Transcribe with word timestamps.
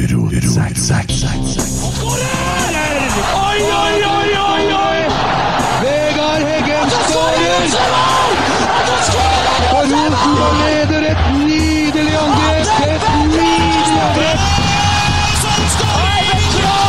Oi, 0.00 0.06
oi, 3.80 3.96
oi, 4.04 4.30
oi, 4.38 4.64
oi! 4.72 5.00
Vegard 5.82 6.42
Heggen 6.48 6.88
skårer! 6.90 7.64
Og 9.70 9.82
Rosenborg 9.92 10.54
leder 10.62 11.02
et 11.10 11.20
nydelig 11.42 12.16
angrep! 12.22 12.66
Et 12.86 13.02
nydelig 13.26 14.00
angrep! 14.06 14.40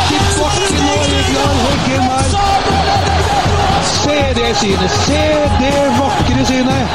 Til 0.08 0.24
bakken 0.38 0.80
og 0.94 1.04
Vegard 1.12 1.58
Heggen 1.66 2.04
her. 2.08 2.26
Se 3.92 4.18
det 4.40 4.50
synet! 4.56 4.92
Se 5.04 5.22
det 5.60 5.76
vakre 6.00 6.42
synet! 6.46 6.86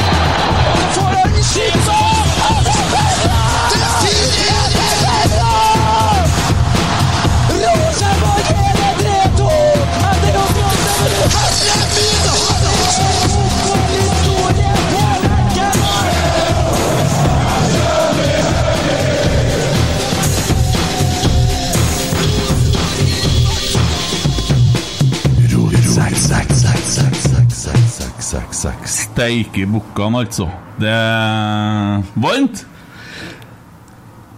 Steike 29.17 29.63
bukkene, 29.65 30.19
altså. 30.21 30.45
Det 30.77 30.91
er 30.93 32.03
varmt. 32.21 32.59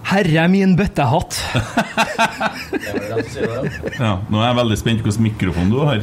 Herre 0.07 0.45
min 0.47 0.77
bøttehatt! 0.79 1.35
Ja, 3.99 4.13
nå 4.31 4.39
er 4.39 4.45
jeg 4.48 4.55
veldig 4.62 4.77
spent 4.79 5.01
på 5.04 5.09
hvilken 5.09 5.26
mikrofon 5.26 5.71
du 5.73 5.81
har. 5.84 5.99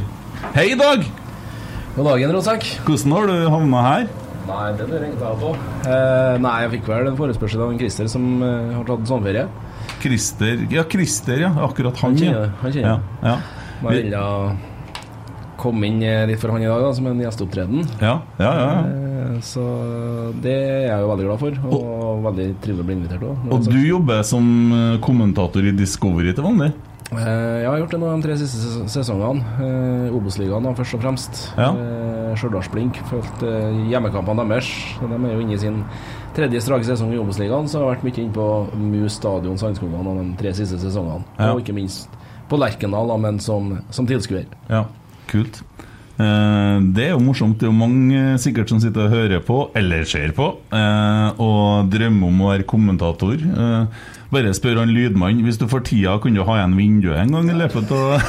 Hei, 0.53 0.67
Dag! 0.77 1.07
God 1.97 2.11
dagen, 2.11 2.35
Rosak. 2.37 2.67
Hvordan 2.85 3.15
har 3.17 3.31
du 3.31 3.35
havna 3.55 3.81
her? 3.87 4.05
Nei, 4.47 4.67
det 4.77 4.87
lurer 4.91 5.07
jeg 5.09 5.17
på. 5.41 5.55
Eh, 5.89 6.37
nei, 6.45 6.55
jeg 6.67 6.73
fikk 6.77 6.91
vel 6.93 7.09
en 7.15 7.17
forespørsel 7.19 7.65
av 7.65 7.73
en 7.73 7.81
Christer 7.81 8.11
som 8.13 8.29
eh, 8.45 8.75
har 8.77 8.85
tatt 8.93 9.09
sommerferie. 9.09 9.47
Christer 10.05 10.67
Ja, 10.75 10.85
Christer, 10.93 11.47
ja. 11.47 11.55
Akkurat 11.65 11.97
han, 12.05 12.13
Han 12.13 12.21
ja. 12.21 12.29
kjenner- 12.29 12.53
han 12.61 12.77
kjenner. 12.77 13.07
Ja, 13.25 13.33
ja. 13.33 13.37
Må 13.81 13.97
komme 15.61 15.89
inn 15.89 16.03
eh, 16.05 16.25
litt 16.31 16.41
for 16.43 16.55
han 16.55 16.65
i 16.65 16.69
dag, 16.71 16.83
da, 16.85 16.95
som 16.97 17.07
en 17.11 17.23
gjesteopptreden. 17.25 17.87
Ja, 18.01 18.17
ja, 18.41 18.51
ja, 18.51 18.67
ja. 18.71 18.81
Eh, 18.87 19.39
så 19.45 19.63
det 20.43 20.57
er 20.57 20.85
jeg 20.89 21.05
jo 21.05 21.13
veldig 21.13 21.29
glad 21.29 21.43
for, 21.45 21.63
og 21.77 22.27
veldig 22.31 22.51
trivelig 22.65 22.85
å 22.85 22.89
bli 22.91 22.99
invitert 22.99 23.25
òg. 23.29 23.49
Og 23.57 23.71
du 23.71 23.81
jobber 23.85 24.27
som 24.27 24.51
eh, 24.73 24.99
kommentator 25.05 25.67
i 25.67 25.75
Discovery 25.77 26.37
til 26.37 26.47
vanlig? 26.47 26.73
Eh, 27.15 27.63
jeg 27.63 27.69
har 27.71 27.79
gjort 27.79 27.93
det 27.95 28.01
nå 28.03 28.11
de 28.11 28.25
tre 28.25 28.37
siste 28.41 28.87
sesongene. 28.91 29.45
Eh, 29.63 30.15
Obos-ligaen 30.17 30.67
først 30.75 30.97
og 30.99 31.05
fremst. 31.05 31.43
Ja. 31.55 31.71
Eh, 31.71 32.33
Stjørdals-Blink. 32.41 32.99
Fulgt 33.11 33.45
eh, 33.47 33.81
hjemmekampene 33.93 34.47
deres. 34.51 34.71
Så 34.99 35.11
De 35.13 35.21
er 35.21 35.37
jo 35.37 35.45
inne 35.45 35.55
i 35.55 35.61
sin 35.63 35.83
tredje 36.37 36.61
strake 36.65 36.85
sesong 36.85 37.15
i 37.15 37.21
Obos-ligaen, 37.21 37.71
så 37.71 37.79
jeg 37.79 37.87
har 37.87 37.95
vært 37.95 38.05
mye 38.05 38.21
inne 38.21 38.35
på 38.35 38.49
Mus 38.77 39.15
stadion 39.17 39.57
Sandskogan 39.61 40.11
de 40.19 40.27
tre 40.43 40.53
siste 40.59 40.81
sesongene. 40.83 41.25
Ja. 41.39 41.55
Og 41.55 41.63
ikke 41.63 41.77
minst 41.77 42.11
på 42.51 42.59
Lerkendal, 42.61 43.15
men 43.23 43.39
som, 43.43 43.79
som 43.95 44.07
tilskuer. 44.07 44.45
Ja, 44.71 44.85
kult. 45.31 45.63
Eh, 46.17 46.77
det 46.97 47.11
er 47.11 47.13
jo 47.13 47.21
morsomt. 47.21 47.59
Det 47.61 47.67
er 47.67 47.73
jo 47.73 47.77
mange 47.77 48.21
sikkert 48.41 48.71
som 48.73 48.81
sitter 48.81 49.05
og 49.05 49.13
hører 49.13 49.41
på, 49.45 49.57
eller 49.77 50.05
ser 50.09 50.33
på, 50.37 50.47
eh, 50.73 51.29
og 51.43 51.91
drømmer 51.93 52.31
om 52.31 52.45
å 52.45 52.53
være 52.55 52.65
kommentator. 52.69 53.37
Eh, 53.37 53.85
bare 54.33 54.55
spør 54.57 54.81
han 54.81 54.95
lydmann. 54.97 55.43
Hvis 55.45 55.61
du 55.61 55.67
får 55.71 55.85
tida, 55.87 56.17
kan 56.23 56.35
du 56.35 56.41
ha 56.43 56.55
igjen 56.59 56.79
vinduet 56.79 57.21
en 57.21 57.33
gang 57.37 57.47
i 57.53 57.59
løpet 57.61 57.93
av 57.95 58.07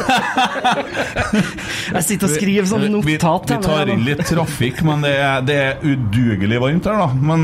Jeg 1.98 2.03
sitter 2.06 2.28
og 2.28 2.34
skriver 2.36 2.68
sånn 2.70 3.00
Vi, 3.02 3.16
vi 3.16 3.18
tar 3.18 3.90
inn 3.90 4.06
litt 4.06 4.22
trafikk, 4.30 4.84
men 4.86 5.02
det 5.07 5.16
er, 5.18 5.41
det 5.47 5.57
er 5.57 5.81
udugelig 5.88 6.59
varmt 6.62 6.86
her, 6.91 7.02
da. 7.02 7.09
Men 7.18 7.41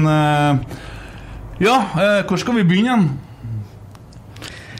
Ja, 1.64 1.78
hvor 2.28 2.38
skal 2.42 2.60
vi 2.60 2.68
begynne 2.68 2.90
igjen? 2.92 3.08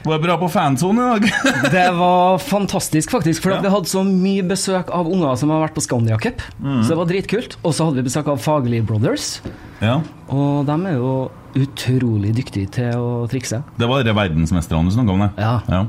Var 0.04 0.18
det 0.18 0.22
bra 0.26 0.34
på 0.36 0.48
fansonen 0.52 1.00
i 1.00 1.06
dag? 1.14 1.30
Det 1.72 1.84
var 1.96 2.38
fantastisk, 2.38 3.10
faktisk. 3.14 3.42
For 3.42 3.54
Ja. 3.54 3.60
vi 3.64 3.70
hadde 3.72 3.88
så 3.88 4.02
mye 4.04 4.42
besøk 4.44 4.90
av 4.92 5.08
unger 5.08 5.36
som 5.40 5.48
har 5.54 5.62
vært 5.64 5.74
på 5.78 5.84
Scandia 5.84 6.18
Cup. 6.20 6.42
Mm. 6.60 6.82
Så 6.84 6.90
det 6.92 6.98
var 7.00 7.08
dritkult. 7.08 7.56
Og 7.64 7.72
så 7.72 7.86
hadde 7.88 8.02
vi 8.02 8.06
besøk 8.10 8.28
av 8.28 8.38
Fagerli 8.44 8.82
Brothers. 8.84 9.40
ja. 9.80 10.00
Og 10.28 10.64
de 10.68 10.76
er 10.88 10.94
jo 10.98 11.30
utrolig 11.54 12.32
dyktige 12.36 12.68
til 12.74 12.96
å 12.98 13.26
trikse. 13.30 13.62
Det 13.78 13.86
var 13.88 14.02
de 14.04 14.12
verdensmesterne 14.16 14.88
du 14.90 14.94
snakka 14.96 15.12
om, 15.14 15.20
det? 15.24 15.30
Ja. 15.40 15.54
ja. 15.70 15.82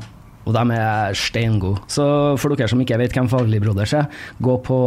Og 0.45 0.53
de 0.53 0.63
er 0.77 1.15
steingode. 1.17 1.81
Så 1.89 2.05
for 2.37 2.53
dere 2.55 2.69
som 2.69 2.79
ikke 2.83 2.99
vet 3.01 3.15
hvem 3.15 3.27
Fagerli 3.31 3.59
Brothers 3.63 3.95
er, 3.97 4.07
gå 4.39 4.57
på 4.67 4.77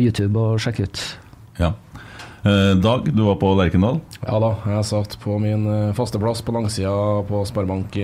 YouTube 0.00 0.40
og 0.40 0.62
sjekk 0.64 0.80
ut. 0.86 1.02
Ja. 1.60 1.74
Eh, 2.42 2.72
Dag, 2.82 3.04
du 3.14 3.20
var 3.28 3.36
på 3.38 3.52
Lerkendal. 3.58 4.00
Ja 4.24 4.38
da, 4.42 4.54
jeg 4.72 4.86
satt 4.88 5.18
på 5.22 5.36
min 5.42 5.66
eh, 5.70 5.92
faste 5.94 6.18
plass 6.22 6.40
på 6.42 6.54
langsida 6.56 6.90
på 7.28 7.44
Sparebank 7.46 7.94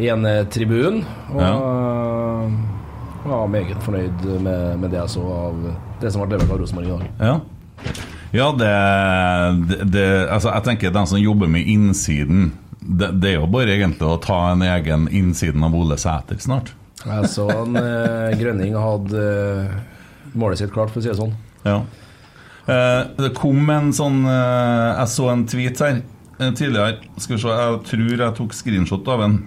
i 0.00 0.08
Ene-tribunen. 0.12 1.02
Og 1.34 1.42
ja. 1.42 1.52
var 3.26 3.52
meget 3.52 3.82
fornøyd 3.84 4.24
med, 4.40 4.80
med 4.80 4.90
det 4.92 5.00
jeg 5.02 5.14
så 5.16 5.26
av 5.36 5.60
det 6.02 6.12
som 6.12 6.24
ble 6.24 6.36
levert 6.36 6.52
av 6.52 6.62
Rosenborg 6.62 6.88
i 6.88 6.96
dag. 6.96 7.06
Ja. 7.20 7.36
Ja, 8.32 8.46
det, 8.56 8.68
det, 9.68 9.78
det 9.92 10.04
Altså, 10.32 10.48
jeg 10.54 10.64
tenker 10.64 10.92
den 10.94 11.08
som 11.10 11.20
jobber 11.20 11.50
med 11.52 11.68
innsiden 11.68 12.52
det, 12.82 13.10
det 13.22 13.32
er 13.32 13.36
jo 13.40 13.50
bare 13.50 13.74
egentlig 13.76 14.06
å 14.08 14.20
ta 14.22 14.38
en 14.52 14.62
egen 14.66 15.06
innsiden 15.14 15.62
av 15.62 15.74
Ole 15.78 15.98
Sæter 16.00 16.40
snart. 16.42 16.72
Jeg 17.02 17.28
så 17.30 17.46
en 17.50 17.78
eh, 17.78 18.32
Grønning 18.38 18.74
hadde 18.78 19.22
eh, 19.22 19.76
målet 20.38 20.62
sitt 20.62 20.72
klart, 20.74 20.90
for 20.90 20.98
å 20.98 21.04
si 21.04 21.10
det 21.10 21.18
sånn. 21.18 21.34
Ja. 21.66 21.80
Eh, 22.66 23.00
det 23.18 23.32
kom 23.38 23.70
en 23.74 23.88
sånn 23.94 24.20
eh, 24.30 25.00
Jeg 25.00 25.10
så 25.10 25.28
en 25.32 25.46
tweet 25.50 25.82
her 25.82 25.96
eh, 26.00 26.50
tidligere. 26.50 26.98
Skal 27.18 27.36
vi 27.36 27.42
se, 27.42 27.54
jeg 27.54 27.80
tror 27.90 28.24
jeg 28.24 28.36
tok 28.38 28.56
screenshot 28.58 29.10
av 29.14 29.26
en. 29.28 29.40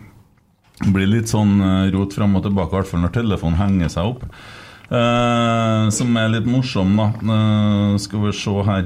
Det 0.81 0.91
blir 0.91 1.08
litt 1.08 1.31
sånn 1.31 1.56
eh, 1.62 1.91
rot 1.96 2.13
fram 2.13 2.36
og 2.36 2.44
tilbake, 2.46 2.74
i 2.74 2.75
hvert 2.81 2.91
fall 2.91 3.03
når 3.06 3.13
telefonen 3.16 3.62
henger 3.62 3.90
seg 3.94 4.03
opp. 4.13 4.25
Eh, 4.86 5.84
som 5.96 6.18
er 6.22 6.34
litt 6.36 6.47
morsom, 6.50 6.94
da. 7.00 7.08
Eh, 7.16 7.97
skal 8.03 8.19
vi 8.28 8.31
se 8.36 8.56
her 8.69 8.85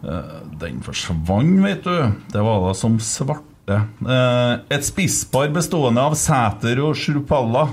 Eh, 0.00 0.36
Den 0.60 0.80
forsvant, 0.84 1.60
vet 1.64 1.84
du. 1.84 2.12
Det 2.32 2.40
var 2.44 2.60
da 2.64 2.72
som 2.76 2.98
svarte. 3.00 3.44
Eh, 3.68 4.54
et 4.72 4.84
spisspar 4.84 5.48
bestående 5.52 6.00
av 6.00 6.14
Sæter 6.16 6.80
og 6.84 6.96
Sjurpalla. 6.96 7.68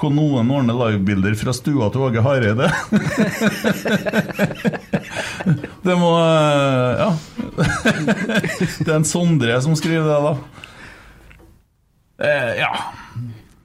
Hvor 0.00 0.10
noen 0.14 0.48
ordner 0.48 0.72
livebilder 0.78 1.34
fra 1.36 1.52
stua 1.52 1.90
til 1.92 2.00
Åge 2.06 2.22
Hareide. 2.24 2.70
det 5.84 5.96
må 6.00 6.14
eh, 6.22 7.02
Ja. 7.02 7.10
det 8.80 8.88
er 8.88 8.96
en 8.96 9.04
Sondre 9.04 9.60
som 9.60 9.76
skriver 9.76 10.06
det, 10.06 10.20
da. 10.24 10.34
Eh, 12.20 12.50
ja. 12.60 12.72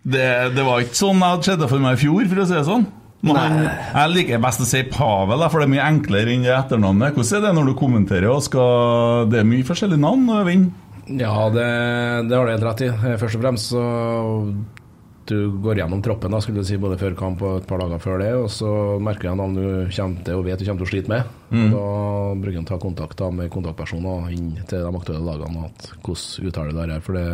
Det, 0.05 0.27
det 0.53 0.63
var 0.66 0.83
ikke 0.83 0.99
sånn 0.99 1.23
jeg 1.23 1.47
sett 1.47 1.66
for 1.66 1.81
meg 1.81 1.97
i 1.97 2.03
fjor, 2.05 2.29
for 2.29 2.43
å 2.43 2.47
si 2.47 2.55
det 2.57 2.67
sånn. 2.67 2.85
Men 3.25 3.39
han, 3.39 3.55
jeg 3.66 4.11
liker 4.13 4.41
best 4.43 4.61
å 4.61 4.67
si 4.69 4.83
Pavel, 4.91 5.43
for 5.49 5.61
det 5.61 5.66
er 5.66 5.73
mye 5.73 5.85
enklere 5.89 6.33
enn 6.35 6.45
det 6.45 6.53
etternavnet. 6.53 7.16
Hvordan 7.17 7.39
er 7.39 7.45
det 7.47 7.53
når 7.57 7.69
du 7.71 7.75
kommenterer? 7.79 8.29
og 8.29 8.43
skal, 8.45 9.25
Det 9.31 9.41
er 9.41 9.47
mye 9.49 9.66
forskjellige 9.66 10.03
navn 10.03 10.29
å 10.29 10.43
vinne. 10.45 10.73
Ja, 11.05 11.49
det, 11.53 11.66
det 12.29 12.38
har 12.38 12.47
du 12.47 12.53
helt 12.53 12.66
rett 12.66 12.83
i. 12.85 12.91
Først 13.21 13.38
og 13.38 13.43
fremst 13.43 13.73
så 13.73 13.83
Du 15.25 15.50
går 15.58 15.80
gjennom 15.80 16.02
troppen 16.06 16.30
da, 16.36 16.38
skulle 16.44 16.62
du 16.62 16.68
si, 16.68 16.75
både 16.78 17.00
før 17.02 17.16
kamp 17.18 17.40
og 17.41 17.56
et 17.58 17.66
par 17.66 17.80
dager 17.81 17.97
før 18.03 18.19
det, 18.22 18.28
og 18.38 18.50
så 18.53 18.68
merker 19.02 19.31
jeg 19.31 19.40
navn 19.40 19.56
du 19.58 19.63
kommer 19.96 20.19
til 20.28 20.36
og 20.38 20.44
vet 20.46 20.59
du 20.62 20.66
kommer 20.68 20.84
til 20.84 20.86
å 20.86 20.91
slite 20.91 21.09
med. 21.09 21.31
Og 21.50 21.72
Da 21.74 21.86
bruker 22.44 22.59
å 22.62 22.66
ta 22.69 22.78
kontakt 22.78 23.18
da, 23.18 23.31
med 23.34 23.50
kontaktpersoner 23.50 24.30
inn 24.35 24.52
til 24.69 24.84
de 24.85 24.91
aktuelle 25.00 25.25
lagene. 25.25 25.66
at 25.66 25.88
Hvordan 26.06 26.46
uttaler 26.52 26.69
du 26.69 26.78
det 26.78 26.85
her? 26.94 27.02
For 27.08 27.18
det, 27.18 27.25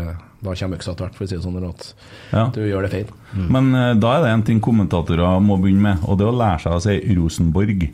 da 0.42 0.56
kommer 0.56 0.80
øksa 0.80 0.94
etter 0.96 1.06
hvert, 1.10 1.18
for 1.20 1.26
å 1.26 1.28
si 1.28 1.36
det 1.36 1.44
sånn, 1.44 1.60
at 1.68 1.94
Ja. 2.32 2.46
du 2.56 2.62
gjør 2.64 2.88
det 2.88 2.92
feil. 2.96 3.12
Men 3.52 3.76
eh, 3.76 3.94
da 4.00 4.16
er 4.16 4.24
det 4.24 4.32
en 4.38 4.44
ting 4.44 4.62
kommentatorer 4.64 5.42
må 5.44 5.60
begynne 5.60 5.82
med, 5.90 5.98
og 6.08 6.18
det 6.18 6.28
er 6.28 6.32
å 6.32 6.40
lære 6.40 6.64
seg 6.64 6.72
å 6.80 6.82
si 6.88 7.16
Rosenborg. 7.20 7.90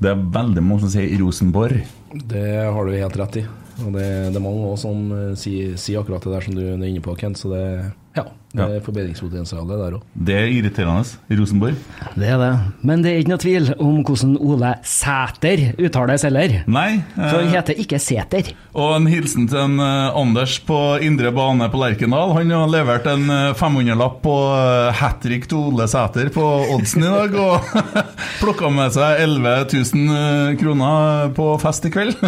Det 0.00 0.10
er 0.10 0.16
veldig 0.34 0.62
mange 0.64 0.80
som 0.80 0.90
sier 0.90 1.18
Rosenborg. 1.20 1.84
Det 2.26 2.46
har 2.66 2.84
du 2.84 2.92
helt 2.98 3.16
rett 3.20 3.36
i. 3.36 3.46
Og 3.86 3.92
det, 3.94 4.06
det 4.32 4.36
er 4.36 4.42
mange 4.44 4.66
også 4.74 4.88
som 4.90 5.12
eh, 5.14 5.34
sier, 5.38 5.76
sier 5.78 6.00
akkurat 6.02 6.24
det 6.26 6.32
der 6.34 6.40
som 6.50 6.54
du 6.58 6.62
er 6.66 6.82
inne 6.88 7.00
på, 7.04 7.14
Kent. 7.20 7.38
Så 7.38 7.48
det, 7.54 7.92
ja, 8.16 8.24
det 8.50 8.64
er 8.66 8.80
forbedringspotensial 8.82 9.68
det 9.68 9.76
der 9.78 9.94
òg. 9.94 10.06
Det 10.26 10.34
er 10.34 10.48
irriterende. 10.50 11.04
Rosenborg. 11.38 11.76
Det 12.18 12.26
er 12.26 12.40
det. 12.40 12.48
Men 12.82 13.04
det 13.04 13.12
er 13.12 13.20
ikke 13.22 13.30
noe 13.30 13.42
tvil 13.44 13.68
om 13.76 14.00
hvordan 14.02 14.32
Ole 14.42 14.72
Sæter 14.90 15.62
uttales 15.78 16.24
heller. 16.26 16.56
Nei. 16.66 16.88
For 17.14 17.36
han 17.38 17.46
eh, 17.46 17.52
heter 17.54 17.78
ikke 17.84 18.00
Sæter. 18.02 18.50
og 18.74 18.96
en 18.96 19.06
hilsen 19.10 19.46
til 19.50 19.60
en 19.62 19.78
eh, 19.84 20.18
Anders 20.18 20.56
på 20.66 20.80
indre 21.06 21.30
bane 21.36 21.70
på 21.70 21.78
Lerkendal. 21.78 22.34
Han 22.40 22.50
har 22.56 22.72
levert 22.74 23.06
en 23.12 23.30
eh, 23.30 23.52
500-lapp 23.60 24.18
på 24.24 24.34
uh, 24.50 24.90
hat 24.98 25.22
trick 25.22 25.46
til 25.46 25.70
Ole 25.70 25.86
Sæter 25.90 26.32
på 26.34 26.48
oddsen 26.74 27.06
i 27.06 27.12
dag, 27.14 27.38
og 27.38 27.70
plukka 28.42 28.72
med 28.74 28.90
seg 28.98 29.22
11 29.28 29.54
000 29.94 30.18
eh, 30.18 30.58
kroner 30.58 31.30
på 31.38 31.52
fest 31.62 31.86
i 31.86 31.94
kveld. 31.94 32.18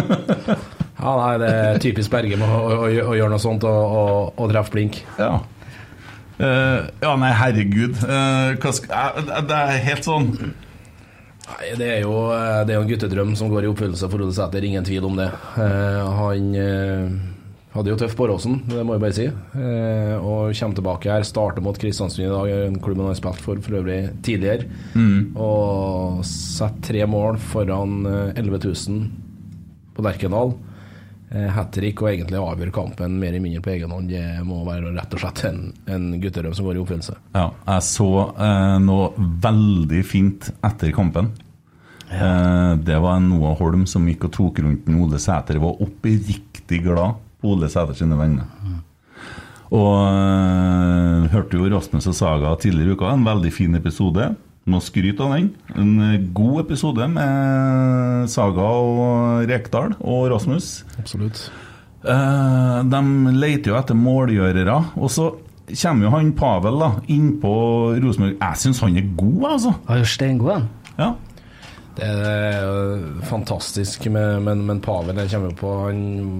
Ja, 1.03 1.17
nei, 1.19 1.31
det 1.41 1.47
er 1.51 1.79
typisk 1.83 2.13
Berge 2.13 2.37
med 2.39 2.47
å, 2.47 2.59
å, 2.63 2.75
å, 2.85 3.07
å 3.11 3.15
gjøre 3.17 3.33
noe 3.33 3.41
sånt 3.41 3.65
og, 3.67 3.95
og, 3.99 4.37
og 4.39 4.51
treffe 4.53 4.71
blink. 4.71 5.01
Ja. 5.19 5.41
Eh, 6.39 6.85
ja, 7.03 7.13
nei, 7.19 7.31
herregud. 7.37 7.99
Uh, 8.01 8.55
det 8.57 9.57
er 9.57 9.83
helt 9.85 10.07
sånn 10.07 10.31
Nei, 11.43 11.73
det 11.77 11.87
er 11.97 12.01
jo 12.05 12.13
det 12.63 12.71
er 12.71 12.77
jo 12.77 12.83
en 12.85 12.89
guttedrøm 12.89 13.33
som 13.35 13.49
går 13.51 13.65
i 13.65 13.69
oppfyllelse 13.69 14.07
for 14.07 14.15
Frode 14.15 14.33
Sæter, 14.33 14.63
ingen 14.63 14.85
tvil 14.87 15.09
om 15.09 15.17
det. 15.19 15.27
Uh, 15.57 15.99
han 16.15 16.53
hadde 17.73 17.91
jo 17.91 17.97
tøff 17.99 18.13
på 18.15 18.23
Åråsen, 18.27 18.61
det 18.69 18.85
må 18.85 18.95
jeg 18.95 19.03
bare 19.03 19.17
si. 19.17 19.25
Og 20.21 20.53
kommer 20.55 20.77
tilbake 20.77 21.11
her, 21.11 21.25
starter 21.27 21.65
mot 21.65 21.77
Kristiansund 21.81 22.23
i 22.23 22.31
dag, 22.31 22.51
en 22.69 22.79
klubb 22.79 23.01
han 23.01 23.09
har 23.11 23.17
spilt 23.19 23.41
for 23.43 23.59
for 23.65 23.79
øvrig 23.81 23.97
tidligere. 24.23 24.69
Og 25.35 26.23
setter 26.29 26.85
tre 26.87 27.07
mål 27.09 27.41
foran 27.51 28.05
eh, 28.07 28.39
11 28.39 28.61
000 28.69 29.01
på 29.97 30.05
Lerkendal. 30.05 30.53
Eh, 31.33 31.47
Hat 31.49 31.71
trick 31.73 32.01
og 32.03 32.11
egentlig 32.11 32.37
avgjør 32.37 32.71
kampen 32.75 33.15
mer 33.17 33.31
eller 33.31 33.41
mindre 33.41 33.63
på 33.65 33.71
egen 33.73 33.93
hånd. 33.93 34.11
Det 34.13 34.21
må 34.45 34.59
være 34.67 34.91
rett 34.93 35.15
og 35.17 35.23
slett 35.23 35.43
en, 35.49 35.63
en 35.89 36.11
guttedrøm 36.21 36.53
som 36.53 36.67
går 36.67 36.77
i 36.77 36.83
oppfyllelse. 36.83 37.15
Ja, 37.33 37.47
jeg 37.71 37.87
så 37.87 38.09
eh, 38.37 38.75
noe 38.83 39.09
veldig 39.17 40.03
fint 40.05 40.51
etter 40.61 40.93
kampen. 40.93 41.31
Eh, 42.13 42.71
det 42.85 42.99
var 43.01 43.17
en 43.17 43.31
Noah 43.31 43.57
Holm 43.57 43.87
som 43.89 44.05
gikk 44.09 44.27
og 44.29 44.35
tok 44.37 44.61
rundt 44.65 44.85
den 44.85 45.01
Ole 45.01 45.21
Sæter. 45.21 45.57
Var 45.63 45.81
oppriktig 45.87 46.83
glad 46.85 47.17
på 47.41 47.55
Ole 47.55 47.69
Sæter 47.71 47.97
sine 47.97 48.19
vegne. 48.19 48.45
Og 49.73 49.93
eh, 50.05 51.29
hørte 51.33 51.57
jo 51.57 51.69
Rasmus 51.73 52.11
og 52.11 52.17
Saga 52.17 52.53
tidligere 52.61 52.93
i 52.93 52.97
uka, 52.99 53.09
en 53.09 53.25
veldig 53.25 53.53
fin 53.55 53.73
episode. 53.79 54.35
Må 54.69 54.79
skryte 54.79 55.25
av 55.25 55.33
den. 55.35 55.49
En 55.75 55.93
eh, 55.99 56.21
god 56.35 56.61
episode 56.63 57.07
med 57.11 58.29
Saga 58.31 58.67
og 58.79 59.49
Rekdal 59.49 59.97
og 59.99 60.29
Rasmus. 60.31 60.85
Absolutt. 61.01 61.49
Eh, 62.03 62.77
de 62.87 63.01
leter 63.35 63.73
jo 63.73 63.79
etter 63.79 63.97
målgjørere, 63.99 64.77
og 64.95 65.11
så 65.11 65.33
kommer 65.73 66.07
jo 66.07 66.13
han 66.15 66.31
Pavel 66.35 66.79
da 66.79 66.89
innpå 67.11 67.53
Rosenborg. 68.03 68.37
Jeg 68.39 68.61
syns 68.63 68.81
han 68.83 68.97
er 68.99 69.13
god, 69.19 69.45
altså. 69.51 69.75
Han 69.89 70.03
er 70.03 70.11
steingod, 70.13 70.51
han. 70.55 70.71
Ja. 70.97 71.11
Det 71.93 72.07
er 72.09 72.63
jo 72.63 73.21
fantastisk, 73.29 74.07
med, 74.09 74.39
men, 74.47 74.63
men 74.65 74.79
Pavel 74.81 75.19
jeg 75.21 75.29
kommer 75.29 75.51
jo 75.51 75.57
på 75.59 75.73
Han 75.83 75.99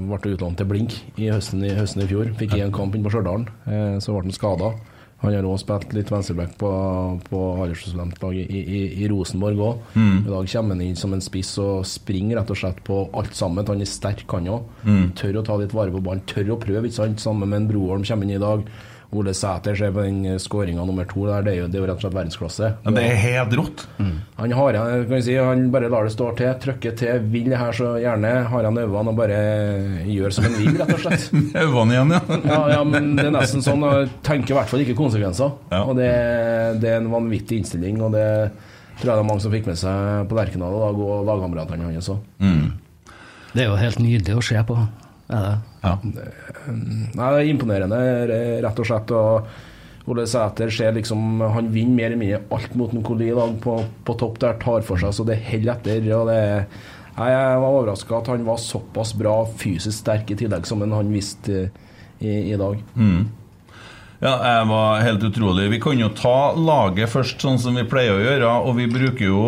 ble 0.09 0.31
utlånt 0.33 0.57
til 0.57 0.65
Blink 0.65 0.95
i 1.21 1.27
høsten 1.29 1.61
i, 1.61 1.75
høsten 1.77 2.01
i 2.01 2.09
fjor. 2.09 2.31
Fikk 2.39 2.55
én 2.57 2.73
kamp 2.73 2.95
inn 2.97 3.05
på 3.05 3.11
Stjørdal, 3.13 3.45
eh, 3.67 3.99
så 4.01 4.15
ble 4.15 4.25
han 4.25 4.35
skada. 4.39 4.71
Han 5.23 5.31
har 5.37 5.45
òg 5.47 5.59
spilt 5.61 5.93
litt 5.95 6.09
venstreback 6.11 6.57
på, 6.59 6.69
på 7.29 7.41
aldersstudentlaget 7.63 8.49
i, 8.51 8.59
i, 8.59 8.81
i 9.03 9.07
Rosenborg 9.07 9.61
òg. 9.63 9.83
I 10.27 10.31
dag 10.33 10.49
kommer 10.51 10.75
han 10.75 10.81
inn 10.83 10.99
som 10.99 11.13
en 11.15 11.23
spiss 11.23 11.53
og 11.63 11.85
springer 11.87 12.41
rett 12.41 12.51
og 12.51 12.59
slett 12.59 12.81
på 12.83 12.97
alt 13.15 13.35
sammen. 13.39 13.63
Han 13.71 13.81
er 13.85 13.87
sterk, 13.87 14.25
han 14.35 14.49
òg. 14.51 14.65
Tør 15.15 15.39
å 15.39 15.45
ta 15.47 15.55
litt 15.61 15.75
vare 15.75 15.95
på 15.95 16.03
ballen, 16.03 16.25
tør 16.27 16.51
å 16.57 16.59
prøve, 16.59 16.83
ikke 16.89 16.99
sant. 16.99 17.23
Sammen 17.23 17.47
med 17.49 17.61
en 17.61 17.69
Broholm 17.71 18.03
kommer 18.03 18.27
inn 18.27 18.35
i 18.35 18.41
dag. 18.43 18.67
Ole 19.19 19.33
Sæter 19.37 19.75
ser 19.77 19.91
på 19.93 20.03
den 20.05 20.39
skåringa 20.41 20.83
nummer 20.87 21.05
to 21.09 21.25
der, 21.27 21.45
det 21.45 21.53
er 21.53 21.57
jo, 21.61 21.67
det 21.71 21.77
er 21.77 21.83
jo 21.83 21.87
rett 21.89 21.99
og 21.99 22.03
slett 22.05 22.15
verdensklasse. 22.17 22.69
Men 22.85 22.97
det 22.97 23.03
er 23.07 23.19
helt 23.21 23.55
rått. 23.59 23.85
Han 24.39 24.55
har 24.57 24.77
kan 24.77 25.11
vi 25.11 25.21
si, 25.25 25.35
han 25.37 25.65
bare 25.73 25.89
lar 25.91 26.07
det 26.07 26.13
stå 26.15 26.29
til, 26.39 26.51
trykker 26.63 26.95
til, 26.99 27.23
vil 27.33 27.49
det 27.53 27.59
her 27.61 27.77
så 27.77 27.93
gjerne. 28.01 28.33
Har 28.51 28.67
han 28.67 28.79
øynene 28.81 29.13
og 29.13 29.17
bare 29.17 29.39
gjør 30.09 30.35
som 30.35 30.47
han 30.47 30.57
vil, 30.59 30.77
rett 30.81 30.93
og 30.97 31.03
slett. 31.05 31.27
Øynene 31.63 31.97
igjen, 31.97 32.13
ja. 32.15 32.21
Ja, 32.53 32.61
ja, 32.75 32.83
men 32.87 33.13
det 33.17 33.27
er 33.29 33.35
nesten 33.35 33.65
sånn. 33.65 33.83
Tenker 34.25 34.55
i 34.55 34.57
hvert 34.59 34.71
fall 34.71 34.83
ikke 34.85 34.97
konsekvenser. 34.99 35.53
Ja. 35.73 35.83
Og 35.87 35.97
det, 35.99 36.11
det 36.83 36.93
er 36.93 37.01
en 37.01 37.11
vanvittig 37.13 37.61
innstilling, 37.63 38.01
og 38.03 38.15
det 38.15 38.27
tror 38.99 39.09
jeg 39.09 39.13
det 39.13 39.19
er 39.23 39.27
mange 39.27 39.43
som 39.43 39.53
fikk 39.53 39.69
med 39.71 39.79
seg 39.79 40.25
på 40.29 40.37
Lerkendal 40.37 40.79
og 40.79 41.03
lagkameratene 41.27 41.91
hans 41.91 42.11
òg. 42.13 42.25
Det 43.53 43.63
er 43.65 43.69
jo 43.69 43.77
helt 43.77 44.01
nydelig 44.01 44.37
å 44.39 44.43
se 44.45 44.61
på. 44.65 44.77
Er 45.33 45.45
det? 45.47 45.53
Ja. 45.83 45.97
Nei, 46.03 47.27
det 47.27 47.43
er 47.43 47.51
imponerende, 47.51 48.01
rett 48.63 48.79
og 48.79 48.87
slett. 48.87 49.13
Og 49.13 50.09
Ole 50.11 50.25
Sæter 50.27 50.71
ser 50.73 50.95
liksom 50.95 51.39
Han 51.55 51.69
vinner 51.71 51.95
mer 51.95 52.09
eller 52.09 52.19
mindre 52.19 52.41
alt 52.55 52.73
mot 52.79 52.91
Nkoli 52.91 53.29
i 53.31 53.35
dag 53.37 53.53
på, 53.63 53.77
på 54.03 54.15
topp 54.19 54.41
der, 54.43 54.57
tar 54.59 54.83
for 54.83 54.99
seg 54.99 55.15
så 55.15 55.27
det 55.27 55.39
holder 55.47 55.77
etter. 55.77 56.09
Og 56.17 56.27
det 56.31 56.41
Nei, 57.13 57.29
Jeg 57.29 57.61
var 57.61 57.69
overraska 57.69 58.17
at 58.17 58.31
han 58.33 58.45
var 58.47 58.57
såpass 58.57 59.13
bra 59.13 59.35
fysisk 59.59 59.99
sterk 59.99 60.31
i 60.33 60.37
tillegg 60.39 60.65
som 60.65 60.81
han 60.81 61.11
viste 61.13 61.67
i, 62.17 62.33
i 62.53 62.57
dag. 62.57 62.79
Ja, 64.23 64.31
jeg 64.39 64.67
var 64.71 65.03
helt 65.03 65.23
utrolig. 65.27 65.67
Vi 65.69 65.81
kan 65.83 65.99
jo 65.99 66.07
ta 66.15 66.53
laget 66.55 67.11
først, 67.11 67.43
sånn 67.43 67.59
som 67.59 67.75
vi 67.77 67.83
pleier 67.85 68.15
å 68.15 68.23
gjøre. 68.23 68.51
Og 68.65 68.77
vi 68.79 68.87
bruker 68.89 69.27
jo 69.27 69.43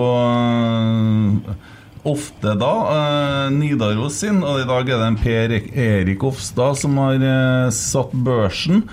ofte 2.06 2.56
da 2.60 2.72
øh, 2.94 3.52
Nidaros 3.56 4.22
sin, 4.22 4.44
og 4.46 4.62
i 4.62 4.70
dag 4.70 4.90
er 4.90 5.02
det 5.02 5.10
en 5.10 5.20
Per 5.20 5.58
Erik 5.58 6.24
Ofstad 6.24 6.80
som 6.82 6.98
har 7.02 7.20
øh, 7.20 7.70
satt 7.74 8.16
børsen. 8.26 8.86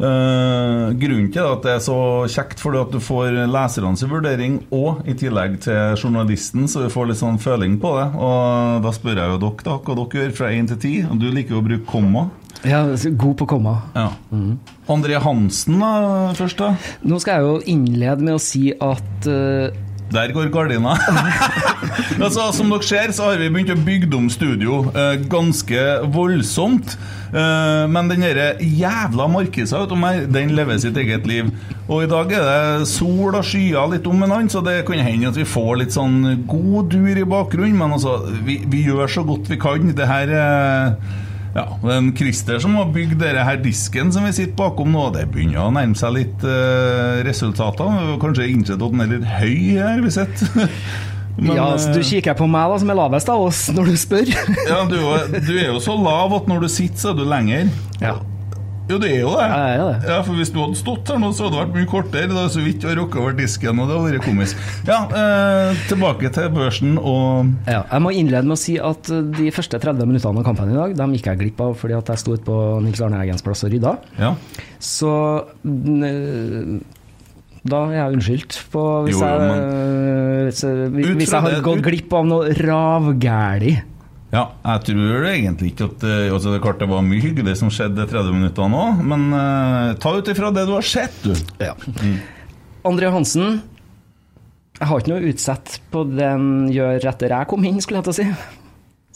Eh, 0.00 0.86
grunnen 0.96 1.28
til 1.28 1.44
at 1.44 1.64
det 1.66 1.72
er 1.74 1.82
så 1.84 1.96
kjekt, 2.32 2.60
fordi 2.62 2.80
at 2.80 2.92
du 2.94 3.00
får 3.04 3.36
lesernes 3.52 4.04
vurdering 4.08 4.60
og 4.72 5.02
i 5.04 5.12
tillegg 5.18 5.58
til 5.66 5.98
journalisten, 6.00 6.64
så 6.70 6.86
du 6.86 6.92
får 6.92 7.10
litt 7.10 7.20
sånn 7.20 7.40
føling 7.42 7.76
på 7.82 7.92
det. 7.98 8.06
Og 8.16 8.86
da 8.86 8.94
spør 8.96 9.20
jeg 9.20 9.34
jo 9.34 9.40
dere 9.44 9.66
da, 9.66 9.76
hva 9.76 9.98
dere 9.98 10.22
gjør 10.22 10.38
fra 10.38 10.52
1 10.56 10.72
til 10.72 10.80
10. 10.80 11.10
Og 11.10 11.20
du 11.20 11.28
liker 11.28 11.56
jo 11.56 11.60
å 11.60 11.66
bruke 11.66 11.88
komma. 11.90 12.30
Ja, 12.64 12.82
god 13.16 13.36
på 13.40 13.46
komma. 13.48 13.76
Ja. 13.94 14.08
André 14.90 15.20
Hansen 15.20 15.80
da, 15.80 15.92
først, 16.36 16.60
da. 16.60 16.74
Nå 17.08 17.20
skal 17.20 17.38
jeg 17.38 17.48
jo 17.48 17.60
innlede 17.72 18.24
med 18.24 18.36
å 18.36 18.42
si 18.42 18.68
at 18.72 19.28
eh, 19.28 19.68
Der 20.10 20.32
går 20.34 20.50
gardina. 20.50 20.96
altså, 22.24 22.50
som 22.52 22.72
dere 22.72 22.86
ser, 22.86 23.12
så 23.14 23.30
har 23.30 23.38
vi 23.38 23.50
begynt 23.52 23.70
å 23.74 23.78
bygge 23.78 24.10
om 24.18 24.26
studio 24.32 24.82
eh, 24.90 25.20
ganske 25.30 25.84
voldsomt. 26.10 26.96
Eh, 27.30 27.84
men 27.90 28.10
den 28.10 28.24
derre 28.26 28.48
jævla 28.58 29.28
markisa 29.30 29.84
utom 29.84 30.02
her, 30.08 30.24
den 30.26 30.56
lever 30.58 30.80
sitt 30.82 30.98
eget 30.98 31.28
liv. 31.30 31.52
Og 31.86 32.04
i 32.04 32.10
dag 32.10 32.34
er 32.34 32.46
det 32.50 32.90
sol 32.90 33.36
og 33.38 33.46
skyer 33.46 33.94
litt 33.94 34.06
om 34.10 34.22
en 34.26 34.34
annen, 34.34 34.50
så 34.50 34.64
det 34.66 34.80
kan 34.88 34.98
hende 34.98 35.30
at 35.30 35.38
vi 35.38 35.46
får 35.46 35.82
litt 35.84 35.94
sånn 35.94 36.44
god 36.50 36.90
dur 36.90 37.14
i 37.14 37.26
bakgrunnen. 37.26 37.78
Men 37.78 37.98
altså, 37.98 38.18
vi, 38.46 38.60
vi 38.66 38.86
gjør 38.88 39.10
så 39.10 39.26
godt 39.26 39.50
vi 39.50 39.60
kan. 39.62 39.92
Det 39.94 40.10
her 40.10 40.34
eh, 40.34 41.18
ja, 41.50 41.64
det 41.82 41.90
er 41.90 41.96
en 41.98 42.10
Christer 42.14 42.60
som 42.62 42.76
har 42.78 42.90
bygd 42.94 43.16
denne 43.18 43.44
her 43.46 43.58
disken 43.62 44.12
som 44.14 44.26
vi 44.28 44.32
sitter 44.36 44.54
bakom 44.58 44.92
nå. 44.94 45.08
Det 45.16 45.26
begynner 45.32 45.64
å 45.64 45.72
nærme 45.74 45.98
seg 45.98 46.14
litt 46.14 46.44
uh, 46.46 47.20
resultater. 47.26 48.18
Kanskje 48.22 48.50
innsett 48.52 48.78
at 48.78 48.94
den 48.94 49.02
er 49.02 49.14
litt 49.16 49.26
høy 49.26 49.80
her, 49.80 50.04
vi 50.04 50.12
sett. 50.14 50.44
Men, 51.40 51.54
Ja, 51.56 51.70
altså, 51.72 51.94
du 51.94 52.02
eh, 52.02 52.06
kikker 52.06 52.34
på 52.36 52.46
meg, 52.50 52.68
da, 52.68 52.78
som 52.82 52.90
er 52.92 52.98
lavest 52.98 53.30
av 53.32 53.42
oss, 53.46 53.60
når 53.72 53.92
du 53.92 53.98
spør. 53.98 54.32
ja, 54.68 54.80
du, 54.90 54.98
du 55.38 55.54
er 55.56 55.70
jo 55.70 55.80
så 55.82 55.94
lav 55.96 56.34
at 56.36 56.50
når 56.50 56.66
du 56.66 56.68
sitter, 56.72 57.00
så 57.00 57.14
er 57.14 57.22
du 57.22 57.24
lenger. 57.28 57.70
ja. 58.02 58.18
Jo, 58.90 58.98
det 58.98 59.10
er 59.14 59.20
jo 59.22 59.30
det. 59.36 59.46
Ja, 59.46 59.58
jeg 59.70 59.78
er 59.78 59.84
det. 59.86 60.08
Ja, 60.10 60.16
for 60.26 60.34
Hvis 60.40 60.50
du 60.52 60.58
hadde 60.60 60.78
stått 60.80 61.08
her 61.12 61.18
nå, 61.22 61.30
så 61.36 61.46
hadde 61.46 61.56
det 61.56 61.62
vært 61.62 61.76
mye 61.78 61.88
kortere. 61.92 62.28
Det 62.32 62.46
så 62.56 62.64
vidt 62.64 62.84
å 62.90 62.94
rokke 62.98 63.20
over 63.22 63.36
disken, 63.38 63.78
og 63.78 63.86
det 63.90 63.96
hadde 63.96 64.10
vært 64.16 64.26
komisk. 64.26 64.64
Ja, 64.88 64.98
eh, 65.20 65.80
tilbake 65.88 66.32
til 66.34 66.48
børsen 66.56 66.96
og 66.98 67.52
Ja, 67.70 67.84
jeg 67.92 68.02
må 68.02 68.10
innlede 68.12 68.44
med 68.50 68.56
å 68.56 68.60
si 68.60 68.76
at 68.82 69.10
eh, 69.14 69.22
de 69.38 69.50
første 69.54 69.78
30 69.80 70.06
minuttene 70.10 70.42
av 70.42 70.46
kampen 70.50 70.72
i 70.72 70.76
dag 70.78 70.96
De 70.98 71.06
gikk 71.16 71.26
jeg 71.30 71.38
glipp 71.44 71.60
av 71.64 71.76
fordi 71.78 71.94
at 71.96 72.10
jeg 72.10 72.18
sto 72.24 72.34
ute 72.34 72.44
på 72.48 72.56
Nils 72.82 73.00
Arne 73.06 73.20
Eggens 73.22 73.42
plass 73.46 73.62
og 73.64 73.70
rydda. 73.72 73.94
Ja. 74.18 74.34
Så 74.82 75.12
n- 75.64 76.82
da 77.60 77.82
er 77.90 77.96
jeg 77.98 78.16
unnskyldt 78.16 78.58
på 78.72 78.82
hvis, 79.04 79.18
Jo, 79.18 79.20
jo, 79.20 79.26
jeg, 79.28 79.40
men- 79.50 80.46
hvis, 80.48 80.60
jeg- 80.64 81.14
hvis 81.20 81.30
jeg 81.34 81.40
har 81.44 81.60
gått 81.62 81.82
glipp 81.84 82.12
av 82.16 82.24
noe 82.26 82.54
ravgæli. 82.56 83.74
Ja, 84.30 84.44
jeg 84.62 84.84
tror 84.86 85.24
egentlig 85.26 85.72
ikke 85.72 85.88
at 85.88 86.04
eh, 86.06 86.28
altså 86.30 86.52
Det 86.54 86.60
klart 86.62 86.78
det 86.78 86.86
var 86.90 87.02
mye 87.02 87.22
hyggelig 87.22 87.56
som 87.58 87.70
skjedde 87.74 88.06
30 88.06 88.36
minutter 88.36 88.68
nå, 88.70 88.82
men 89.02 89.24
uh, 89.34 89.96
ta 89.98 90.12
ut 90.14 90.30
ifra 90.30 90.52
det 90.54 90.68
du 90.68 90.76
har 90.76 90.86
sett, 90.86 91.16
du. 91.24 91.34
Ja. 91.58 91.74
André 92.86 93.10
Hansen 93.10 93.58
Jeg 94.78 94.86
har 94.86 95.02
ikke 95.02 95.12
noe 95.12 95.32
utsett 95.32 95.80
på 95.90 96.04
det 96.12 96.28
han 96.30 96.68
gjør 96.70 97.10
etter 97.10 97.34
jeg 97.34 97.50
kom 97.50 97.66
inn, 97.66 97.82
skulle 97.82 98.00
jeg 98.00 98.06
til 98.06 98.14
å 98.14 98.20
si. 98.20 98.28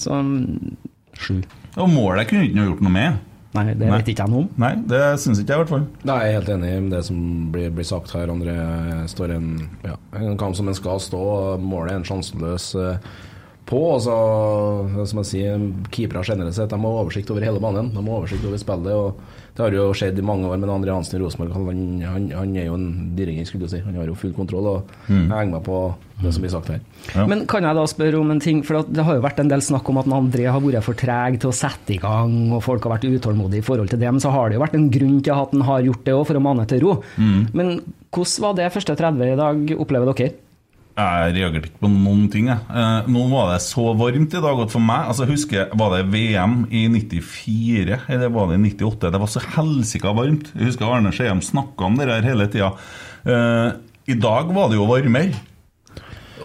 Så 0.02 0.18
mm, 0.18 0.74
sju. 1.14 1.38
Og 1.78 1.88
målet 1.90 2.28
kunne 2.28 2.48
ikke 2.48 2.66
gjort 2.66 2.82
noe 2.84 2.94
med. 2.98 3.22
Nei, 3.54 3.68
det 3.70 3.86
Nei. 3.86 3.92
vet 4.00 4.08
ikke 4.10 4.24
jeg 4.26 4.32
noe 4.32 4.42
om. 4.42 4.48
Nei, 4.58 4.72
det 4.90 5.00
syns 5.22 5.38
ikke 5.38 5.52
jeg, 5.52 5.60
i 5.60 5.62
hvert 5.62 5.70
fall. 5.70 5.84
Nei, 6.10 6.16
jeg 6.24 6.32
er 6.32 6.40
helt 6.40 6.50
enig 6.56 6.72
i 6.74 6.80
det 6.90 7.02
som 7.06 7.20
blir, 7.54 7.68
blir 7.76 7.86
sagt 7.86 8.10
her. 8.16 8.32
André 8.32 8.56
står 9.12 9.36
en, 9.36 9.52
ja, 9.86 9.94
en 10.18 10.34
kamp 10.40 10.58
som 10.58 10.70
en 10.70 10.76
skal 10.76 10.98
stå. 11.02 11.22
Målet 11.62 11.94
er 11.94 12.00
en 12.00 12.08
sjanseløs 12.08 12.66
eh, 12.82 13.14
på. 13.68 13.80
Altså, 13.94 14.14
som 15.08 15.22
jeg 15.22 15.30
sier, 15.30 15.64
Keepere 15.94 16.24
generelt 16.26 16.56
sett 16.56 16.72
de 16.72 16.80
har 16.80 17.00
oversikt 17.04 17.30
over 17.32 17.46
hele 17.46 17.62
banen. 17.62 17.90
De 17.94 18.02
har 18.02 18.20
oversikt 18.20 18.44
over 18.48 18.60
spillet. 18.60 18.92
og 18.92 19.20
Det 19.54 19.62
har 19.64 19.76
jo 19.76 19.86
skjedd 19.96 20.18
i 20.18 20.24
mange 20.26 20.48
år 20.50 20.58
med 20.60 20.72
André 20.72 20.92
Hansen 20.94 21.18
i 21.18 21.22
Rosenborg. 21.22 21.54
Han, 21.54 22.02
han, 22.04 22.30
han 22.34 22.56
er 22.58 22.68
jo 22.68 22.74
en 22.78 23.14
dirigent, 23.16 23.48
skulle 23.48 23.68
du 23.68 23.72
si. 23.72 23.80
Han 23.84 23.96
har 23.96 24.10
jo 24.10 24.16
full 24.18 24.34
kontroll. 24.36 24.66
og 24.72 24.94
Jeg 25.08 25.30
henger 25.30 25.54
meg 25.56 25.64
på 25.66 25.78
det 26.22 26.30
som 26.34 26.44
blir 26.44 26.52
sagt 26.52 26.70
her. 26.70 26.80
Ja. 27.14 27.24
Men 27.30 27.42
kan 27.50 27.66
jeg 27.66 27.76
da 27.78 27.84
spørre 27.90 28.20
om 28.20 28.30
en 28.34 28.42
ting? 28.42 28.62
For 28.66 28.84
det 28.86 29.04
har 29.06 29.16
jo 29.18 29.24
vært 29.24 29.40
en 29.42 29.50
del 29.50 29.64
snakk 29.64 29.88
om 29.90 29.98
at 30.02 30.10
André 30.12 30.46
har 30.50 30.62
vært 30.62 30.86
for 30.86 30.98
treg 30.98 31.40
til 31.42 31.50
å 31.50 31.56
sette 31.56 31.96
i 31.96 32.00
gang, 32.02 32.36
og 32.54 32.62
folk 32.66 32.84
har 32.86 32.96
vært 32.96 33.08
utålmodige 33.08 33.64
i 33.64 33.66
forhold 33.66 33.90
til 33.92 34.00
det. 34.02 34.12
Men 34.12 34.22
så 34.22 34.32
har 34.34 34.48
det 34.50 34.58
jo 34.58 34.64
vært 34.64 34.76
en 34.78 34.90
grunn 34.94 35.20
til 35.24 35.34
at 35.34 35.54
han 35.56 35.66
har 35.66 35.84
gjort 35.88 36.04
det 36.06 36.14
òg, 36.14 36.24
for 36.30 36.38
å 36.40 36.44
mane 36.44 36.66
til 36.70 36.84
ro. 36.84 36.96
Men 37.18 37.76
hvordan 38.14 38.44
var 38.46 38.58
det 38.60 38.72
første 38.76 38.94
30 39.00 39.32
i 39.32 39.38
dag, 39.40 39.76
opplever 39.82 40.12
dere? 40.12 40.34
Jeg 40.94 41.32
reagerte 41.34 41.66
ikke 41.72 41.80
på 41.82 41.88
noen 41.90 42.28
ting. 42.30 42.46
Jeg. 42.52 42.62
Eh, 42.70 43.08
nå 43.10 43.24
var 43.32 43.48
det 43.50 43.62
så 43.64 43.88
varmt 43.98 44.34
i 44.38 44.42
dag 44.44 44.60
at 44.62 44.70
for 44.70 44.84
meg 44.84 45.08
altså 45.10 45.24
jeg 45.24 45.32
husker, 45.34 45.72
Var 45.74 45.96
det 45.96 46.04
VM 46.12 46.60
i 46.70 46.84
94 46.92 47.96
eller 48.14 48.30
var 48.30 48.52
det 48.52 48.60
i 48.60 48.62
98? 48.68 49.10
Det 49.10 49.22
var 49.24 49.32
så 49.32 49.42
helsika 49.56 50.12
varmt. 50.14 50.52
Jeg 50.54 50.70
husker 50.70 50.86
Arne 50.86 51.10
Skiem 51.14 51.42
snakka 51.42 51.88
om 51.88 51.98
det 51.98 52.06
her 52.12 52.28
hele 52.30 52.46
tida. 52.46 52.70
Eh, 53.26 53.72
I 54.14 54.16
dag 54.22 54.54
var 54.54 54.70
det 54.70 54.78
jo 54.78 54.86
varmere. 54.86 55.34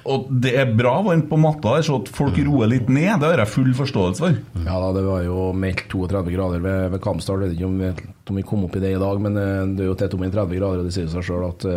Og 0.09 0.25
det 0.41 0.55
er 0.57 0.73
bra 0.73 0.95
varmt 1.05 1.27
på 1.29 1.37
matta 1.37 1.75
så 1.85 1.99
at 1.99 2.09
folk 2.09 2.37
roer 2.41 2.71
litt 2.71 2.89
ned, 2.89 3.19
det 3.21 3.29
har 3.29 3.43
jeg 3.43 3.51
full 3.53 3.69
forståelse 3.77 4.23
for. 4.23 4.37
Ja 4.65 4.79
da, 4.81 4.89
det 4.95 5.05
var 5.05 5.21
jo 5.27 5.51
meldt 5.53 5.85
32 5.91 6.33
grader 6.33 6.63
ved, 6.63 6.89
ved 6.95 7.03
Kampstad. 7.03 7.43
Jeg 7.43 7.51
vet 7.51 7.59
ikke 7.59 7.69
om 7.69 7.77
vi, 7.83 7.93
om 8.33 8.41
vi 8.41 8.47
kom 8.47 8.65
opp 8.65 8.79
i 8.79 8.81
det 8.81 8.95
i 8.95 9.01
dag, 9.01 9.21
men 9.21 9.37
eh, 9.37 9.63
det 9.77 9.85
er 9.85 9.91
jo 9.91 9.97
til 9.99 10.17
om 10.17 10.25
30 10.25 10.57
grader, 10.57 10.81
og 10.81 10.89
det 10.89 10.95
sier 10.95 11.11
seg 11.13 11.29
sjøl 11.29 11.49
at 11.51 11.69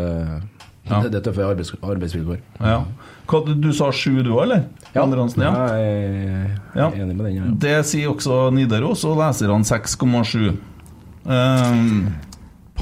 Ja. 0.89 0.99
det, 1.05 1.13
det 1.13 1.21
er 1.21 1.25
tøffe 1.29 1.45
arbeids, 1.47 1.71
arbeidsvilkår. 1.79 2.41
Ja. 2.59 2.81
Hva, 3.31 3.41
du 3.47 3.69
sa 3.77 3.93
sju 3.95 4.19
du 4.25 4.33
òg, 4.35 4.43
eller? 4.49 4.65
Andre 4.99 5.23
Hansen, 5.23 5.45
ja. 5.47 5.53
jeg 6.75 6.89
er 6.91 6.99
enig 7.05 7.15
med 7.15 7.25
den. 7.29 7.37
Ja. 7.37 7.51
Det 7.65 7.77
sier 7.89 8.11
også 8.11 8.49
Nidaros, 8.55 9.05
og 9.09 9.21
leserne 9.21 9.63
6,7. 9.69 10.51
Um, 11.23 12.11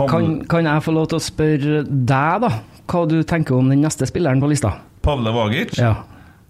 Kan, 0.01 0.31
kan 0.49 0.65
jeg 0.65 0.83
få 0.87 0.95
lov 0.97 1.11
til 1.11 1.19
å 1.19 1.23
spørre 1.23 1.83
deg, 1.85 2.45
da, 2.47 2.51
hva 2.89 3.03
du 3.11 3.19
tenker 3.27 3.59
om 3.59 3.69
den 3.69 3.83
neste 3.85 4.09
spilleren 4.09 4.41
på 4.41 4.49
lista? 4.49 4.79
Pavle 5.05 5.33
Vagic. 5.35 5.77
Ja. 5.77 5.99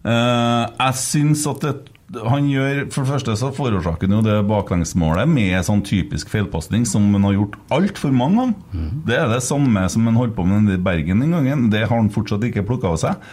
Uh, 0.06 0.70
jeg 0.70 0.96
syns 1.02 1.42
at 1.50 1.64
det, 1.66 1.74
han 2.10 2.48
gjør 2.50 2.80
For 2.90 3.04
det 3.04 3.10
første 3.12 3.34
så 3.38 3.50
forårsaker 3.54 4.08
han 4.08 4.16
jo 4.18 4.22
det 4.26 4.38
baklengsmålet 4.48 5.30
med 5.30 5.54
sånn 5.66 5.84
typisk 5.86 6.32
feilpasning 6.32 6.86
som 6.88 7.06
han 7.14 7.28
har 7.28 7.36
gjort 7.36 7.58
altfor 7.76 8.10
mange 8.14 8.40
ganger. 8.42 8.90
Det 9.06 9.18
er 9.18 9.30
det 9.30 9.42
samme 9.46 9.84
som 9.92 10.08
han 10.10 10.18
holdt 10.18 10.34
på 10.34 10.46
med 10.48 10.72
i 10.74 10.80
Bergen 10.82 11.22
den 11.22 11.36
gangen. 11.36 11.68
Det 11.70 11.84
har 11.86 11.96
han 11.96 12.10
fortsatt 12.10 12.44
ikke 12.48 12.66
plukka 12.66 12.90
av 12.94 12.98
seg. 13.04 13.30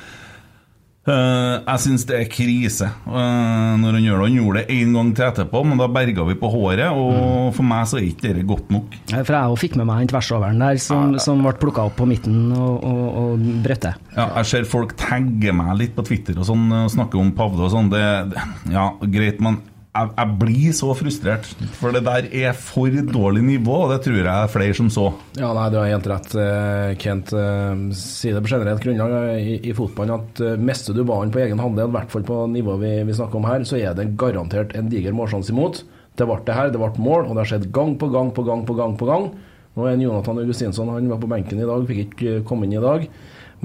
Eh, 1.08 1.54
jeg 1.62 1.84
syns 1.86 2.04
det 2.10 2.18
er 2.18 2.26
krise 2.32 2.90
uh, 3.08 3.76
når 3.80 3.98
han 3.98 4.04
gjør 4.04 4.18
det. 4.18 4.26
Han 4.28 4.40
gjorde 4.42 4.64
det 4.64 4.76
én 4.76 4.96
gang 4.96 5.12
til 5.16 5.28
etterpå, 5.28 5.62
men 5.64 5.80
da 5.80 5.88
berga 5.92 6.26
vi 6.28 6.36
på 6.40 6.52
håret. 6.52 6.90
Og 6.92 7.54
for 7.56 7.68
meg 7.68 7.88
så 7.88 8.02
er 8.02 8.10
ikke 8.10 8.34
det 8.36 8.44
godt 8.50 8.74
nok. 8.74 8.98
For 9.14 9.38
jeg 9.38 9.54
òg 9.54 9.62
fikk 9.62 9.78
med 9.80 9.88
meg 9.88 10.04
den 10.04 10.12
tversoveren 10.12 10.60
der 10.64 10.82
som, 10.84 11.16
som 11.24 11.46
ble 11.46 11.56
plukka 11.62 11.88
opp 11.88 11.96
på 12.02 12.10
midten 12.10 12.52
og, 12.52 12.84
og, 12.84 13.06
og 13.22 13.48
brøtte. 13.64 13.96
Ja, 14.18 14.28
jeg 14.42 14.52
ser 14.52 14.68
folk 14.68 14.98
tagge 15.00 15.56
meg 15.56 15.74
litt 15.80 15.96
på 15.96 16.06
Twitter 16.08 16.38
og 16.42 16.50
sånn, 16.50 16.68
snakke 16.92 17.20
om 17.22 17.32
Pavle 17.38 17.68
og 17.70 17.74
sånn. 17.74 17.92
Det, 17.94 18.04
det, 18.34 18.48
ja, 18.74 18.90
greit, 19.08 19.40
men 19.44 19.62
jeg, 19.98 20.12
jeg 20.18 20.38
blir 20.42 20.76
så 20.78 20.94
frustrert. 20.98 21.50
For 21.80 21.96
det 21.96 22.04
der 22.06 22.30
er 22.30 22.56
for 22.58 22.94
dårlig 23.12 23.44
nivå, 23.48 23.80
og 23.86 23.94
det 23.94 24.00
tror 24.06 24.20
jeg 24.20 24.30
er 24.30 24.54
flere 24.54 24.78
som 24.78 24.92
så. 24.94 25.08
Ja, 25.40 25.52
nei, 25.58 25.68
du 25.74 25.80
har 25.82 25.90
helt 25.92 26.10
rett, 26.12 26.38
eh, 26.44 26.94
Kent. 27.02 27.34
Sier 27.34 28.06
Si 28.18 28.32
det 28.34 28.44
på 28.46 28.54
generelt 28.54 28.84
grunnlag 28.84 29.14
eh, 29.34 29.52
i, 29.56 29.58
i 29.70 29.76
fotballen 29.78 30.16
at 30.18 30.42
eh, 30.44 30.56
mister 30.60 30.96
du 30.96 31.04
ballen 31.08 31.34
på 31.34 31.42
egen 31.44 31.62
handel, 31.62 31.90
i 31.90 31.96
hvert 31.98 32.14
fall 32.14 32.26
på 32.28 32.40
nivået 32.52 32.84
vi, 32.84 32.94
vi 33.10 33.18
snakker 33.18 33.40
om 33.40 33.50
her, 33.50 33.68
så 33.68 33.80
er 33.82 33.98
det 33.98 34.12
garantert 34.20 34.76
en 34.78 34.90
diger 34.92 35.16
målsjanse 35.16 35.54
imot. 35.54 35.84
Det 36.18 36.26
ble 36.26 36.40
det 36.48 36.56
her, 36.58 36.72
det 36.74 36.82
ble 36.82 36.94
mål, 37.02 37.28
og 37.28 37.36
det 37.36 37.44
har 37.44 37.52
skjedd 37.54 37.70
gang 37.76 37.94
på 38.00 38.10
gang 38.14 38.34
på 38.34 38.46
gang 38.48 38.66
på 38.68 38.78
gang. 38.78 38.98
på 38.98 39.10
gang. 39.10 39.30
Nå 39.78 39.86
er 39.86 39.94
en 39.94 40.02
Jonathan 40.02 40.40
Augustinsson 40.42 40.90
han 40.90 41.10
var 41.12 41.20
på 41.22 41.30
benken 41.30 41.60
i 41.62 41.68
dag, 41.70 41.84
fikk 41.86 42.04
ikke 42.08 42.32
eh, 42.40 42.46
komme 42.48 42.66
inn 42.66 42.74
i 42.80 42.82
dag. 42.82 43.06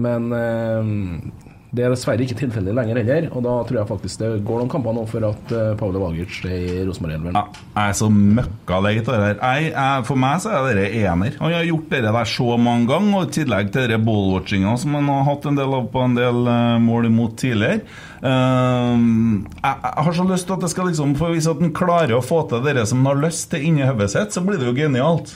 Men 0.02 0.28
eh, 0.36 0.92
det 1.72 1.86
er 1.86 1.92
dessverre 1.94 2.20
ikke 2.20 2.36
tilfellet 2.36 2.76
lenger 2.76 2.98
heller, 3.00 3.26
og 3.32 3.44
da 3.46 3.52
tror 3.64 3.78
jeg 3.78 3.88
faktisk 3.88 4.20
det 4.20 4.30
går 4.44 4.60
noen 4.60 4.72
kamper 4.72 4.92
nå 4.92 5.06
for 5.08 5.24
at 5.24 5.54
uh, 5.56 5.70
Pavle 5.80 6.02
Vagic 6.02 6.42
er 6.44 6.56
i 6.58 6.82
Rosenborg-elveren. 6.84 7.38
Ja, 7.38 7.64
jeg 7.78 7.94
er 7.94 7.96
så 7.96 8.08
møkka 8.12 8.80
lei 8.84 8.92
av 9.00 9.08
det 9.08 9.20
der. 9.22 9.38
Jeg, 9.40 9.70
jeg, 9.72 10.04
for 10.10 10.20
meg 10.20 10.42
så 10.44 10.52
er 10.58 10.76
det 10.76 10.86
ener. 11.00 11.38
Han 11.40 11.56
har 11.56 11.64
gjort 11.70 11.88
det 11.94 12.02
der 12.04 12.30
så 12.34 12.58
mange 12.60 12.90
ganger, 12.92 13.16
og 13.16 13.24
i 13.24 13.36
tillegg 13.38 13.72
til 13.72 13.88
den 13.94 14.04
ballwatchinga 14.04 14.76
som 14.84 14.98
han 14.98 15.08
har 15.14 15.26
hatt 15.30 15.48
en 15.48 15.60
del 15.62 15.76
av 15.78 15.88
på 15.94 16.04
en 16.04 16.18
del 16.18 16.42
uh, 16.44 16.80
mål 16.84 17.08
imot 17.08 17.38
tidligere. 17.40 17.80
Ehm, 18.22 19.46
jeg, 19.56 19.78
jeg 19.82 20.04
har 20.06 20.14
så 20.14 20.26
lyst 20.28 20.46
til 20.46 20.54
at 20.54 20.62
det 20.62 20.68
skal 20.70 20.86
liksom 20.86 21.16
For 21.18 21.34
hvis 21.34 21.48
at 21.50 21.58
han 21.58 21.72
klarer 21.74 22.14
å 22.14 22.22
få 22.22 22.44
til 22.50 22.62
det 22.68 22.84
som 22.86 23.00
han 23.02 23.16
har 23.16 23.24
lyst 23.24 23.48
til 23.50 23.64
inni 23.66 23.86
hodet 23.88 24.12
sitt, 24.12 24.36
så 24.36 24.44
blir 24.44 24.60
det 24.60 24.68
jo 24.68 24.76
genialt. 24.76 25.34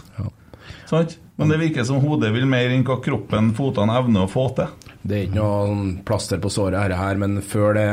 Sant? 0.87 1.17
Men 1.37 1.51
det 1.53 1.59
virker 1.61 1.85
som 1.85 2.01
hodet 2.01 2.31
vil 2.33 2.47
mer 2.49 2.71
enn 2.73 2.85
hva 2.87 2.97
kroppen, 3.05 3.51
fotene, 3.57 3.97
evner 3.99 4.25
å 4.25 4.31
få 4.31 4.47
til. 4.57 4.71
Det 5.07 5.17
er 5.17 5.27
ikke 5.27 5.37
noe 5.37 5.67
sånn 5.69 5.91
plaster 6.07 6.41
på 6.43 6.51
såret, 6.51 6.79
her, 6.81 6.95
her, 6.97 7.19
men 7.21 7.41
før 7.45 7.77
det 7.77 7.91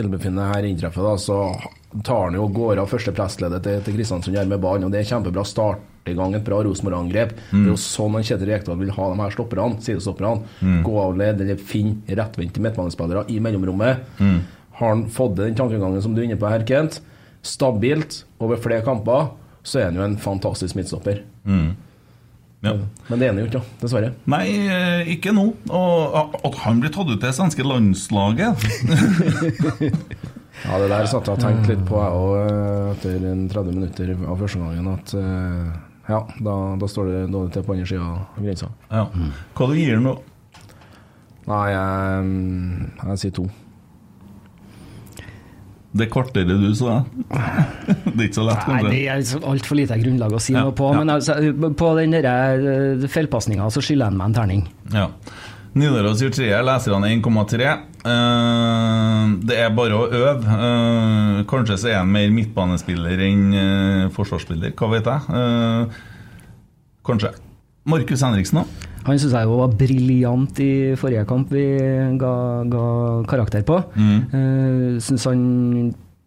ildbefinnet 0.00 0.50
her 0.50 0.66
inntreffer, 0.68 1.04
da, 1.06 1.14
så 1.20 1.38
tar 2.04 2.26
han 2.26 2.36
jo 2.36 2.46
og 2.48 2.56
går 2.56 2.80
av 2.82 2.90
første 2.90 3.12
pressleddet 3.14 3.62
til, 3.64 3.78
til 3.86 3.96
Kristiansund 3.96 4.36
her 4.36 4.48
med 4.50 4.60
ballen. 4.64 4.88
og 4.88 4.92
Det 4.94 5.02
er 5.02 5.08
kjempebra 5.12 5.44
start 5.46 6.08
i 6.10 6.16
gang, 6.18 6.34
et 6.34 6.44
bra 6.44 6.58
Rosenborg-angrep. 6.66 7.34
Det 7.52 7.60
er 7.62 7.70
jo 7.70 7.78
sånn 7.78 8.16
han 8.18 8.24
Kjetil 8.26 8.50
Rekdal 8.50 8.80
vil 8.80 8.90
ha 8.96 9.10
de 9.12 9.20
her 9.22 9.36
stopperne, 9.36 9.78
sidestopperne. 9.84 10.80
Gå 10.82 10.96
av 11.04 11.14
ledd 11.20 11.44
eller 11.44 11.60
finne 11.60 12.16
rettvendte 12.18 12.64
midtbanespillere 12.64 13.26
i 13.30 13.38
mellomrommet. 13.44 14.08
Har 14.80 14.88
han 14.96 15.04
fått 15.12 15.36
den 15.38 15.54
tankegangen 15.54 16.02
som 16.02 16.16
du 16.16 16.24
er 16.24 16.26
inne 16.30 16.40
på 16.40 16.50
her, 16.50 16.64
Kent, 16.66 16.98
stabilt 17.46 18.22
over 18.42 18.58
flere 18.62 18.82
kamper, 18.86 19.30
så 19.62 19.78
er 19.80 19.84
han 19.90 19.98
jo 19.98 20.04
en 20.04 20.18
fantastisk 20.20 20.76
midtstopper. 20.78 21.22
Ja. 22.62 22.76
Men 23.08 23.18
det 23.18 23.26
er 23.26 23.32
han 23.32 23.40
jo 23.42 23.46
ikke, 23.48 23.62
dessverre. 23.82 24.12
Nei, 24.30 24.44
eh, 24.70 25.08
ikke 25.16 25.32
nå. 25.34 25.48
Og 25.74 26.18
at 26.46 26.58
han 26.62 26.82
blir 26.82 26.92
tatt 26.94 27.08
ut 27.10 27.16
til 27.16 27.24
det 27.24 27.32
svenske 27.34 27.64
landslaget 27.66 28.54
Ja, 30.62 30.76
det 30.78 30.90
der 30.92 31.08
satt 31.10 31.26
jeg 31.26 31.34
og 31.34 31.40
tenkte 31.42 31.72
litt 31.72 31.82
på, 31.88 31.96
jeg 31.98 32.18
òg, 32.22 32.92
etter 32.92 33.24
en 33.32 33.46
30 33.50 33.74
minutter 33.74 34.12
av 34.14 34.36
første 34.44 34.60
gangen, 34.62 34.90
at 34.92 35.14
eh, 35.18 35.72
ja, 36.12 36.20
da, 36.44 36.54
da 36.78 36.88
står 36.90 37.08
det 37.08 37.22
dårlig 37.32 37.54
til 37.56 37.64
på 37.66 37.74
andre 37.74 37.88
sida 37.88 38.10
av 38.12 38.38
grensa. 38.44 38.68
ja. 38.92 39.06
Hva 39.56 39.68
du 39.70 39.74
gir 39.78 39.98
nå? 40.02 40.12
Nei, 41.50 41.64
jeg, 41.72 42.22
mm, 42.28 42.92
jeg 43.08 43.18
sier 43.24 43.34
to. 43.40 43.48
Det 45.92 46.06
kvarteret 46.08 46.48
du 46.62 46.70
så, 46.74 47.02
det 47.28 48.16
er 48.16 48.26
ikke 48.28 48.38
så 48.38 48.44
lett, 48.48 48.68
Nei, 48.70 48.82
det 48.88 49.00
er 49.12 49.46
altfor 49.50 49.76
lite 49.76 49.98
grunnlag 50.00 50.32
å 50.32 50.40
si 50.40 50.54
Ja, 50.54 50.62
noe 50.64 50.72
på. 50.76 50.88
ja. 50.94 51.00
Men 51.02 51.12
altså, 51.18 51.36
på 51.76 51.90
den 51.98 52.14
der 52.16 53.06
feilpasninga 53.12 53.66
så 53.74 53.82
skylder 53.84 54.08
han 54.08 54.16
meg 54.16 54.30
en 54.30 54.36
terning. 54.38 54.62
Ja. 54.94 55.10
Nidaros 55.76 56.20
gir 56.20 56.32
treer, 56.32 56.60
leserne 56.64 57.08
1,3. 57.14 57.68
Eh, 58.04 59.28
det 59.48 59.56
er 59.62 59.70
bare 59.76 59.96
å 59.96 60.08
øve. 60.08 60.56
Eh, 60.56 61.38
kanskje 61.48 61.78
så 61.80 61.88
er 61.92 62.00
han 62.02 62.10
mer 62.12 62.28
midtbanespiller 62.34 63.22
enn 63.28 63.44
eh, 63.56 64.08
forsvarsspiller, 64.12 64.74
hva 64.76 64.90
vet 64.92 65.08
jeg. 65.08 65.20
Eh, 65.40 66.00
kanskje. 67.08 67.32
Markus 67.88 68.22
Henriksen, 68.24 68.60
da? 68.62 68.91
Han 69.06 69.18
syns 69.18 69.34
jeg 69.34 69.48
jo 69.48 69.58
var 69.60 69.76
briljant 69.78 70.60
i 70.62 70.72
forrige 70.98 71.26
kamp 71.28 71.52
vi 71.54 71.64
ga, 72.20 72.34
ga 72.70 72.84
karakter 73.30 73.64
på. 73.66 73.80
Mm. 73.98 74.18
Uh, 74.32 75.00
syns 75.02 75.26
han 75.30 75.46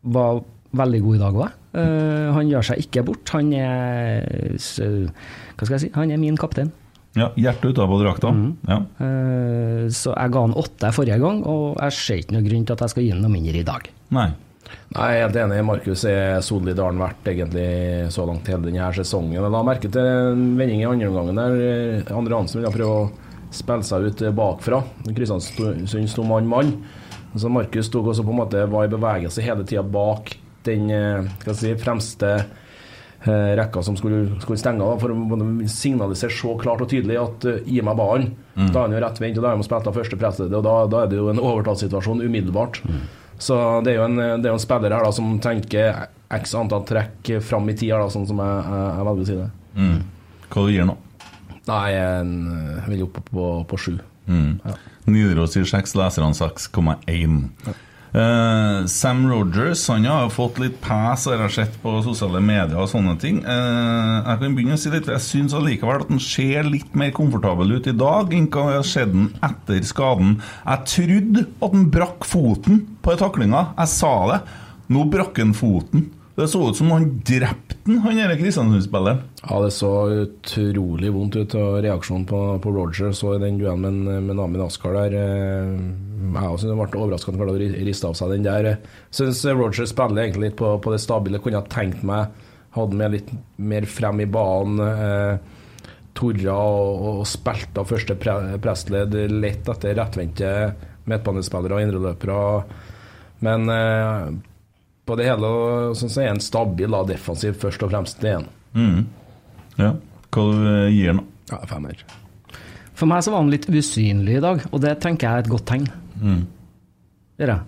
var 0.05 0.41
veldig 0.75 1.03
god 1.05 1.15
i 1.15 1.21
dag 1.21 1.37
òg. 1.39 1.61
han 2.35 2.49
gjør 2.49 2.65
seg 2.67 2.81
ikke 2.83 3.03
bort. 3.07 3.31
Han 3.35 3.53
er 3.55 4.25
Hva 4.55 5.63
skal 5.63 5.75
jeg 5.75 5.83
si? 5.85 5.89
Han 5.95 6.11
er 6.11 6.19
min 6.19 6.35
kaptein. 6.39 6.71
Ja, 7.15 7.29
Hjertet 7.39 7.71
utapå 7.71 7.97
drakta. 8.01 8.31
Ja. 8.67 8.81
Eh, 8.99 9.85
så 9.95 10.11
jeg 10.11 10.33
ga 10.35 10.41
han 10.43 10.55
åtte 10.59 10.91
forrige 10.95 11.19
gang, 11.21 11.43
og 11.47 11.77
jeg 11.79 11.95
ser 11.95 12.19
ikke 12.21 12.35
noen 12.35 12.49
grunn 12.49 12.65
til 12.67 12.75
at 12.75 12.83
jeg 12.83 12.93
skal 12.93 13.05
gi 13.05 13.13
han 13.13 13.21
noe 13.23 13.31
mindre 13.31 13.61
i 13.61 13.67
dag. 13.67 13.87
Nei. 14.15 14.27
Nei, 14.95 15.09
jeg 15.11 15.19
er 15.19 15.25
helt 15.25 15.39
enig. 15.41 15.59
Markus 15.67 16.05
er 16.07 16.41
solid 16.45 16.79
har 16.79 16.93
han 16.93 17.01
vært 17.01 17.29
egentlig 17.33 17.69
så 18.15 18.25
langt 18.27 18.47
hele 18.51 18.69
denne 18.69 18.91
sesongen. 18.95 19.35
Jeg 19.35 19.53
la 19.55 19.63
merke 19.67 19.91
til 19.91 20.11
en 20.11 20.45
vending 20.59 20.83
i 20.83 20.87
andre 20.87 21.09
omgang 21.11 21.35
der 21.35 22.13
Andre 22.15 22.39
Hansen 22.39 22.61
ville 22.61 22.73
prøve 22.75 22.99
å 23.01 23.09
spille 23.55 23.87
seg 23.87 24.07
ut 24.07 24.23
bakfra. 24.35 24.81
Kristiansund 25.09 26.11
sto 26.11 26.27
mann-mann. 26.27 26.75
Så 27.35 27.51
Markus 27.51 27.91
tok 27.91 28.13
også 28.13 28.23
på 28.23 28.31
en 28.31 28.39
måte 28.39 28.61
var 28.71 28.87
i 28.87 28.91
bevegelse 28.91 29.43
hele 29.43 29.65
tida 29.67 29.83
bak 29.83 30.31
den 30.65 30.87
eh, 30.89 31.51
si, 31.51 31.73
fremste 31.77 32.29
eh, 33.25 33.51
rekka 33.59 33.83
som 33.83 33.97
skulle, 33.99 34.39
skulle 34.39 34.59
stenge, 34.61 34.85
da, 34.85 34.95
for 35.01 35.11
å 35.11 35.67
signalisere 35.71 36.33
så 36.33 36.55
klart 36.61 36.85
og 36.85 36.89
tydelig 36.91 37.19
at 37.21 37.47
uh, 37.49 37.59
gi 37.67 37.83
meg 37.85 37.99
ballen. 37.99 38.31
Da 38.55 38.79
er 38.79 38.81
han 38.85 38.95
jo 38.95 39.01
rett 39.03 39.11
rettvendt, 39.11 39.37
og 39.37 39.43
da 39.43 39.51
har 39.51 39.59
de 39.59 39.67
spilt 39.67 39.91
av 39.91 39.99
første 39.99 40.19
presset, 40.21 40.55
og 40.55 40.65
da, 40.65 40.75
da 40.89 41.03
er 41.03 41.11
det 41.11 41.19
jo 41.19 41.29
en 41.33 41.43
overtallssituasjon 41.43 42.23
umiddelbart. 42.23 42.81
Så 43.41 43.55
det 43.85 43.93
er 43.93 43.99
jo 43.99 44.05
en, 44.07 44.19
det 44.19 44.47
er 44.47 44.53
jo 44.53 44.57
en 44.57 44.63
spiller 44.63 44.95
her 44.95 45.05
da 45.05 45.11
som 45.15 45.33
tenker 45.43 46.05
x 46.35 46.55
antall 46.57 46.85
trekk 46.87 47.35
fram 47.45 47.67
i 47.69 47.75
tid, 47.77 47.93
da, 47.93 48.09
sånn 48.11 48.27
som 48.29 48.39
jeg, 48.41 48.61
jeg, 48.65 48.85
jeg 48.97 49.07
velger 49.09 49.25
å 49.25 49.29
si 49.29 49.39
det. 49.39 49.49
Mm. 49.75 49.97
Hva 50.49 50.65
du 50.65 50.71
gir 50.73 50.87
nå? 50.87 50.97
Nei, 51.65 51.85
jeg, 51.95 52.27
vil 52.91 53.07
opp 53.07 53.19
på, 53.29 53.47
på 53.69 53.79
sju. 53.81 53.95
Mm. 54.29 54.59
Nidaros 55.09 55.57
gir 55.57 55.67
seks, 55.69 55.95
leserne 55.97 56.33
6,1. 56.37 57.37
Eh, 58.15 58.85
Sam 58.87 59.25
Rogers 59.27 59.81
han 59.91 60.05
har 60.07 60.29
fått 60.31 60.59
litt 60.61 60.77
pes, 60.79 61.25
har 61.27 61.51
sett 61.51 61.73
på 61.81 61.97
sosiale 62.05 62.39
medier 62.39 62.77
og 62.79 62.87
sånne 62.87 63.17
ting. 63.19 63.41
Uh, 63.43 64.21
jeg 64.21 64.39
kan 64.39 64.55
begynne 64.55 64.77
å 64.77 64.79
si 64.79 64.91
litt 64.93 65.09
Jeg 65.11 65.23
syns 65.25 65.55
allikevel 65.57 66.05
at 66.05 66.13
han 66.13 66.21
ser 66.23 66.69
litt 66.69 66.95
mer 66.95 67.11
komfortabel 67.15 67.75
ut 67.75 67.89
i 67.91 67.95
dag 67.97 68.31
enn 68.35 68.47
hva 68.53 68.69
har 68.69 68.87
skjedd 68.87 69.11
han 69.11 69.27
etter 69.43 69.83
skaden. 69.83 70.37
Jeg 70.63 70.91
trodde 70.93 71.43
at 71.49 71.75
han 71.75 71.89
brakk 71.91 72.27
foten 72.29 72.85
på 73.03 73.17
taklinga. 73.19 73.65
Jeg 73.81 73.91
sa 73.97 74.13
det. 74.31 74.39
Nå 74.95 75.03
brakk 75.11 75.41
han 75.41 75.51
foten. 75.57 76.07
Det 76.35 76.47
så 76.51 76.59
ut 76.67 76.75
som 76.75 76.89
han 76.91 77.05
drepte 77.23 77.77
den, 77.85 78.01
han 78.03 78.17
derre 78.17 78.35
Kristiansund-spilleren. 78.39 79.21
Ja, 79.45 79.59
det 79.63 79.69
så 79.71 79.91
utrolig 80.25 81.11
vondt 81.15 81.37
ut, 81.37 81.53
og 81.55 81.77
reaksjonen 81.85 82.25
på, 82.27 82.39
på 82.59 82.73
Roger 82.75 83.13
så 83.15 83.35
i 83.35 83.43
den 83.43 83.59
duellen 83.61 84.01
med, 84.03 84.25
med 84.25 84.39
Namin 84.39 84.65
Askar 84.65 84.97
der 84.97 85.15
eh, 85.19 85.69
Jeg 86.35 86.49
også 86.49 86.73
ble 86.75 86.89
overraskende 86.99 87.39
for 87.39 87.53
å 87.53 87.59
riste 87.59 88.09
av 88.09 88.17
seg 88.19 88.33
den 88.35 88.47
der. 88.47 88.73
Jeg 88.73 89.15
syns 89.15 89.45
Roger 89.47 89.87
spiller 89.87 90.25
egentlig 90.25 90.49
litt 90.49 90.59
på, 90.59 90.73
på 90.83 90.91
det 90.91 90.99
stabile. 91.03 91.39
Kunne 91.39 91.61
ha 91.61 91.71
tenkt 91.71 92.03
meg 92.03 92.33
hadde 92.75 92.99
med 92.99 93.13
litt 93.15 93.29
mer 93.55 93.87
frem 93.89 94.23
i 94.23 94.29
banen. 94.29 94.81
Eh, 94.83 95.53
Torra 96.15 96.55
og, 96.55 97.05
og 97.11 97.21
spilte 97.27 97.81
av 97.81 97.89
første 97.89 98.15
pre 98.19 98.35
prestledd 98.63 99.15
lett 99.31 99.67
etter 99.71 99.97
rettvendte 99.99 100.51
midtbanespillere 101.09 101.75
og 101.75 101.85
indreløpere. 101.85 102.41
Men 103.45 103.71
eh, 103.71 104.35
på 105.05 105.15
det 105.19 105.27
hele 105.29 105.49
syns 105.97 106.15
jeg 106.17 106.27
er 106.29 106.33
en 106.35 106.41
stabil 106.43 106.89
da, 106.95 107.03
defensiv, 107.07 107.55
først 107.61 107.83
og 107.85 107.91
fremst. 107.93 108.19
Det 108.23 108.31
er 108.31 108.39
en. 108.41 108.47
Mm. 108.75 109.05
Ja. 109.79 109.91
Hva 110.35 110.45
du 110.51 110.65
eh, 110.71 110.89
gir 110.95 111.11
han? 111.13 111.23
Ja, 111.51 111.59
femmer. 111.69 111.99
For 112.95 113.09
meg 113.11 113.23
så 113.25 113.33
var 113.33 113.43
han 113.43 113.51
litt 113.53 113.67
usynlig 113.69 114.37
i 114.39 114.43
dag, 114.43 114.61
og 114.71 114.81
det 114.83 114.95
tenker 115.03 115.27
jeg 115.27 115.41
er 115.41 115.45
et 115.45 115.51
godt 115.51 115.65
tegn. 115.69 115.87
Mm. 116.21 116.43
Det 117.35 117.43
er 117.47 117.51
det. 117.51 117.61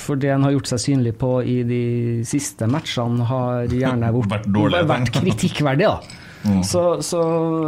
for 0.00 0.16
det 0.20 0.30
han 0.32 0.42
har 0.44 0.52
gjort 0.54 0.68
seg 0.68 0.80
synlig 0.82 1.12
på 1.20 1.28
i 1.44 1.58
de 1.68 1.82
siste 2.28 2.66
matchene, 2.68 3.24
har 3.28 3.68
gjerne 3.72 4.10
vært, 4.16 4.30
Vært 4.32 4.48
dårlig, 4.54 4.80
vært 4.88 5.12
kritikkverdig. 5.12 5.88
da. 5.88 6.24
Mm. 6.48 6.62
Så, 6.64 6.82
så 7.04 7.20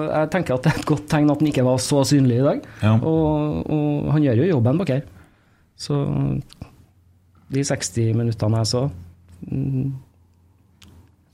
jeg 0.06 0.30
tenker 0.32 0.56
at 0.56 0.64
det 0.64 0.72
er 0.72 0.80
et 0.80 0.88
godt 0.88 1.06
tegn 1.10 1.30
at 1.32 1.40
han 1.42 1.48
ikke 1.50 1.64
var 1.66 1.80
så 1.82 2.02
synlig 2.08 2.38
i 2.40 2.46
dag. 2.46 2.66
Ja. 2.82 2.94
Og, 2.96 3.64
og 3.68 4.10
han 4.14 4.24
gjør 4.24 4.42
jo 4.42 4.50
jobben 4.54 4.80
bak 4.80 4.92
her. 4.94 5.04
Så 5.80 6.00
de 7.50 7.64
60 7.66 8.14
minuttene 8.18 8.62
jeg 8.62 8.70
så 8.70 8.86
mm, 9.50 9.90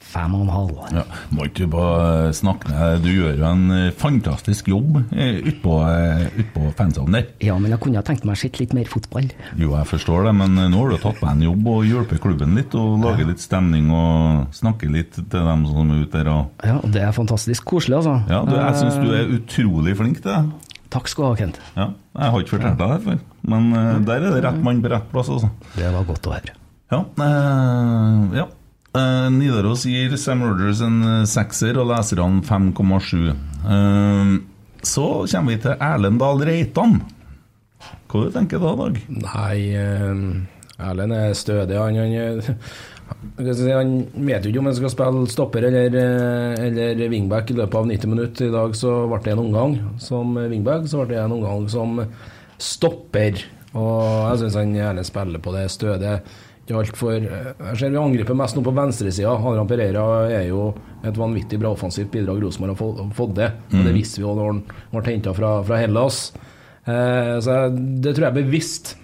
Fem 0.07 0.35
og 0.37 0.45
en 0.45 0.51
halv. 0.53 0.77
Ja, 0.95 1.03
må 1.35 1.47
ikke 1.49 1.65
du 1.65 1.73
bare 1.73 2.31
snakke 2.37 2.71
ned 2.71 3.01
Du 3.03 3.09
gjør 3.11 3.41
jo 3.41 3.47
en 3.49 3.65
eh, 3.75 3.95
fantastisk 3.97 4.69
jobb 4.71 5.01
eh, 5.17 5.41
utpå 5.51 5.79
eh, 5.89 6.27
ut 6.37 6.53
på 6.55 6.69
fansene 6.79 7.17
der. 7.17 7.33
Ja, 7.43 7.57
men 7.59 7.73
jeg 7.75 7.81
kunne 7.83 7.99
ha 7.99 8.07
tenkt 8.07 8.27
meg 8.29 8.37
å 8.37 8.41
se 8.41 8.51
litt 8.61 8.75
mer 8.77 8.87
fotball. 8.91 9.27
Jo, 9.59 9.73
jeg 9.75 9.91
forstår 9.91 10.29
det, 10.29 10.35
men 10.39 10.55
eh, 10.63 10.69
nå 10.71 10.85
har 10.85 10.95
du 10.95 11.01
tatt 11.03 11.19
deg 11.19 11.31
en 11.33 11.45
jobb 11.49 11.71
og 11.73 11.89
hjulpet 11.89 12.23
klubben 12.23 12.55
litt, 12.59 12.77
og 12.79 13.01
lager 13.03 13.33
litt 13.33 13.43
stemning 13.43 13.91
og 13.91 14.55
snakker 14.57 14.95
litt 14.95 15.19
til 15.19 15.51
dem 15.51 15.67
som 15.73 15.91
er 15.91 16.05
ute 16.05 16.21
der. 16.21 16.33
Og... 16.37 16.65
Ja, 16.71 16.79
det 16.95 17.03
er 17.09 17.17
fantastisk 17.17 17.67
koselig, 17.75 17.99
altså. 17.99 18.21
Ja, 18.31 18.45
du, 18.47 18.55
jeg 18.61 18.79
syns 18.79 19.01
du 19.03 19.11
er 19.11 19.35
utrolig 19.41 19.99
flink 19.99 20.23
til 20.23 20.31
det. 20.31 20.66
Takk 20.97 21.11
skal 21.13 21.25
du 21.25 21.29
ha, 21.29 21.37
Kent. 21.37 21.59
Ja, 21.77 21.91
jeg 22.17 22.33
har 22.33 22.45
ikke 22.45 22.55
fortalt 22.57 22.79
deg 22.81 22.93
det 22.95 23.01
før, 23.05 23.19
men 23.53 23.67
uh, 23.77 23.97
der 24.07 24.23
er 24.23 24.37
det 24.39 24.45
rett 24.47 24.63
mann 24.65 24.79
på 24.81 24.93
rett 24.93 25.11
plass, 25.13 25.29
Også. 25.35 25.51
Det 25.75 25.91
var 25.93 26.07
godt 26.09 26.29
å 26.29 26.33
høre. 26.33 26.55
Ja. 26.95 27.01
Uh, 27.21 28.37
ja. 28.37 28.47
Uh, 28.97 29.27
Nidaros 29.35 29.85
gir 29.85 30.15
Sam 30.17 30.47
Rogers 30.47 30.81
en 30.87 31.27
sekser 31.29 31.77
og 31.83 31.91
leserne 31.91 32.41
5,7. 32.47 33.29
Eh, 33.67 34.33
så 34.87 35.07
kommer 35.29 35.53
vi 35.53 35.61
til 35.67 35.77
Erlend 35.83 36.23
Dahl 36.23 36.41
Reitan. 36.49 37.01
Hva 38.07 38.23
du 38.25 38.33
tenker 38.33 38.63
du 38.63 38.65
da, 38.65 38.75
Dag? 38.87 39.01
Nei, 39.27 39.59
Erlend 40.79 41.17
er 41.19 41.37
stødig. 41.37 41.77
Han, 41.77 41.99
han, 42.01 42.57
han 43.37 43.93
vet 44.27 44.45
jo 44.45 44.51
ikke 44.51 44.63
om 44.63 44.71
han 44.71 44.79
skal 44.79 44.93
spille 44.93 45.27
stopper 45.31 45.67
eller, 45.69 45.99
eh, 46.01 46.65
eller 46.67 47.09
wingback 47.13 47.51
i 47.51 47.59
løpet 47.59 47.79
av 47.79 47.87
90 47.87 48.11
minutter. 48.11 48.49
I 48.49 48.55
dag 48.55 48.75
så 48.77 48.95
ble 49.11 49.21
det 49.25 49.35
en 49.35 49.45
omgang 49.45 49.77
som 50.03 50.35
wingback, 50.35 50.89
så 50.89 51.05
ble 51.05 51.15
det 51.15 51.23
en 51.25 51.37
omgang 51.39 51.69
som 51.69 52.01
stopper. 52.59 53.45
Og 53.77 54.03
jeg 54.33 54.43
syns 54.43 54.59
han 54.59 54.75
gjerne 54.75 55.05
spiller 55.07 55.43
på 55.43 55.55
det 55.55 55.69
stødet. 55.71 56.21
Ikke 56.67 57.13
Jeg 57.15 57.79
ser 57.79 57.91
vi 57.91 57.97
angriper 58.01 58.35
mest 58.35 58.57
nå 58.57 58.63
på 58.67 58.75
venstresida. 58.75 59.31
Adrian 59.31 59.69
Pereira 59.71 60.27
er 60.27 60.49
jo 60.49 60.73
et 61.05 61.15
vanvittig 61.15 61.61
bra 61.63 61.71
offensivt 61.71 62.11
bidrag 62.11 62.43
Rosenborg 62.43 62.75
har 62.75 63.13
fått 63.15 63.37
det. 63.37 63.53
Mm. 63.71 63.85
det 63.85 63.95
visste 63.95 64.19
vi 64.19 64.27
jo 64.27 64.35
når 64.35 64.49
han 64.51 64.63
ble 64.91 65.13
henta 65.13 65.35
fra, 65.37 65.63
fra 65.63 65.79
Hellas. 65.79 66.33
Eh, 66.87 67.39
så 67.39 67.69
det 67.71 68.17
tror 68.17 68.27
jeg 68.27 68.33
er 68.33 68.41
bevisst. 68.41 68.97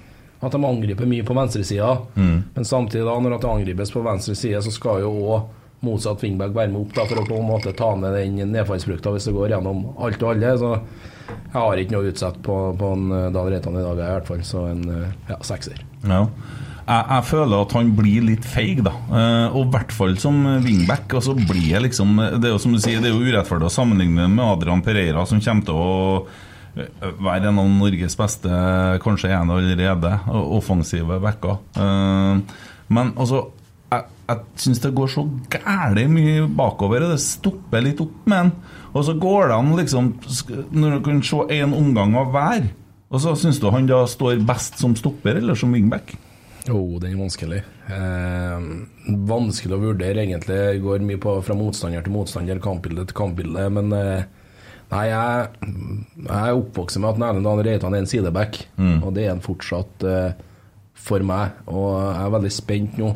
At 0.43 0.55
de 0.55 0.59
angriper 0.67 1.07
mye 1.07 1.25
på 1.25 1.37
venstresida. 1.39 1.93
Men 2.19 2.67
samtidig, 2.67 3.05
da, 3.07 3.15
når 3.23 3.37
det 3.37 3.51
angripes 3.51 3.93
på 3.95 4.03
venstre 4.03 4.35
side, 4.35 4.63
så 4.65 4.73
skal 4.75 5.05
jo 5.05 5.13
òg 5.31 5.51
motsatt 5.83 6.23
wingback 6.23 6.55
være 6.55 6.71
med 6.71 6.85
opp 6.85 6.95
da, 6.97 7.07
for 7.11 7.23
å 7.23 7.27
på 7.27 7.39
en 7.41 7.49
måte 7.49 7.75
ta 7.79 7.91
ned 7.99 8.15
den 8.15 8.53
nedfallsfrukta 8.55 9.15
hvis 9.15 9.27
det 9.29 9.35
går 9.35 9.55
gjennom 9.57 9.85
alt 9.99 10.23
og 10.23 10.35
alle. 10.35 10.53
Så 10.61 10.75
jeg 11.53 11.57
har 11.59 11.81
ikke 11.81 11.97
noe 11.97 12.11
utsett 12.13 12.43
på, 12.47 12.59
på 12.79 12.93
en 12.97 13.09
eh, 13.17 13.31
Dahl 13.35 13.51
Reitan 13.53 13.79
i 13.79 13.85
dag, 13.85 13.99
i 13.99 14.13
hvert 14.15 14.31
fall. 14.31 14.45
Så 14.47 14.67
en 14.71 14.85
eh, 14.89 15.17
ja, 15.31 15.39
sekser. 15.47 15.83
Ja. 16.07 16.23
Jeg, 16.83 17.03
jeg 17.07 17.27
føler 17.29 17.57
at 17.63 17.75
han 17.79 17.91
blir 17.99 18.25
litt 18.27 18.47
feig, 18.47 18.83
da. 18.87 18.95
Eh, 19.11 19.57
og 19.57 19.67
i 19.67 19.73
hvert 19.75 19.95
fall 19.97 20.17
som 20.23 20.39
wingback. 20.65 21.19
Og 21.19 21.27
så 21.27 21.35
blir 21.37 21.69
jeg 21.75 21.87
liksom 21.89 22.15
Det 22.39 22.49
er 22.49 22.55
jo 22.55 22.63
som 22.63 22.75
du 22.75 22.81
sier, 22.83 23.03
det 23.03 23.11
er 23.11 23.17
jo 23.17 23.27
urettferdig 23.27 23.69
å 23.69 23.75
sammenligne 23.75 24.31
med 24.31 24.47
Adrian 24.47 24.85
Pereira, 24.87 25.27
som 25.29 25.43
kommer 25.43 25.69
til 25.69 25.83
å 25.83 25.93
være 26.75 27.51
en 27.51 27.59
av 27.61 27.69
Norges 27.69 28.17
beste, 28.17 28.61
kanskje 29.05 29.33
en 29.37 29.53
allerede, 29.53 30.13
offensive 30.31 31.19
backer. 31.23 31.59
Eh, 31.77 32.63
men 32.93 33.13
altså 33.17 33.47
jeg, 33.93 34.07
jeg 34.29 34.63
syns 34.65 34.81
det 34.85 34.95
går 34.97 35.11
så 35.13 35.27
gæli 35.53 36.07
mye 36.11 36.47
bakover, 36.57 37.05
og 37.07 37.15
det 37.15 37.23
stopper 37.25 37.85
litt 37.85 38.01
opp 38.05 38.29
med 38.31 38.45
han. 38.45 38.53
Og 38.93 39.07
så 39.09 39.15
går 39.17 39.49
det 39.49 39.57
an, 39.57 39.71
liksom 39.79 40.09
Når 40.77 40.99
du 40.99 41.05
kan 41.07 41.23
se 41.25 41.47
én 41.57 41.73
omgang 41.77 42.17
av 42.21 42.33
hver, 42.35 42.67
og 43.13 43.21
så 43.21 43.33
syns 43.37 43.61
du 43.61 43.71
han 43.73 43.89
da 43.89 44.03
står 44.09 44.45
best 44.49 44.81
som 44.81 44.97
stopper 44.97 45.41
eller 45.41 45.57
som 45.59 45.73
wingback? 45.73 46.15
Jo, 46.69 46.99
den 47.03 47.17
er 47.17 47.19
vanskelig. 47.19 47.63
Eh, 47.91 48.67
vanskelig 49.29 49.75
å 49.75 49.81
vurdere, 49.83 50.23
egentlig. 50.23 50.61
Går 50.85 51.03
mye 51.05 51.21
på, 51.21 51.35
fra 51.45 51.57
motstander 51.59 52.05
til 52.07 52.15
motstander, 52.15 52.61
kampbilde 52.63 53.09
til 53.09 53.19
kampbilde. 53.19 53.67
Men 53.75 53.91
eh, 53.97 54.29
nei, 54.93 55.03
jeg, 55.09 55.73
jeg 56.23 56.39
er 56.39 56.61
oppvokst 56.61 57.01
med 57.01 57.11
at 57.11 57.27
Erlend 57.31 57.49
Dahl 57.49 57.65
Reitan 57.67 57.97
er 57.97 58.05
en 58.05 58.09
sideback, 58.11 58.63
og 59.03 59.13
det 59.17 59.27
er 59.27 59.35
han 59.35 59.45
fortsatt 59.45 60.07
uh, 60.07 60.33
for 60.95 61.25
meg. 61.27 61.59
Og 61.67 61.93
jeg 61.97 62.25
er 62.27 62.35
veldig 62.37 62.53
spent 62.55 62.99
nå 63.01 63.13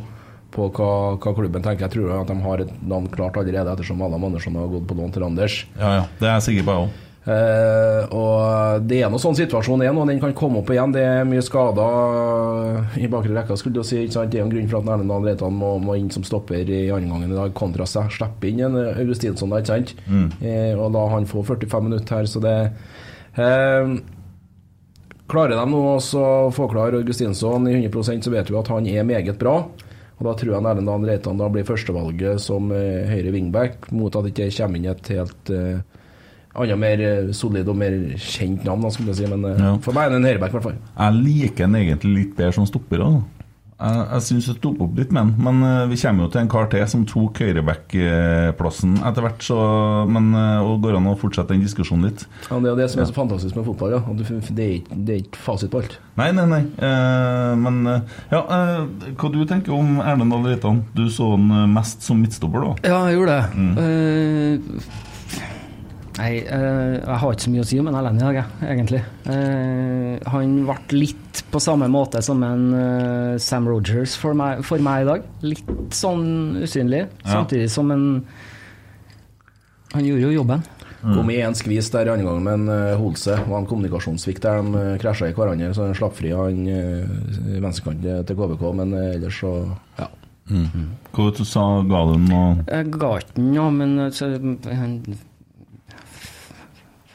på 0.57 0.71
hva, 0.73 0.91
hva 1.21 1.33
klubben 1.37 1.65
tenker. 1.65 1.87
Jeg 1.87 1.95
tror 1.97 2.15
at 2.23 2.31
de 2.33 2.37
har 2.47 2.63
et 2.65 2.77
navn 2.89 3.09
klart 3.13 3.37
allerede, 3.37 3.73
ettersom 3.77 4.01
Adam 4.07 4.25
Andersson 4.31 4.57
har 4.57 4.71
gått 4.73 4.87
på 4.89 4.97
lån 4.97 5.13
til 5.13 5.27
Anders. 5.27 5.59
Ja, 5.77 5.91
ja, 6.01 6.07
det 6.21 6.31
er 6.31 6.39
jeg 6.39 6.47
sikker 6.49 6.69
på, 6.69 6.77
jeg 6.77 6.87
òg. 6.89 7.03
Eh, 7.27 8.03
og 8.15 8.85
det 8.87 9.01
er 9.03 9.11
nå 9.11 9.19
sånn 9.19 9.35
situasjonen 9.35 9.89
er 9.89 9.95
nå, 9.95 10.05
den 10.07 10.21
kan 10.23 10.35
komme 10.37 10.61
opp 10.61 10.71
igjen. 10.71 10.93
Det 10.95 11.03
er 11.03 11.25
mye 11.27 11.43
skader 11.43 13.01
i 13.03 13.09
bakre 13.11 13.35
rekka. 13.35 13.57
skulle 13.59 13.81
du 13.81 13.87
si, 13.87 14.05
ikke 14.05 14.15
sant? 14.15 14.31
Det 14.31 14.39
er 14.39 14.45
en 14.45 14.53
grunn 14.53 14.69
for 14.71 14.79
at 14.79 14.91
Erlend 14.95 15.11
Dahl 15.11 15.27
Reitan 15.27 15.57
må, 15.59 15.73
må 15.83 15.97
inn 15.99 16.13
som 16.15 16.27
stopper 16.27 16.63
i 16.63 16.85
andre 16.95 17.11
gangen 17.11 17.33
i 17.33 17.39
dag, 17.39 17.55
kontra 17.59 17.89
seg. 17.91 18.13
Slippe 18.15 18.51
inn 18.51 18.63
en 18.69 18.79
Augustinsson, 18.93 19.51
der, 19.51 19.65
ikke 19.65 19.75
sant? 19.75 19.97
Eh, 20.39 20.79
og 20.79 20.95
la 20.95 21.09
han 21.17 21.27
få 21.27 21.43
45 21.49 21.89
minutter 21.89 22.21
her, 22.21 22.31
så 22.31 22.45
det 22.45 22.55
eh, 23.43 23.97
Klarer 25.27 25.59
de 25.59 25.65
nå 25.67 25.79
å 25.99 26.33
få 26.55 26.69
klar 26.71 26.95
Augustinsson 26.95 27.67
i 27.67 27.75
100% 27.75 28.23
så 28.23 28.31
vet 28.31 28.47
vi 28.53 28.61
at 28.61 28.69
han 28.71 28.87
er 28.87 29.03
meget 29.03 29.41
bra. 29.41 29.57
Og 30.17 30.23
Da 30.23 30.37
tror 30.39 30.53
jeg 30.53 30.63
Erlend 30.63 30.87
Dahl 30.87 31.11
Reitan 31.11 31.43
da 31.43 31.51
blir 31.51 31.67
førstevalget 31.67 32.39
som 32.41 32.71
høyre 32.71 33.35
wingback, 33.35 33.91
mot 33.91 34.15
at 34.15 34.29
det 34.29 34.37
ikke 34.37 34.53
kommer 34.63 34.79
inn 34.79 34.93
et 34.95 35.11
helt 35.11 35.51
annet 36.63 36.79
mer 36.83 37.05
eh, 37.07 37.31
solid 37.37 37.69
og 37.69 37.77
mer 37.79 37.97
kjent 38.17 38.65
navn, 38.67 38.83
da, 38.87 38.91
skulle 38.95 39.13
jeg 39.15 39.23
si. 39.23 39.31
Men 39.33 39.45
eh, 39.53 39.63
Ja. 39.63 39.77
for 39.85 39.93
meg 39.97 40.07
er 40.09 40.17
det 40.17 40.21
en 40.23 40.29
høyreback, 40.33 40.53
i 40.53 40.59
hvert 40.59 40.69
fall. 40.71 40.79
Jeg 40.97 41.23
liker 41.23 41.67
han 41.69 41.81
egentlig 41.83 42.15
litt 42.21 42.37
bedre 42.39 42.53
som 42.57 42.67
stopper 42.69 43.05
også. 43.07 43.25
Jeg, 43.77 44.05
jeg 44.09 44.23
syns 44.25 44.47
det 44.49 44.55
stopper 44.57 44.87
opp 44.87 44.95
litt 44.97 45.11
med 45.13 45.21
han, 45.21 45.33
men 45.37 45.59
eh, 45.69 45.83
vi 45.91 45.99
kommer 46.01 46.25
jo 46.25 46.31
til 46.33 46.41
en 46.41 46.49
kar 46.49 46.69
til 46.73 46.87
som 46.89 47.03
tok 47.05 47.43
høyreback-plassen 47.45 48.95
etter 49.05 49.21
hvert, 49.27 49.43
så 49.45 49.59
Men 50.09 50.31
og 50.37 50.81
går 50.81 50.97
an 50.97 51.11
å 51.11 51.17
fortsette 51.21 51.53
den 51.53 51.61
diskusjonen 51.67 52.07
litt. 52.09 52.25
Ja, 52.49 52.57
det 52.57 52.71
er 52.71 52.73
jo 52.73 52.79
det 52.81 52.87
som 52.93 53.03
er 53.03 53.11
så 53.11 53.17
fantastisk 53.19 53.59
med 53.59 53.67
fotball. 53.69 53.93
Ja. 53.99 54.01
Det, 54.17 54.25
er 54.65 54.73
ikke, 54.79 54.97
det 54.97 55.15
er 55.19 55.21
ikke 55.27 55.43
fasit 55.45 55.71
på 55.75 55.83
alt. 55.83 55.99
Nei, 56.17 56.31
nei, 56.37 56.47
nei. 56.55 56.63
Eh, 56.89 57.53
men 57.61 57.83
eh, 57.93 58.17
ja, 58.33 58.41
eh, 58.41 59.13
hva 59.13 59.33
du 59.35 59.43
tenker 59.51 59.77
om 59.77 59.99
Erlend 60.01 60.33
Dahl 60.33 60.49
Reitan? 60.49 60.81
Du 60.97 61.05
så 61.13 61.35
han 61.35 61.53
mest 61.77 62.01
som 62.07 62.17
midtstopper, 62.25 62.65
da? 62.65 62.89
Ja, 62.95 63.03
jeg 63.11 63.19
gjorde 63.21 63.37
det. 63.37 63.45
Eh, 63.85 65.03
nei, 66.19 66.33
eh, 66.43 66.97
jeg 66.97 67.19
har 67.23 67.35
ikke 67.35 67.47
så 67.47 67.53
mye 67.53 67.65
å 67.65 67.69
si 67.69 67.79
om 67.81 67.89
en 67.91 67.99
Erlend 67.99 68.21
i 68.21 68.25
dag, 68.25 68.39
jeg, 68.41 68.69
egentlig. 68.75 69.03
Eh, 69.33 70.29
han 70.33 70.55
ble 70.67 70.77
litt 70.97 71.43
på 71.53 71.63
samme 71.63 71.89
måte 71.93 72.23
som 72.25 72.43
en 72.47 72.67
eh, 72.77 73.39
Sam 73.43 73.69
Rogers 73.71 74.17
for 74.21 74.37
meg, 74.39 74.65
for 74.67 74.83
meg 74.83 75.05
i 75.05 75.09
dag. 75.11 75.27
Litt 75.47 75.97
sånn 75.97 76.63
usynlig, 76.65 77.07
samtidig 77.25 77.71
som 77.73 77.93
en 77.95 78.07
Han 79.95 80.05
gjorde 80.05 80.27
jo 80.27 80.33
jobben. 80.43 80.65
Kom 81.07 81.31
i 81.31 81.39
en 81.41 81.55
skvis 81.55 81.89
der 81.95 82.09
i 82.09 82.11
andre 82.11 82.27
gang 82.27 82.41
med 82.43 82.57
en 82.59 82.69
uh, 82.69 82.99
Holse. 82.99 83.37
Det 83.39 83.49
var 83.49 83.63
en 83.63 83.69
kommunikasjonssvikt 83.71 84.43
der 84.43 84.59
de 84.59 84.75
uh, 84.75 84.97
krasja 85.01 85.29
i 85.31 85.37
hverandre. 85.37 85.71
Så 85.73 85.87
han 85.87 85.95
slapp 85.97 86.17
fri 86.19 86.33
han 86.35 86.67
uh, 86.67 87.61
venstrekanten 87.63 88.27
til 88.27 88.39
KBK, 88.41 88.65
men 88.81 88.93
uh, 88.97 89.05
ellers 89.15 89.39
så 89.41 89.53
ja. 90.01 90.11
Hva 90.47 91.31
du 91.35 91.43
sa 91.43 91.63
ga 91.83 92.01
du 92.07 92.13
den 92.15 92.29
og 92.31 92.69
Jeg 92.71 92.91
ga 92.95 93.09
ikke 93.19 93.43
noe, 93.43 93.71
men 93.75 93.97
eh, 94.05 94.13
så, 94.15 94.29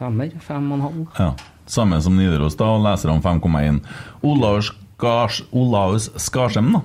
Femmer? 0.02 0.32
Fem 0.42 0.72
og 0.72 0.80
en 0.80 0.86
halv? 0.88 1.02
Ja. 1.20 1.32
Samme 1.70 2.00
som 2.02 2.18
Nidaros, 2.18 2.58
da, 2.58 2.72
og 2.74 2.82
leserne 2.86 3.22
5,1. 3.22 3.84
Olaus 4.26 4.72
Skars, 5.02 5.40
Olaus 5.50 6.12
Skarsheim, 6.22 6.76
da? 6.76 6.82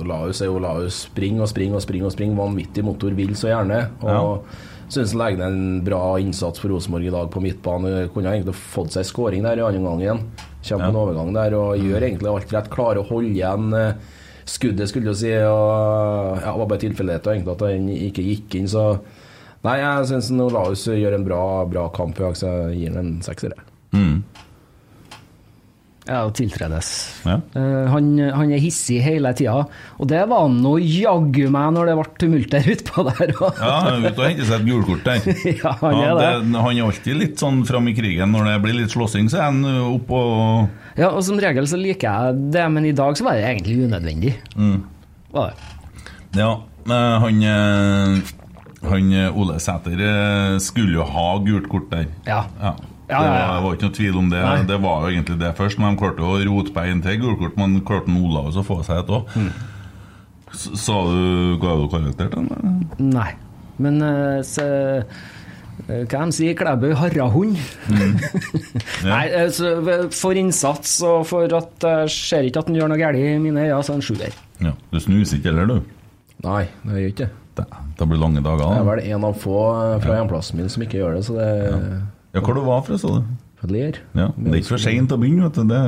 Olaus 0.00 0.42
er 0.44 0.52
Olaus. 0.52 1.04
Spring 1.08 1.40
og 1.40 1.48
spring 1.48 1.72
og 1.76 1.80
spring 1.84 2.04
og 2.04 2.12
spring. 2.12 2.34
Vanvittig 2.36 2.84
motor, 2.84 3.14
vil 3.16 3.32
så 3.36 3.48
gjerne. 3.48 3.78
Og 4.04 4.44
synes 4.92 5.14
han 5.14 5.22
legger 5.22 5.40
ned 5.40 5.54
en 5.56 5.84
bra 5.86 6.02
innsats 6.20 6.60
for 6.60 6.72
Rosenborg 6.72 7.08
i 7.08 7.14
dag 7.14 7.30
på 7.32 7.42
midtbane. 7.44 7.94
Kunne 8.12 8.34
egentlig 8.34 8.56
fått 8.60 8.92
seg 8.96 9.08
skåring 9.08 9.44
der 9.46 9.62
i 9.62 9.64
andre 9.64 9.80
gang 9.84 10.04
igjen. 10.04 10.22
Kommer 10.64 10.84
på 10.84 10.92
en 10.92 11.00
overgang 11.00 11.32
der 11.36 11.56
og 11.58 11.80
gjør 11.80 12.08
egentlig 12.08 12.32
alt 12.32 12.52
rett. 12.56 12.70
Klarer 12.72 13.02
å 13.02 13.08
holde 13.08 13.32
igjen 13.32 13.72
eh, 13.76 14.20
skuddet, 14.44 14.88
skulle 14.92 15.12
du 15.12 15.18
si. 15.18 15.32
Og 15.32 16.40
ja, 16.40 16.50
det 16.50 16.56
var 16.60 16.72
bare 16.72 16.84
tilfeldigheter 16.84 17.36
egentlig 17.36 17.56
at 17.56 17.66
han 17.68 17.92
ikke 17.96 18.28
gikk 18.28 18.60
inn, 18.60 18.70
så 18.70 18.86
Nei, 19.64 19.78
jeg 19.80 20.08
syns 20.10 20.32
Olaus 20.44 20.84
gjør 20.92 21.16
en 21.16 21.24
bra, 21.24 21.42
bra 21.68 21.88
kamp 21.94 22.18
i 22.20 22.26
dag, 22.26 22.36
så 22.36 22.50
jeg 22.68 22.82
gir 22.82 22.92
han 22.92 23.00
en 23.00 23.14
sekser. 23.24 23.54
Mm. 23.96 24.18
Ja, 26.04 26.18
tiltredes. 26.36 26.88
Ja. 27.24 27.38
Uh, 27.56 27.86
han, 27.88 28.10
han 28.20 28.50
er 28.52 28.60
hissig 28.60 28.98
hele 29.00 29.30
tida, 29.36 29.62
og 29.96 30.08
det 30.10 30.20
var 30.28 30.42
han 30.44 30.58
nå 30.60 30.74
jaggu 30.82 31.46
meg 31.54 31.70
når 31.72 31.88
det 31.88 31.94
ble 31.96 32.04
tumulter 32.20 32.68
utpå 32.74 33.06
der. 33.08 33.32
Ja, 33.32 33.72
han 33.86 34.04
er 34.04 34.10
ute 34.10 34.12
og 34.12 34.26
henter 34.26 34.50
seg 34.50 34.58
et 34.58 34.68
gulkort 34.68 35.08
der. 35.08 35.30
Ja, 35.64 35.72
han 35.80 35.96
er 36.02 36.20
det. 36.20 36.28
Han 36.58 36.76
er 36.76 36.84
alltid 36.84 37.20
litt 37.22 37.40
sånn 37.40 37.64
fram 37.64 37.88
i 37.88 37.96
krigen. 37.96 38.36
Når 38.36 38.50
det 38.50 38.58
blir 38.66 38.76
litt 38.82 38.92
slåssing, 38.92 39.32
så 39.32 39.40
er 39.40 39.48
han 39.48 39.64
oppe 39.86 40.20
og 40.20 41.00
Ja, 41.00 41.08
og 41.08 41.24
som 41.24 41.40
regel 41.40 41.64
så 41.70 41.80
liker 41.80 42.04
jeg 42.04 42.46
det, 42.52 42.68
men 42.76 42.84
i 42.90 42.92
dag 42.96 43.16
så 43.16 43.24
var 43.24 43.40
det 43.40 43.48
egentlig 43.48 43.88
unødvendig. 43.88 44.36
Mm. 44.60 44.76
Var 45.32 45.54
det. 45.54 45.72
Ja, 46.36 46.52
eh, 46.84 47.16
han 47.24 47.44
eh, 47.48 48.34
Han 48.90 49.12
eh, 49.12 49.36
Ole 49.38 49.60
Sæter 49.62 50.00
eh, 50.00 50.56
skulle 50.62 50.98
jo 50.98 51.06
ha 51.08 51.28
gult 51.44 51.68
kort 51.72 51.90
der. 51.92 52.10
Ja. 52.26 52.44
Ja. 52.60 52.74
Ja, 53.04 53.20
ja, 53.20 53.24
ja. 53.24 53.32
Det 53.36 53.48
var, 53.52 53.62
var 53.64 53.74
ikke 53.76 53.88
noe 53.90 53.96
tvil 53.98 54.16
om 54.16 54.28
det. 54.32 54.40
Nei. 54.40 54.58
Det 54.68 54.76
var 54.80 55.02
jo 55.04 55.12
egentlig 55.12 55.36
det 55.42 55.52
først. 55.58 55.80
Men 55.80 55.92
de 55.92 56.00
klarte 56.00 56.24
å 56.24 56.38
rote 56.48 56.72
på 56.72 56.84
en 56.88 57.02
til 57.04 57.20
gulkort, 57.20 57.58
men 57.60 57.78
klarte 57.84 58.08
en 58.08 58.20
Olaus 58.24 58.56
å 58.56 58.64
få 58.64 58.78
seg 58.86 59.02
et 59.02 59.12
òg. 59.12 59.34
Mm. 59.36 59.50
Sa 60.54 60.96
du 61.10 61.56
Ga 61.60 61.74
du 61.80 61.88
karakter 61.92 62.30
til 62.32 62.48
den? 62.48 62.84
Nei. 63.12 63.32
Men 63.82 64.00
eh, 64.06 64.40
så, 64.46 64.64
hva 65.84 66.06
de 66.24 66.32
sier 66.32 66.56
Klæbø? 66.56 66.94
Harrahund? 66.96 67.58
Nei, 69.10 69.22
eh, 69.26 69.48
så 69.52 69.74
for 70.14 70.38
innsats 70.38 70.96
og 71.04 71.26
for 71.28 71.58
at 71.58 71.88
jeg 71.90 72.12
ser 72.14 72.48
ikke 72.48 72.62
at 72.62 72.70
han 72.70 72.78
gjør 72.78 72.94
noe 72.94 73.00
galt 73.02 73.20
i 73.20 73.34
mine 73.42 73.66
øyne, 73.66 73.82
så 73.82 73.92
er 73.92 73.98
han 73.98 74.06
sjuer. 74.06 74.42
Ja. 74.64 74.76
Du 74.94 75.00
snuser 75.02 75.40
ikke 75.42 75.52
heller, 75.52 75.74
du? 75.74 75.96
Nei, 76.46 76.62
det 76.86 77.00
gjør 77.02 77.10
ikke 77.12 77.26
det. 77.26 77.32
Det, 77.54 77.64
det 77.98 78.06
blir 78.10 78.18
lange 78.20 78.42
dager. 78.42 78.64
Jeg 78.66 78.82
er 78.82 78.84
da. 78.84 78.90
vel 78.90 79.04
en 79.14 79.26
av 79.30 79.38
få 79.38 79.58
eh, 79.78 79.96
fra 80.02 80.18
hjemplassen 80.18 80.58
min 80.58 80.70
som 80.72 80.84
ikke 80.86 80.98
gjør 81.00 81.18
det, 81.18 81.24
så 81.28 81.38
det 81.38 81.48
Ja, 82.34 82.40
Hvor 82.42 82.56
du 82.56 82.64
var 82.66 82.80
fra, 82.82 82.98
sa 82.98 83.12
du? 83.20 83.34
Ler. 83.72 83.98
Ja, 84.16 84.28
Det 84.36 84.50
er 84.52 84.56
ikke 84.60 84.72
for 84.74 84.82
seint 84.82 85.12
å 85.14 85.18
begynne, 85.20 85.48
vet 85.48 85.56
du. 85.60 85.64
Det, 85.70 85.80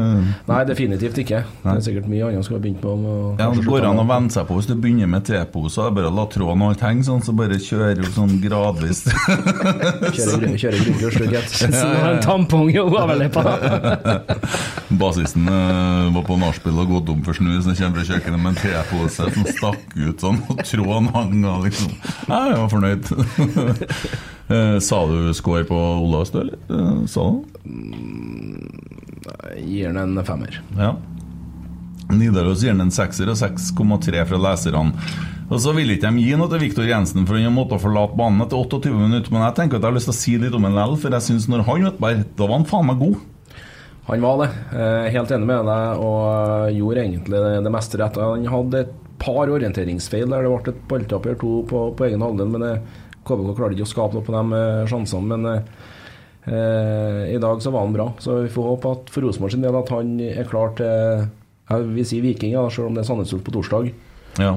Nei, 0.48 0.60
definitivt 0.68 1.18
ikke. 1.22 1.40
Det 1.62 1.74
er 1.74 1.80
sikkert 1.84 2.08
mye 2.10 2.28
annet 2.30 2.46
skulle 2.46 2.60
ha 2.60 2.64
begynt 2.64 2.84
og 2.86 3.40
ja, 3.40 3.50
det 3.52 3.64
går 3.66 3.84
an 3.88 4.00
å 4.00 4.04
med. 4.04 4.10
venne 4.14 4.30
seg 4.34 4.46
på 4.48 4.56
hvis 4.58 4.68
du 4.70 4.74
begynner 4.80 5.10
med 5.10 5.24
teposer. 5.28 5.88
er 5.90 5.96
Bare 5.96 6.12
la 6.14 6.26
tråden 6.32 6.62
og 6.64 6.72
alt 6.72 6.84
henge 6.86 7.04
sånn, 7.08 7.22
så 7.26 7.34
bare 7.36 7.58
kjører 7.60 8.00
du 8.00 8.08
sånn 8.14 8.36
gradvis. 8.42 9.02
Kjøre, 10.16 10.52
kjøre 10.56 10.80
grundig 10.84 11.08
og 11.08 11.16
slutt. 11.16 11.56
Så 11.56 11.70
nå 11.72 11.82
har 12.00 12.14
en 12.16 12.22
tampong 12.24 12.70
i 12.72 12.78
overleppa. 12.82 13.44
Basisten 15.00 15.48
uh, 15.50 16.08
var 16.14 16.24
på 16.26 16.36
nachspiel 16.40 16.78
og 16.82 16.90
gått 16.94 17.10
om 17.12 17.22
for 17.26 17.36
snus, 17.36 17.64
så 17.66 17.74
kommer 17.76 18.00
fra 18.00 18.06
kjøkkenet 18.14 18.42
med 18.42 18.54
en 18.54 18.60
tepose 18.62 19.28
som 19.34 19.48
stakk 19.56 19.96
ut 19.98 20.22
sånn, 20.22 20.40
og 20.52 20.62
tråden 20.66 21.10
hang 21.16 21.44
av, 21.48 21.66
liksom. 21.66 21.92
Nei, 22.30 22.42
jeg 22.52 22.62
var 22.62 22.72
fornøyd. 22.76 23.12
Eh, 24.46 24.76
Sa 24.78 25.00
du 25.10 25.32
score 25.34 25.64
på 25.66 25.74
Olavs, 25.74 26.30
du, 26.30 26.36
eller? 26.38 26.58
Eh, 26.70 26.98
Sa 27.10 27.24
du? 27.34 27.40
Jeg 29.57 29.64
gir 29.66 29.92
den 29.92 30.02
en 30.18 30.24
femmer. 30.26 30.59
Ja. 30.79 30.94
Nidaros 32.12 32.62
gir 32.62 32.74
den 32.74 32.85
en 32.87 32.94
sekser 32.94 33.31
og 33.33 33.38
6,3 33.40 34.26
fra 34.29 34.38
leserne. 34.38 35.07
Og 35.46 35.61
så 35.62 35.70
vil 35.76 35.92
ikke 35.94 36.11
de 36.11 36.24
gi 36.24 36.35
noe 36.38 36.50
til 36.50 36.62
Viktor 36.64 36.87
Jensen, 36.88 37.26
for 37.26 37.38
han 37.38 37.46
har 37.46 37.55
måttet 37.55 37.83
forlate 37.83 38.18
banen 38.18 38.42
etter 38.42 38.59
28 38.59 38.90
minutter. 38.98 39.31
Men 39.35 39.44
jeg 39.46 39.57
tenker 39.61 39.79
at 39.79 39.85
jeg 39.85 39.92
har 39.92 39.96
lyst 39.96 40.11
til 40.11 40.16
å 40.16 40.18
si 40.18 40.35
litt 40.42 40.57
om 40.59 40.66
en 40.66 40.74
lell, 40.74 40.96
for 40.98 41.14
jeg 41.14 41.26
syns 41.29 41.46
når 41.50 41.66
han 41.68 41.87
vet 41.87 42.00
bare, 42.02 42.26
da 42.38 42.48
var 42.48 42.59
han 42.59 42.68
faen 42.70 42.88
meg 42.90 43.02
god. 43.02 43.18
Han 44.07 44.22
var 44.22 44.40
det. 44.42 44.48
Eh, 44.74 45.09
Helt 45.14 45.35
enig 45.35 45.48
med 45.50 45.66
deg, 45.70 46.02
og 46.02 46.74
gjorde 46.74 47.02
egentlig 47.05 47.42
det, 47.66 47.74
meste 47.74 48.00
rett. 48.02 48.18
Han 48.22 48.46
hadde 48.50 48.85
et 48.85 48.94
par 49.22 49.50
orienteringsfeil 49.50 50.31
der 50.31 50.44
det 50.44 50.50
ble 50.52 50.74
et 50.74 50.83
balltap 50.90 51.26
eller 51.26 51.38
to 51.40 51.52
på, 51.70 51.83
på 51.96 52.07
egen 52.07 52.22
halvdel, 52.22 52.50
men 52.52 52.66
eh, 52.66 52.96
KBK 53.26 53.55
klarte 53.57 53.74
ikke 53.79 53.87
å 53.87 53.92
skape 53.94 54.18
noe 54.18 54.26
på 54.26 54.35
de 54.35 54.61
eh, 54.61 54.83
sjansene. 54.90 55.31
Men 55.31 55.50
eh, 55.50 55.62
eh, 55.62 55.95
i 56.46 57.38
dag 57.42 57.62
så 57.62 57.72
var 57.74 57.82
han 57.87 57.92
bra, 57.96 58.12
så 58.22 58.40
vi 58.44 58.52
får 58.54 58.68
håpe 58.70 58.92
at 58.94 59.11
for 59.11 59.26
Rosenborg 59.26 59.52
sin 59.56 59.64
del 59.66 59.74
at 59.80 59.88
han 59.90 60.12
er 60.22 60.46
klar 60.46 60.74
til 60.78 61.26
jeg 61.66 61.87
vil 61.96 62.06
si 62.06 62.20
Viking, 62.22 62.52
ja, 62.54 62.62
selv 62.70 62.87
om 62.92 62.94
det 62.94 63.02
er 63.02 63.09
Sandnes 63.09 63.32
Ulf 63.35 63.42
på 63.42 63.50
torsdag. 63.56 63.88
Ja. 64.38 64.52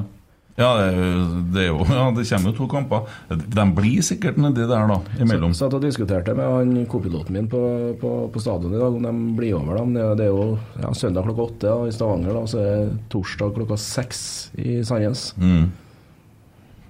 Ja, 0.59 0.67
det, 0.75 1.61
er 1.63 1.67
jo- 1.71 1.85
Ja, 1.87 2.11
det 2.11 2.25
kommer 2.27 2.51
jo 2.51 2.57
to 2.59 2.67
kamper. 2.67 3.05
De 3.31 3.63
blir 3.73 4.03
sikkert 4.03 4.37
nedi 4.37 4.65
der, 4.67 4.85
da, 4.91 4.97
imellom. 5.23 5.53
Så, 5.55 5.69
så 5.71 5.79
jeg 5.79 5.85
diskuterte 5.87 6.35
med 6.35 6.45
han 6.51 6.85
kopiloten 6.91 7.31
min 7.33 7.47
på, 7.49 7.61
på, 8.01 8.11
på 8.29 8.41
stadion 8.43 8.75
i 8.75 8.77
dag 8.77 8.93
om 8.99 9.01
de 9.07 9.13
blir 9.39 9.55
over. 9.57 9.79
Da. 9.79 10.13
Det, 10.19 10.27
er- 10.27 10.33
jo 10.35 10.59
ja, 10.83 10.91
søndag 10.93 11.23
klokka 11.25 11.47
åtte 11.47 11.65
da, 11.71 11.77
i 11.87 11.95
Stavanger, 11.95 12.35
da, 12.35 12.43
så 12.51 12.59
er 12.59 12.69
det 12.83 12.97
torsdag 13.15 13.55
klokka 13.55 13.77
seks 13.79 14.21
i 14.59 14.81
Sandnes. 14.85 15.29
Mm. 15.39 15.71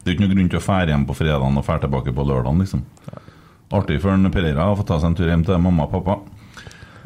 Det 0.04 0.10
er 0.10 0.18
ikke 0.18 0.26
noe 0.26 0.34
grunn 0.36 0.50
til 0.52 0.60
å 0.60 0.66
fære 0.66 0.90
hjem 0.96 1.06
på 1.08 1.16
fredagen 1.22 1.62
og 1.62 1.68
fære 1.70 1.86
tilbake 1.86 2.16
på 2.18 2.26
lørdagen, 2.28 2.60
liksom. 2.66 2.84
Artig 3.70 4.00
for 4.02 4.16
en 4.16 4.32
Pereira 4.34 4.72
å 4.72 4.78
få 4.80 4.86
ta 4.88 4.98
seg 5.00 5.12
en 5.12 5.18
tur 5.20 5.30
hjem 5.30 5.46
til 5.46 5.62
mamma 5.62 5.86
og 5.86 5.98
pappa. 6.00 6.20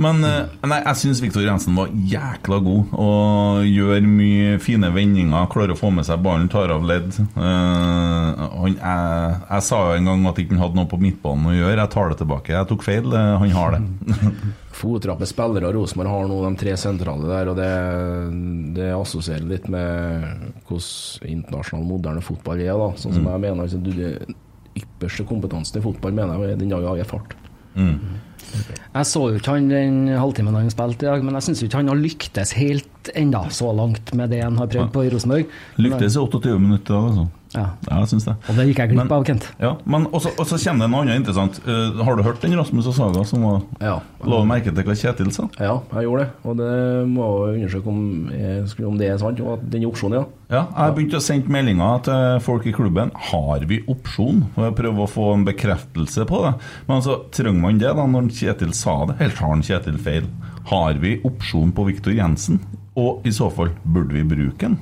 Men 0.02 0.23
eh, 0.26 0.47
nei, 0.65 0.80
jeg 0.88 0.99
syns 1.04 1.21
Viktor 1.21 1.43
Jensen 1.45 1.76
var 1.78 1.91
jækla 1.91 2.58
god 2.65 2.93
og 2.97 3.67
gjør 3.67 4.08
mye 4.08 4.56
fine 4.63 4.89
vendinger. 4.93 5.45
Klarer 5.54 5.76
å 5.76 5.78
få 5.78 5.91
med 5.93 6.08
seg 6.08 6.23
ballen, 6.26 6.49
tar 6.52 6.73
av 6.73 6.86
ledd. 6.88 7.13
Uh, 7.38 8.47
han, 8.63 8.73
jeg, 8.73 9.38
jeg 9.43 9.67
sa 9.67 9.82
jo 9.86 9.99
en 9.99 10.10
gang 10.10 10.26
at 10.32 10.41
ikke 10.41 10.56
han 10.56 10.63
hadde 10.63 10.80
noe 10.80 10.89
på 10.89 10.99
midtbanen 11.02 11.52
å 11.52 11.56
gjøre. 11.56 11.78
Jeg 11.84 11.93
tar 11.93 12.10
det 12.10 12.19
tilbake. 12.23 12.56
Jeg 12.56 12.69
tok 12.71 12.86
feil. 12.86 13.13
Eh, 13.13 13.32
Han 13.43 13.54
har 13.54 13.78
det. 13.78 13.84
Fotrappe 14.84 15.28
spillere 15.30 15.69
Rosenborg 15.76 16.10
har 16.10 16.30
nå 16.32 16.39
de 16.47 16.52
tre 16.58 16.73
sentrale 16.82 17.28
der, 17.30 17.52
og 17.52 17.60
det, 17.60 17.69
det 18.80 18.88
assosierer 18.95 19.45
litt 19.45 19.67
med 19.71 20.26
hvordan 20.65 21.30
internasjonal, 21.30 21.86
moderne 21.86 22.23
fotball 22.26 22.63
er. 22.65 22.73
da 22.73 22.89
Sånn 22.97 23.13
som 23.19 23.30
jeg 23.30 23.43
mener 23.45 23.67
altså, 23.67 23.78
du, 23.78 24.34
ypperste 24.79 25.25
kompetansen 25.29 25.79
i 25.79 25.83
fotball 25.83 26.15
mener 26.15 26.41
jeg 26.49 26.59
den 26.62 26.73
dag 26.73 26.86
jeg 26.88 27.05
er 27.05 27.09
fart. 27.09 27.36
Jeg 28.93 29.07
så 29.09 29.21
jo 29.31 29.39
ikke 29.39 29.55
han 29.55 29.69
den 29.71 30.01
halvtimen 30.13 30.55
han 30.55 30.69
spilte 30.73 31.07
i 31.07 31.09
dag, 31.09 31.23
men 31.25 31.38
jeg 31.39 31.47
syns 31.47 31.63
ikke 31.65 31.79
han 31.81 31.89
har 31.89 32.01
lyktes 32.01 32.53
helt 32.59 33.09
enda 33.17 33.45
så 33.49 33.71
langt 33.75 34.13
med 34.17 34.29
det 34.33 34.43
han 34.43 34.59
har 34.62 34.69
prøvd 34.69 34.91
på 34.93 35.05
i 35.07 35.13
Rosenborg. 35.13 35.55
Lyktes 35.81 36.17
i 36.17 36.21
28 36.21 36.59
minutter, 36.62 36.99
altså. 36.99 37.25
Ja. 37.53 37.67
Ja, 37.89 37.99
jeg 38.01 38.07
syns 38.13 38.25
det. 38.25 38.35
Og 38.49 38.55
det 38.57 38.65
gikk 38.69 38.79
jeg 38.83 38.89
glipp 38.93 39.11
av, 39.11 39.23
Kent. 39.27 39.47
Ja, 39.61 39.75
men 39.85 40.07
også, 40.11 40.31
og 40.39 40.45
så 40.49 40.57
kommer 40.63 40.85
det 40.85 40.91
noe 40.91 41.01
annet 41.05 41.19
interessant. 41.21 41.59
Uh, 41.67 42.01
har 42.03 42.15
du 42.17 42.23
hørt 42.25 42.41
den 42.41 42.55
Rasmus 42.57 42.87
og 42.89 42.95
Saga 42.97 43.23
som 43.29 43.43
var 43.43 43.61
Ja. 43.81 43.99
La 44.25 44.43
merke 44.47 44.73
til 44.73 44.83
hva 44.87 44.95
Kjetil 44.95 45.31
sa? 45.35 45.47
Ja, 45.59 45.79
jeg 45.93 46.07
gjorde 46.07 46.23
det. 46.23 46.29
Og 46.45 46.57
det 46.57 47.07
må 47.11 47.27
jeg 47.51 47.61
undersøke 47.63 47.87
om, 47.87 48.29
jeg- 48.31 48.85
om 48.87 48.97
det 48.97 49.09
er 49.11 49.17
sant. 49.17 49.39
Og 49.41 49.53
at 49.59 49.69
den 49.69 49.85
opsjonen, 49.85 50.13
ja. 50.21 50.25
Ja, 50.53 50.65
jeg 50.85 50.95
begynte 50.95 51.17
å 51.17 51.21
sende 51.21 51.49
meldinger 51.49 52.03
til 52.03 52.39
folk 52.45 52.65
i 52.67 52.71
klubben. 52.71 53.11
Har 53.15 53.59
vi 53.65 53.81
opsjon? 53.89 54.43
Og 54.55 54.63
jeg 54.63 54.75
prøver 54.75 55.03
å 55.03 55.09
få 55.09 55.33
en 55.33 55.45
bekreftelse 55.45 56.25
på 56.29 56.43
det. 56.45 56.53
Men 56.87 56.97
altså, 57.01 57.19
trenger 57.31 57.59
man 57.61 57.77
det 57.79 57.93
da 57.95 58.05
når 58.05 58.29
Kjetil 58.29 58.73
sa 58.73 59.05
det? 59.05 59.15
Eller 59.19 59.35
har 59.35 59.61
Kjetil 59.61 59.97
feil? 59.97 60.23
Har 60.65 60.93
vi 60.93 61.17
opsjon 61.25 61.71
på 61.73 61.85
Viktor 61.89 62.13
Jensen? 62.13 62.59
Og 62.95 63.25
i 63.25 63.29
så 63.33 63.51
fall, 63.51 63.71
burde 63.85 64.13
vi 64.13 64.23
bruke 64.23 64.59
den? 64.59 64.77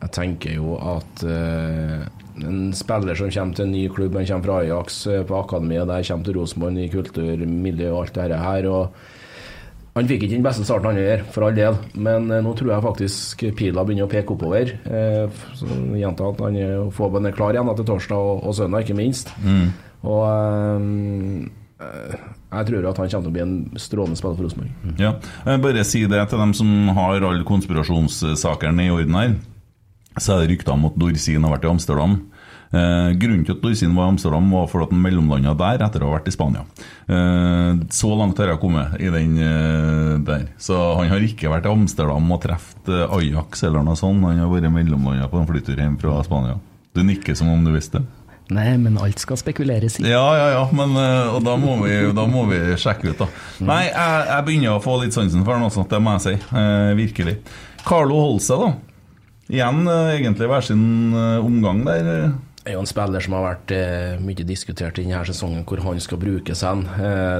Jeg 0.00 0.12
tenker 0.16 0.56
jo 0.56 0.78
at 0.80 1.24
uh, 1.28 2.08
en 2.46 2.72
spiller 2.76 3.18
som 3.18 3.30
kommer 3.32 3.56
til 3.56 3.66
en 3.66 3.72
ny 3.74 3.86
klubb, 3.92 4.16
han 4.18 4.28
kommer 4.28 4.48
fra 4.48 4.58
Ajax 4.64 5.00
eh, 5.10 5.22
på 5.26 5.38
akademiet, 5.38 5.88
der 5.90 6.06
kommer 6.06 6.26
til 6.26 6.38
Rosenborg, 6.38 6.76
ny 6.76 6.86
kultur, 6.92 7.46
miljø 7.46 7.90
og 7.92 8.04
alt 8.04 8.20
det 8.20 8.40
her. 8.40 8.68
og 8.70 9.98
Han 9.98 10.08
fikk 10.08 10.24
ikke 10.24 10.36
den 10.38 10.46
beste 10.46 10.64
starten 10.64 10.92
han 10.92 11.00
gjør, 11.00 11.24
for 11.34 11.48
all 11.48 11.56
del, 11.58 11.78
men 11.94 12.30
eh, 12.30 12.42
nå 12.44 12.54
tror 12.58 12.74
jeg 12.74 12.86
faktisk 12.86 13.46
pila 13.58 13.84
begynner 13.84 14.08
å 14.08 14.12
peke 14.12 14.36
oppover. 14.36 14.74
Eh, 14.86 15.44
så 15.58 15.70
gjenta 16.00 16.32
at 16.32 16.44
han 16.46 16.58
er, 16.60 16.76
får 16.96 17.20
er 17.22 17.36
klar 17.36 17.56
igjen 17.56 17.72
til 17.76 17.88
torsdag 17.92 18.28
og, 18.32 18.44
og 18.44 18.56
søndag, 18.56 18.86
ikke 18.86 18.98
minst. 18.98 19.34
Og 20.00 20.22
eh, 20.30 20.90
eh, 21.84 22.18
jeg 22.50 22.66
tror 22.66 22.88
at 22.90 22.98
han 22.98 23.12
kommer 23.12 23.28
til 23.28 23.30
å 23.30 23.36
bli 23.36 23.44
en 23.44 23.56
strålende 23.78 24.18
spiller 24.18 24.38
for 24.40 24.48
Rosenborg. 24.48 24.98
Ja, 24.98 25.14
Bare 25.60 25.86
si 25.86 26.06
det 26.08 26.24
til 26.30 26.40
dem 26.42 26.56
som 26.56 26.94
har 26.96 27.20
alle 27.20 27.46
konspirasjonssakene 27.46 28.88
i 28.88 28.92
orden 28.94 29.18
her. 29.20 29.38
Så 30.20 30.34
er 30.34 30.42
det 30.44 30.52
rykter 30.54 30.76
om 30.76 30.84
at 30.90 30.98
Dorsin 31.00 31.46
har 31.46 31.54
vært 31.56 31.64
i 31.66 31.70
Amsterdam. 31.70 32.18
Eh, 32.70 33.08
grunnen 33.18 33.42
til 33.46 33.56
at 33.56 33.62
Dorsin 33.64 33.96
var 33.96 34.06
i 34.06 34.12
Amsterdam, 34.12 34.50
var 34.54 34.68
for 34.70 34.84
at 34.84 34.92
han 34.92 35.00
mellomlanda 35.02 35.56
der 35.58 35.82
etter 35.86 36.04
å 36.04 36.10
ha 36.12 36.18
vært 36.18 36.28
i 36.30 36.34
Spania. 36.36 36.62
Eh, 37.10 37.80
så 37.90 38.12
langt 38.20 38.38
har 38.38 38.52
jeg 38.52 38.62
kommet 38.62 38.94
i 39.02 39.10
den 39.10 39.34
eh, 39.42 40.14
der. 40.28 40.46
Så 40.60 40.78
han 41.00 41.10
har 41.10 41.26
ikke 41.26 41.50
vært 41.50 41.66
i 41.66 41.72
Amsterdam 41.72 42.30
og 42.30 42.42
truffet 42.44 42.92
eh, 42.94 43.16
Ajax 43.18 43.66
eller 43.66 43.86
noe 43.86 43.98
sånt. 43.98 44.22
Han 44.28 44.44
har 44.44 44.52
vært 44.52 44.70
mellomlanda 44.76 45.30
på 45.32 45.40
en 45.42 45.50
flytur 45.50 45.82
hjem 45.82 45.98
fra 46.02 46.20
Spania. 46.26 46.60
Du 46.94 47.02
nikker 47.06 47.34
som 47.38 47.50
om 47.50 47.66
du 47.66 47.72
visste 47.74 48.02
det. 48.02 48.16
Nei, 48.50 48.74
men 48.82 48.96
alt 48.98 49.20
skal 49.22 49.38
spekuleres 49.38 50.00
i. 50.00 50.08
Ja, 50.10 50.24
ja, 50.34 50.46
ja, 50.56 50.62
men 50.74 50.94
eh, 50.98 51.34
og 51.36 51.42
da 51.46 51.54
må 51.58 51.76
vi, 51.84 51.94
da 52.16 52.26
må 52.26 52.44
vi 52.50 52.58
sjekke 52.80 53.12
ut, 53.12 53.20
da. 53.22 53.28
Nei, 53.62 53.84
jeg, 53.86 54.24
jeg 54.30 54.46
begynner 54.48 54.76
å 54.76 54.82
få 54.82 54.96
litt 55.02 55.14
sansen 55.14 55.44
for 55.46 55.54
ham, 55.54 55.90
det 55.90 56.00
må 56.02 56.16
jeg 56.16 56.24
si. 56.26 56.34
Eh, 56.58 56.92
virkelig. 56.98 57.36
Carlo 57.86 58.18
Holse, 58.18 58.58
da. 58.58 58.72
Igjen 59.50 59.82
eh, 59.90 60.12
egentlig 60.20 60.46
hver 60.46 60.62
sin 60.62 61.10
eh, 61.10 61.42
omgang 61.42 61.82
der. 61.82 62.06
er 62.60 62.76
jo 62.76 62.82
en 62.84 62.86
spiller 62.86 63.24
som 63.24 63.34
har 63.34 63.42
vært 63.48 63.72
eh, 63.74 64.20
mye 64.22 64.44
diskutert 64.46 65.00
i 65.00 65.02
denne 65.02 65.24
sesongen, 65.26 65.64
hvor 65.66 65.80
han 65.82 65.98
skal 65.98 66.20
brukes 66.22 66.62
hen. 66.62 66.84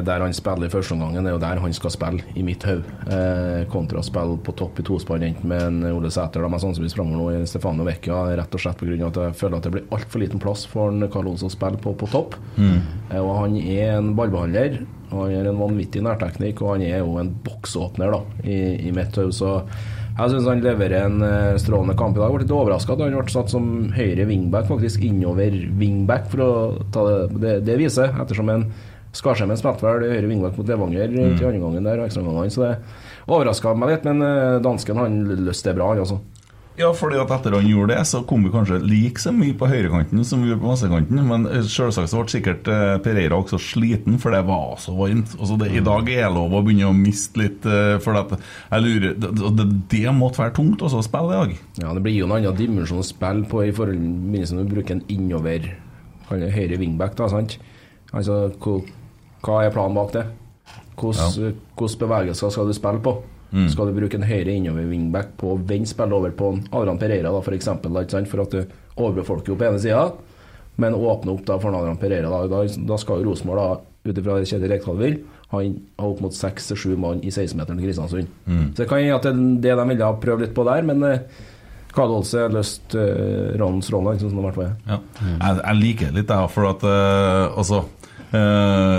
Der 0.03 0.25
han 0.25 0.35
spiller 0.35 0.67
i 0.67 0.73
førsteomgangen, 0.73 1.29
er 1.29 1.37
jo 1.37 1.43
der 1.43 1.61
han 1.63 1.77
skal 1.77 1.95
spille, 1.95 2.25
i 2.35 2.43
mitt 2.43 2.67
hode. 2.67 2.97
Eh, 3.07 3.63
kontra 3.71 4.03
å 4.03 4.07
spille 4.07 4.41
på 4.43 4.57
topp 4.59 4.83
i 4.83 4.87
tospann, 4.89 5.29
enten 5.29 5.53
med 5.53 5.63
en 5.69 5.93
Ole 5.93 6.11
Sæter, 6.11 6.43
som 6.43 6.59
sannsynligvis 6.65 6.99
framover 6.99 7.37
nå 7.37 7.45
i 7.45 7.53
Stefano 7.53 7.87
Vecchia, 7.87 8.25
rett 8.41 8.59
og 8.59 8.65
slett 8.65 8.83
pga. 8.83 8.99
at 9.07 9.23
jeg 9.23 9.39
føler 9.45 9.61
at 9.61 9.69
det 9.69 9.75
blir 9.77 9.95
altfor 9.95 10.25
liten 10.25 10.43
plass 10.43 10.67
for 10.67 10.91
en 10.91 11.07
Carl 11.13 11.31
Olsen 11.31 11.53
å 11.53 11.55
spille 11.55 11.79
på, 11.79 11.95
på 11.95 12.11
topp. 12.11 12.35
Eh, 12.59 13.23
og 13.23 13.37
han 13.45 13.55
er 13.61 14.01
en 14.01 14.17
ballbehandler. 14.19 14.83
Han 15.13 15.31
har 15.31 15.47
en 15.47 15.63
vanvittig 15.63 16.03
nærteknikk, 16.03 16.59
og 16.63 16.75
han 16.75 16.89
er 16.91 17.05
jo 17.05 17.17
en 17.23 17.31
boksåpner 17.47 18.19
da, 18.19 18.25
i, 18.43 18.61
i 18.89 18.99
mitt 18.99 19.15
hode. 19.21 19.63
Jeg 20.21 20.35
syns 20.35 20.49
han 20.51 20.61
leverer 20.61 21.07
en 21.07 21.23
eh, 21.25 21.59
strålende 21.61 21.97
kamp 21.97 22.17
i 22.17 22.21
dag. 22.21 22.29
Jeg 22.29 22.37
ble 22.37 22.45
litt 22.45 22.53
overraska 22.53 22.93
at 22.93 23.01
han 23.01 23.15
ble 23.17 23.33
satt 23.33 23.53
som 23.53 23.69
høyre 23.97 24.27
wingback, 24.29 24.67
faktisk 24.69 25.05
innover 25.07 25.55
wingback, 25.81 26.27
for 26.29 26.45
å 26.45 26.51
ta 26.93 27.05
det, 27.07 27.21
det, 27.41 27.55
det 27.69 27.77
viset. 27.81 28.19
Ettersom 28.21 28.53
en 28.53 28.67
Skarsheim 29.17 29.51
spilte 29.59 29.87
vel 29.87 30.05
høyre 30.13 30.29
wingback 30.29 30.59
mot 30.61 30.69
Levanger 30.69 31.15
til 31.15 31.47
andre 31.49 31.63
gangen 31.63 31.89
der, 31.89 32.03
og 32.03 32.11
ekstraomgangene. 32.11 32.53
Så 32.53 32.67
det 32.67 33.33
overraska 33.33 33.73
meg 33.75 33.95
litt, 33.95 34.05
men 34.11 34.27
eh, 34.27 34.59
dansken 34.63 35.01
han 35.01 35.19
løste 35.49 35.71
det 35.71 35.79
bra, 35.81 35.89
han 35.95 36.05
altså. 36.05 36.21
Ja, 36.79 36.93
fordi 36.97 37.19
at 37.21 37.33
etter 37.35 37.57
han 37.57 37.67
gjorde 37.67 37.97
det, 37.97 38.05
så 38.09 38.23
kom 38.25 38.45
vi 38.47 38.53
kanskje 38.55 38.79
like 38.87 39.21
så 39.21 39.33
mye 39.35 39.57
på 39.59 39.69
høyrekanten 39.69 40.23
som 40.25 40.41
vi 40.41 40.49
gjorde 40.49 40.63
på 40.63 40.71
venstrekanten. 40.71 41.21
Men 41.29 41.49
eh, 41.51 41.67
selvsagt 41.67 42.13
så 42.13 42.23
ble 42.23 42.33
sikkert 42.33 42.71
eh, 42.71 42.95
Pereira 43.05 43.41
også 43.41 43.59
sliten, 43.61 44.17
for 44.23 44.33
det 44.35 44.45
var 44.49 44.79
så 44.81 44.95
varmt. 44.97 45.35
Altså 45.37 45.59
det, 45.61 45.73
I 45.77 45.83
dag 45.85 46.09
er 46.15 46.25
det 46.29 46.33
lov 46.37 46.55
å 46.57 46.63
begynne 46.65 46.89
å 46.89 46.97
miste 46.97 47.43
litt, 47.43 47.67
eh, 47.69 47.99
for 48.05 48.17
at 48.21 48.37
jeg 48.39 48.87
lurer 48.87 49.19
Det, 49.21 49.33
det, 49.59 49.67
det 49.93 50.15
måtte 50.17 50.45
være 50.45 50.57
tungt 50.57 50.87
også 50.87 51.03
å 51.03 51.07
spille 51.07 51.35
i 51.35 51.41
dag. 51.43 51.55
Ja, 51.83 51.95
Det 51.97 52.05
blir 52.07 52.17
jo 52.17 52.31
en 52.31 52.39
annen 52.39 52.57
dimensjon 52.57 53.03
å 53.03 53.07
spille 53.07 53.49
på 53.51 53.65
i 53.67 53.75
forhold 53.77 54.01
til 54.01 54.57
når 54.57 54.69
du 54.71 54.75
bruker 54.77 54.97
en 54.97 55.07
innover 55.13 55.73
er 56.31 56.55
høyre 56.55 56.79
wingback. 56.79 57.17
da, 57.19 57.29
sant? 57.29 57.59
Altså, 58.15 58.53
hva, 58.63 58.79
hva 59.43 59.65
er 59.65 59.75
planen 59.75 59.99
bak 59.99 60.15
det? 60.15 60.25
Hvilke 61.01 61.53
hvordan 61.77 61.99
bevegelser 62.01 62.53
skal 62.53 62.69
du 62.69 62.77
spille 62.77 63.03
på? 63.03 63.17
Skal 63.51 63.91
du 63.91 63.97
bruke 63.97 64.19
en 64.19 64.27
høyre 64.27 64.55
innover 64.55 64.87
wingback 64.87 65.35
på 65.41 65.55
å 65.55 65.59
vende 65.59 65.91
spillet 65.91 66.15
over 66.15 66.35
på 66.39 66.53
Adrian 66.71 67.01
Pereira 67.01 67.33
da, 67.35 67.43
for, 67.43 67.57
eksempel, 67.57 67.97
da, 67.97 68.25
for 68.31 68.45
at 68.45 68.55
du 68.55 68.61
overbefolker 69.01 69.53
jo 69.53 69.59
på 69.59 69.67
ene 69.67 69.83
sida, 69.83 70.05
men 70.81 70.97
åpner 70.97 71.35
opp 71.35 71.45
da 71.49 71.59
for 71.61 71.75
Adrian 71.75 71.99
Pereira. 72.01 72.31
Da, 72.31 72.65
da, 72.65 72.99
skal 73.01 73.21
jo 73.21 73.31
Rosenborg, 73.31 73.87
ut 74.07 74.17
ifra 74.17 74.39
det 74.39 74.49
Kjetil 74.49 74.71
Rekdal 74.73 75.01
vil, 75.01 75.19
ha, 75.51 75.63
opp 76.07 76.23
mot 76.25 76.35
seks 76.35 76.71
til 76.71 76.79
sju 76.79 76.91
mann 77.01 77.25
i 77.27 77.33
16-meteren 77.33 77.81
til 77.81 77.89
Kristiansund. 77.89 78.35
Så 78.47 78.85
det 78.85 78.89
kan 78.89 79.03
hende 79.03 79.19
at 79.19 79.27
det 79.27 79.73
er 79.73 79.77
det 79.77 79.83
de 79.83 79.89
ville 79.93 80.09
ha 80.09 80.21
prøvd 80.23 80.47
litt 80.47 80.55
på 80.57 80.65
der, 80.71 80.87
men 80.87 81.05
eh, 81.09 81.25
Karl 81.95 82.13
Olse 82.21 82.45
har 82.45 82.53
løst 82.55 82.95
uh, 82.95 83.57
Rons 83.59 83.91
rolle, 83.93 84.17
sånn 84.21 84.31
som 84.31 84.39
det 84.39 84.45
i 84.45 84.49
hvert 84.49 84.59
fall 84.59 84.69
er. 84.69 84.77
Ja. 84.87 84.99
Jeg, 85.31 85.57
jeg 85.61 85.81
liker 85.81 86.11
det 86.11 86.21
litt, 86.21 86.35
jeg, 86.35 86.53
for 86.55 86.69
at 86.71 86.87
eh, 86.87 87.59
også, 87.61 87.81
eh, 88.39 88.99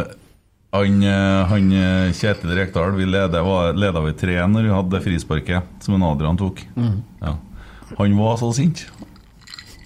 han, 0.71 1.03
eh, 1.03 1.45
han 1.51 1.71
eh, 1.75 2.13
Kjetil 2.15 2.55
Rekdal 2.55 2.95
vi 2.95 3.05
leda, 3.09 3.43
vi 3.43 4.15
tre 4.15 4.39
når 4.47 4.67
vi 4.67 4.75
hadde 4.75 4.95
det 4.95 5.03
frisparket 5.03 5.83
som 5.83 5.97
en 5.97 6.07
Adrian 6.07 6.39
tok. 6.39 6.63
Ja. 7.19 7.35
Han 7.97 8.17
var 8.17 8.37
så 8.39 8.53
sint. 8.55 8.85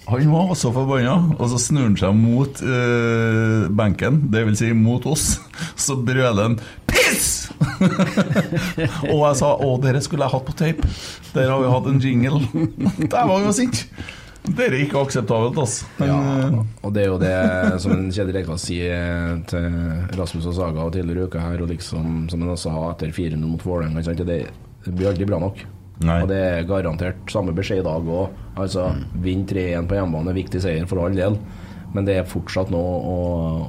Han 0.06 0.28
var 0.30 0.52
så 0.54 0.70
forbanna, 0.70 1.16
og 1.34 1.48
så 1.50 1.58
snur 1.58 1.88
han 1.88 1.96
seg 1.98 2.14
mot 2.14 2.60
øh, 2.62 3.64
benken, 3.74 4.20
dvs. 4.30 4.60
Si 4.60 4.68
mot 4.78 5.06
oss. 5.10 5.24
Så 5.86 5.96
brøler 5.98 6.42
han 6.44 6.54
'piss!' 6.86 7.50
og 9.10 9.18
jeg 9.24 9.36
sa 9.40 9.50
'å, 9.56 9.72
dere 9.82 10.02
skulle 10.04 10.28
jeg 10.28 10.34
hatt 10.36 10.46
på 10.46 10.54
tape'. 10.54 10.92
Der 11.34 11.50
har 11.50 11.58
vi 11.58 11.72
hatt 11.72 11.90
en 11.90 11.98
jingle. 11.98 12.38
Der 13.12 13.26
var 13.26 13.40
vi 13.40 13.48
jo 13.48 13.56
sint. 13.56 13.82
Det 14.46 14.66
er 14.68 14.76
ikke 14.78 15.00
akseptabelt, 15.02 15.58
altså. 15.58 15.86
Men, 15.98 16.08
Ja, 16.08 16.64
og 16.86 16.92
det 16.94 17.02
er 17.02 17.08
jo 17.10 17.18
det 17.18 17.80
som 17.82 17.94
en 17.96 18.10
Kjetil 18.14 18.36
Rekdal 18.36 18.60
sier 18.62 19.40
til 19.50 19.66
Rasmus 20.18 20.46
og 20.52 20.54
Saga 20.54 20.84
og 20.86 20.92
tidligere 20.94 21.26
i 21.26 21.30
uka 21.30 21.42
her, 21.42 21.62
og 21.64 21.72
liksom 21.72 22.28
som 22.30 22.44
han 22.44 22.52
også 22.54 22.74
har 22.74 22.92
etter 22.94 23.14
4-0 23.16 23.42
mot 23.42 23.64
Vålerenga, 23.66 24.02
det, 24.22 24.38
det 24.86 24.94
blir 24.94 25.10
aldri 25.10 25.26
bra 25.28 25.40
nok. 25.42 25.64
Nei. 26.04 26.18
Og 26.22 26.28
det 26.28 26.40
er 26.44 26.66
garantert 26.68 27.32
samme 27.32 27.54
beskjed 27.56 27.80
i 27.80 27.86
dag 27.86 28.10
òg. 28.18 28.34
Altså, 28.60 28.90
vinn 29.24 29.46
3-1 29.48 29.88
på 29.88 29.96
hjemmebane 29.96 30.32
er 30.32 30.38
viktig 30.42 30.60
seier 30.62 30.86
for 30.90 31.02
all 31.04 31.16
del, 31.16 31.38
men 31.94 32.04
det 32.06 32.20
er 32.20 32.28
fortsatt 32.28 32.70
noe 32.74 33.00
å, 33.00 33.16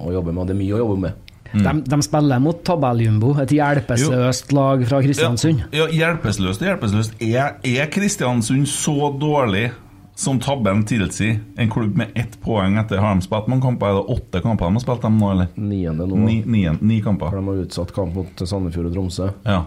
å 0.04 0.14
jobbe 0.14 0.34
med, 0.34 0.44
og 0.44 0.52
det 0.52 0.58
er 0.58 0.62
mye 0.62 0.76
å 0.76 0.84
jobbe 0.84 1.00
med. 1.08 1.24
De, 1.54 1.72
de 1.88 1.98
spiller 2.04 2.42
mot 2.44 2.60
tabelljumbo, 2.68 3.32
et 3.40 3.54
hjelpeløst 3.56 4.52
lag 4.52 4.84
fra 4.90 5.00
Kristiansund. 5.06 5.64
Ja, 5.72 5.86
ja, 5.86 5.90
hjelpeløst 6.02 6.62
og 6.62 6.68
hjelpeløst. 6.68 7.16
Er, 7.24 7.56
er 7.64 7.92
Kristiansund 7.94 8.68
så 8.68 9.14
dårlig 9.16 9.70
som 10.18 10.40
tabben 10.42 10.80
tilsier? 10.90 11.40
En 11.62 11.70
klubb 11.70 11.98
med 12.00 12.16
ett 12.18 12.40
poeng 12.42 12.78
etter 12.82 12.98
har 13.04 13.14
de 13.16 13.22
spilt 13.26 13.48
mange 13.52 13.62
kamper? 13.68 13.92
Er 13.92 14.00
det 14.00 14.16
åtte 14.18 14.42
kamper 14.42 14.66
de 14.66 14.80
har 14.80 14.84
spilt 14.84 15.04
dem 15.06 15.20
nå, 15.22 15.30
eller? 15.36 15.52
Niende 15.56 16.08
nå, 16.10 16.18
Ni, 16.26 16.40
ni, 16.82 16.96
kamper. 17.06 17.30
for 17.30 17.38
de 17.38 17.52
har 17.52 17.60
utsatt 17.68 17.94
kamp 17.94 18.16
mot 18.18 18.42
Sandefjord 18.42 18.90
og 18.90 18.96
Tromsø. 18.98 19.28
Ja. 19.46 19.60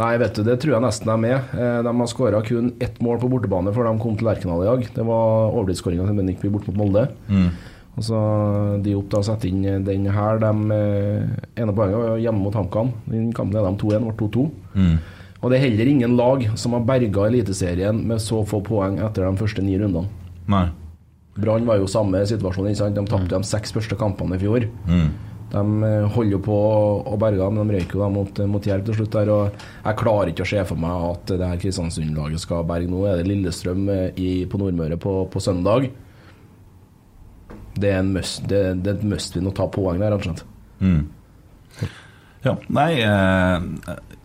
Nei, 0.00 0.12
vet 0.22 0.38
du, 0.38 0.42
det 0.48 0.56
tror 0.62 0.78
jeg 0.78 0.86
nesten 0.86 1.10
de 1.12 1.34
er. 1.34 1.44
med. 1.52 1.84
De 1.84 1.94
har 2.00 2.08
skåra 2.10 2.40
kun 2.46 2.72
ett 2.80 3.00
mål 3.04 3.20
på 3.20 3.28
bortebane 3.28 3.74
før 3.76 3.90
de 3.90 3.98
kom 4.00 4.16
til 4.16 4.30
Lerkendal 4.30 4.64
i 4.64 4.70
dag. 4.70 4.88
Det 4.96 5.04
var 5.12 5.52
overtidsskåringa 5.52 6.08
til 6.08 6.16
Bendik 6.22 6.42
bort 6.48 6.66
mot 6.70 6.80
Molde. 6.80 7.06
Og 7.92 8.04
så 8.06 8.18
De 8.82 8.94
opp 8.96 9.10
da 9.12 9.20
setter 9.20 9.44
sette 9.44 9.48
inn 9.52 9.84
den 9.84 10.06
her. 10.08 10.38
De 10.40 10.52
eh, 10.72 11.26
ene 11.60 11.74
poenget 11.76 12.00
var 12.00 12.16
hjemme 12.22 12.40
mot 12.46 12.54
HamKam. 12.56 12.92
Den 13.04 13.32
kampen 13.36 13.58
er 13.60 13.68
de 13.68 13.76
2-1, 13.82 14.06
ble 14.08 14.16
2-2. 14.16 14.46
Og 15.42 15.50
det 15.50 15.58
er 15.58 15.64
heller 15.66 15.90
ingen 15.90 16.14
lag 16.18 16.44
som 16.60 16.76
har 16.76 16.84
berga 16.86 17.26
Eliteserien 17.26 17.98
med 18.06 18.22
så 18.22 18.44
få 18.46 18.60
poeng 18.62 19.00
etter 19.02 19.26
de 19.26 19.40
første 19.40 19.64
ni 19.64 19.74
rundene. 19.80 20.06
Nei. 20.52 20.68
Brann 21.34 21.66
var 21.66 21.80
jo 21.80 21.88
samme 21.90 22.20
situasjon. 22.28 22.68
ikke 22.70 22.78
sant? 22.78 22.96
De 22.98 23.04
tapte 23.08 23.34
de 23.34 23.48
seks 23.48 23.72
første 23.74 23.96
kampene 23.98 24.36
i 24.36 24.42
fjor. 24.42 24.66
De 25.52 25.62
eh, 25.88 26.04
holder 26.14 26.36
jo 26.36 26.40
på 26.46 26.58
å 27.12 27.16
berge, 27.20 27.48
men 27.52 27.68
de 27.68 27.78
røyker 27.78 27.98
jo 27.98 28.10
mot, 28.12 28.42
mot 28.48 28.68
Jerv 28.68 28.86
til 28.86 29.00
slutt. 29.00 29.16
der, 29.16 29.32
og 29.32 29.64
Jeg 29.84 29.98
klarer 30.00 30.30
ikke 30.32 30.46
å 30.46 30.50
se 30.52 30.62
for 30.68 30.80
meg 30.80 31.08
at 31.10 31.32
det 31.34 31.48
her 31.48 31.60
Kristiansund-laget 31.64 32.40
skal 32.44 32.64
berge 32.68 32.88
nå. 32.92 33.02
Er 33.08 33.20
det 33.20 33.26
Lillestrøm 33.28 33.88
eh, 33.92 34.06
i, 34.16 34.30
på 34.46 34.60
Nordmøre 34.62 35.00
på, 35.00 35.16
på 35.32 35.42
søndag? 35.42 35.90
Det 37.72 37.88
er, 37.88 37.98
en 37.98 38.12
must, 38.14 38.44
det, 38.48 38.62
det 38.84 38.92
er 38.92 39.00
et 39.00 39.10
must-win 39.10 39.48
å 39.48 39.56
ta 39.56 39.66
poeng 39.72 39.98
der, 39.98 40.12
rett 40.12 40.22
og 40.22 40.30
slett. 40.30 40.46
Ja, 42.42 42.56
nei 42.74 42.96
eh, 42.98 43.64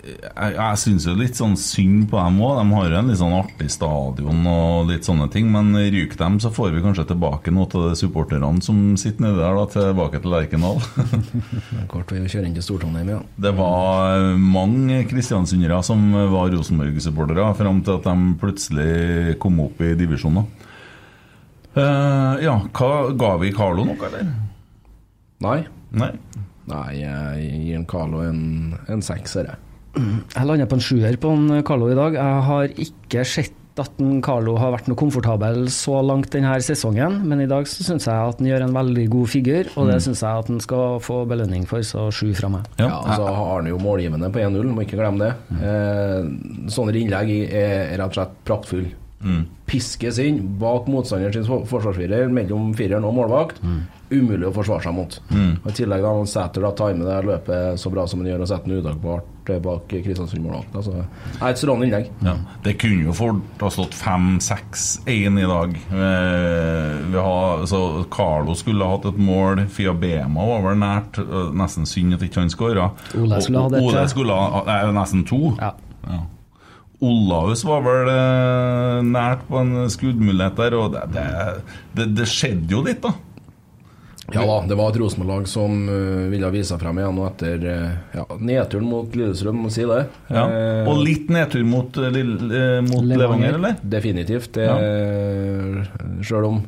Jeg, 0.08 0.54
jeg 0.56 0.80
syns 0.82 1.06
jo 1.06 1.14
litt 1.18 1.38
sånn 1.38 1.54
synd 1.60 2.08
på 2.10 2.18
dem 2.18 2.40
òg. 2.42 2.56
De 2.58 2.74
har 2.74 2.88
jo 2.90 2.98
en 2.98 3.12
litt 3.12 3.20
sånn 3.20 3.36
artig 3.38 3.68
stadion 3.74 4.40
og 4.50 4.88
litt 4.90 5.06
sånne 5.06 5.28
ting. 5.34 5.50
Men 5.54 5.76
ryker 5.76 6.18
dem, 6.22 6.40
så 6.42 6.50
får 6.54 6.72
vi 6.74 6.84
kanskje 6.86 7.06
tilbake 7.12 7.52
noe 7.54 7.68
til 7.70 7.90
de 7.90 8.00
supporterne 8.00 8.64
som 8.66 8.80
sitter 8.98 9.26
nedi 9.28 9.42
der, 9.42 9.58
da, 9.60 9.66
tilbake 9.74 10.22
til 10.24 10.34
Lerkendal. 10.34 10.80
Kort 11.92 12.14
vei 12.16 12.24
å 12.24 12.32
kjøre 12.32 12.48
inn 12.48 12.56
til 12.56 12.66
Stor-Trondheim, 12.66 13.12
ja. 13.18 13.20
Det 13.48 13.54
var 13.60 14.32
mange 14.40 15.04
kristiansundere 15.12 15.82
som 15.86 16.08
var 16.34 16.56
Rosenborg-supportere, 16.56 17.52
fram 17.60 17.84
til 17.84 18.00
at 18.00 18.08
de 18.08 18.38
plutselig 18.42 19.38
kom 19.44 19.60
opp 19.68 19.84
i 19.84 19.92
divisjoner. 20.00 20.48
Eh, 21.78 22.46
ja, 22.48 22.56
hva, 22.74 22.94
ga 23.14 23.36
vi 23.44 23.52
Carlo 23.54 23.86
noe, 23.86 24.00
eller? 24.08 24.32
Nei. 25.46 25.60
Nei. 25.94 26.10
Nei, 26.68 27.00
jeg 27.00 27.52
gir 27.64 27.78
en 27.80 27.88
Carlo 27.88 28.24
en, 28.26 28.42
en 28.92 29.06
sekser, 29.06 29.48
jeg. 29.52 29.64
Jeg 29.98 30.46
lander 30.46 30.68
på 30.70 30.78
en 30.78 30.84
sjuer 30.84 31.16
på 31.22 31.32
en 31.34 31.64
Carlo 31.66 31.88
i 31.90 31.98
dag. 31.98 32.18
Jeg 32.20 32.44
har 32.50 32.76
ikke 32.84 33.24
sett 33.26 33.56
at 33.82 34.00
en 34.02 34.22
Carlo 34.26 34.56
har 34.58 34.72
vært 34.74 34.88
noe 34.90 34.98
komfortabel 34.98 35.68
så 35.74 36.00
langt 36.06 36.32
denne 36.34 36.56
sesongen, 36.66 37.20
men 37.30 37.44
i 37.44 37.50
dag 37.50 37.68
så 37.70 37.86
syns 37.86 38.08
jeg 38.10 38.32
at 38.32 38.42
han 38.42 38.50
gjør 38.50 38.66
en 38.66 38.76
veldig 38.78 39.06
god 39.14 39.32
figur, 39.32 39.72
og 39.78 39.92
det 39.92 40.00
syns 40.06 40.24
jeg 40.26 40.44
at 40.44 40.52
han 40.52 40.62
skal 40.64 40.98
få 41.06 41.22
belønning 41.30 41.68
for, 41.70 41.86
så 41.86 42.08
sju 42.14 42.32
fra 42.38 42.50
meg. 42.54 42.70
Ja, 42.82 42.90
og 42.90 43.12
altså 43.14 43.28
har 43.38 43.52
han 43.54 43.70
jo 43.70 43.82
målgivende 43.82 44.32
på 44.34 44.42
1-0, 44.44 44.72
må 44.74 44.86
ikke 44.86 45.00
glemme 45.00 45.28
det. 45.28 45.60
Eh, 45.62 46.32
sånne 46.74 46.98
innlegg 46.98 47.36
er 47.48 47.94
rett 47.98 48.10
og 48.10 48.18
slett 48.18 48.42
praktfull. 49.20 49.46
Piskes 49.68 50.18
inn 50.24 50.58
bak 50.60 50.86
motstanderen 50.88 51.34
sin 51.34 51.44
forsvarsfirer, 51.68 52.30
mellom 52.32 52.70
fireren 52.74 53.04
og 53.04 53.14
målvakt. 53.18 53.58
Umulig 54.10 54.48
å 54.48 54.54
forsvare 54.56 54.86
seg 54.86 54.94
mot. 54.96 55.18
Og 55.30 55.66
I 55.68 55.74
tillegg 55.76 56.02
da 56.06 56.14
han 56.16 56.30
Sæter 56.32 56.62
da 56.64 56.70
timer 56.72 57.10
det 57.10 57.26
løpet 57.28 57.80
så 57.82 57.90
bra 57.92 58.06
som 58.08 58.22
han 58.22 58.30
gjør, 58.30 58.46
og 58.46 58.48
setter 58.48 58.72
den 58.72 58.80
utakbart 58.80 59.50
eh, 59.52 59.60
bak 59.60 59.90
Kristiansund-målvakt. 59.92 60.78
Altså, 60.80 60.94
er 61.42 61.50
et 61.50 61.60
strålende 61.60 61.90
innlegg. 61.90 62.08
Ja, 62.24 62.38
Det 62.64 62.78
kunne 62.80 63.04
jo 63.10 63.14
fort 63.18 63.60
ha 63.66 63.70
stått 63.76 63.98
5-6-1 64.00 65.42
i 65.44 65.50
dag. 65.52 65.76
Eh, 65.76 66.96
vi 67.12 67.20
har, 67.20 67.66
så 67.68 68.06
Carlo 68.12 68.56
skulle 68.56 68.86
ha 68.88 68.96
hatt 68.96 69.10
et 69.12 69.20
mål. 69.20 69.66
Fia 69.68 69.92
Bema 69.94 70.48
var 70.54 70.64
vel 70.70 70.80
nært. 70.80 71.20
Eh, 71.20 71.52
Nesten 71.60 71.84
synd 71.90 72.16
at 72.16 72.24
ikke 72.24 72.46
han 72.46 72.54
skåra. 72.54 72.92
Ole 73.20 73.42
skulle 73.44 73.66
ha 73.66 73.76
det, 73.76 73.84
Ole 73.84 74.08
skulle 74.08 74.40
ha 74.40 74.92
nesten 74.96 75.28
to. 75.28 75.42
Ja. 75.60 75.74
Ja. 76.08 76.24
Olaus 77.06 77.62
var 77.68 77.84
vel 77.86 78.10
eh, 78.10 79.00
nært 79.06 79.44
på 79.50 79.60
en 79.62 79.86
skuddmulighet 79.94 80.56
der, 80.58 80.76
og 80.80 80.96
det, 80.96 81.04
det, 81.14 81.26
det, 82.00 82.08
det 82.18 82.26
skjedde 82.32 82.74
jo 82.74 82.82
litt, 82.88 83.04
da. 83.06 83.12
Ja 84.34 84.42
da, 84.44 84.56
det 84.68 84.76
var 84.76 84.90
et 84.92 84.98
Rosenborg-lag 85.00 85.46
som 85.48 85.86
eh, 85.88 86.26
ville 86.34 86.50
vise 86.52 86.74
seg 86.74 86.82
frem 86.82 86.98
igjen 87.00 87.22
etter 87.30 87.62
eh, 87.72 87.94
ja, 88.18 88.26
nedturen 88.44 88.90
mot 88.90 89.14
Lillestrøm, 89.16 89.62
må 89.68 89.70
si 89.72 89.86
det. 89.88 90.02
Ja. 90.34 90.48
Og 90.90 91.00
litt 91.06 91.30
nedtur 91.32 91.64
mot, 91.70 91.96
Lill- 92.02 92.34
mot 92.90 93.06
Levanger. 93.06 93.22
Levanger, 93.22 93.60
eller? 93.62 93.78
Definitivt. 93.94 94.58
Det, 94.58 94.68
Selv 96.28 96.50
om 96.50 96.60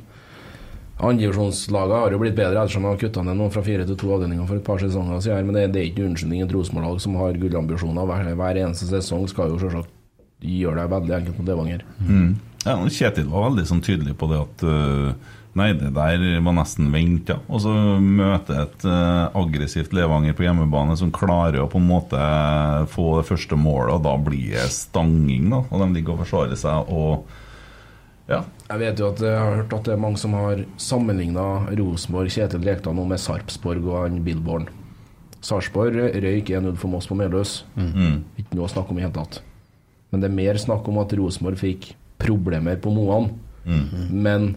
andredivisjonslagene 1.00 2.00
har 2.06 2.14
jo 2.16 2.20
blitt 2.22 2.36
bedre 2.38 2.62
ettersom 2.64 2.86
de 2.86 2.94
har 2.94 3.02
kutta 3.02 3.22
ned 3.26 3.38
noen 3.40 3.52
fra 3.54 3.64
fire 3.66 3.86
til 3.88 3.98
to 4.00 4.10
avdelinger 4.16 4.48
for 4.48 4.60
et 4.60 4.66
par 4.68 4.80
sesonger 4.84 5.22
siden. 5.24 5.48
Men 5.50 5.58
det, 5.58 5.68
det 5.76 5.82
er 5.84 5.90
ikke 5.92 6.06
unnskyldning. 6.10 6.46
Et 6.46 6.56
Rosenborg-lag 6.56 7.00
som 7.04 7.16
har 7.20 7.38
gullambisjoner 7.44 8.08
hver, 8.14 8.30
hver 8.40 8.60
eneste 8.66 8.88
sesong, 8.94 9.28
skal 9.32 9.54
jo 9.56 9.60
selvsagt 9.66 9.96
gjøre 10.40 10.84
det 10.84 10.94
veldig 10.94 11.18
enkelt 11.18 11.40
mot 11.40 11.52
Levanger. 11.52 11.84
Mm. 12.06 12.30
Ja, 12.66 12.76
Kjetil 12.92 13.30
var 13.32 13.50
veldig 13.50 13.66
sånn 13.70 13.84
tydelig 13.84 14.16
på 14.20 14.30
det 14.32 14.40
at 14.44 14.66
uh, 14.68 15.36
Nei, 15.58 15.72
det 15.74 15.90
der 15.96 16.22
var 16.46 16.54
nesten 16.54 16.92
venta. 16.94 17.40
Og 17.50 17.64
så 17.64 17.74
møte 18.00 18.54
et 18.62 18.86
uh, 18.86 19.32
aggressivt 19.36 19.96
Levanger 19.98 20.36
på 20.38 20.46
hjemmebane 20.46 20.96
som 21.00 21.12
klarer 21.12 21.64
å 21.64 21.70
på 21.72 21.82
en 21.82 21.90
måte 21.90 22.20
få 22.94 23.08
det 23.18 23.28
første 23.32 23.58
målet, 23.60 23.96
og 23.98 24.06
da 24.06 24.14
blir 24.22 24.54
det 24.54 24.70
stanging. 24.76 25.50
da 25.50 25.64
Og 25.66 25.82
de 25.82 25.90
ligger 25.98 26.16
og 26.16 26.24
forsvarer 26.24 26.60
seg 26.60 26.94
og 26.94 27.26
Ja. 28.30 28.44
Jeg 28.70 28.78
vet 28.78 29.00
jo 29.02 29.08
at 29.10 29.22
jeg 29.26 29.34
har 29.34 29.56
hørt 29.58 29.74
at 29.74 29.88
det 29.88 29.96
er 29.96 30.04
mange 30.04 30.22
som 30.22 30.36
har 30.38 30.62
sammenligna 30.78 31.74
Rosenborg, 31.80 32.30
Kjetil 32.30 32.62
Rekdal 32.62 32.94
nå 32.94 33.08
med 33.10 33.18
Sarpsborg 33.18 33.82
og 33.90 34.04
han 34.04 34.22
Billborn. 34.24 34.70
Sarpsborg 35.42 35.98
røyk 35.98 36.52
1-0 36.54 36.78
for 36.78 36.94
Moss 36.94 37.10
på 37.10 37.18
Meløs. 37.18 37.64
Mm. 37.74 38.22
Ikke 38.38 38.54
noe 38.54 38.70
å 38.70 38.72
snakke 38.72 38.94
om 38.94 39.02
i 39.02 39.08
hele 39.08 39.18
tatt. 39.18 39.42
Men 40.10 40.22
det 40.24 40.30
er 40.30 40.36
mer 40.40 40.58
snakk 40.62 40.88
om 40.90 40.98
at 41.02 41.14
Rosenborg 41.18 41.60
fikk 41.62 41.92
problemer 42.20 42.80
på 42.82 42.92
Moan. 42.94 43.30
Men 44.10 44.56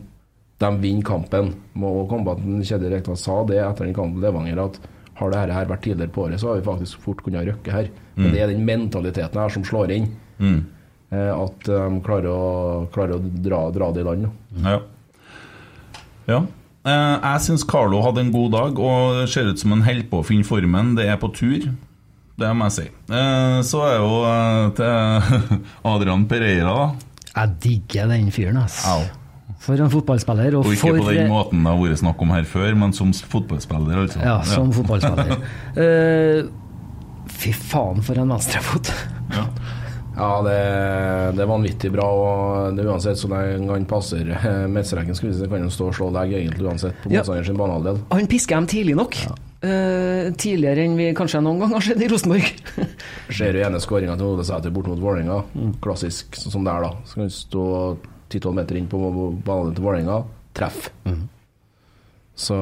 de 0.63 0.71
vinner 0.81 1.05
kampen. 1.07 1.53
På 1.75 1.93
at 2.33 2.43
Kjetil 2.65 2.93
Rekdal 2.93 3.19
sa 3.21 3.43
det 3.49 3.61
etter 3.63 3.89
den 3.89 3.97
kampen 3.97 4.23
i 4.23 4.27
Levanger, 4.27 4.63
at 4.65 4.79
har 5.19 5.33
dette 5.33 5.55
her 5.55 5.69
vært 5.69 5.85
tidligere 5.85 6.13
på 6.15 6.25
året, 6.25 6.41
så 6.41 6.51
har 6.51 6.61
vi 6.61 6.67
faktisk 6.67 7.03
fort 7.05 7.21
kunnet 7.25 7.47
røkke 7.47 7.75
her. 7.75 7.91
Men 8.17 8.33
det 8.33 8.41
er 8.43 8.53
den 8.53 8.65
mentaliteten 8.67 9.41
her 9.41 9.53
som 9.53 9.67
slår 9.67 9.93
inn. 9.95 10.09
Mm. 10.39 10.63
Eh, 11.13 11.31
At 11.37 11.69
de 11.69 12.01
klarer 12.07 12.31
å, 12.33 12.89
klarer 12.95 13.19
å 13.19 13.23
dra, 13.45 13.63
dra 13.75 13.93
det 13.93 14.03
i 14.03 14.09
land. 14.09 14.29
Ja. 14.65 14.79
ja. 16.31 16.41
Eh, 16.83 17.17
jeg 17.21 17.45
syns 17.47 17.67
Carlo 17.69 18.01
hadde 18.03 18.25
en 18.25 18.33
god 18.35 18.53
dag 18.57 18.81
og 18.83 19.23
ser 19.31 19.53
ut 19.53 19.61
som 19.61 19.75
han 19.77 19.85
holder 19.87 20.09
på 20.11 20.23
å 20.23 20.27
finne 20.27 20.49
formen. 20.49 20.95
Det 20.99 21.07
er 21.07 21.21
på 21.21 21.31
tur. 21.37 21.69
Det 22.41 22.51
må 22.57 22.69
jeg 22.71 22.75
si. 22.79 22.85
Eh, 23.13 23.59
så 23.69 23.83
er 23.87 23.97
jo 24.01 24.21
eh, 24.29 24.69
til 24.79 25.59
Adrian 25.93 26.25
Pereira, 26.31 26.77
da. 26.77 27.11
Jeg 27.33 27.59
digger 27.65 28.09
den 28.13 28.31
fyren, 28.35 28.59
ass. 28.63 28.83
Au. 28.89 29.03
For 29.63 29.79
en 29.79 29.93
fotballspiller. 29.93 30.57
Og, 30.59 30.67
Og 30.67 30.75
ikke 30.75 30.89
for 30.89 31.05
på 31.05 31.13
den 31.15 31.31
måten 31.31 31.63
det 31.63 31.71
har 31.71 31.79
vært 31.79 32.01
snakk 32.01 32.25
om 32.25 32.33
her 32.35 32.49
før, 32.49 32.73
men 32.81 32.95
som 32.97 33.13
fotballspiller, 33.15 34.01
altså. 34.07 34.25
Ja, 34.25 34.41
som 34.49 34.73
fotballspiller. 34.75 35.39
Eh, 35.83 36.43
fy 37.33 37.53
faen, 37.57 38.03
for 38.05 38.19
en 38.21 38.33
venstrefot. 38.35 38.91
Ja. 39.33 39.47
Ja, 40.17 40.31
det, 40.45 40.57
det 41.37 41.43
er 41.45 41.49
vanvittig 41.49 41.91
bra. 41.95 42.09
Og 42.13 42.77
det 42.77 42.85
er 42.85 42.91
uansett 42.93 43.21
så 43.21 43.31
lenge 43.33 43.71
han 43.73 43.87
passer 43.89 44.29
midtstreken, 44.75 45.17
kan 45.17 45.57
han 45.65 45.73
stå 45.73 45.89
og 45.91 45.97
slå 45.97 46.11
deg 46.19 46.35
egentlig 46.41 46.69
uansett 46.69 46.99
på 47.05 47.13
Ja. 47.13 47.23
motstanderen 47.23 47.49
sin 47.49 47.61
banehalvdel. 47.61 48.03
Han 48.13 48.29
pisker 48.31 48.59
dem 48.61 48.69
tidlig 48.73 48.97
nok. 48.99 49.17
Eh, 49.63 50.33
tidligere 50.43 50.83
enn 50.89 50.97
vi 50.99 51.11
kanskje 51.15 51.39
noen 51.45 51.61
gang 51.63 51.73
har 51.77 51.85
sett 51.87 52.01
i 52.03 52.09
Rosenborg. 52.11 52.49
Ser 53.39 53.55
jo 53.57 53.63
ene 53.69 53.81
skåringa 53.81 54.17
til 54.19 54.33
Odesæter 54.35 54.75
bort 54.75 54.89
mot 54.91 54.99
Vålerenga. 55.01 55.41
Klassisk 55.85 56.35
sånn 56.41 56.57
som 56.59 56.65
der, 56.67 56.83
da. 56.89 56.91
Så 57.07 57.15
kan 57.21 57.29
han 57.29 57.37
stå 57.37 57.67
10-12 58.33 58.57
meter 58.59 58.81
inn 58.81 58.89
på 58.91 58.99
banen 59.47 59.77
til 59.77 59.87
Vålerenga, 59.87 60.19
treff. 60.59 60.91
Så 62.43 62.57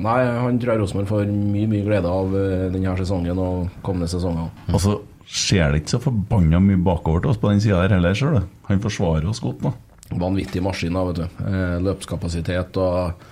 nei, 0.00 0.18
han 0.40 0.58
tror 0.62 0.72
jeg 0.76 0.80
Rosenborg 0.80 1.08
får 1.10 1.30
mye, 1.34 1.68
mye 1.68 1.84
glede 1.84 2.10
av 2.10 2.34
eh, 2.38 2.66
denne 2.72 2.92
sesongen 3.00 3.40
og 3.42 3.80
kommende 3.84 4.08
sesonger. 4.10 4.46
Mm. 4.70 4.76
så 4.80 4.94
skjer 5.28 5.72
det 5.72 5.82
ikke 5.82 5.96
så 5.96 6.04
forbanna 6.08 6.60
mye 6.62 6.80
bakover 6.80 7.24
til 7.24 7.32
oss 7.34 7.40
på 7.40 7.50
den 7.52 7.60
sida 7.62 7.82
her 7.82 7.96
heller, 7.98 8.16
ser 8.16 8.38
du. 8.38 8.52
Han 8.70 8.84
forsvarer 8.84 9.28
oss 9.28 9.42
godt, 9.44 9.64
da. 9.66 9.74
vanvittig 10.08 10.62
maskin, 10.64 10.96
da, 10.96 11.04
vet 11.10 11.20
du. 11.20 11.42
Eh, 11.48 11.74
løpskapasitet 11.84 12.78
og 12.80 13.26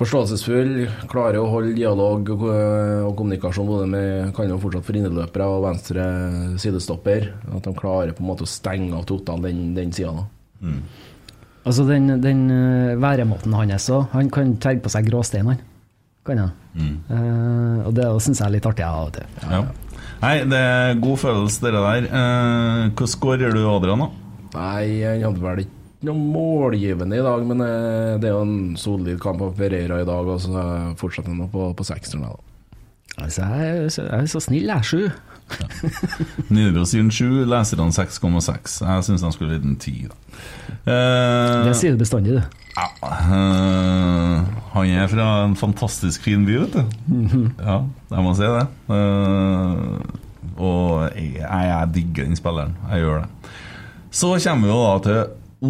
forståelsesfull. 0.00 0.74
Klarer 1.10 1.40
å 1.40 1.48
holde 1.52 1.76
dialog 1.76 2.28
og, 2.36 2.44
og 2.50 3.14
kommunikasjon 3.18 3.68
både 3.68 3.88
med 3.90 4.34
kan 4.36 4.48
jo 4.48 4.60
fortsatt 4.60 4.86
for 4.86 5.00
inneløpere 5.00 5.48
og 5.48 5.64
venstre 5.66 6.04
sidestopper. 6.60 7.30
At 7.56 7.68
de 7.68 7.74
klarer 7.76 8.12
på 8.16 8.24
en 8.24 8.30
måte 8.32 8.48
å 8.48 8.50
stenge 8.50 8.92
av 8.96 9.08
totalt 9.08 9.44
den, 9.48 9.70
den 9.76 9.92
sida. 9.96 10.12
da. 10.20 10.28
altså, 11.64 11.88
den, 11.88 12.16
den 12.20 12.46
eh, 12.52 12.96
væremåten 13.00 13.56
hans 13.56 13.90
òg. 13.92 14.08
Han 14.12 14.32
kan 14.32 14.56
terge 14.60 14.84
på 14.84 14.92
seg 14.92 15.08
gråstein, 15.08 15.52
han. 15.52 15.66
Kan 16.28 16.44
han. 16.44 16.56
Uh, 17.08 17.86
og 17.88 17.94
det 17.96 18.04
syns 18.20 18.42
jeg 18.42 18.46
er 18.46 18.52
litt 18.58 18.66
artig 18.68 18.84
av 18.84 19.08
og 19.08 19.14
til. 19.16 19.38
Ja. 19.48 19.62
Nei, 20.20 20.34
det 20.44 20.58
er 20.60 20.98
god 21.00 21.20
følelse, 21.22 21.62
dere 21.64 21.80
der. 21.86 22.08
Eh, 22.10 22.82
hva 22.92 23.08
skårer 23.08 23.54
du, 23.56 23.62
Adrian, 23.70 24.04
da? 24.04 24.10
Nei, 24.56 25.00
han 25.06 25.24
hadde 25.24 25.44
vel 25.44 25.62
ikke 25.64 26.08
noe 26.10 26.16
målgivende 26.34 27.16
i 27.16 27.24
dag, 27.24 27.46
men 27.48 27.64
eh, 27.64 28.18
det 28.20 28.28
er 28.28 28.36
jo 28.36 28.44
en 28.44 28.76
solid 28.80 29.20
kamp 29.22 29.40
av 29.46 29.56
Pereira 29.56 30.00
i 30.02 30.08
dag, 30.08 30.28
og 30.28 30.40
så 30.44 30.64
fortsetter 31.00 31.32
han 31.32 31.48
på, 31.48 31.70
på. 31.76 31.88
Altså, 33.20 33.42
jeg, 33.48 33.90
jeg 33.96 34.08
er 34.20 34.30
så 34.30 34.44
snill, 34.44 34.68
jeg. 34.68 34.86
Sju. 34.86 35.29
Nidaros 36.50 36.92
gir 36.94 37.02
en 37.04 37.10
7, 37.14 37.44
leserne 37.50 37.90
6,6. 37.94 38.78
Jeg 38.86 39.06
syns 39.06 39.24
de 39.24 39.32
skulle 39.34 39.56
gitt 39.58 39.66
en 39.68 39.76
10, 39.80 40.08
da. 40.10 40.16
Eh, 40.90 41.64
Det 41.68 41.76
sier 41.78 41.94
du 41.96 42.00
bestandig, 42.02 42.36
du. 42.38 42.42
ja, 42.76 42.86
eh, 43.10 44.36
han 44.74 44.94
er 45.02 45.10
fra 45.12 45.28
en 45.44 45.56
fantastisk 45.58 46.22
fin 46.26 46.46
by, 46.48 46.60
vet 46.64 46.78
du. 46.78 47.50
Ja, 47.60 47.80
jeg 48.14 48.24
må 48.26 48.34
si 48.38 48.46
det. 48.46 48.66
Eh, 48.94 49.74
og 50.60 51.10
jeg, 51.16 51.34
jeg 51.40 51.92
digger 51.94 52.28
den 52.30 52.36
spilleren. 52.38 52.76
Jeg 52.90 53.04
gjør 53.04 53.22
det. 53.24 53.52
Så 54.10 54.32
kommer 54.42 54.66
vi 54.66 54.72
jo 54.74 54.80
da 54.84 54.94
til 55.04 55.20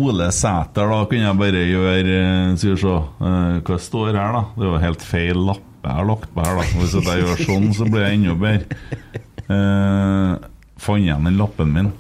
Ole 0.01 0.29
Sæter. 0.33 0.87
Da 0.95 1.01
kunne 1.11 1.27
jeg 1.27 1.38
bare 1.40 1.64
gjøre 1.66 2.21
Skal 2.59 2.71
vi 2.71 2.79
se 2.81 2.95
hva 3.66 3.79
står 3.83 4.14
her, 4.14 4.33
da? 4.38 4.43
Det 4.57 4.64
er 4.66 4.71
jo 4.73 4.81
helt 4.87 5.03
feil 5.05 5.43
lappe 5.51 5.66
jeg 5.81 5.97
har 5.97 6.05
lagt 6.05 6.27
på 6.35 6.43
her. 6.45 6.59
da 6.59 6.64
Hvis 6.77 6.93
jeg 6.93 7.23
gjør 7.25 7.38
sånn, 7.47 7.71
så 7.73 7.87
blir 7.88 8.03
jeg 8.05 8.19
enda 8.19 8.35
bedre. 8.37 8.81
Uh, 9.51 10.37
Fant 10.81 11.03
igjen 11.03 11.27
den 11.27 11.37
lappen 11.37 11.73
min. 11.75 11.91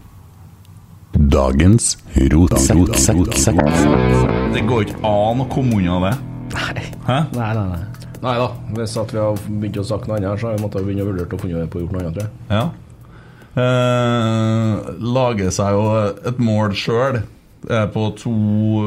Dagens 1.30 1.96
rotsekk. 2.32 2.94
Det 4.54 4.62
går 4.68 4.86
ikke 4.86 5.00
an 5.04 5.42
å 5.42 5.48
komme 5.50 5.80
unna 5.80 5.98
det. 6.06 6.12
Nei. 6.54 6.84
Hæ? 7.06 7.18
Nei, 7.34 7.50
nei, 7.58 7.66
nei. 7.74 7.82
Nei 8.20 8.36
da, 8.36 8.46
hvis 8.76 8.94
at 9.00 9.12
vi 9.14 9.20
har 9.20 9.42
begynt 9.48 9.80
å 9.80 9.84
snakke 9.88 10.10
noe 10.10 10.20
annet, 10.20 10.40
så 10.40 10.50
har 10.50 10.56
vi 10.56 10.64
måttet 10.64 10.86
begynne 10.86 11.04
å 11.06 11.10
vurdere 11.10 11.36
å 11.36 11.40
finne 11.40 11.66
på 11.72 11.80
å 11.80 11.82
gjøre 11.82 11.94
noe 11.94 12.02
annet, 12.04 12.16
tror 12.16 12.26
jeg. 12.26 12.32
Ja. 12.52 12.64
Eh, 13.60 14.90
lager 15.18 15.54
seg 15.56 15.76
jo 15.76 15.84
et 16.30 16.42
mål 16.42 16.76
sjøl. 16.78 17.22
På 17.92 18.06
to 18.16 18.32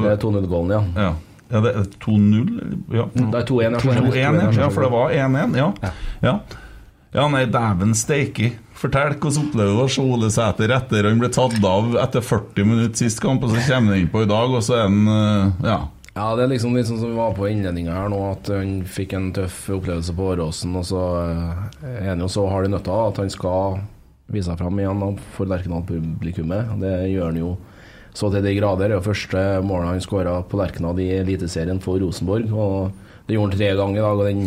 Det 0.01 0.15
er 0.15 0.21
2-0-gålen, 0.21 0.71
ja. 0.73 0.81
Ja. 0.97 1.11
Er 1.53 1.61
det 1.61 1.73
er 1.77 1.89
2-0? 2.01 2.53
Ja. 2.95 3.03
Det 3.13 3.41
er 3.41 3.45
2-1, 3.45 3.75
ja. 3.75 3.81
2-1, 3.83 4.15
ja. 4.17 4.47
ja, 4.63 4.69
for 4.73 4.85
det 4.85 4.91
var 4.93 5.13
1-1. 5.13 5.57
Ja. 5.59 5.67
Ja. 5.83 5.91
ja, 6.23 6.33
nei, 7.13 7.45
dæven 7.45 7.93
steike. 7.97 8.53
Fortell 8.73 9.13
hvordan 9.21 9.47
opplevde 9.47 9.73
du 9.77 9.81
å 9.83 9.89
se 9.91 10.01
Ole 10.03 10.29
Sæter 10.33 10.71
etter 10.75 11.05
han 11.07 11.19
ble 11.21 11.29
tatt 11.31 11.59
av 11.63 11.93
etter 12.01 12.23
40 12.25 12.65
minutter 12.67 13.03
sist 13.05 13.21
kamp, 13.23 13.43
og 13.45 13.53
så 13.53 13.61
kommer 13.67 13.93
han 13.93 14.01
innpå 14.01 14.23
i 14.25 14.29
dag, 14.31 14.55
og 14.57 14.63
så 14.65 14.79
er 14.79 14.87
han 14.87 15.03
eh, 15.17 15.67
Ja. 15.69 15.81
Ja, 16.13 16.27
det 16.37 16.43
er 16.43 16.51
liksom 16.51 16.75
litt 16.77 16.85
sånn 16.85 16.99
som 17.01 17.09
vi 17.09 17.17
var 17.17 17.31
på 17.33 17.47
innledninga 17.49 17.93
her 17.95 18.09
nå, 18.13 18.19
at 18.35 18.49
han 18.53 18.83
fikk 18.85 19.15
en 19.17 19.31
tøff 19.33 19.63
opplevelse 19.73 20.13
på 20.13 20.27
Åråsen, 20.35 20.75
og 20.77 20.85
så 20.85 21.01
eh, 21.23 21.95
er 21.95 22.11
han 22.11 22.21
jo 22.21 22.29
så 22.29 22.43
hard 22.51 22.67
i 22.69 22.73
nøtta 22.73 22.97
at 23.07 23.21
han 23.23 23.31
skal 23.33 23.79
vise 24.33 24.45
seg 24.49 24.59
fram 24.61 24.77
igjen 24.81 25.17
for 25.33 25.49
Lerkendal-publikummet. 25.49 26.75
Det 26.81 26.93
gjør 27.13 27.31
han 27.31 27.39
jo 27.41 27.55
så 28.13 28.29
til 28.29 28.45
de 28.45 28.53
grader. 28.59 28.91
Det 28.91 28.93
er 28.93 28.99
jo 28.99 29.07
første 29.07 29.41
målet 29.65 29.89
han 29.89 30.05
skåra 30.05 30.35
på 30.45 30.59
Lerkendal 30.59 31.01
i 31.01 31.09
Eliteserien 31.17 31.81
for 31.81 31.97
Rosenborg. 32.01 32.53
og 32.53 32.91
det 33.27 33.37
gjorde 33.37 33.53
han 33.53 33.59
tre 33.59 33.67
ganger 33.79 33.97
i 33.99 34.03
dag, 34.03 34.19
og 34.19 34.25
den 34.27 34.41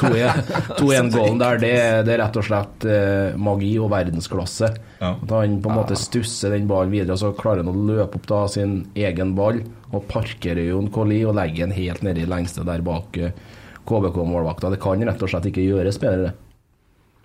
2-1-gålen 0.00 1.38
der, 1.40 1.58
det, 1.62 1.70
er- 1.80 2.02
det 2.04 2.12
er 2.16 2.20
rett 2.24 2.36
og 2.40 2.44
slett 2.46 2.84
eh, 2.90 3.36
magi 3.40 3.70
og 3.80 3.90
verdensklasse. 3.94 4.68
Ja. 5.00 5.12
Han 5.30 5.58
på 5.64 5.70
en 5.72 5.78
måte 5.80 5.96
stusser 6.00 6.52
den 6.56 6.68
ballen 6.70 6.92
videre, 6.92 7.16
og 7.16 7.22
så 7.22 7.32
klarer 7.38 7.64
han 7.64 7.72
å 7.72 7.86
løpe 7.88 8.20
opp 8.20 8.28
da 8.30 8.42
sin 8.52 8.78
egen 8.96 9.34
ball 9.38 9.62
og 9.92 10.04
parkerer 10.10 10.68
Jon 10.70 10.90
Colli 10.92 11.22
og 11.24 11.36
legger 11.38 11.66
den 11.68 11.76
helt 11.76 12.02
nedi 12.04 12.26
lengste 12.28 12.64
der 12.68 12.84
bak 12.84 13.16
eh, 13.20 13.32
KBK-målvakta. 13.86 14.72
Det 14.74 14.80
kan 14.82 15.04
rett 15.06 15.22
og 15.22 15.30
slett 15.30 15.48
ikke 15.52 15.64
gjøres 15.64 16.00
bedre. 16.02 16.32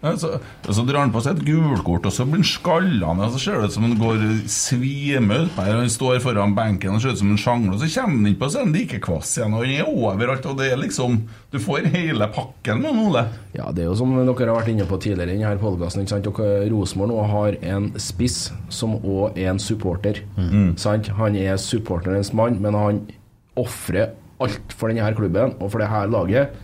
Ja, 0.02 0.16
så, 0.18 0.32
så 0.66 0.84
drar 0.88 1.04
han 1.04 1.12
på 1.14 1.22
seg 1.22 1.38
et 1.38 1.46
gulkort, 1.46 2.08
og 2.10 2.14
så 2.16 2.26
blir 2.26 2.42
han 2.42 2.48
skallende. 2.48 3.28
Så 3.36 3.42
ser 3.44 3.60
det 3.62 3.70
ut 3.70 3.76
som 3.76 3.84
han 3.86 3.98
går 4.00 4.24
svimer 4.50 5.44
opp 5.46 5.60
her. 5.62 5.76
Han 5.78 5.92
står 5.94 6.18
foran 6.24 6.56
benken 6.58 6.96
og 6.98 7.04
ser 7.04 7.14
ut 7.14 7.22
som 7.22 7.30
han 7.30 7.42
sjangler. 7.42 7.76
og 7.76 7.84
så 7.84 7.90
kommer 8.00 8.18
han 8.18 8.32
inn 8.32 8.40
på 8.42 8.50
scenen 8.50 8.72
han 8.72 8.78
like 8.80 9.02
kvass 9.06 9.36
igjen. 9.38 9.54
Og 9.54 9.66
han 9.66 9.76
er 9.76 9.92
overalt. 9.92 10.48
og 10.50 10.58
det 10.58 10.72
er 10.72 10.82
liksom 10.82 11.20
Du 11.52 11.60
får 11.60 11.90
hele 11.94 12.28
pakken 12.34 12.82
med 12.82 12.98
Ole. 13.06 13.26
Ja, 13.54 13.70
det 13.76 13.84
er 13.84 13.90
jo 13.92 13.96
som 14.00 14.14
dere 14.16 14.48
har 14.50 14.58
vært 14.62 14.72
inne 14.74 14.88
på 14.90 14.98
tidligere 15.04 15.36
i 15.36 15.42
denne 15.42 15.60
podkasten. 15.62 16.08
Rosenborg 16.72 17.22
har 17.30 17.60
en 17.74 17.92
spiss 18.00 18.52
som 18.74 18.96
òg 19.04 19.38
er 19.38 19.52
en 19.54 19.60
supporter. 19.62 20.24
Sant? 20.82 21.12
Han 21.20 21.36
er 21.36 21.58
supporterens 21.62 22.34
mann, 22.34 22.58
men 22.64 22.74
han 22.78 23.02
ofrer 23.60 24.14
alt 24.42 24.74
for 24.74 24.90
denne 24.90 25.14
klubben 25.14 25.54
og 25.60 25.70
for 25.70 25.78
det 25.84 25.92
her 25.92 26.08
laget 26.10 26.56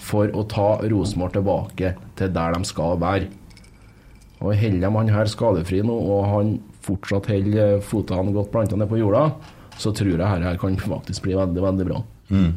for 0.00 0.30
å 0.34 0.44
ta 0.50 0.68
Rosenborg 0.90 1.36
tilbake 1.36 1.94
til 2.18 2.32
der 2.34 2.54
de 2.56 2.68
skal 2.68 2.98
være. 3.00 3.30
Og 4.42 4.52
Holder 4.58 4.80
de 4.82 4.90
han 4.96 5.12
her 5.14 5.30
skadefri 5.30 5.80
nå, 5.86 5.94
og 5.94 6.24
han 6.28 6.54
fortsatt 6.84 7.30
holder 7.30 7.78
føttene 7.84 8.34
godt 8.34 8.50
planta 8.52 8.76
ned 8.76 8.90
på 8.90 8.98
jorda, 9.00 9.30
så 9.80 9.92
tror 9.96 10.14
jeg 10.18 10.18
dette 10.20 10.58
kan 10.60 10.76
faktisk 10.82 11.24
bli 11.24 11.36
veldig, 11.38 11.62
veldig 11.64 11.86
bra. 11.88 12.02
Eh, 12.30 12.50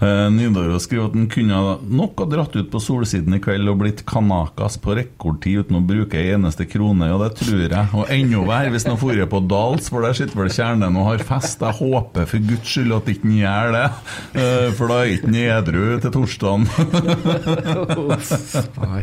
Nidaros 0.00 0.84
skriver 0.84 1.06
at 1.08 1.14
han 1.16 1.28
kunne 1.32 1.60
nok 1.88 2.20
ha 2.20 2.26
dratt 2.28 2.56
ut 2.58 2.68
på 2.72 2.80
solsiden 2.82 3.36
i 3.36 3.40
kveld 3.40 3.70
og 3.72 3.78
blitt 3.80 4.02
kanakas 4.08 4.76
på 4.82 4.96
rekordtid 4.98 5.64
uten 5.64 5.78
å 5.78 5.84
bruke 5.88 6.18
ei 6.20 6.34
eneste 6.34 6.66
krone, 6.68 7.08
og 7.14 7.22
det 7.24 7.30
tror 7.40 7.62
jeg. 7.64 7.84
Og 7.96 8.12
enda 8.12 8.42
verre 8.48 8.72
hvis 8.74 8.84
han 8.84 8.96
har 8.96 9.02
dratt 9.02 9.32
på 9.32 9.40
Dals, 9.48 9.88
for 9.92 10.04
der 10.04 10.18
sitter 10.18 10.42
vel 10.42 10.52
kjernen 10.52 10.98
og 11.00 11.08
har 11.10 11.24
fest. 11.28 11.64
Jeg 11.64 11.80
håper 11.80 12.28
for 12.28 12.50
guds 12.50 12.74
skyld 12.74 12.96
at 12.98 13.08
ikke 13.14 13.30
han 13.30 13.38
gjør 13.40 13.72
det, 13.76 13.86
eh, 14.42 14.66
for 14.76 14.92
da 14.92 14.98
er 15.00 15.14
ikke 15.14 15.30
han 15.30 15.40
edru 15.56 15.86
til 16.04 16.14
torsdagen. 16.18 16.68
Nei. 18.86 19.02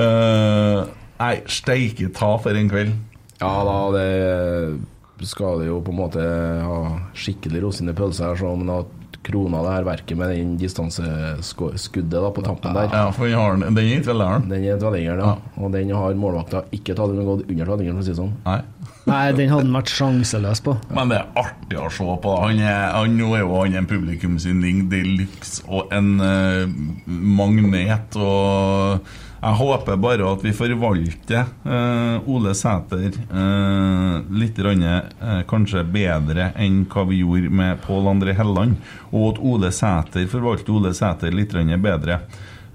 Eh, 0.00 0.96
Nei, 1.20 1.34
steike 1.52 2.08
ta 2.16 2.30
for 2.40 2.56
en 2.56 2.70
kveld. 2.72 2.96
Ja 3.40 3.52
da, 3.68 3.76
det 3.92 5.28
skal 5.28 5.60
det 5.60 5.68
jo 5.68 5.80
på 5.84 5.92
en 5.92 5.98
måte 6.00 6.24
ha 6.64 6.78
skikkelig 7.16 7.60
rosin 7.66 7.92
i 7.92 7.96
pølsa 7.96 8.30
her, 8.30 8.40
så 8.40 8.54
men 8.56 8.72
at 8.72 8.96
krona 9.26 9.60
det 9.64 9.72
her 9.74 9.86
verket 9.88 10.18
med 10.18 10.32
den 10.32 10.54
distanseskuddet 10.60 12.28
på 12.34 12.44
tampen 12.44 12.76
der. 12.76 12.88
Ja, 12.92 13.10
for 13.14 13.28
har 13.28 13.56
den, 13.56 13.74
den 13.76 13.84
er 13.84 13.98
i 13.98 14.02
der? 14.04 14.44
Den 14.48 14.64
er 14.64 14.80
tverrliggeren, 14.80 15.24
ja. 15.24 15.34
Og 15.60 15.72
den 15.74 15.92
har 15.94 16.16
målvakta 16.18 16.64
ikke 16.74 16.96
tatt 16.96 17.12
den 17.12 17.28
gått 17.28 17.44
under 17.46 17.68
tverrliggeren, 17.68 18.00
for 18.00 18.04
å 18.04 18.08
si 18.08 18.14
det 18.14 18.20
sånn. 18.22 18.36
Nei. 18.46 18.60
Nei, 19.08 19.24
den 19.32 19.48
hadde 19.50 19.64
han 19.64 19.78
vært 19.78 19.92
sjanseløs 19.94 20.60
på. 20.64 20.74
Men 20.94 21.10
det 21.10 21.18
er 21.20 21.40
artig 21.40 21.78
å 21.80 21.88
se 21.92 22.16
på. 22.22 22.34
Han 22.44 22.60
er, 22.60 22.82
han, 22.94 23.16
nå 23.16 23.32
er 23.34 23.42
jo 23.42 23.56
han 23.56 23.78
en 23.80 23.88
publikumsynding 23.90 24.84
de 24.92 25.00
luxe 25.22 25.64
og 25.68 25.90
en 25.94 26.12
uh, 26.20 26.64
magnet. 27.06 28.20
Og 28.20 29.00
jeg 29.40 29.56
håper 29.56 29.96
bare 29.96 30.26
at 30.28 30.42
vi 30.44 30.52
forvalter 30.52 31.46
eh, 31.64 32.28
Ole 32.28 32.52
Sæter 32.56 33.08
eh, 33.08 34.16
litt 34.36 34.60
rann, 34.60 34.84
eh, 34.84 35.40
kanskje 35.48 35.84
bedre 35.88 36.50
enn 36.60 36.82
hva 36.92 37.06
vi 37.08 37.22
gjorde 37.22 37.52
med 37.62 37.80
Pål 37.86 38.10
André 38.12 38.34
Helland. 38.36 38.76
Og 39.14 39.30
at 39.30 39.40
Ole 39.40 39.72
Sæter 39.72 40.28
forvalter 40.28 40.76
Ole 40.76 40.92
Sæter 40.96 41.32
litt 41.32 41.56
bedre. 41.80 42.20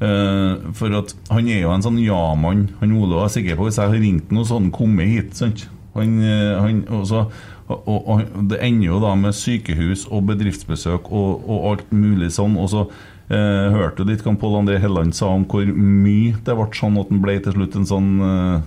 Eh, 0.01 0.71
for 0.73 0.97
at 0.97 1.13
han 1.29 1.47
er 1.47 1.61
jo 1.61 1.71
en 1.71 1.85
sånn 1.85 2.01
ja-mann. 2.01 2.67
Han 2.81 2.97
Ole 2.97 3.21
er 3.23 3.31
sikker 3.31 3.55
på 3.55 3.69
Hvis 3.69 3.77
jeg 3.79 3.91
har 3.91 4.01
ringt 4.01 4.33
noe 4.33 4.47
sånn, 4.49 4.71
kommet 4.73 5.07
hit. 5.07 5.35
sant? 5.37 5.67
Han, 5.95 6.17
eh, 6.25 6.57
han 6.59 6.81
også, 6.89 7.27
og, 7.69 7.87
og, 7.87 8.09
og 8.09 8.49
Det 8.49 8.59
ender 8.59 8.89
jo 8.89 8.99
da 9.05 9.13
med 9.15 9.37
sykehus 9.37 10.07
og 10.09 10.25
bedriftsbesøk 10.31 11.11
og, 11.11 11.45
og 11.45 11.69
alt 11.71 11.93
mulig 11.93 12.33
sånn. 12.35 12.57
Og 12.57 12.73
så 12.73 12.87
eh, 13.29 13.73
hørte 13.75 14.03
du 14.03 14.11
litt 14.11 14.23
hva 14.25 14.35
Pål 14.39 14.61
André 14.61 14.79
Helland 14.81 15.15
sa 15.17 15.31
om 15.33 15.45
hvor 15.49 15.65
mye 15.65 16.37
det 16.45 16.55
ble 16.57 16.69
sånn 16.75 16.99
at 17.01 17.11
han 17.11 17.21
ble 17.23 17.37
til 17.43 17.57
slutt 17.57 17.77
en 17.79 17.89
sånn 17.89 18.09
eh, 18.25 18.63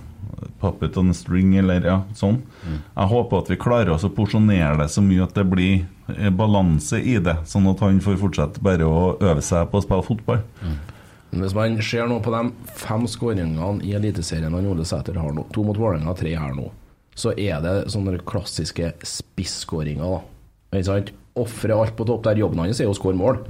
puppet 0.59 0.97
on 0.97 1.09
a 1.11 1.15
string, 1.15 1.53
eller 1.59 1.85
ja, 1.85 1.97
sånn. 2.15 2.41
Jeg 2.67 3.11
håper 3.11 3.41
at 3.43 3.49
vi 3.51 3.59
klarer 3.59 3.93
oss 3.95 4.05
å 4.07 4.11
porsjonere 4.13 4.77
det 4.81 4.89
så 4.91 5.03
mye 5.03 5.25
at 5.25 5.35
det 5.37 5.45
blir 5.47 5.85
eh, 6.15 6.29
balanse 6.35 6.99
i 6.99 7.17
det, 7.23 7.37
sånn 7.49 7.67
at 7.71 7.83
han 7.85 8.01
får 8.03 8.19
fortsette 8.21 8.63
bare 8.63 8.87
å 8.87 9.13
øve 9.15 9.43
seg 9.45 9.69
på 9.71 9.79
å 9.79 9.85
spille 9.85 10.07
fotball. 10.07 10.43
Mm. 10.63 10.77
hvis 11.43 11.55
man 11.55 11.79
ser 11.85 12.07
nå 12.09 12.19
på 12.25 12.33
de 12.33 12.71
fem 12.79 13.07
skåringene 13.07 13.85
i 13.85 13.95
Eliteserien 13.97 14.53
han 14.55 14.67
Ole 14.67 14.85
Sæter 14.87 15.19
har 15.19 15.33
nå, 15.35 15.45
to 15.53 15.63
mot 15.63 15.77
Vålerenga, 15.77 16.15
tre 16.17 16.35
her 16.35 16.55
nå, 16.57 16.71
så 17.19 17.33
er 17.35 17.59
det 17.63 17.75
sånne 17.91 18.19
klassiske 18.23 18.93
spisskåringer. 19.03 20.17
da. 20.17 20.21
Ikke 20.77 20.87
sant? 20.87 21.11
Ofre 21.39 21.75
alt 21.75 21.95
på 21.95 22.05
topp 22.07 22.23
der. 22.25 22.39
Jobben 22.39 22.61
hans 22.63 22.79
er 22.79 22.89
å 22.89 22.95
skåre 22.95 23.19
mål. 23.19 23.41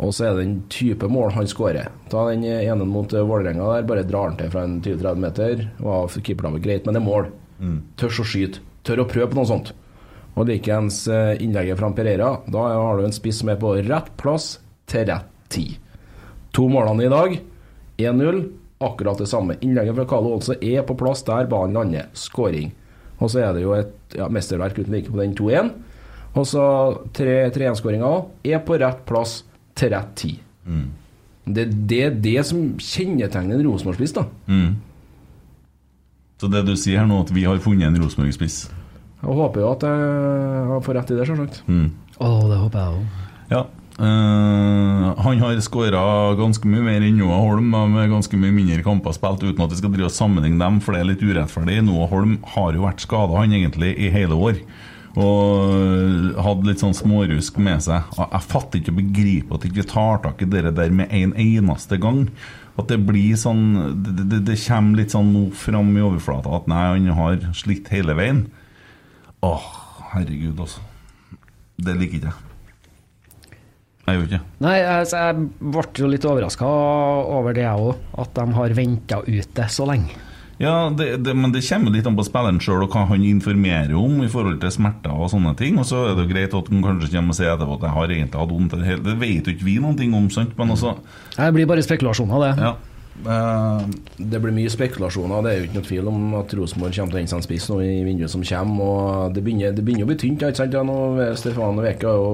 Og 0.00 0.14
så 0.16 0.26
er 0.26 0.32
det 0.32 0.44
den 0.46 0.56
type 0.72 1.08
mål 1.12 1.34
han 1.34 1.48
skårer. 1.50 1.90
Ta 2.12 2.24
den 2.30 2.46
ene 2.48 2.86
mot 2.88 3.12
eh, 3.12 3.26
Vålerenga 3.26 3.66
der, 3.74 3.86
bare 3.88 4.06
drar 4.08 4.30
han 4.30 4.38
til 4.40 4.50
fra 4.52 4.64
en 4.64 4.78
20-30 4.80 5.20
meter. 5.26 5.66
Var 5.84 6.16
keeperlaget 6.16 6.64
greit, 6.64 6.86
men 6.86 6.96
det 6.96 7.02
er 7.02 7.08
mål. 7.08 7.28
Tørs 8.00 8.22
å 8.22 8.26
skyte. 8.26 8.64
Tør 8.86 9.04
å 9.04 9.08
prøve 9.10 9.28
på 9.32 9.36
noe 9.36 9.50
sånt. 9.50 9.74
Og 10.38 10.48
likeens 10.48 11.02
eh, 11.12 11.34
innlegget 11.44 11.80
fra 11.80 11.90
Pereira. 11.92 12.30
Da 12.48 12.64
har 12.72 12.96
du 12.96 13.04
en 13.04 13.14
spiss 13.14 13.42
som 13.42 13.52
er 13.52 13.60
på 13.60 13.74
rett 13.76 14.08
plass 14.20 14.54
til 14.88 15.04
rett 15.10 15.28
tid. 15.52 15.76
To 16.56 16.66
målene 16.72 17.04
i 17.04 17.12
dag. 17.12 17.36
1-0. 18.00 18.40
Akkurat 18.80 19.20
det 19.20 19.28
samme. 19.28 19.58
Innlegget 19.60 19.98
fra 19.98 20.08
Carlo 20.08 20.32
Olse 20.38 20.56
er 20.64 20.86
på 20.88 20.96
plass 20.96 21.26
der 21.28 21.50
banen 21.50 21.76
lander. 21.76 22.08
Skåring. 22.16 22.72
Og 23.20 23.28
så 23.28 23.44
er 23.44 23.52
det 23.52 23.66
jo 23.66 23.76
et 23.76 24.16
ja, 24.16 24.30
mesterverk 24.32 24.80
uten 24.80 24.94
like 24.96 25.12
på 25.12 25.20
den 25.20 25.36
2-1. 25.36 25.74
Og 26.40 26.46
så 26.48 26.64
3-1-skåringa 27.18 28.10
er 28.48 28.62
på 28.64 28.78
rett 28.80 29.04
plass 29.04 29.42
til 29.78 29.92
rett 29.94 30.14
tid. 30.18 30.40
Det 31.50 31.64
er 31.64 31.74
det, 31.90 32.04
det 32.22 32.40
som 32.46 32.62
kjennetegner 32.78 33.58
en 33.58 33.66
Rosenborg-spiss, 33.66 34.14
da. 34.16 34.26
Så 36.40 36.48
det 36.48 36.62
du 36.68 36.76
sier 36.78 37.02
her 37.02 37.08
nå, 37.08 37.22
at 37.24 37.32
vi 37.34 37.44
har 37.48 37.58
funnet 37.60 37.88
en 37.88 37.98
Rosenborg-spiss? 38.00 38.62
Jeg 39.20 39.36
håper 39.36 39.60
jo 39.60 39.72
at 39.74 39.82
jeg 39.84 40.84
får 40.86 40.96
rett 40.96 41.10
i 41.12 41.18
det, 41.18 41.26
selvsagt. 41.28 41.60
Å, 42.20 42.30
det 42.48 42.60
håper 42.62 42.80
jeg 42.80 42.96
òg. 42.96 43.28
Ja. 43.50 43.66
Uh, 44.00 45.10
han 45.20 45.42
har 45.42 45.58
skåra 45.60 46.00
ganske 46.38 46.64
mye 46.70 46.80
mer 46.86 47.04
enn 47.04 47.18
Noah 47.20 47.42
Holm, 47.44 47.74
med 47.92 48.08
ganske 48.08 48.38
mye 48.40 48.54
mindre 48.54 48.80
kamper 48.86 49.12
spilt, 49.12 49.44
uten 49.44 49.60
at 49.66 49.74
vi 49.74 49.80
skal 49.82 49.92
drive 49.92 50.08
og 50.08 50.16
sammenligne 50.16 50.60
dem, 50.62 50.78
for 50.80 50.96
det 50.96 51.02
er 51.02 51.10
litt 51.10 51.24
urettferdig. 51.24 51.82
Noah 51.84 52.08
Holm 52.08 52.38
har 52.54 52.72
jo 52.76 52.86
vært 52.86 53.04
skada, 53.04 53.36
han 53.36 53.52
egentlig, 53.52 53.92
i 54.00 54.08
hele 54.14 54.38
år. 54.38 54.62
Og 55.18 56.36
hadde 56.38 56.68
litt 56.68 56.82
sånn 56.82 56.94
smårusk 56.94 57.56
med 57.62 57.82
seg. 57.82 58.06
Jeg 58.20 58.46
fatter 58.46 58.78
ikke 58.78 58.92
og 58.94 59.00
begriper 59.00 59.58
at 59.58 59.66
ikke 59.66 59.86
tar 59.90 60.20
tak 60.26 60.44
i 60.44 60.50
det 60.50 60.70
der 60.76 60.94
med 60.94 61.10
en 61.10 61.34
eneste 61.34 61.98
gang. 62.02 62.28
At 62.78 62.92
det 62.92 63.00
blir 63.04 63.34
sånn 63.36 63.64
Det, 64.00 64.28
det, 64.30 64.38
det 64.46 64.58
kommer 64.62 65.00
litt 65.02 65.12
sånn 65.12 65.32
nå 65.34 65.48
fram 65.58 65.90
i 65.96 66.04
overflata 66.04 66.52
at 66.54 66.70
nei, 66.70 66.84
han 66.94 67.10
har 67.18 67.42
slitt 67.58 67.90
hele 67.92 68.14
veien. 68.18 68.44
Åh, 69.42 69.66
herregud, 70.14 70.60
altså. 70.60 70.84
Det 71.80 71.96
liker 71.96 72.20
ikke 72.20 72.30
jeg. 72.30 72.46
Jeg 74.06 74.16
gjør 74.16 74.26
ikke. 74.26 74.40
Nei, 74.64 74.78
altså, 74.84 75.20
jeg 75.20 75.70
ble 75.74 75.84
jo 76.02 76.08
litt 76.10 76.26
overraska 76.26 76.70
over 77.38 77.54
det, 77.56 77.64
jeg 77.66 77.86
òg. 77.90 78.08
At 78.22 78.34
de 78.36 78.46
har 78.56 78.74
venta 78.78 79.20
ute 79.26 79.68
så 79.70 79.86
lenge. 79.90 80.16
Ja, 80.60 80.90
det, 80.92 81.06
det, 81.24 81.32
men 81.32 81.54
det 81.54 81.62
kommer 81.64 81.94
litt 81.94 82.04
an 82.08 82.18
på 82.18 82.26
spilleren 82.26 82.58
sjøl 82.60 82.82
og 82.84 82.92
hva 82.92 83.06
han 83.08 83.22
informerer 83.24 83.94
om 83.96 84.18
i 84.20 84.28
forhold 84.28 84.58
til 84.60 84.74
smerter 84.74 85.14
og 85.16 85.30
sånne 85.32 85.54
ting. 85.56 85.78
Og 85.80 85.88
så 85.88 86.02
er 86.10 86.18
det 86.18 86.26
jo 86.26 86.32
greit 86.34 86.52
at 86.58 86.68
han 86.68 86.84
kanskje 86.84 87.14
kommer 87.14 87.32
og 87.32 87.38
sier 87.38 87.54
etterpå 87.54 87.78
at 87.78 87.86
jeg 87.88 87.96
har 87.96 88.12
egentlig 88.12 88.42
hatt 88.42 88.52
vondt. 88.52 88.76
Det 88.76 88.98
det 89.06 89.16
vet 89.22 89.48
jo 89.48 89.54
ikke 89.56 89.64
vi 89.70 89.78
noen 89.80 89.96
ting 89.96 90.12
om, 90.16 90.28
sant? 90.32 90.52
Men 90.60 90.74
altså 90.76 90.98
Det 91.36 91.48
blir 91.56 91.70
bare 91.70 91.86
spekulasjoner, 91.86 92.44
det. 92.44 92.52
Ja. 92.68 92.76
Uh, 93.20 93.82
Det 94.16 94.38
blir 94.40 94.54
mye 94.56 94.70
spekulasjoner. 94.72 95.42
Det 95.44 95.50
er 95.50 95.58
jo 95.58 95.64
ikke 95.70 95.78
noe 95.80 95.88
tvil 95.88 96.12
om 96.12 96.20
at 96.42 96.54
Rosenborg 96.56 96.94
kommer 96.96 97.12
til 97.12 97.18
å 97.18 97.20
hente 97.22 97.32
seg 97.32 97.40
en 97.40 97.48
spiss 97.48 97.66
nå 97.72 97.80
i 97.84 97.90
vinduet 98.04 98.32
som 98.32 98.44
kommer. 98.44 98.84
Og 98.84 99.34
det 99.34 99.44
begynner, 99.48 99.72
det 99.76 99.84
begynner 99.84 100.04
å 100.04 100.12
bli 100.12 100.20
tynt. 100.20 100.44
Ikke 100.44 100.60
sant? 100.60 100.76
Ja, 100.76 100.84
nå, 100.84 101.00
Stefan 101.40 101.80
Veke 101.80 102.04
er 102.12 102.20
jo, 102.20 102.30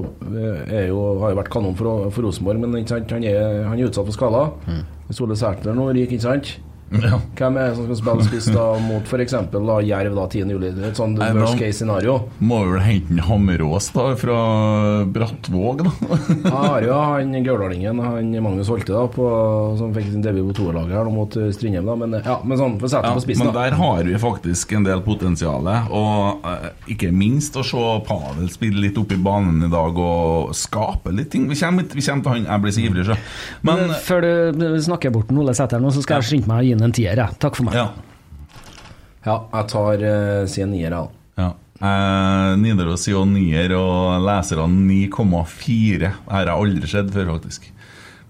er 0.66 0.90
jo, 0.90 1.00
har 1.22 1.34
jo 1.34 1.40
vært 1.44 1.54
kanon 1.54 1.78
for, 1.78 2.10
for 2.10 2.26
Rosenborg, 2.26 2.62
men 2.66 2.74
ikke 2.82 2.96
sant? 2.96 3.16
Han, 3.16 3.26
er, 3.26 3.64
han 3.70 3.78
er 3.78 3.86
utsatt 3.86 4.10
for 4.10 4.18
skader. 4.18 4.54
Mm. 4.66 4.84
Sole 5.14 5.38
Sætner 5.38 5.78
nå 5.78 5.92
ryker, 5.94 6.18
ikke 6.18 6.26
sant? 6.26 6.56
Ja. 6.90 7.18
Hvem 7.36 7.56
er 7.58 7.70
det 7.72 7.76
som 7.76 7.86
skal 7.88 7.98
spille 7.98 8.24
spiss 8.28 8.46
da 8.54 8.64
mot 8.78 9.08
f.eks. 9.10 9.32
Jerv 9.86 10.14
da 10.16 10.26
10. 10.30 10.52
juli? 10.54 10.68
Et 10.86 10.98
sånn 10.98 11.16
Nei, 11.18 11.32
worst 11.34 11.58
case 11.58 11.80
scenario. 11.80 12.14
Må 12.38 12.60
vel 12.70 12.82
hente 12.84 13.10
en 13.16 13.22
Hammerås 13.26 13.88
da 13.94 14.04
fra 14.18 14.36
Brattvåg, 15.10 15.82
da. 15.86 15.92
Jeg 16.46 16.52
har 16.54 16.86
jo 16.86 16.98
han 17.00 17.34
gaulardingen, 17.46 17.98
han 18.04 18.30
Magnus 18.44 18.70
Holte, 18.70 18.94
da, 18.94 19.02
på, 19.10 19.26
som 19.80 19.94
fikk 19.96 20.12
sin 20.12 20.22
debut 20.24 20.46
på 20.52 20.56
toerlaget 20.60 20.94
her 20.98 21.10
mot 21.12 21.36
eh, 21.40 21.50
Strindheim. 21.54 21.88
da, 21.90 21.96
Men 21.98 22.16
ja, 22.20 22.36
men 22.44 22.60
sånn, 22.60 22.76
for 22.80 22.88
å 22.88 22.92
sette 22.94 23.10
Ja, 23.10 23.16
på 23.18 23.24
spissen, 23.24 23.50
men 23.50 23.56
der 23.56 23.76
har 23.80 24.06
vi 24.06 24.20
faktisk 24.22 24.76
en 24.78 24.86
del 24.86 25.02
potensial. 25.06 25.66
Og 25.90 26.46
eh, 26.46 26.68
ikke 26.94 27.10
minst 27.14 27.58
å 27.58 27.64
se 27.66 27.84
Pavel 28.06 28.46
spille 28.52 28.84
litt 28.86 28.98
opp 29.00 29.10
i 29.14 29.18
banen 29.20 29.66
i 29.66 29.72
dag 29.72 29.98
og 29.98 30.54
skape 30.56 31.12
litt 31.14 31.32
ting. 31.34 31.48
Vi 31.50 31.58
kommer, 31.58 31.86
vi 31.90 32.04
kommer 32.06 32.22
til 32.26 32.32
han, 32.36 32.46
jeg 32.46 32.64
blir 32.64 32.76
så 32.78 32.86
ivrig, 32.86 33.06
så. 33.10 33.18
Men 33.66 33.82
Men 33.86 33.96
før 34.06 34.26
du 34.56 34.64
snakker 34.86 35.12
bort 35.14 35.34
Ole 35.36 35.54
Sæter 35.56 35.82
nå, 35.82 35.90
så 35.94 36.02
skal 36.04 36.22
jeg 36.22 36.30
skynde 36.30 36.50
meg 36.50 36.62
å 36.62 36.66
gi 36.66 36.75
ham 36.76 36.90
en 36.90 36.96
tier. 36.96 37.16
jeg. 37.16 37.38
Takk 37.42 37.58
for 37.58 37.68
meg. 37.70 37.80
ja. 37.80 37.88
Ja, 39.26 39.40
jeg 39.50 39.66
tar 39.72 40.02
uh, 40.06 40.46
si 40.46 40.62
nier, 40.70 40.86
jeg. 40.86 40.92
da. 40.94 41.06
Ja. 41.36 41.52
Eh, 41.76 42.50
Nidaros 42.60 43.02
sier 43.04 43.16
jo 43.18 43.24
nier, 43.28 43.74
og 43.76 44.22
leserne 44.24 44.68
9,4. 44.86 46.12
her 46.30 46.46
har 46.46 46.52
aldri 46.54 46.88
skjedd 46.88 47.10
før, 47.12 47.32
faktisk. 47.34 47.66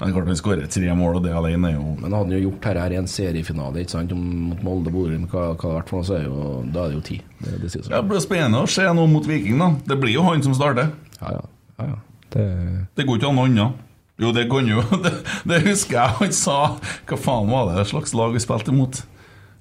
Men 0.01 0.13
klart 0.13 0.29
han 0.29 0.37
skårer 0.37 0.67
tre 0.69 0.95
mål, 0.97 1.19
og 1.19 1.23
det 1.25 1.33
alene 1.33 1.71
er 1.71 1.77
jo 1.79 1.95
Men 1.97 2.13
hadde 2.13 2.19
han 2.27 2.33
jo 2.35 2.41
gjort 2.51 2.59
dette 2.67 2.83
her 2.83 2.93
i 2.93 2.99
en 2.99 3.07
seriefinale 3.09 3.81
ikke 3.81 3.95
sant, 3.95 4.11
mot 4.13 4.65
Molde 4.67 4.93
Borum, 4.93 5.23
hva, 5.33 5.47
hva 5.55 5.71
det 5.71 5.77
vært 5.79 5.93
for 5.93 6.03
noe, 6.03 6.09
så 6.09 6.19
er 6.19 6.27
jo, 6.27 6.43
da 6.69 6.83
er 6.83 6.93
det 6.93 6.99
jo 6.99 7.05
ti. 7.07 7.17
Det, 7.39 7.55
det 7.63 7.71
sier 7.73 7.87
Det 7.89 8.03
blir 8.11 8.25
spennende 8.25 8.61
å 8.61 8.69
se 8.69 8.85
noe 8.99 9.09
mot 9.09 9.29
Viking, 9.29 9.57
da. 9.63 9.71
Det 9.89 9.97
blir 10.03 10.17
jo 10.19 10.27
han 10.27 10.45
som 10.45 10.57
starter. 10.57 10.93
Ja, 11.21 11.39
ja. 11.39 11.45
ja, 11.81 11.89
ja. 11.95 11.97
Det, 12.35 12.47
Det 12.99 13.07
går 13.09 13.21
ikke 13.21 13.31
an 13.31 13.41
noe 13.41 13.49
annet. 13.49 13.86
Jo, 14.17 14.31
det 14.33 14.47
kan 14.49 14.69
jo 14.69 14.81
Det, 15.05 15.13
det 15.45 15.61
husker 15.67 15.99
jeg 15.99 16.17
han 16.21 16.33
sa. 16.33 16.61
Hva 17.09 17.19
faen 17.21 17.53
var 17.53 17.75
det 17.75 17.89
slags 17.91 18.17
lag 18.17 18.33
vi 18.37 18.43
spilte 18.43 18.73
imot? 18.73 19.03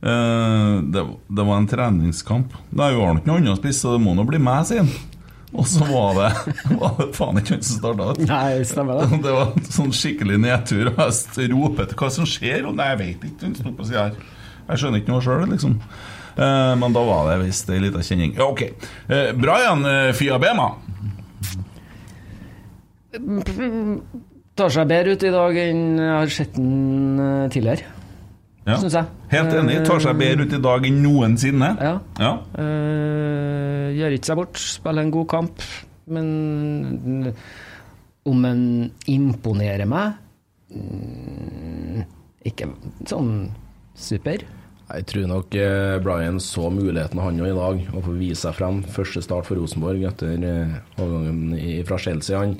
Uh, 0.06 0.84
det, 0.94 1.02
det 1.28 1.44
var 1.48 1.58
en 1.58 1.68
treningskamp. 1.68 2.54
Nei, 2.70 2.94
vi 2.94 3.02
har 3.02 3.18
ikke 3.18 3.32
noe 3.32 3.42
annet 3.42 3.56
å 3.56 3.60
spise, 3.60 3.82
så 3.82 3.96
det 3.96 4.04
må 4.06 4.14
nå 4.16 4.26
bli 4.28 4.40
meg, 4.44 4.68
sier 4.70 4.84
han. 4.84 4.92
Og 5.56 5.68
så 5.68 5.86
var 5.88 6.18
det, 6.18 6.30
var 6.82 6.96
det 7.00 7.10
faen 7.16 7.40
ikke 7.40 7.56
han 7.56 7.64
som 7.66 7.80
starta. 7.80 8.28
Nei, 8.28 8.64
stemmer 8.68 9.02
det. 9.02 9.20
Det 9.26 9.36
var 9.36 9.54
en 9.54 9.70
sånn 9.78 9.94
skikkelig 9.96 10.40
nedtur. 10.44 10.92
Og 10.94 11.40
jeg 11.40 11.52
roper 11.54 11.90
til 11.90 12.02
hva 12.02 12.12
som 12.14 12.28
skjer. 12.30 12.68
Og 12.70 12.76
nei, 12.78 12.90
jeg 12.94 13.02
vet 13.02 13.30
ikke. 13.30 13.48
Hun 13.48 13.56
sto 13.60 13.74
på 13.76 13.88
siden 13.88 14.04
her. 14.04 14.36
Jeg 14.66 14.82
skjønner 14.82 15.02
ikke 15.02 15.14
noe 15.14 15.24
sjøl, 15.24 15.48
liksom. 15.52 15.80
Eh, 16.36 16.76
men 16.82 16.96
da 16.96 17.04
var 17.08 17.30
det 17.30 17.40
visst 17.46 17.70
ei 17.72 17.80
lita 17.80 18.04
kjenning. 18.04 18.36
Ja, 18.38 18.50
ok. 18.50 18.64
Eh, 19.08 19.32
Brian 19.38 19.86
eh, 19.88 20.12
Fiabema. 20.18 20.72
Tar 24.56 24.72
seg 24.72 24.88
bedre 24.88 25.16
ut 25.18 25.24
i 25.28 25.32
dag 25.34 25.58
enn 25.60 25.84
jeg 26.00 26.12
har 26.16 26.32
sett 26.32 26.54
den 26.56 27.20
eh, 27.20 27.48
tidligere, 27.52 27.90
Ja. 28.66 28.78
syns 28.80 28.96
jeg. 28.96 29.10
Helt 29.34 29.54
enig. 29.60 29.82
Tar 29.86 30.00
seg 30.02 30.16
bedre 30.18 30.46
ut 30.48 30.54
i 30.56 30.62
dag 30.64 30.86
enn 30.88 31.02
noensinne. 31.04 31.74
Ja. 31.84 31.96
Ja. 32.24 32.32
Uh, 32.56 33.92
gjør 33.98 34.16
ikke 34.16 34.30
seg 34.32 34.40
bort, 34.40 34.62
spiller 34.64 35.04
en 35.06 35.12
god 35.14 35.28
kamp. 35.34 35.66
Men 36.08 37.34
om 38.30 38.46
en 38.46 38.62
imponerer 39.10 39.88
meg 39.90 40.14
mm, 40.70 42.04
Ikke 42.46 42.68
sånn 43.10 43.32
super. 43.98 44.44
Jeg 44.86 45.06
tror 45.10 45.26
nok 45.32 45.56
eh, 45.58 45.96
Brian 46.06 46.38
så 46.44 46.68
muligheten 46.70 47.18
han 47.24 47.40
jo 47.42 47.48
i 47.50 47.56
dag, 47.58 47.80
å 47.98 48.04
få 48.06 48.14
vise 48.20 48.44
seg 48.46 48.54
frem. 48.60 48.84
Første 48.94 49.24
start 49.26 49.48
for 49.50 49.58
Rosenborg 49.58 50.04
etter 50.12 50.36
eh, 50.46 50.76
overgangen 51.02 51.86
fra 51.90 51.98
Chelsea. 52.02 52.38
Han 52.38 52.54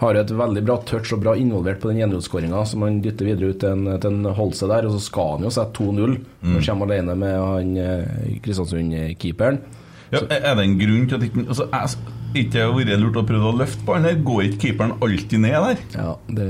har 0.00 0.18
et 0.18 0.30
veldig 0.34 0.62
bra 0.66 0.76
touch 0.88 1.12
og 1.14 1.22
bra 1.22 1.36
involvert 1.38 1.80
på 1.82 1.92
den 1.92 2.02
1-0-skåringa, 2.08 2.64
som 2.66 2.82
han 2.86 3.00
dytter 3.04 3.28
videre 3.30 3.52
ut 3.54 3.60
til 3.62 3.70
en, 3.76 4.00
til 4.02 4.10
en 4.10 4.34
Holse 4.34 4.66
der. 4.70 4.88
Og 4.88 4.96
så 4.96 5.04
skal 5.06 5.36
han 5.36 5.46
jo 5.46 5.54
sette 5.54 5.78
2-0, 5.78 6.18
når 6.42 6.58
han 6.58 6.66
kommer 6.66 6.90
alene 6.90 7.14
med 7.20 7.38
han 7.38 7.76
eh, 7.78 8.34
Kristiansund-keeperen. 8.44 9.62
Ja, 10.12 10.20
er 10.30 10.52
det 10.54 10.62
en 10.68 10.76
grunn 10.78 11.08
til 11.10 11.16
at 11.16 11.24
ikke 11.26 11.42
altså, 11.48 11.64
jeg, 11.72 11.96
Ikke 12.38 12.52
det 12.60 12.64
vært 12.76 13.00
lurt 13.00 13.16
å 13.18 13.22
prøve 13.26 13.48
å 13.50 13.54
løfte 13.56 13.86
ballen 13.86 14.04
her? 14.06 14.18
Går 14.26 14.42
ikke 14.48 14.60
keeperen 14.66 14.92
alltid 15.02 15.40
ned 15.42 15.54
der? 15.64 15.80
Ja, 15.96 16.10
det 16.38 16.46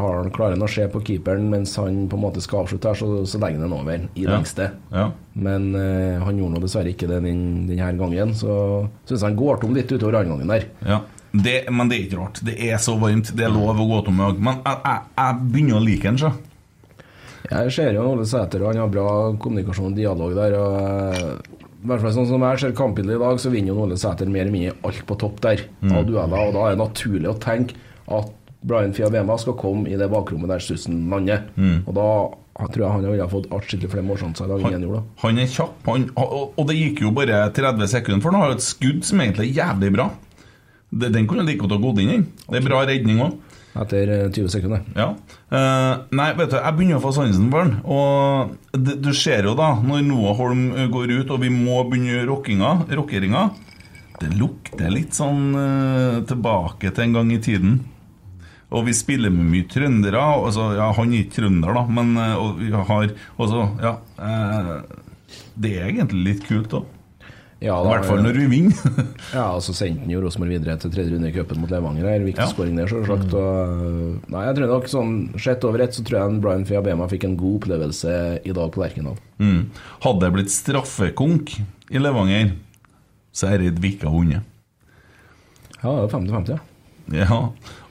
har 0.00 0.18
han 0.18 0.30
klarer 0.34 0.56
han 0.56 0.64
å 0.66 0.68
se 0.72 0.84
på 0.92 1.00
keeperen 1.06 1.46
mens 1.52 1.74
han 1.80 2.02
på 2.10 2.18
en 2.18 2.24
måte 2.24 2.42
skal 2.44 2.64
avslutte 2.64 2.90
her, 2.90 2.98
så, 2.98 3.08
så 3.28 3.40
legger 3.40 3.60
han 3.62 3.66
den 3.68 3.76
over 3.78 4.04
i 4.16 4.24
Ja. 4.26 4.34
lengste. 4.34 4.70
Ja. 4.92 5.06
Men 5.36 5.70
eh, 5.78 6.18
han 6.24 6.40
gjorde 6.40 6.56
nå 6.58 6.62
dessverre 6.64 6.92
ikke 6.92 7.08
det 7.10 7.22
den, 7.24 7.42
denne 7.70 7.92
gangen, 8.00 8.34
så 8.36 8.54
syns 9.06 9.20
jeg 9.20 9.28
han 9.30 9.38
går 9.38 9.60
tom 9.62 9.76
litt 9.78 9.92
utover 9.94 10.20
andre 10.20 10.34
gangen 10.34 10.54
der. 10.56 10.66
ja. 10.88 11.00
Det, 11.34 11.64
men 11.74 11.90
det 11.90 11.96
er 11.96 12.04
ikke 12.06 12.20
rart. 12.20 12.40
Det 12.46 12.54
er 12.62 12.78
så 12.78 12.94
varmt. 13.00 13.32
Det 13.34 13.42
er 13.46 13.50
lov 13.50 13.80
å 13.82 13.86
gå 13.90 14.00
tom 14.06 14.20
i 14.20 14.26
dag. 14.28 14.42
Men 14.48 14.60
jeg, 14.62 14.82
jeg, 14.84 15.00
jeg 15.18 15.48
begynner 15.50 15.80
å 15.80 15.84
like 15.84 16.06
den, 16.12 16.20
så. 16.22 16.30
Jeg 17.50 17.72
ser 17.74 17.96
jo 17.98 18.04
Ole 18.12 18.24
Sæter, 18.28 18.62
og 18.62 18.70
han 18.70 18.80
har 18.84 18.92
bra 18.92 19.08
kommunikasjon 19.42 19.90
og 19.92 19.98
dialog 19.98 20.36
der. 20.38 20.54
og 20.60 21.60
i 21.84 21.88
hvert 21.90 22.00
fall 22.00 22.14
sånn 22.16 22.28
som 22.30 22.44
jeg 22.46 22.60
ser 22.62 22.76
kampbildet 22.78 23.18
i 23.18 23.20
dag, 23.20 23.40
så 23.42 23.50
vinner 23.52 23.74
jo 23.74 23.82
Ole 23.84 23.98
Sæter 24.00 24.30
mer 24.30 24.46
eller 24.46 24.54
mindre 24.54 24.76
alt 24.88 25.02
på 25.10 25.18
topp 25.20 25.42
der. 25.44 25.66
Av 25.90 26.06
dueller, 26.08 26.46
og 26.48 26.54
da 26.56 26.62
er 26.70 26.78
det 26.78 26.80
naturlig 26.80 27.28
å 27.28 27.36
tenke 27.42 27.76
at 28.14 28.30
Brian 28.64 28.94
Fiabema 28.96 29.36
skal 29.36 29.58
komme 29.60 29.90
i 29.92 29.98
det 30.00 30.08
bakrommet 30.08 30.48
der 30.54 30.62
Stussen 30.64 31.02
lander. 31.12 31.44
Og 31.84 31.92
da 31.98 32.06
tror 32.70 32.80
jeg 32.86 32.92
han 32.94 33.04
ville 33.10 33.26
fått 33.28 33.50
atskillig 33.52 33.90
flere 33.92 34.06
målsjanser 34.06 34.46
i 34.46 34.52
dag 34.54 34.64
enn 34.64 34.76
han 34.78 34.86
gjorde. 34.86 35.02
Han 35.26 35.40
er 35.42 35.50
kjapp, 35.50 35.76
han, 35.90 36.06
og 36.16 36.62
det 36.70 36.78
gikk 36.78 37.02
jo 37.04 37.12
bare 37.18 37.42
30 37.52 37.90
sekunder, 37.90 38.22
for 38.24 38.32
han 38.32 38.44
har 38.46 38.54
jo 38.54 38.60
et 38.62 38.64
skudd 38.70 39.04
som 39.04 39.20
egentlig 39.20 39.50
er 39.50 39.58
jævlig 39.60 39.90
bra. 39.98 40.08
Det, 40.94 41.10
den 41.14 41.26
kunne 41.26 41.42
like 41.46 41.58
godt 41.62 41.74
ha 41.74 41.80
gått 41.82 42.00
inn, 42.02 42.12
den. 42.12 42.24
Det 42.46 42.60
er 42.60 42.66
bra 42.68 42.84
redning 42.86 43.20
òg. 43.24 43.34
Etter 43.74 44.10
eh, 44.14 44.26
20 44.30 44.52
sekunder. 44.52 44.84
Ja. 44.94 45.08
Uh, 45.50 46.04
nei, 46.14 46.28
vet 46.38 46.52
du, 46.52 46.58
jeg 46.60 46.76
begynner 46.76 47.00
å 47.00 47.02
få 47.02 47.10
sansen 47.16 47.48
for 47.50 47.64
den. 47.66 47.72
Og 47.90 48.52
det, 48.78 49.00
du 49.02 49.10
ser 49.18 49.48
jo 49.48 49.56
da, 49.58 49.72
når 49.82 50.04
Noah 50.06 50.36
Holm 50.38 50.68
eh, 50.76 50.86
går 50.92 51.10
ut, 51.16 51.32
og 51.34 51.42
vi 51.42 51.50
må 51.50 51.80
begynne 51.90 52.22
rockinga, 52.28 52.70
rockeringa 52.94 53.48
Det 54.20 54.30
lukter 54.38 54.94
litt 54.94 55.18
sånn 55.18 55.50
uh, 55.58 56.22
tilbake 56.30 56.94
til 56.94 57.08
en 57.08 57.18
gang 57.18 57.34
i 57.34 57.40
tiden. 57.42 57.80
Og 58.74 58.86
vi 58.88 58.94
spiller 58.96 59.30
med 59.30 59.50
mye 59.50 59.66
trøndere. 59.70 60.22
Altså, 60.22 60.70
ja, 60.78 60.88
han 60.96 61.12
er 61.12 61.24
ikke 61.24 61.40
trønder, 61.40 61.74
da, 61.76 61.82
men 61.98 62.14
eh, 62.18 62.36
og 62.38 62.62
vi 62.62 62.70
har 62.74 63.10
også 63.42 63.66
Ja. 63.82 63.96
eh, 64.18 65.00
det 65.58 65.74
er 65.80 65.90
egentlig 65.90 66.24
litt 66.28 66.46
kult 66.46 66.78
òg. 66.78 66.86
Ja, 67.64 67.78
I 67.80 67.86
hvert 67.88 68.04
fall 68.04 68.18
når 68.20 68.36
vi 68.36 68.46
vinner. 68.50 69.04
Ja, 69.34 69.46
og 69.56 69.62
så 69.64 69.72
sendte 69.74 70.04
han 70.04 70.10
jo 70.12 70.20
Rosenborg 70.20 70.52
videre 70.52 70.74
til 70.82 70.90
tredje 70.92 71.14
runde 71.14 71.30
i 71.30 71.32
cupen 71.34 71.62
mot 71.62 71.70
Levanger. 71.72 72.04
her, 72.10 72.24
Viktig 72.26 72.42
Ja. 72.44 72.48
skåring 72.50 72.76
der, 72.76 72.90
selvsagt. 72.90 73.32
Og, 73.32 74.28
nei, 74.34 74.42
jeg 74.50 74.56
tror 74.58 74.68
nok 74.74 74.90
sånn 74.92 75.14
sett 75.40 75.64
over 75.64 75.80
ett 75.86 75.96
så 75.96 76.04
tror 76.04 76.18
jeg 76.20 76.40
Brian 76.44 76.66
Fiabema 76.68 77.08
fikk 77.08 77.24
en 77.24 77.36
god 77.40 77.62
opplevelse 77.62 78.12
i 78.44 78.52
dag 78.52 78.68
på 78.74 78.82
Lerkendal. 78.84 79.16
Mm. 79.40 79.62
Hadde 80.04 80.20
det 80.26 80.32
blitt 80.36 80.52
straffekonk 80.52 81.54
i 81.90 81.98
Levanger, 82.04 82.52
så 83.34 83.48
er 83.54 83.64
det 83.64 83.80
Vika 83.82 84.12
vunnet. 84.12 84.44
Ja, 85.80 85.90
det 85.90 86.04
er 86.04 86.12
50-50, 86.18 86.54
ja. 86.54 86.60
Ja, 87.12 87.38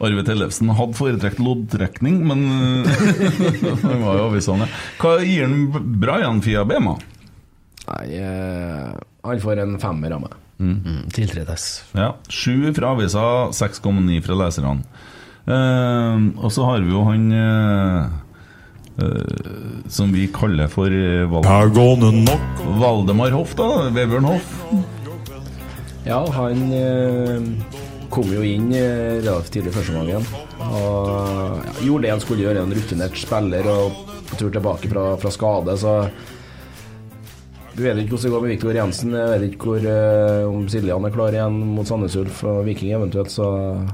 Arve 0.01 0.23
Tellefsen 0.25 0.71
hadde 0.73 0.95
foretrekt 0.97 1.37
loddtrekning, 1.43 2.21
men 2.25 2.45
han 3.83 3.99
var 4.01 4.17
jo 4.17 4.23
avvisende. 4.29 4.65
Hva 5.01 5.17
gir 5.21 5.43
han 5.45 5.67
Brian 6.01 6.39
Fiabema? 6.41 6.95
Nei, 7.89 8.05
eh, 8.17 8.93
han 9.23 9.41
får 9.41 9.61
en 9.63 9.77
femmer 9.79 10.11
av 10.17 10.25
meg. 10.25 10.39
Mm, 10.63 11.09
tiltredes. 11.11 11.83
Ja, 11.97 12.13
Sju 12.29 12.73
fra 12.75 12.93
avisa, 12.93 13.23
6,9 13.55 14.21
fra 14.23 14.37
leserne. 14.43 14.83
Eh, 15.43 16.27
og 16.39 16.51
så 16.55 16.67
har 16.69 16.83
vi 16.85 16.93
jo 16.93 17.03
han 17.07 17.25
eh, 17.35 18.05
eh, 19.03 19.87
som 19.91 20.13
vi 20.15 20.27
kaller 20.31 20.69
for 20.71 20.91
Valdemar, 21.33 21.71
Val 21.73 22.79
Valdemar 22.83 23.35
Hoff, 23.35 23.55
da. 23.59 23.89
Vebjørn 23.95 24.29
Hoff. 24.29 24.53
Ja, 26.07 26.19
han 26.35 26.63
eh, 26.75 27.49
kom 28.13 28.27
jo 28.31 28.43
inn 28.45 28.69
eh, 28.75 29.19
relativt 29.23 29.57
tidlig 29.57 29.75
første 29.75 29.95
gangen. 29.95 30.27
Og 30.63 31.63
ja, 31.63 31.75
gjorde 31.87 32.05
det 32.07 32.13
han 32.13 32.23
skulle 32.23 32.45
gjøre, 32.45 32.63
en 32.63 32.75
rutinert 32.75 33.19
spiller 33.19 33.67
og 33.71 33.99
på 34.29 34.39
tur 34.39 34.51
tilbake 34.53 34.89
fra, 34.91 35.09
fra 35.19 35.31
skade, 35.33 35.75
så 35.79 35.97
vi 37.73 37.85
vet 37.87 37.99
ikke 38.03 38.13
hvordan 38.13 38.25
det 38.27 38.33
går 38.33 38.43
med 38.43 38.51
Viktor 38.53 38.77
Jensen. 38.77 39.13
Jeg 39.17 39.29
vet 39.33 39.45
ikke 39.49 39.69
hvor, 39.71 39.85
uh, 39.89 40.49
om 40.53 40.65
Siljan 40.69 41.07
er 41.07 41.13
klar 41.13 41.35
igjen 41.35 41.55
mot 41.73 41.89
Sandnes 41.89 42.17
Ulf 42.19 42.43
og 42.45 42.65
Viking 42.67 42.93
eventuelt. 42.93 43.33
Så 43.33 43.47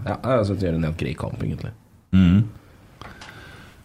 ja, 0.03 0.17
jeg 0.17 0.47
syns 0.49 0.59
det 0.59 0.67
gjør 0.67 0.79
en 0.79 0.87
helt 0.89 0.99
grei 0.99 1.13
kamp, 1.19 1.43
egentlig. 1.43 1.71
Mm. 2.11 2.41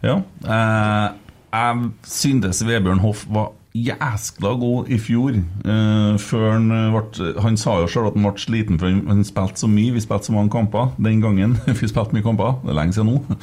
Ja. 0.04 0.16
Eh, 0.44 1.10
jeg 1.54 1.90
syntes 2.10 2.64
Vebjørn 2.66 3.00
Hoff 3.04 3.22
var 3.30 3.52
jæskla 3.74 4.52
god 4.60 4.90
i 4.92 4.98
fjor. 4.98 5.38
Eh, 5.38 6.18
før 6.18 6.50
han 6.50 6.68
ble 6.94 7.32
Han 7.42 7.56
sa 7.56 7.78
jo 7.80 7.88
sjøl 7.90 8.10
at 8.10 8.18
han 8.18 8.26
ble 8.26 8.42
sliten, 8.42 8.80
for 8.80 8.90
han 8.90 9.24
spilte 9.24 9.62
så 9.62 9.70
mye. 9.70 9.94
Vi 9.94 10.02
spilte 10.04 10.28
så 10.28 10.36
mange 10.36 10.52
kamper 10.52 10.92
den 10.98 11.22
gangen. 11.22 11.56
Vi 11.80 11.88
spilte 11.88 12.16
mye 12.16 12.26
kamper. 12.26 12.58
Det 12.64 12.74
er 12.74 12.80
lenge 12.82 12.98
siden 12.98 13.14
nå. 13.14 13.38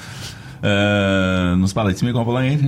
Eh, 0.62 1.52
nå 1.58 1.66
spiller 1.70 1.90
jeg 1.90 1.98
ikke 1.98 2.04
så 2.04 2.08
mye 2.08 2.18
kamper 2.20 2.38
lenger. 2.38 2.64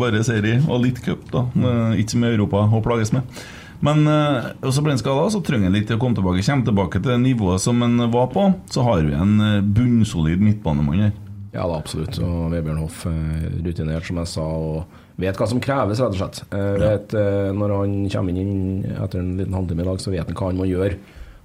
Bare 0.00 0.22
serie 0.26 0.58
og 0.66 0.82
litt 0.82 1.00
cup, 1.04 1.28
da. 1.30 1.46
Eh, 1.54 2.00
ikke 2.02 2.16
så 2.16 2.22
mye 2.22 2.34
Europa 2.34 2.64
å 2.66 2.82
plages 2.84 3.14
med. 3.14 3.42
Men 3.86 4.02
eh, 4.10 4.50
og 4.60 4.74
så 4.74 4.82
ble 4.84 4.96
han 4.96 5.00
skada, 5.00 5.28
så 5.32 5.40
trenger 5.46 5.70
han 5.70 5.78
litt 5.78 5.86
til 5.88 5.96
å 5.96 6.02
komme 6.02 6.18
tilbake. 6.18 6.42
Kommer 6.44 6.66
tilbake 6.66 7.00
til 7.00 7.14
det 7.14 7.20
nivået 7.22 7.62
som 7.62 7.80
han 7.84 8.02
var 8.12 8.28
på, 8.34 8.50
så 8.72 8.84
har 8.88 9.06
vi 9.06 9.14
en 9.16 9.36
eh, 9.46 9.60
bunnsolid 9.62 10.42
midtbanemann 10.42 11.06
her. 11.06 11.14
Ja 11.54 11.64
da, 11.66 11.78
absolutt. 11.78 12.18
Og 12.22 12.50
Vebjørn 12.52 12.82
Hoff 12.82 13.00
rutinert, 13.06 14.04
som 14.06 14.20
jeg 14.20 14.30
sa, 14.30 14.44
og 14.46 15.18
vet 15.18 15.38
hva 15.38 15.48
som 15.50 15.62
kreves, 15.62 15.98
rett 15.98 16.14
og 16.14 16.20
slett. 16.20 16.44
Vet, 16.78 17.16
når 17.58 17.72
han 17.74 17.96
kommer 18.12 18.38
inn 18.38 18.84
etter 18.86 19.18
en 19.18 19.32
liten 19.34 19.56
halvtime 19.58 19.82
i 19.82 19.88
dag, 19.88 19.98
så 19.98 20.12
vet 20.14 20.30
han 20.30 20.38
hva 20.38 20.52
han 20.52 20.60
må 20.60 20.68
gjøre 20.70 21.00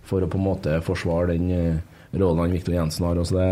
for 0.06 0.22
å 0.22 0.30
på 0.30 0.38
en 0.38 0.46
måte 0.46 0.78
forsvare 0.86 1.34
den 1.34 1.82
eh, 2.16 2.22
rollen 2.22 2.40
han 2.46 2.56
Viktor 2.56 2.74
Jensen 2.78 3.06
har. 3.06 3.22
Så 3.28 3.36
det, 3.38 3.48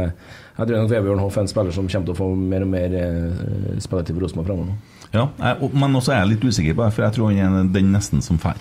jeg 0.57 0.68
tror 0.70 0.78
nok 0.82 0.91
Vebjørn 0.95 1.24
Hoff 1.24 1.38
er 1.38 1.45
en 1.45 1.51
spiller 1.51 1.76
som 1.76 1.88
kommer 1.91 2.09
til 2.09 2.16
å 2.16 2.20
få 2.20 2.30
mer 2.39 2.66
og 2.66 2.72
mer 2.74 2.97
eh, 2.99 3.80
spilletid 3.84 4.16
for 4.16 4.26
Rosenborg 4.26 4.47
framover. 4.51 4.76
Ja, 5.14 5.28
jeg, 5.38 5.72
men 5.78 5.95
også 5.99 6.14
er 6.16 6.24
jeg 6.24 6.32
litt 6.36 6.47
usikker 6.49 6.78
på 6.80 6.88
det, 6.88 6.93
for 6.95 7.05
jeg 7.05 7.14
tror 7.20 7.34
han 7.34 7.59
er 7.61 7.74
den 7.76 7.91
nesten 7.93 8.24
som 8.26 8.39
drar. 8.41 8.57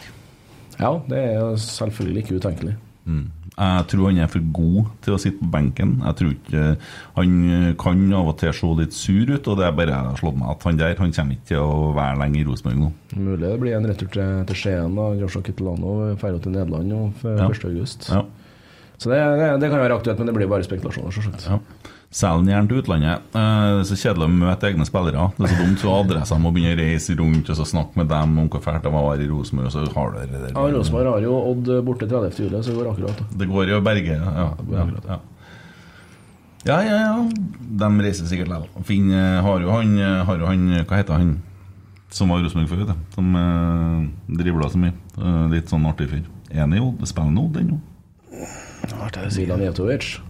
Ja, 0.80 0.96
det 1.08 1.20
er 1.20 1.38
jo 1.38 1.52
selvfølgelig 1.60 2.24
ikke 2.26 2.40
utenkelig. 2.42 2.74
Mm. 3.06 3.30
Jeg 3.52 3.84
tror 3.90 4.06
han 4.08 4.18
er 4.22 4.28
for 4.32 4.44
god 4.56 4.86
til 5.04 5.12
å 5.12 5.18
sitte 5.20 5.42
på 5.42 5.48
benken. 5.52 5.90
Jeg 6.06 6.16
tror 6.16 6.30
ikke 6.32 6.60
Han 7.18 7.74
kan 7.80 8.04
av 8.16 8.30
og 8.30 8.36
til 8.40 8.52
se 8.56 8.70
litt 8.78 8.94
sur 8.96 9.28
ut, 9.32 9.48
og 9.50 9.58
det 9.58 9.66
er 9.66 9.74
bare 9.76 9.92
jeg 9.92 10.06
har 10.08 10.20
slått 10.22 10.38
meg 10.40 10.52
at 10.54 10.62
han 10.68 10.78
der 10.80 10.94
Han 11.02 11.12
kommer 11.12 11.36
ikke 11.36 11.48
til 11.50 11.60
å 11.60 11.90
være 11.96 12.20
lenge 12.22 12.40
i 12.40 12.44
Rosenborg 12.48 12.78
nå. 12.80 12.88
Mulig 13.18 13.42
det 13.42 13.58
blir 13.60 13.76
en 13.76 13.88
retur 13.90 14.08
til, 14.14 14.30
til 14.48 14.56
Skien. 14.62 14.96
da, 14.96 15.08
Joshua 15.20 15.42
Kitolano 15.44 15.96
drar 16.14 16.38
til 16.40 16.54
Nederland 16.56 16.88
nå 16.94 17.02
for 17.20 17.36
Ja. 17.42 17.50
1. 17.50 17.66
august. 17.68 18.08
Ja. 18.08 18.22
Så 18.98 19.10
det, 19.10 19.18
det, 19.40 19.48
det 19.64 19.70
kan 19.72 19.80
være 19.82 19.96
aktuelt, 19.98 20.18
men 20.20 20.28
det 20.30 20.34
blir 20.36 20.48
bare 20.50 20.64
spekulasjoner, 20.66 21.10
selvsagt. 21.16 21.46
Ja. 21.48 21.58
Selg 22.12 22.42
den 22.42 22.50
gjerne 22.52 22.68
til 22.68 22.78
utlandet. 22.82 23.22
Eh, 23.32 23.66
Det 23.72 23.80
er 23.80 23.86
så 23.88 23.96
kjedelig 23.96 24.26
å 24.28 24.32
møte 24.36 24.68
egne 24.68 24.84
spillere. 24.84 25.30
Det 25.38 25.46
er 25.48 25.52
så 25.54 25.60
dumt 25.62 25.80
så 25.80 25.92
adressene 25.96 26.42
må 26.44 26.50
begynne 26.52 26.74
å 26.76 26.80
reise 26.82 27.14
rundt 27.16 27.48
og 27.48 27.56
så 27.56 27.64
snakke 27.70 27.96
med 28.02 28.10
dem 28.12 28.34
om 28.42 28.48
hvor 28.52 28.60
fælt 28.62 28.84
det 28.84 28.92
var 28.92 29.16
i 29.16 29.28
Rosenborg, 29.30 29.70
og 29.70 29.72
så 29.72 29.86
har 29.96 30.10
du 30.12 30.18
det 30.20 30.42
der. 30.42 30.50
Ja, 30.52 30.64
Rosenborg 30.76 31.08
har 31.08 31.24
jo 31.24 31.38
Odd 31.54 31.70
borte 31.88 32.08
30. 32.10 32.36
juli, 32.44 32.60
så 32.60 32.68
det 32.68 32.76
går 32.82 32.90
akkurat. 32.92 33.22
da. 33.22 33.28
Det 33.40 33.48
går 33.48 33.72
jo 33.72 33.78
å 33.80 33.84
berge. 33.86 34.18
Ja, 34.18 34.34
ja, 34.42 34.48
akkurat. 34.52 35.08
ja. 35.08 35.18
ja, 36.68 36.76
ja. 36.84 36.98
ja. 37.00 37.14
De 37.80 37.88
reiser 38.04 38.28
sikkert 38.28 38.52
likevel. 38.52 38.84
Finn 38.86 39.08
eh, 39.16 39.40
har 39.48 39.64
jo 39.64 39.72
han, 39.72 39.96
eh, 39.98 40.20
har 40.28 40.36
jo 40.44 40.50
han 40.52 40.68
Hva 40.84 41.00
heter 41.00 41.16
han 41.16 41.32
som 42.12 42.28
var 42.28 42.42
i 42.42 42.44
Rosenborg 42.44 42.68
før? 42.68 42.82
vet 42.84 42.92
du? 42.92 43.06
Som 43.16 43.32
eh, 43.40 44.36
dribla 44.36 44.68
så 44.68 44.82
mye. 44.84 44.92
Litt 45.56 45.72
sånn 45.72 45.88
artig 45.88 46.10
fyr. 46.12 46.28
Enig 46.52 46.76
jo, 46.82 46.92
det 47.00 47.08
spiller 47.08 47.32
nå, 47.32 47.46
den 47.56 47.72
jo. 47.72 47.80
Milan 49.36 49.60
Jevtovic. 49.66 50.20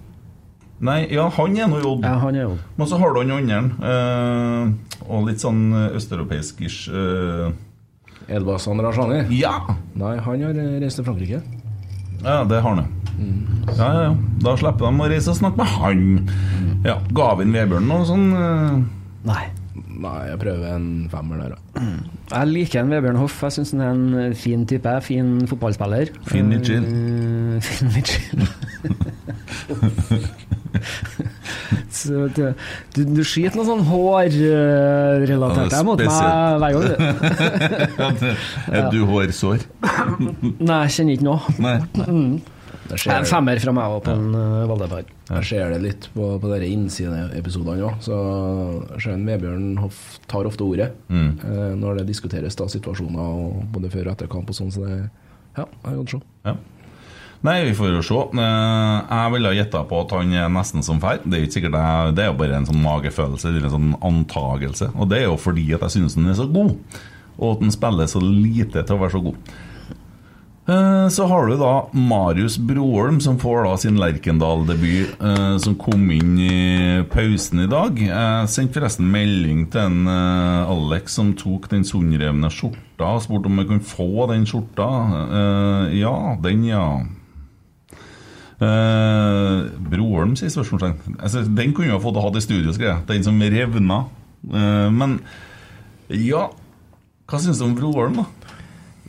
Nei, 0.82 1.06
ja, 1.14 1.28
han 1.30 1.56
er 1.56 1.68
nå 1.70 1.78
i 1.78 1.84
Odd. 1.86 2.02
Ja, 2.02 2.16
han 2.18 2.34
er 2.34 2.42
Jod. 2.48 2.62
Men 2.76 2.88
så 2.90 2.98
har 2.98 3.12
du 3.14 3.20
han 3.22 3.30
andre. 3.36 3.60
eh, 3.86 5.04
og 5.08 5.28
litt 5.28 5.38
sånn 5.42 5.70
østeuropeisk-ish. 5.94 6.88
eh, 6.90 7.52
Elbasan 8.34 8.80
Rajani. 8.82 9.24
ja! 9.38 9.54
Nei, 9.94 10.16
han 10.18 10.42
har 10.42 10.58
reist 10.82 10.98
til 10.98 11.04
Frankrike. 11.06 11.42
Ja, 12.22 12.42
det 12.44 12.60
har 12.62 12.74
han. 12.74 12.86
Ja, 13.76 13.92
ja, 13.92 14.02
ja. 14.08 14.12
Da 14.42 14.56
slipper 14.56 14.90
de 14.90 15.02
å 15.04 15.08
reise 15.10 15.30
og 15.30 15.38
snakke 15.38 15.58
med 15.58 15.66
han. 15.66 16.30
Ja, 16.86 16.98
Gavin 17.14 17.52
Vebjørn 17.54 17.86
noe 17.86 18.06
sånn. 18.06 18.28
Uh... 18.34 18.82
Nei. 19.26 19.44
Nei, 19.92 20.22
jeg 20.30 20.38
prøver 20.40 20.70
en 20.76 20.86
femmer 21.12 21.36
der, 21.42 21.50
da. 21.54 21.58
Jeg 22.32 22.46
liker 22.48 22.80
en 22.80 22.90
Vebjørn 22.92 23.18
Hoff. 23.20 23.42
Jeg 23.44 23.52
syns 23.58 23.70
han 23.76 23.82
er 23.84 23.90
en 24.30 24.34
fin 24.38 24.62
type. 24.66 24.92
Fin 25.04 25.28
fotballspiller. 25.50 26.06
Fin 26.30 26.46
midtskill. 26.48 26.84
Uh, 26.86 27.60
fin 27.68 27.88
midtskill. 27.92 28.42
Så 31.92 32.24
det, 32.34 32.54
du, 32.96 33.02
du 33.04 33.22
skyter 33.26 33.56
noe 33.58 33.66
sånn 33.68 33.82
hårrelatert 33.86 35.72
Ja, 35.76 35.82
mot 35.86 35.98
meg 36.00 36.08
hver 36.62 36.72
gang, 36.72 36.84
du. 36.88 36.94
Er 38.76 38.82
du 38.90 38.98
hårsår? 39.10 39.58
Nei, 40.58 40.78
jeg 40.86 40.92
kjenner 40.96 41.12
ikke 41.18 41.28
noe. 41.28 41.40
Nei. 41.62 41.78
Der 41.98 42.06
En 42.92 43.24
femmer 43.28 43.60
fra 43.62 43.72
meg 43.76 43.94
òg 43.96 44.02
på 44.04 44.12
en 44.12 44.34
uh, 44.36 44.66
Valdepar. 44.68 45.04
jeg 45.30 45.44
ser 45.48 45.70
det 45.72 45.78
litt 45.82 46.08
på, 46.14 46.26
på 46.42 46.50
dere 46.52 46.68
innsideepisodene 46.68 47.86
òg. 47.88 48.02
Så 48.04 48.18
Sjøen 49.00 49.24
Vebjørn 49.28 49.78
Hoff 49.80 50.18
tar 50.30 50.48
ofte 50.48 50.64
ordet 50.66 50.90
eh, 51.08 51.72
når 51.78 52.02
det 52.02 52.08
diskuteres 52.10 52.56
da 52.58 52.66
situasjoner 52.68 53.22
og 53.22 53.62
både 53.72 53.90
før 53.92 54.10
og 54.10 54.14
etter 54.16 54.30
kamp 54.32 54.50
og 54.52 54.58
sånn. 54.58 54.72
Så 54.74 54.84
det 54.84 54.98
ja, 55.56 55.66
jeg 55.84 55.96
kan 55.98 56.06
se. 56.14 56.20
Ja. 56.48 56.54
Nei, 57.42 57.56
vi 57.66 57.72
får 57.74 57.88
jo 57.96 58.02
se. 58.06 58.20
Eh, 58.38 58.98
Jeg 59.10 59.32
ville 59.34 59.54
gjetta 59.56 59.82
på 59.90 60.02
at 60.04 60.12
han 60.14 60.30
er 60.38 60.52
nesten 60.54 60.84
som 60.86 61.00
feil 61.02 61.18
Det 61.24 61.34
er 61.34 61.42
jo 61.42 61.48
ikke 61.48 61.56
sikkert 61.58 61.74
jeg, 61.80 62.12
det 62.16 62.22
er 62.22 62.30
jo 62.30 62.36
bare 62.38 62.60
en 62.60 62.68
sånn 62.68 62.84
magefølelse 62.84 63.48
eller 63.50 63.66
en 63.66 63.74
sånn 63.74 63.90
antagelse. 64.12 64.92
Og 64.94 65.10
det 65.10 65.22
er 65.22 65.26
jo 65.30 65.36
fordi 65.40 65.66
at 65.74 65.82
jeg 65.88 65.96
synes 65.98 66.14
han 66.20 66.30
er 66.30 66.38
så 66.38 66.46
god, 66.46 66.76
og 67.38 67.48
at 67.56 67.64
han 67.66 67.74
spiller 67.74 68.06
så 68.12 68.20
lite 68.22 68.84
til 68.86 68.94
å 68.96 69.02
være 69.02 69.16
så 69.16 69.22
god. 69.26 69.52
Eh, 70.68 71.08
Så 71.08 71.26
har 71.26 71.46
du 71.46 71.56
da 71.58 71.88
Marius 71.92 72.58
Broholm, 72.58 73.20
som 73.20 73.38
får 73.38 73.64
da 73.66 73.76
sin 73.76 73.96
Lerkendal-debut, 73.98 75.16
eh, 75.20 75.56
som 75.58 75.74
kom 75.74 76.10
inn 76.14 76.36
i 76.38 77.02
pausen 77.10 77.64
i 77.64 77.66
dag. 77.66 77.98
Jeg 77.98 78.48
sendte 78.48 78.78
forresten 78.78 79.10
melding 79.10 79.64
til 79.72 79.80
en 79.82 80.06
eh, 80.06 80.70
Alex 80.70 81.16
som 81.18 81.32
tok 81.34 81.66
den 81.72 81.82
sundrevne 81.84 82.50
skjorta, 82.50 83.08
og 83.16 83.24
spurte 83.24 83.50
om 83.50 83.58
jeg 83.58 83.70
kunne 83.72 83.90
få 83.90 84.28
den 84.30 84.46
skjorta. 84.46 84.88
Ja, 85.98 86.14
den, 86.42 86.62
ja. 86.70 86.86
Broholm, 88.62 90.36
sier 90.38 90.52
spørsmålstegn. 90.54 91.16
Altså, 91.18 91.42
den 91.42 91.72
kunne 91.74 91.90
jeg 91.90 92.02
fått 92.04 92.20
hatt 92.22 92.38
i 92.38 92.44
studio, 92.44 92.70
skrev 92.76 92.92
jeg. 92.92 93.06
Den 93.08 93.26
som 93.26 93.42
revna. 93.42 94.04
Men 94.94 95.18
ja 96.12 96.48
Hva 97.30 97.38
syns 97.40 97.58
du 97.60 97.64
om 97.64 97.74
Broholm, 97.78 98.16
da? 98.20 98.24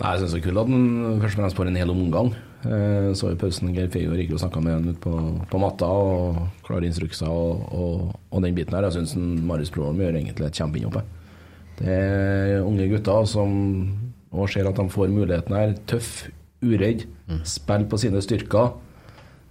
Nei, 0.04 0.18
Jeg 0.18 0.20
syns 0.20 0.34
det 0.36 0.42
er 0.42 0.48
kult 0.50 0.60
at 0.60 0.72
han 0.74 0.88
først 1.22 1.38
og 1.38 1.40
fremst 1.40 1.58
får 1.58 1.70
en 1.70 1.80
hel 1.80 1.92
omgang. 1.94 2.34
Eh, 2.64 3.10
så 3.16 3.32
i 3.32 3.38
pausen 3.40 3.72
Geir 3.76 3.90
Feio 3.92 4.16
gikk 4.20 4.34
og 4.36 4.42
snakka 4.44 4.62
med 4.64 4.76
han 4.76 4.90
ute 4.92 5.00
på, 5.04 5.16
på 5.48 5.62
matta 5.64 5.88
og 5.88 6.42
klare 6.68 6.88
instrukser 6.90 7.32
og, 7.32 7.64
og, 7.72 8.14
og 8.32 8.44
den 8.44 8.56
biten 8.58 8.76
her. 8.76 8.90
Jeg 8.90 8.98
syns 9.00 9.16
Marius 9.48 9.72
Broholm 9.72 10.04
gjør 10.04 10.20
egentlig 10.20 10.50
et 10.50 10.60
kjempeinnhopp. 10.60 11.20
Det 11.80 11.94
er 11.96 12.62
unge 12.68 12.88
gutter 12.92 13.30
som 13.32 13.54
og 14.34 14.50
ser 14.50 14.68
at 14.68 14.80
de 14.80 14.90
får 14.90 15.12
muligheten 15.14 15.56
her. 15.56 15.76
Tøff, 15.90 16.26
uredd, 16.66 17.06
spiller 17.48 17.86
på 17.90 18.00
sine 18.02 18.22
styrker. 18.24 18.74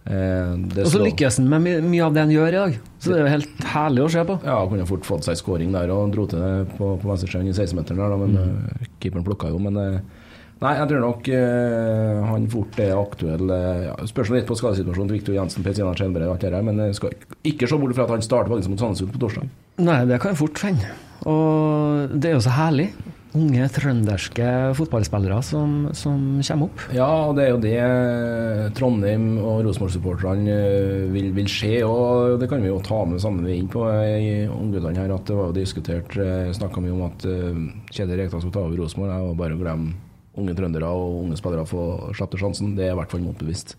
Eh, 0.02 0.54
det 0.74 0.84
Og 0.84 0.90
så 0.90 1.02
lykkes 1.04 1.38
han 1.38 1.48
med 1.48 1.62
my 1.62 1.74
mye 1.86 2.08
av 2.08 2.16
det 2.16 2.24
han 2.26 2.32
gjør 2.34 2.48
i 2.50 2.58
dag. 2.58 2.80
Så 2.98 3.12
det 3.12 3.20
er 3.20 3.22
jo 3.22 3.34
helt 3.36 3.68
herlig 3.72 4.04
å 4.04 4.10
se 4.10 4.24
på. 4.26 4.38
Ja, 4.44 4.58
kunne 4.68 4.88
fort 4.88 5.06
fått 5.06 5.28
seg 5.28 5.38
skåring 5.38 5.72
der 5.74 5.92
og 5.94 6.12
dro 6.14 6.26
til 6.28 6.42
det 6.42 6.74
på, 6.74 6.96
på 6.98 7.08
venstresiden 7.08 7.52
i 7.52 7.54
16-meteren 7.54 8.02
der, 8.02 8.12
da, 8.12 8.18
men 8.18 8.36
mm. 8.36 8.90
keeperen 8.98 9.26
plukka 9.26 9.52
jo. 9.52 9.62
Men 9.62 9.78
eh, 9.78 10.21
nei, 10.62 10.74
jeg 10.78 10.90
tror 10.92 11.02
nok 11.04 11.30
eh, 11.34 12.20
han 12.30 12.48
fort 12.52 12.78
er 12.82 12.94
aktuell. 12.96 13.54
eh, 13.54 13.86
ja, 13.88 13.96
spørs 14.10 14.32
litt 14.34 14.48
på 14.48 14.58
skadesituasjonen 14.58 15.10
til 15.12 15.18
Viktor 15.20 15.38
Jensen, 15.38 15.64
Petrina 15.66 15.94
Skjelbred 15.98 16.28
og 16.28 16.36
alt 16.36 16.44
det 16.46 16.52
der, 16.54 16.66
men 16.66 16.78
jeg 16.86 16.98
skal 16.98 17.16
ikke 17.52 17.68
se 17.70 17.80
bort 17.82 17.96
fra 17.98 18.06
at 18.08 18.16
han 18.16 18.28
starter 18.28 18.54
faktisk 18.54 18.72
mot 18.72 18.82
Sandnes 18.82 19.02
på 19.10 19.22
torsdag. 19.22 19.50
Nei, 19.82 20.02
det 20.08 20.20
kan 20.22 20.34
jeg 20.34 20.42
fort 20.42 20.62
hende. 20.66 20.94
Og 21.28 22.14
det 22.18 22.30
er 22.30 22.38
jo 22.38 22.46
så 22.46 22.54
herlig. 22.54 22.92
Unge 23.32 23.64
trønderske 23.72 24.46
fotballspillere 24.76 25.38
som, 25.46 25.86
som 25.96 26.18
kommer 26.44 26.66
opp. 26.68 26.82
Ja, 26.92 27.06
og 27.30 27.38
det 27.38 27.46
er 27.46 27.54
jo 27.54 27.62
det 27.62 28.74
Trondheim 28.76 29.38
og 29.40 29.62
Rosenborg-supporterne 29.64 30.52
eh, 30.52 31.06
vil, 31.14 31.30
vil 31.38 31.48
se. 31.48 31.72
Og 31.88 32.36
det 32.42 32.50
kan 32.50 32.60
vi 32.60 32.68
jo 32.68 32.82
ta 32.84 33.00
med 33.08 33.22
sammen 33.24 33.48
inn 33.48 33.70
er 33.70 33.72
på 33.72 33.86
i 33.88 34.32
ungguttene 34.52 35.00
her, 35.00 35.14
at 35.16 35.24
det 35.30 35.38
var 35.38 35.48
jo 35.48 35.56
diskutert 35.56 36.12
Snakka 36.58 36.84
mye 36.84 36.92
om 36.92 37.06
at 37.08 37.24
eh, 37.24 37.62
Kjetil 37.88 38.18
Rekdal 38.20 38.44
skulle 38.44 38.58
ta 38.58 38.66
over 38.66 38.82
Rosenborg. 38.84 39.14
Det 39.14 39.30
var 39.30 39.40
bare 39.46 39.56
å 39.56 39.62
glemme 39.64 40.11
unge 40.38 40.54
trøndere 40.56 40.88
og 40.88 41.18
unge 41.26 41.38
spillere 41.40 41.66
få 41.68 42.14
slippe 42.16 42.40
sjansen. 42.40 42.76
Det 42.78 42.88
er 42.88 42.94
i 42.94 42.98
hvert 43.00 43.12
fall 43.12 43.24
motbevist. 43.24 43.76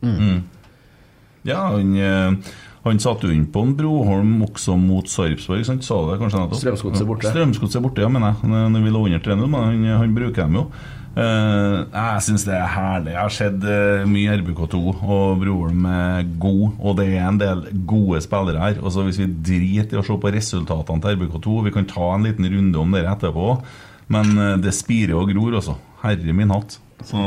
Ja, 1.43 1.59
han, 1.73 1.95
eh, 1.99 2.53
han 2.85 2.99
satte 3.03 3.27
jo 3.27 3.35
inn 3.35 3.49
på 3.51 3.65
en 3.65 3.75
Broholm 3.79 4.37
også 4.45 4.77
mot 4.79 5.07
Sarpsborg, 5.11 5.65
sant? 5.67 5.83
Sa 5.83 5.99
du 5.99 6.11
det 6.13 6.19
kanskje 6.21 6.39
nettopp? 6.39 6.61
Strømsgodset 6.61 7.07
borte. 7.09 7.31
Strømsgodset 7.31 7.83
borte, 7.83 8.03
ja, 8.03 8.11
mener 8.11 8.33
jeg. 8.33 8.51
Når 8.73 8.83
vi 8.85 8.93
lå 8.93 9.05
under 9.09 9.23
3-0, 9.23 9.47
men 9.47 9.65
han, 9.67 9.87
han 10.03 10.15
bruker 10.15 10.45
dem 10.45 10.61
jo. 10.61 10.67
Uh, 11.13 11.85
jeg 11.93 12.21
syns 12.25 12.43
det 12.47 12.55
er 12.57 12.71
herlig. 12.73 13.11
Jeg 13.13 13.21
har 13.21 13.33
sett 13.35 13.65
uh, 13.67 14.05
mye 14.09 14.33
RBK2, 14.39 14.79
og 15.05 15.43
Broholm 15.43 15.85
er 15.85 16.25
god. 16.41 16.63
Og 16.79 16.97
det 16.97 17.07
er 17.11 17.27
en 17.27 17.37
del 17.41 17.67
gode 17.89 18.23
spillere 18.25 18.63
her. 18.63 18.79
Og 18.81 18.95
så 18.95 19.05
Hvis 19.05 19.21
vi 19.21 19.29
driter 19.29 19.99
i 19.99 20.01
å 20.01 20.05
se 20.07 20.17
på 20.17 20.33
resultatene 20.33 21.03
til 21.03 21.19
RBK2 21.19 21.59
Vi 21.67 21.75
kan 21.75 21.89
ta 21.89 22.13
en 22.15 22.25
liten 22.25 22.49
runde 22.49 22.81
om 22.81 22.97
det 22.97 23.05
etterpå. 23.05 23.57
Men 24.13 24.33
uh, 24.39 24.55
det 24.61 24.73
spirer 24.73 25.19
og 25.19 25.29
gror, 25.29 25.59
altså. 25.61 25.77
Herre 26.03 26.35
min 26.35 26.53
hatt. 26.53 26.77
Så 27.03 27.19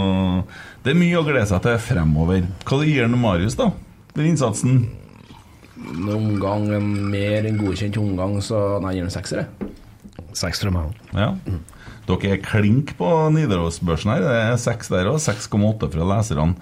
det 0.84 0.92
er 0.92 0.98
mye 0.98 1.18
å 1.18 1.24
glede 1.26 1.48
seg 1.50 1.64
til 1.64 1.80
fremover. 1.82 2.46
Hva 2.64 2.78
det 2.80 2.92
gir 2.92 3.10
nå 3.10 3.18
Marius, 3.20 3.58
da? 3.58 3.70
Den 4.16 4.30
innsatsen? 4.30 4.86
En 5.76 6.08
omgang, 6.14 6.70
en 6.72 6.86
mer 7.12 7.48
enn 7.48 7.58
godkjent 7.60 7.98
omgang, 8.00 8.38
så 8.44 8.78
Nei, 8.80 8.94
jeg 8.94 9.02
gir 9.02 9.08
den 9.10 9.16
sekser, 9.16 9.42
jeg. 9.44 9.72
Seks 10.36 10.62
fra 10.62 10.72
meg 10.72 10.88
òg. 10.90 11.12
Ja. 11.16 11.30
Dere 12.06 12.36
er 12.36 12.42
klink 12.44 12.94
på 12.98 13.06
Nidarosbørsen 13.34 14.12
her. 14.12 14.24
Det 14.24 14.34
er 14.38 14.58
seks 14.60 14.92
der 14.92 15.08
òg. 15.10 15.20
6,8 15.24 15.88
fra 15.92 16.08
leserne. 16.12 16.56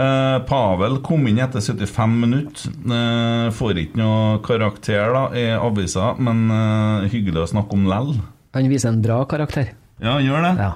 Eh, 0.00 0.38
Pavel 0.46 1.00
kom 1.04 1.26
inn 1.28 1.40
etter 1.42 1.62
75 1.62 2.16
minutter. 2.22 2.72
Eh, 2.96 3.48
får 3.54 3.80
ikke 3.84 4.00
noe 4.00 4.38
karakter 4.46 5.12
da 5.14 5.24
i 5.36 5.46
avisa, 5.56 6.12
men 6.22 6.46
eh, 6.54 7.08
hyggelig 7.12 7.44
å 7.44 7.50
snakke 7.54 7.76
om 7.76 7.88
lell. 7.90 8.14
Han 8.56 8.70
viser 8.70 8.94
en 8.94 9.02
bra 9.04 9.20
karakter. 9.30 9.74
Ja, 10.00 10.16
han 10.16 10.26
gjør 10.26 10.46
det. 10.48 10.54
Ja. 10.62 10.72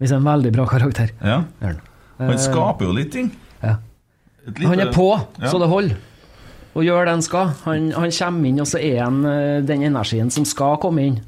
Viser 0.00 0.16
en 0.20 0.26
veldig 0.28 0.52
bra 0.52 0.66
karakter. 0.68 1.12
Ja. 1.24 1.42
Han. 1.62 2.38
Skaper 2.40 2.84
jo 2.88 2.92
litt 2.96 3.12
ting. 3.12 3.30
Ja. 3.62 3.76
Et 4.46 4.58
lite- 4.58 4.68
Han 4.68 4.80
er 4.80 4.92
på, 4.92 5.08
Ja. 5.40 5.48
så 5.50 5.58
det 5.58 5.68
holder. 5.68 5.96
Og 6.76 6.84
gjør 6.84 7.04
det 7.06 7.12
han 7.14 7.22
skal. 7.22 7.46
Han, 7.64 7.90
han 7.92 8.10
kommer 8.10 8.46
inn, 8.48 8.60
og 8.60 8.66
så 8.66 8.78
er 8.78 9.02
han 9.04 9.24
eh, 9.24 9.60
den 9.64 9.82
energien 9.82 10.30
som 10.30 10.44
skal 10.44 10.76
komme 10.76 11.06
inn. 11.06 11.20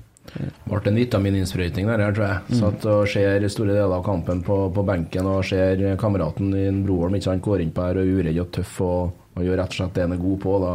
Ble 0.69 0.81
en 0.85 0.95
vitamininnsprøytning 0.95 1.87
der, 1.89 2.03
her, 2.05 2.13
tror 2.13 2.27
jeg. 2.29 2.59
Satt 2.61 2.85
og 2.85 3.07
ser 3.09 3.47
store 3.49 3.73
deler 3.73 3.95
av 3.97 4.05
kampen 4.05 4.43
på, 4.45 4.59
på 4.75 4.85
benken 4.85 5.25
og 5.27 5.43
ser 5.49 5.81
kameraten 5.97 6.51
din 6.53 6.83
Broholm 6.85 7.15
ikke 7.17 7.31
sant, 7.31 7.43
går 7.43 7.63
inn 7.65 7.71
på 7.73 7.81
her 7.87 7.97
og 7.97 8.05
er 8.05 8.13
uredd 8.21 8.41
og 8.43 8.51
tøff 8.53 8.75
og, 8.85 9.15
og 9.39 9.43
gjør 9.47 9.57
rett 9.63 9.73
og 9.73 9.79
slett 9.81 9.95
det 9.97 10.03
han 10.05 10.13
er 10.13 10.21
god 10.21 10.39
på. 10.45 10.59
Da 10.61 10.75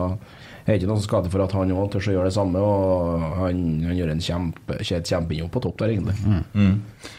er 0.66 0.78
ikke 0.78 0.88
noe 0.88 1.00
som 1.02 1.08
skal 1.08 1.24
til 1.26 1.34
for 1.34 1.44
at 1.44 1.54
han 1.58 1.72
òg 1.76 1.90
tør 1.92 2.06
å 2.08 2.16
gjøre 2.16 2.30
det 2.30 2.36
samme, 2.38 2.62
og 2.64 3.24
han, 3.42 3.64
han 3.84 3.98
gjør 3.98 4.12
en 4.14 4.24
kjempe, 4.24 4.78
et 4.80 5.12
på 5.52 5.62
topp 5.64 5.82
der, 5.82 5.92
egentlig. 5.92 6.16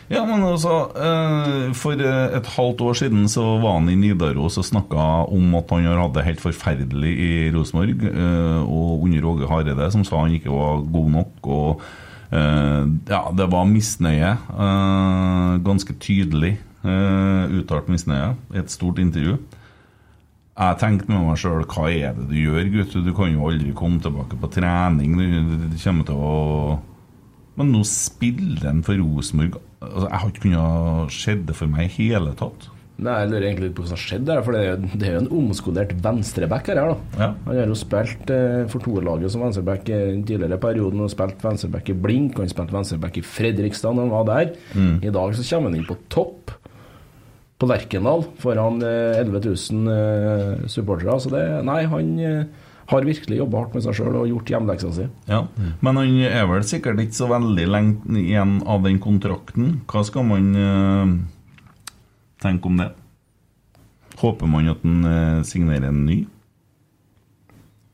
Ja, 0.09 0.22
men 0.28 0.45
altså 0.45 0.74
eh, 0.97 1.72
For 1.76 2.01
eh, 2.01 2.36
et 2.38 2.49
halvt 2.57 2.84
år 2.84 2.97
siden 3.03 3.28
så 3.28 3.45
var 3.62 3.78
han 3.78 3.90
i 3.92 3.97
Nidaros 4.01 4.57
og 4.61 4.66
snakka 4.68 5.09
om 5.32 5.55
at 5.61 5.72
han 5.74 5.88
har 5.88 6.01
hatt 6.01 6.16
det 6.16 6.26
helt 6.28 6.45
forferdelig 6.45 7.12
i 7.12 7.32
Rosenborg, 7.55 8.05
eh, 8.09 8.62
og 8.64 9.05
under 9.05 9.28
Åge 9.32 9.51
Hareide, 9.51 9.90
som 9.92 10.07
sa 10.09 10.22
han 10.24 10.36
ikke 10.36 10.53
var 10.53 10.84
god 10.95 11.11
nok. 11.18 11.49
og 11.49 11.84
eh, 12.32 12.84
ja, 13.12 13.22
det 13.36 13.51
var 13.53 13.68
misnøye. 13.68 14.32
eh, 14.57 15.51
ganske 15.68 15.99
tydelig 16.01 16.57
eh, 16.84 17.59
uttalt 17.61 17.92
misnøye 17.92 18.32
i 18.55 18.62
et 18.64 18.72
stort 18.72 19.01
intervju. 19.03 19.36
Jeg 20.55 20.78
tenkte 20.78 21.11
med 21.11 21.24
meg 21.26 21.38
sjøl 21.40 21.64
hva 21.66 21.88
er 21.90 22.12
det 22.14 22.28
du 22.30 22.36
gjør, 22.38 22.68
gutt? 22.76 22.92
Du 23.02 23.11
kan 23.16 23.32
jo 23.32 23.48
aldri 23.50 23.72
komme 23.74 23.98
tilbake 24.02 24.38
på 24.38 24.50
trening. 24.55 25.16
Du, 25.18 25.57
du 25.72 25.78
kommer 25.82 26.07
til 26.07 26.20
å 26.20 26.34
Men 27.59 27.72
nå 27.74 27.80
spiller 27.86 28.68
han 28.68 28.84
for 28.86 28.98
Rosenborg. 28.98 29.59
Altså, 29.82 30.07
jeg 30.07 30.20
har 30.20 30.30
ikke 30.30 30.44
kunnet 30.46 31.12
se 31.18 31.34
det 31.50 31.57
for 31.59 31.70
meg 31.70 31.90
i 31.90 32.07
hele 32.12 32.32
tatt. 32.38 32.68
Nei, 32.94 33.14
Jeg 33.24 33.30
lurer 33.32 33.44
egentlig 33.48 33.68
litt 33.68 33.74
på 33.74 33.82
hva 33.82 33.88
som 33.90 33.96
har 33.96 34.02
skjedd 34.05 34.26
der, 34.28 34.40
for 34.46 34.55
det 34.55 34.61
er 34.62 34.68
jo, 34.70 34.88
det 34.94 35.07
er 35.09 35.14
jo 35.16 35.20
en 35.24 35.30
omskolert 35.40 35.94
venstreback 36.05 36.68
her. 36.70 36.78
da. 36.78 36.96
Ja. 37.18 37.28
Han 37.48 37.59
har 37.59 37.70
jo 37.72 37.78
spilt 37.78 38.30
eh, 38.30 38.61
for 38.70 38.84
toerlaget 38.86 39.34
som 39.34 39.42
venstreback 39.42 39.90
i 39.90 39.98
den 40.12 40.22
tidligere 40.28 40.61
perioden, 40.62 41.02
og 41.02 41.11
spilt 41.11 41.42
venstreback 41.42 41.90
i 41.90 41.96
Blink, 42.07 42.36
og 42.38 42.44
han 42.44 42.52
spilte 42.55 42.76
venstreback 42.76 43.18
i 43.18 43.24
Fredrikstad 43.26 43.98
når 43.98 44.07
han 44.07 44.14
var 44.14 44.28
der. 44.30 44.52
I 45.02 45.11
dag 45.18 45.34
så 45.34 45.46
kommer 45.50 45.72
han 45.74 45.80
inn 45.80 45.88
på 45.90 45.98
topp 46.14 46.55
på 47.64 47.70
Lerkendal 47.72 48.26
foran 48.42 48.82
eh, 48.84 49.22
11 49.22 49.40
000 49.72 49.92
eh, 49.94 50.68
supportere. 50.68 51.16
Så 51.20 51.32
det 51.32 51.44
Nei, 51.64 51.84
han 51.88 52.12
eh, 52.20 52.70
har 52.90 53.06
virkelig 53.08 53.38
jobba 53.40 53.62
hardt 53.62 53.76
med 53.76 53.86
seg 53.86 53.96
sjøl 53.96 54.18
og 54.20 54.28
gjort 54.28 54.52
hjemmeleksa 54.52 54.90
si. 54.92 55.06
Ja. 55.30 55.44
Men 55.80 56.00
han 56.00 56.18
er 56.28 56.44
vel 56.50 56.66
sikkert 56.68 57.00
ikke 57.00 57.16
så 57.16 57.30
veldig 57.32 57.64
lenge 57.70 58.20
igjen 58.20 58.58
av 58.68 58.84
den 58.84 59.00
kontrakten. 59.02 59.78
Hva 59.88 60.04
skal 60.04 60.28
man 60.28 60.50
eh, 60.60 61.14
tenke 62.44 62.70
om 62.70 62.82
det? 62.82 62.90
Håper 64.20 64.50
man 64.50 64.70
at 64.70 64.84
han 64.84 65.08
eh, 65.08 65.40
signerer 65.48 65.88
en 65.88 66.04
ny? 66.06 66.20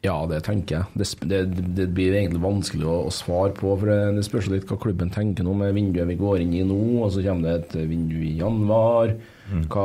Ja, 0.00 0.14
det 0.24 0.38
tenker 0.46 0.78
jeg. 0.78 0.96
Det, 0.96 1.06
det, 1.28 1.40
det 1.76 1.86
blir 1.92 2.14
egentlig 2.16 2.40
vanskelig 2.40 2.86
å, 2.88 2.94
å 3.04 3.10
svare 3.12 3.52
på. 3.52 3.74
For 3.76 3.90
det, 3.90 3.98
det 4.16 4.22
spørs 4.24 4.46
litt 4.48 4.64
hva 4.70 4.78
klubben 4.80 5.10
tenker 5.12 5.44
nå 5.44 5.52
med 5.58 5.74
vinduet 5.76 6.08
vi 6.08 6.16
går 6.16 6.40
inn 6.40 6.54
i 6.56 6.62
nå, 6.64 6.78
og 7.04 7.10
så 7.12 7.24
kommer 7.26 7.50
det 7.50 7.56
et 7.58 7.90
vindu 7.90 8.16
i 8.24 8.38
januar. 8.38 9.12
Hva, 9.50 9.84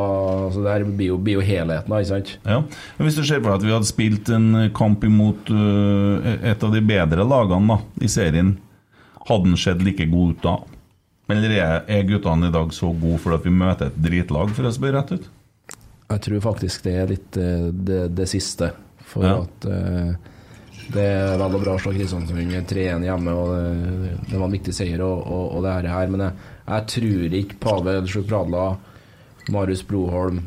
så 0.53 0.61
det 0.63 0.72
her 0.72 0.86
blir 0.88 1.09
jo, 1.09 1.18
blir 1.20 1.39
jo 1.39 1.43
helheten, 1.43 1.91
da, 1.91 1.99
ikke 1.99 2.11
sant? 2.13 2.32
Ja. 2.45 2.61
Men 2.95 3.09
Hvis 3.09 3.18
du 3.18 3.26
ser 3.26 3.41
for 3.41 3.49
deg 3.49 3.57
at 3.57 3.66
vi 3.66 3.74
hadde 3.76 3.89
spilt 3.89 4.32
en 4.32 4.47
kamp 4.78 5.03
imot 5.03 5.51
uh, 5.51 6.32
et 6.38 6.63
av 6.63 6.72
de 6.72 6.84
bedre 6.86 7.28
lagene 7.28 7.76
da, 7.76 7.80
i 7.99 8.11
serien, 8.11 8.53
hadde 9.26 9.49
den 9.49 9.59
sett 9.59 9.84
like 9.84 10.07
god 10.13 10.38
ut 10.38 10.45
da? 10.45 10.55
Eller 11.34 11.57
er, 11.57 11.76
er 11.91 12.07
guttene 12.07 12.53
i 12.53 12.55
dag 12.55 12.72
så 12.78 12.93
gode 12.93 13.20
fordi 13.24 13.49
vi 13.49 13.57
møter 13.57 13.89
et 13.89 13.99
dritlag, 13.99 14.55
for 14.55 14.70
å 14.70 14.72
spørre 14.72 15.01
rett 15.01 15.16
ut? 15.18 15.30
Jeg 16.05 16.28
tror 16.30 16.47
faktisk 16.53 16.86
det 16.86 16.97
er 17.01 17.16
litt 17.18 17.36
det, 17.36 18.03
det 18.16 18.30
siste. 18.30 18.70
For 19.06 19.26
Ja. 19.26 19.36
at 19.43 19.68
uh, 19.70 20.16
det 20.93 21.01
er 21.01 21.38
vel 21.39 21.56
og 21.58 21.64
bra 21.64 21.76
å 21.76 21.82
slå 21.82 21.93
Kristiansund 21.95 22.38
3-1 22.70 23.06
hjemme, 23.08 23.32
og 23.34 23.53
det, 23.56 24.12
det 24.30 24.38
var 24.38 24.45
en 24.45 24.53
viktig 24.53 24.74
seier 24.76 25.01
og, 25.01 25.24
og, 25.26 25.45
og 25.58 25.64
det 25.66 25.78
her. 25.89 26.12
Men 26.14 26.26
jeg, 26.28 26.34
jeg 26.68 26.86
tror 26.93 27.38
ikke 27.39 27.60
Pavel 27.64 28.10
Sjukradla, 28.12 28.66
Marius 29.53 29.82
Broholm 29.88 30.43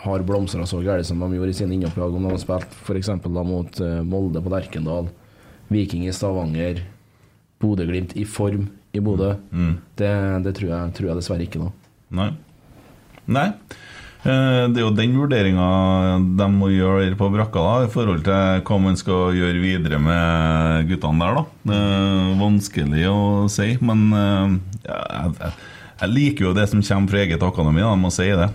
har 0.00 0.22
blomstra 0.26 0.64
så 0.66 0.78
gærent 0.84 1.06
som 1.08 1.20
de 1.20 1.36
gjorde 1.36 1.52
i 1.52 1.58
sine 1.58 1.74
innopplag 1.74 2.14
om 2.14 2.24
de 2.28 2.30
har 2.32 2.40
spilt 2.42 2.76
f.eks. 2.86 3.10
mot 3.26 3.80
uh, 3.82 4.00
Molde 4.06 4.42
på 4.42 4.52
Lerkendal, 4.54 5.10
Viking 5.70 6.06
i 6.06 6.14
Stavanger, 6.14 6.84
Bodø-Glimt 7.60 8.14
i 8.16 8.24
form 8.24 8.68
i 8.96 9.02
Bodø. 9.04 9.34
Det, 9.98 10.12
det 10.46 10.54
tror, 10.56 10.70
jeg, 10.72 10.94
tror 10.96 11.10
jeg 11.10 11.18
dessverre 11.20 11.44
ikke 11.46 11.60
nå. 11.62 11.68
Nei. 12.18 12.30
Nei. 13.30 13.50
Eh, 14.20 14.68
Det 14.68 14.80
er 14.80 14.84
jo 14.84 14.92
den 14.92 15.16
vurderinga 15.16 15.66
de 16.36 16.48
må 16.52 16.70
gjøre 16.74 17.16
på 17.16 17.30
brakka 17.32 17.64
da, 17.64 17.74
i 17.86 17.92
forhold 17.92 18.24
til 18.26 18.64
hva 18.68 18.80
man 18.82 18.98
skal 19.00 19.36
gjøre 19.36 19.62
videre 19.62 20.00
med 20.02 20.88
guttene 20.90 21.24
der. 21.24 21.40
da. 21.40 21.76
Er 21.76 22.40
vanskelig 22.40 23.06
å 23.08 23.20
si, 23.52 23.72
men 23.80 24.08
eh, 24.12 24.58
ja, 24.88 24.98
jeg, 25.14 25.54
jeg, 26.02 26.10
liker 26.16 26.50
jo 26.50 26.56
det 26.56 26.68
som 26.68 26.84
kommer 26.84 27.14
fra 27.14 27.22
eget 27.22 27.46
akademi, 27.46 27.80
da, 27.80 27.94
jeg 27.94 28.02
må 28.02 28.12
si 28.12 28.28
det. 28.42 28.50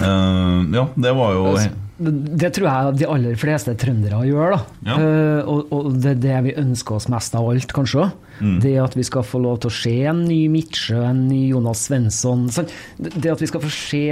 Eh, 0.00 0.58
ja, 0.76 0.84
det 1.06 1.14
var 1.16 1.32
jo 1.36 1.56
Det, 2.02 2.12
det 2.40 2.48
tror 2.56 2.68
jeg 2.68 3.00
de 3.00 3.08
aller 3.14 3.40
fleste 3.40 3.72
trøndere 3.78 4.20
gjør. 4.28 4.56
da. 4.56 4.60
Ja. 4.88 4.96
Uh, 4.98 5.40
og, 5.46 5.72
og 5.72 5.90
det 6.02 6.16
er 6.16 6.22
det 6.22 6.38
vi 6.48 6.54
ønsker 6.58 6.96
oss 6.96 7.08
mest 7.12 7.36
av 7.38 7.48
alt, 7.48 7.72
kanskje. 7.72 8.10
Mm. 8.40 8.56
Det 8.64 8.72
at 8.82 8.96
vi 8.98 9.04
skal 9.06 9.24
få 9.24 9.40
lov 9.44 9.60
til 9.62 9.70
å 9.70 9.76
se 9.76 9.94
en 10.10 10.24
ny 10.26 10.40
Midtsjø, 10.50 10.98
en 11.06 11.26
ny 11.28 11.44
Jonas 11.52 11.84
Svensson. 11.86 12.48
Det 12.98 13.30
at 13.30 13.44
vi 13.44 13.50
skal 13.52 13.62
få 13.62 13.70
se 13.70 14.02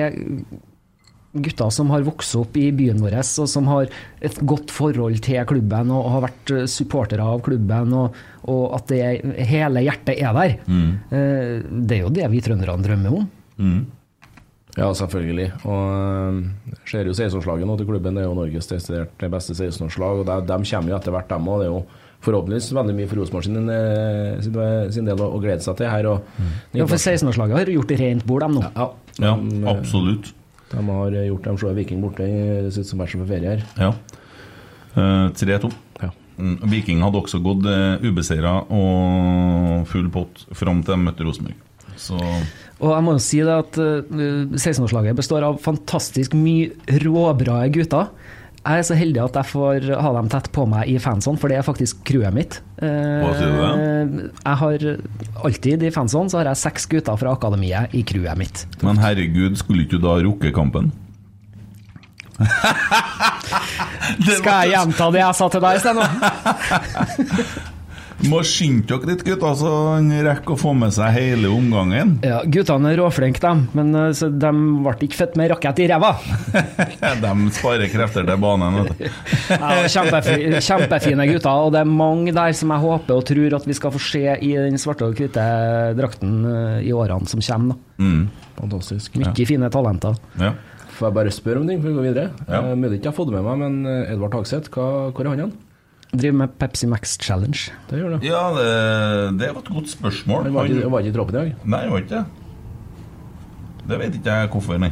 gutter 1.32 1.70
som 1.70 1.90
har 1.94 2.02
vokst 2.06 2.34
opp 2.40 2.56
i 2.58 2.70
byen 2.74 2.98
vår, 3.02 3.14
og 3.20 3.48
som 3.50 3.68
har 3.70 3.86
et 4.20 4.40
godt 4.42 4.72
forhold 4.74 5.20
til 5.22 5.44
klubben 5.46 5.92
og 5.94 6.08
har 6.16 6.24
vært 6.26 6.54
eh, 6.56 6.66
supportere 6.70 7.22
av 7.22 7.42
klubben, 7.46 7.94
og, 7.94 8.18
og 8.50 8.74
at 8.80 8.90
det 8.90 9.46
hele 9.50 9.84
hjertet 9.86 10.18
er 10.18 10.34
der. 10.34 10.58
Mm. 10.66 10.90
Eh, 11.10 11.54
Det 11.86 12.00
er 12.00 12.04
jo 12.04 12.12
det 12.18 12.30
vi 12.34 12.42
trønderne 12.44 12.82
drømmer 12.86 13.22
om. 13.22 13.30
Ja, 14.76 14.92
selvfølgelig. 14.94 15.48
Og 15.66 15.80
øh, 15.92 16.76
ser 16.86 17.08
jo 17.08 17.14
16-årslaget 17.14 17.66
nå 17.66 17.76
til 17.78 17.88
klubben. 17.88 18.14
Det 18.16 18.22
er 18.22 18.28
jo 18.28 18.36
Norges 18.38 18.70
desidert 18.70 19.24
beste 19.32 19.56
16-årslag. 19.56 20.22
Og 20.22 20.28
de, 20.28 20.36
de 20.46 20.70
kommer 20.70 20.92
jo 20.94 20.98
etter 20.98 21.14
hvert, 21.14 21.30
dem 21.30 21.50
òg. 21.50 21.62
Det 21.62 21.66
er 21.66 21.72
jo 21.72 21.82
forhåpentligvis 22.24 22.68
veldig 22.76 22.94
mye 22.96 23.08
for 23.10 23.20
Rosenborg 23.20 23.46
sin, 23.48 23.70
eh, 23.72 24.90
sin, 24.94 25.08
del 25.08 25.22
å, 25.24 25.30
glede 25.42 25.64
seg 25.64 25.78
til 25.80 25.90
her. 25.90 26.10
Og, 26.12 26.42
Ja, 26.76 26.86
for 26.86 27.00
16-årslaget 27.00 27.58
har 27.58 27.72
gjort 27.74 27.96
rent 28.00 28.26
bord, 28.28 28.46
dem 28.46 28.60
nå. 28.60 28.66
ja, 28.76 28.90
Ja, 29.20 29.34
eh, 29.34 29.70
absolutt. 29.74 30.32
De 30.70 30.86
har 30.86 31.16
gjort 31.26 31.46
dem 31.48 31.58
slå 31.58 31.74
Viking 31.74 32.02
borte 32.02 32.26
i 32.26 32.70
sitt 32.74 32.88
som 32.88 33.00
match 33.02 33.16
for 33.18 33.28
ferie 33.28 33.56
her. 33.56 33.64
Ja. 33.80 33.90
Eh, 34.94 35.26
3-2. 35.34 35.70
Ja. 36.02 36.10
Mm, 36.40 36.56
Viking 36.72 37.02
hadde 37.04 37.20
også 37.20 37.40
gått 37.44 37.66
uh, 37.66 38.00
ubeseira 38.00 38.60
og 38.72 39.88
full 39.90 40.08
pott 40.14 40.46
fram 40.56 40.84
til 40.84 40.94
de 40.94 41.04
møtte 41.04 41.26
Rosenborg. 41.26 41.58
Så 42.00 42.16
Og 42.80 42.94
jeg 42.94 43.04
må 43.04 43.12
jo 43.16 43.20
si 43.20 43.42
det 43.44 43.52
at 43.52 43.78
eh, 43.82 44.54
16-årslaget 44.56 45.18
består 45.18 45.44
av 45.44 45.58
fantastisk 45.60 46.36
mye 46.38 46.70
råbra 47.02 47.66
gutter. 47.74 48.08
Jeg 48.60 48.82
er 48.82 48.84
så 48.84 48.96
heldig 48.98 49.20
at 49.24 49.36
jeg 49.40 49.48
får 49.54 49.86
ha 50.04 50.10
dem 50.18 50.26
tett 50.28 50.50
på 50.52 50.66
meg 50.68 50.88
i 50.92 50.98
fanson, 51.00 51.38
for 51.40 51.48
det 51.48 51.56
er 51.56 51.64
faktisk 51.64 52.02
crewet 52.04 52.34
mitt. 52.36 52.58
Eh, 52.84 53.22
Hva 53.24 53.30
sier 53.38 53.48
du 53.56 54.18
Jeg 54.26 54.56
har 54.62 54.84
alltid 55.48 55.86
i 55.88 55.92
fanson 55.94 56.28
så 56.28 56.42
har 56.42 56.50
jeg 56.50 56.60
seks 56.60 56.84
gutter 56.92 57.16
fra 57.22 57.32
akademiet 57.38 57.94
i 57.96 58.02
crewet 58.04 58.36
mitt. 58.40 58.66
Men 58.84 59.00
herregud, 59.00 59.56
skulle 59.60 59.86
ikke 59.86 59.96
du 59.96 60.04
da 60.04 60.18
rukke 60.26 60.52
kampen? 60.52 60.92
Skal 64.28 64.64
jeg 64.64 64.74
gjenta 64.74 65.08
det 65.12 65.20
jeg 65.24 65.36
sa 65.40 65.48
til 65.52 65.64
deg 65.64 65.76
i 65.76 65.82
sted 65.82 65.96
nå? 65.96 66.04
Må 68.28 68.42
skynde 68.44 68.84
dere 68.84 69.08
litt, 69.08 69.22
gutter, 69.24 69.54
så 69.56 69.70
han 69.94 70.10
rekker 70.26 70.52
å 70.52 70.58
få 70.60 70.74
med 70.76 70.92
seg 70.92 71.14
hele 71.14 71.48
omgangen. 71.54 72.18
Ja, 72.26 72.42
guttene 72.44 72.90
er 72.92 72.98
råflinke, 73.00 73.40
dem, 73.40 73.62
men 73.76 73.94
eh, 73.96 74.10
så 74.16 74.28
de 74.28 74.50
ble 74.84 74.92
ikke 75.06 75.16
født 75.22 75.38
med 75.40 75.48
rakett 75.54 75.80
i 75.80 75.86
ræva. 75.88 76.10
De 77.24 77.30
sparer 77.56 77.88
krefter 77.92 78.26
til 78.28 78.42
banen. 78.42 78.76
Vet 78.82 78.98
du. 78.98 79.06
Ja, 79.60 79.86
kjempefine, 79.88 80.60
kjempefine 80.64 81.26
gutter, 81.30 81.62
og 81.64 81.72
det 81.74 81.80
er 81.80 81.88
mange 81.88 82.34
der 82.36 82.52
som 82.56 82.74
jeg 82.74 82.84
håper 82.84 83.16
og 83.22 83.24
tror 83.30 83.56
at 83.56 83.66
vi 83.70 83.76
skal 83.78 83.94
få 83.96 84.02
se 84.04 84.22
i 84.36 84.52
den 84.58 84.76
svarte 84.80 85.08
og 85.08 85.16
hvite 85.16 85.46
drakten 85.98 86.36
eh, 86.50 86.76
i 86.90 86.92
årene 86.96 87.30
som 87.30 87.40
kommer. 87.44 87.80
Da. 87.80 88.04
Mm. 88.04 88.22
Fantastisk. 88.60 89.16
Mye 89.20 89.48
fine 89.48 89.72
talenter. 89.72 90.20
Ja. 90.40 90.52
Får 90.98 91.08
jeg 91.08 91.16
bare 91.16 91.32
spørre 91.32 91.62
om 91.62 91.68
ting 91.70 91.80
før 91.80 91.94
vi 91.94 91.96
går 92.02 92.08
videre? 92.10 92.28
Ja. 92.44 92.60
Eh, 92.68 92.76
Mulig 92.76 92.98
ikke 93.00 93.08
jeg 93.08 93.14
har 93.14 93.18
fått 93.22 93.32
det 93.32 93.38
med 93.40 93.48
meg, 93.48 93.64
men 93.64 94.06
Edvard 94.12 94.36
Hagseth, 94.36 94.68
hvor 94.76 95.24
er 95.24 95.32
han 95.32 95.44
igjen? 95.46 95.56
Driver 96.10 96.36
med 96.40 96.54
Pepsi 96.58 96.86
Max 96.90 97.16
Challenge. 97.22 97.70
Det 97.90 97.98
gjør 98.00 98.16
det. 98.16 98.26
ja, 98.26 98.40
det, 98.56 98.70
det 99.38 99.50
var 99.54 99.60
et 99.62 99.68
godt 99.76 99.92
spørsmål. 99.92 100.48
Men 100.48 100.54
var 100.56 100.66
ikke, 100.72 100.90
var 100.90 101.04
ikke 101.04 101.12
i 101.12 101.16
troppen 101.18 101.36
i 101.36 101.38
dag? 101.38 101.52
Nei, 101.70 101.82
det 101.86 101.92
var 101.92 102.02
ikke 102.04 102.16
det. 102.16 102.24
Det 103.90 103.98
vet 104.00 104.16
ikke 104.18 104.34
jeg 104.40 104.50
hvorfor, 104.50 104.78
nei. 104.82 104.90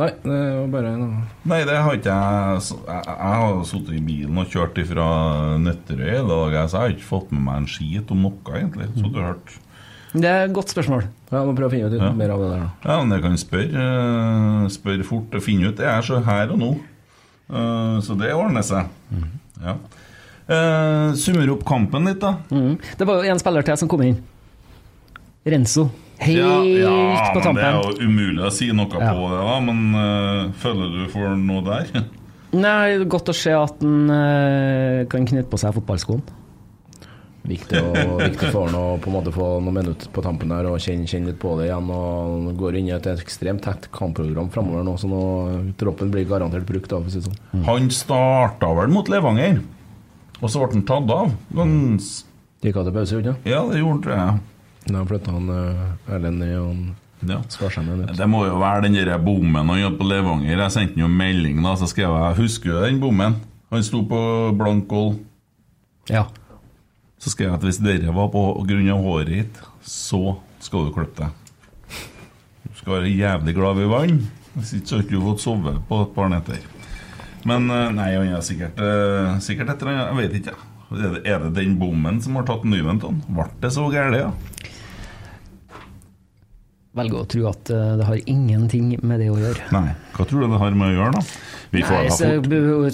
Nei, 0.00 0.08
det 0.24 0.36
var 0.56 0.68
bare 0.72 0.90
noe 0.96 1.18
Nei, 1.44 1.58
det 1.68 1.74
har 1.84 1.96
ikke 1.98 2.12
jeg 2.14 2.60
Jeg, 2.64 3.02
jeg 3.04 3.40
har 3.42 3.58
sittet 3.68 3.90
i 3.98 4.00
bilen 4.06 4.38
og 4.40 4.48
kjørt 4.48 4.78
fra 4.88 5.08
Nøtterøy 5.60 6.14
i 6.14 6.22
dag, 6.30 6.56
så 6.64 6.78
jeg 6.78 6.80
har 6.86 6.94
ikke 6.94 7.08
fått 7.10 7.34
med 7.36 7.42
meg 7.44 7.58
en 7.60 7.68
skit 7.68 8.14
om 8.14 8.22
noe, 8.24 8.54
egentlig. 8.56 8.88
Så 8.96 9.10
du 9.12 9.18
har 9.20 9.34
hørt. 9.34 9.52
Det 10.14 10.28
er 10.30 10.46
et 10.46 10.54
godt 10.56 10.72
spørsmål. 10.72 11.04
Jeg 11.32 11.44
må 11.50 11.52
prøve 11.58 11.68
å 11.68 11.74
finne 11.74 11.90
ut 11.90 11.96
litt 11.98 12.06
Ja. 12.06 12.12
mer 12.16 12.32
av 12.32 12.40
det 12.40 12.48
der, 12.54 12.64
da. 12.64 12.70
Ja, 12.88 12.96
men 13.04 13.12
jeg 13.18 13.22
kan 13.26 13.36
spørre, 13.44 13.84
spør 14.72 15.04
fort 15.08 15.36
og 15.36 15.44
finne 15.44 15.68
ut. 15.68 15.76
Det 15.76 15.86
er 15.92 16.00
så 16.08 16.22
her 16.24 16.52
og 16.56 16.58
nå. 16.64 16.72
Eh, 17.52 18.00
Så 18.08 18.16
det 18.16 18.32
ordner 18.32 18.64
seg. 18.64 18.88
Ja. 19.62 19.76
Uh, 20.42 21.14
summer 21.14 21.50
opp 21.54 21.62
kampen 21.68 22.08
litt, 22.10 22.20
da. 22.22 22.34
Mm. 22.50 22.74
Det 22.98 23.06
var 23.08 23.22
jo 23.22 23.30
en 23.32 23.40
spiller 23.42 23.66
til 23.66 23.78
som 23.78 23.90
kom 23.90 24.02
inn. 24.04 24.18
Renzo. 25.46 25.88
Helt 26.22 26.38
ja, 26.38 26.50
ja, 26.62 27.30
på 27.34 27.40
men 27.42 27.56
Det 27.58 27.64
er 27.66 27.78
jo 27.80 28.06
umulig 28.06 28.42
å 28.46 28.50
si 28.54 28.68
noe 28.70 28.86
Ja. 28.94 29.10
på 29.10 29.30
det, 29.32 29.38
da. 29.42 29.54
Men 29.66 29.80
uh, 29.94 30.52
føler 30.62 30.92
du 30.94 31.00
for 31.10 31.34
noe 31.38 31.64
der? 31.66 32.04
Nei, 32.64 32.98
Godt 33.10 33.32
å 33.32 33.34
se 33.34 33.54
at 33.56 33.80
han 33.82 34.12
uh, 34.12 35.02
kan 35.10 35.26
knytte 35.26 35.50
på 35.50 35.58
seg 35.58 35.74
fotballskoen. 35.78 36.22
Viktig, 37.42 37.78
å, 37.82 38.02
viktig 38.20 38.52
for 38.52 38.68
han 38.68 38.76
å 38.78 38.84
på 39.02 39.10
en 39.10 39.16
måte 39.16 39.32
få 39.34 39.46
noen 39.58 39.74
minutter 39.80 40.10
på 40.14 40.22
tampen 40.22 40.52
der 40.52 40.68
og 40.70 40.78
kjenne, 40.82 41.08
kjenne 41.10 41.32
litt 41.32 41.40
på 41.42 41.56
det 41.58 41.66
igjen. 41.66 41.90
Og 41.90 42.34
han 42.46 42.58
går 42.60 42.78
inn 42.78 42.90
i 42.90 42.94
et 42.94 43.08
ekstremt 43.10 43.64
tett 43.66 43.88
kampprogram 43.94 44.50
framover 44.54 44.86
nå, 44.86 44.94
så 45.00 45.10
nå, 45.10 45.22
troppen 45.80 46.12
blir 46.14 46.28
garantert 46.30 46.68
brukt. 46.68 46.92
Da, 46.92 47.02
sånn. 47.10 47.64
Han 47.66 47.90
starta 47.94 48.70
vel 48.78 48.94
mot 48.94 49.10
Levanger, 49.10 49.58
og 50.38 50.46
så 50.46 50.62
ble 50.62 50.76
han 50.76 50.86
tatt 50.86 51.16
av. 51.16 51.34
Gans 51.56 52.12
Gikk 52.62 52.78
av 52.78 52.86
til 52.86 52.94
pause, 52.94 53.16
gjorde 53.16 53.32
han 53.34 53.46
ja, 53.50 53.60
det 53.66 53.78
gjorde 53.80 54.16
han, 54.16 54.36
jeg. 54.38 54.92
Da 54.94 55.00
flytta 55.06 55.32
han 55.34 55.48
uh, 55.50 56.12
Erlend 56.14 56.42
ned 56.42 56.58
og 56.60 56.68
han 56.70 56.82
Ja. 57.22 57.38
Det 58.18 58.26
må 58.30 58.44
jo 58.48 58.58
være 58.58 58.86
den 58.86 58.98
der 58.98 59.18
bommen 59.22 59.68
han 59.70 59.78
hadde 59.78 59.98
på 59.98 60.06
Levanger. 60.06 60.58
Jeg 60.58 60.74
sendte 60.74 60.94
han 60.94 61.04
jo 61.04 61.10
en 61.10 61.18
melding, 61.18 61.60
da, 61.62 61.74
så 61.78 61.86
skrev 61.90 62.10
jeg 62.10 62.38
Husker 62.38 62.70
du 62.70 62.80
den 62.82 63.02
bommen? 63.02 63.36
Han 63.70 63.84
sto 63.86 64.02
på 64.06 64.22
blank 64.58 64.88
gold. 64.90 65.20
Ja. 66.10 66.26
Så 67.22 67.30
skrev 67.30 67.52
jeg 67.52 67.58
at 67.60 67.66
hvis 67.66 67.78
dere 67.82 68.14
var 68.14 68.32
på 68.32 68.42
grunn 68.66 68.90
av 68.90 69.04
håret 69.06 69.30
ditt, 69.30 69.60
så 69.86 70.36
skal 70.62 70.88
du 70.88 70.94
klippe 70.96 71.22
deg. 71.22 71.38
Du 72.66 72.74
skal 72.80 72.96
være 72.96 73.12
jævlig 73.14 73.54
glad 73.54 73.82
i 73.82 73.88
vann. 73.90 74.18
Hvis 74.56 74.74
ikke 74.76 74.90
så 74.90 74.98
har 74.98 75.06
ikke 75.06 75.22
fått 75.22 75.44
sove 75.44 75.76
på 75.88 76.00
et 76.02 76.14
par 76.16 76.32
netter. 76.32 76.66
Men 77.48 77.70
eh, 77.70 77.88
nei, 77.94 78.10
han 78.18 78.34
er 78.36 78.42
sikkert, 78.44 78.78
eh, 78.78 79.32
sikkert 79.42 79.72
etter 79.72 79.90
han 79.90 80.00
Jeg 80.00 80.18
vet 80.18 80.36
ikke. 80.42 80.58
Er 80.92 81.14
det, 81.14 81.22
er 81.24 81.46
det 81.46 81.54
den 81.56 81.78
bommen 81.80 82.18
som 82.22 82.36
har 82.36 82.44
tatt 82.46 82.66
Nyventon? 82.68 83.22
Ble 83.30 83.46
det 83.62 83.70
så 83.72 83.86
gærent, 83.90 84.18
ja? 84.18 84.32
velger 86.96 87.22
å 87.22 87.28
tro 87.28 87.46
at 87.48 87.70
eh, 87.72 87.94
det 88.00 88.08
har 88.08 88.20
ingenting 88.28 88.90
med 89.00 89.22
det 89.22 89.30
å 89.32 89.38
gjøre. 89.40 89.68
Nei. 89.74 89.94
Hva 90.16 90.26
tror 90.28 90.44
du 90.44 90.52
det 90.52 90.60
har 90.60 90.76
med 90.76 90.90
å 90.90 90.96
gjøre, 90.96 91.12
da? 91.16 91.22
Vi 91.72 91.84
får 91.86 91.96
Nei, 91.96 92.10
så, 92.18 92.28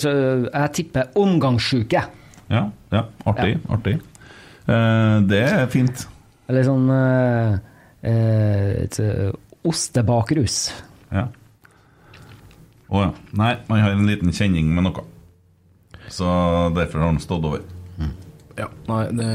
så, 0.04 0.12
jeg 0.46 0.74
tipper 0.78 1.18
omgangssjuke. 1.18 2.04
Ja, 2.48 2.62
ja. 2.94 3.02
Artig. 3.28 3.58
Artig. 3.74 3.96
Eh, 4.68 5.16
det 5.28 5.42
er 5.48 5.66
fint. 5.72 6.04
Eller 6.48 6.66
sånn 6.66 6.88
eh, 6.92 7.54
eh, 8.04 8.84
et, 8.84 8.98
ostebakrus. 9.68 10.58
Ja. 11.12 11.28
Å 12.88 13.06
ja. 13.06 13.08
Nei, 13.36 13.54
man 13.68 13.82
har 13.84 13.96
en 13.96 14.08
liten 14.08 14.32
kjenning 14.32 14.70
med 14.74 14.88
noe. 14.88 15.06
Så 16.08 16.28
derfor 16.76 17.02
har 17.02 17.12
han 17.12 17.20
stått 17.20 17.44
over. 17.44 17.64
Ja, 18.58 18.66
nei, 18.88 19.04
det 19.14 19.26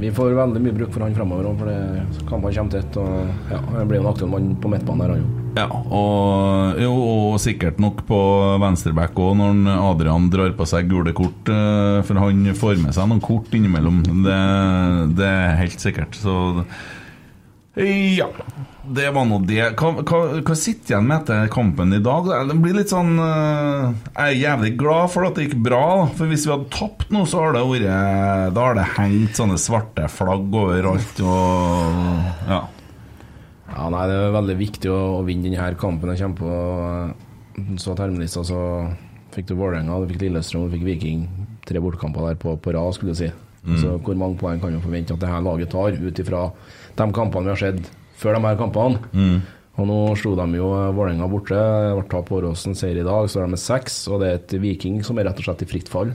Vi 0.00 0.08
får 0.14 0.32
veldig 0.38 0.60
mye 0.62 0.76
bruk 0.78 0.94
for 0.94 1.04
han 1.04 1.14
fremover 1.14 1.50
òg, 1.50 1.58
for 1.60 1.70
det 1.70 2.26
kampene 2.30 2.54
kommer 2.56 2.76
tett. 2.78 2.98
Og 2.98 3.50
ja, 3.52 3.62
han 3.74 3.90
blir 3.90 4.00
jo 4.00 4.06
en 4.06 4.12
aktuell 4.14 4.34
mann 4.34 4.54
på 4.62 4.70
midtbanen 4.72 5.06
her, 5.06 5.16
han 5.16 5.24
jo. 5.24 5.43
Ja, 5.54 5.68
og, 5.70 6.80
jo, 6.82 6.90
og 6.98 7.36
sikkert 7.42 7.78
nok 7.82 8.00
på 8.08 8.18
venstreback 8.62 9.14
òg, 9.22 9.36
når 9.38 9.68
Adrian 9.76 10.26
drar 10.32 10.50
på 10.58 10.66
seg 10.66 10.88
gule 10.90 11.12
kort. 11.14 11.46
eh, 11.52 12.00
For 12.08 12.18
han 12.18 12.42
får 12.58 12.80
med 12.82 12.96
seg 12.96 13.06
noen 13.12 13.22
kort 13.22 13.54
innimellom. 13.54 14.02
Det, 14.26 14.40
det 15.20 15.30
er 15.30 15.56
helt 15.62 15.78
sikkert. 15.84 16.18
Så 16.18 16.34
ja. 17.76 18.28
Det 18.86 19.06
var 19.16 19.24
nå 19.26 19.38
det. 19.48 19.62
Hva, 19.80 19.88
hva, 20.04 20.18
hva 20.44 20.54
sitter 20.58 20.92
igjen 20.92 21.06
med 21.08 21.22
etter 21.22 21.48
kampen 21.50 21.94
i 21.96 22.02
dag? 22.04 22.26
Det 22.50 22.56
blir 22.60 22.76
litt 22.76 22.92
sånn 22.92 23.14
eh, 23.16 23.94
Jeg 24.12 24.26
er 24.26 24.42
jævlig 24.42 24.74
glad 24.78 25.08
for 25.14 25.26
at 25.26 25.38
det 25.38 25.46
gikk 25.48 25.56
bra. 25.64 25.80
For 26.18 26.28
hvis 26.30 26.44
vi 26.46 26.52
hadde 26.52 26.68
tapt 26.74 27.10
nå, 27.14 27.24
så 27.30 27.40
har 27.46 27.56
det 27.56 27.64
vært 27.70 28.54
Da 28.58 28.66
har 28.68 28.76
det 28.78 28.90
hengt 28.98 29.40
sånne 29.40 29.56
svarte 29.58 30.10
flagg 30.12 30.54
overalt 30.54 31.22
og 31.24 32.50
Ja. 32.50 32.60
Ja, 33.74 33.88
nei, 33.90 34.04
Det 34.10 34.18
er 34.20 34.34
veldig 34.36 34.56
viktig 34.60 34.90
å, 34.92 34.98
å 35.18 35.22
vinne 35.26 35.48
denne 35.50 35.70
kampen. 35.80 36.12
Jeg 36.14 36.22
kommer 36.22 36.38
på 36.38 37.62
eh, 37.62 37.72
Så 37.82 37.96
termelista, 37.98 38.44
så 38.46 38.60
fikk 39.34 39.48
du 39.50 39.56
Vålerenga, 39.58 39.96
du 39.98 40.12
fikk 40.12 40.22
Lillestrøm, 40.22 40.68
du 40.68 40.76
fikk 40.76 40.86
Viking. 40.86 41.24
Tre 41.66 41.80
bortekamper 41.82 42.28
der 42.30 42.38
på, 42.38 42.54
på 42.62 42.74
rad, 42.76 42.94
skulle 42.94 43.16
du 43.16 43.20
si. 43.24 43.32
Så 43.80 43.96
Hvor 44.04 44.16
mange 44.20 44.36
poeng 44.38 44.60
kan 44.60 44.74
du 44.74 44.80
forvente 44.84 45.14
at 45.16 45.22
dette 45.22 45.40
laget 45.42 45.70
tar, 45.72 45.96
ut 45.96 46.18
ifra 46.20 46.46
de 46.98 47.06
kampene 47.16 47.48
vi 47.48 47.54
har 47.54 47.62
sett 47.62 47.86
før 48.20 48.36
de 48.36 48.42
her 48.44 48.58
kampene? 48.60 49.00
Og 49.74 49.88
Nå 49.90 49.96
slo 50.20 50.36
de 50.38 50.44
jo 50.60 50.68
eh, 50.76 50.92
Vålerenga 50.94 51.26
borte. 51.32 51.56
Det 51.58 51.96
ble 51.98 52.06
tap 52.12 52.28
på 52.30 52.38
Åråsen, 52.38 52.76
seier 52.78 53.00
i 53.00 53.06
dag. 53.06 53.26
Så 53.26 53.40
er 53.40 53.48
de 53.48 53.56
med 53.56 53.62
seks, 53.62 54.04
og 54.12 54.22
det 54.22 54.28
er 54.30 54.38
et 54.38 54.56
Viking 54.62 55.00
som 55.06 55.18
er 55.18 55.26
rett 55.30 55.40
og 55.42 55.48
slett 55.48 55.64
i 55.66 55.70
fritt 55.72 55.90
fall. 55.90 56.14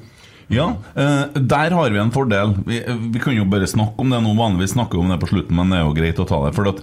Ja, 0.49 0.72
eh, 0.97 1.26
der 1.36 1.76
har 1.76 1.91
vi 1.93 1.99
en 2.01 2.14
fordel. 2.14 2.55
Vi, 2.66 2.80
vi 3.14 3.20
kan 3.22 3.36
jo 3.36 3.43
bare 3.51 3.68
snakke 3.70 4.01
om 4.01 4.14
det 4.16 4.22
nå. 4.24 4.32
Vanligvis 4.38 4.78
snakker 4.78 4.97
vi 4.97 5.03
om 5.03 5.12
det 5.12 5.20
på 5.22 5.30
slutten, 5.34 5.57
men 5.60 5.74
det 5.74 5.82
er 5.82 5.86
jo 5.86 5.97
greit 5.97 6.22
å 6.24 6.30
ta 6.30 6.39
det. 6.47 6.55
For 6.55 6.72
at 6.72 6.80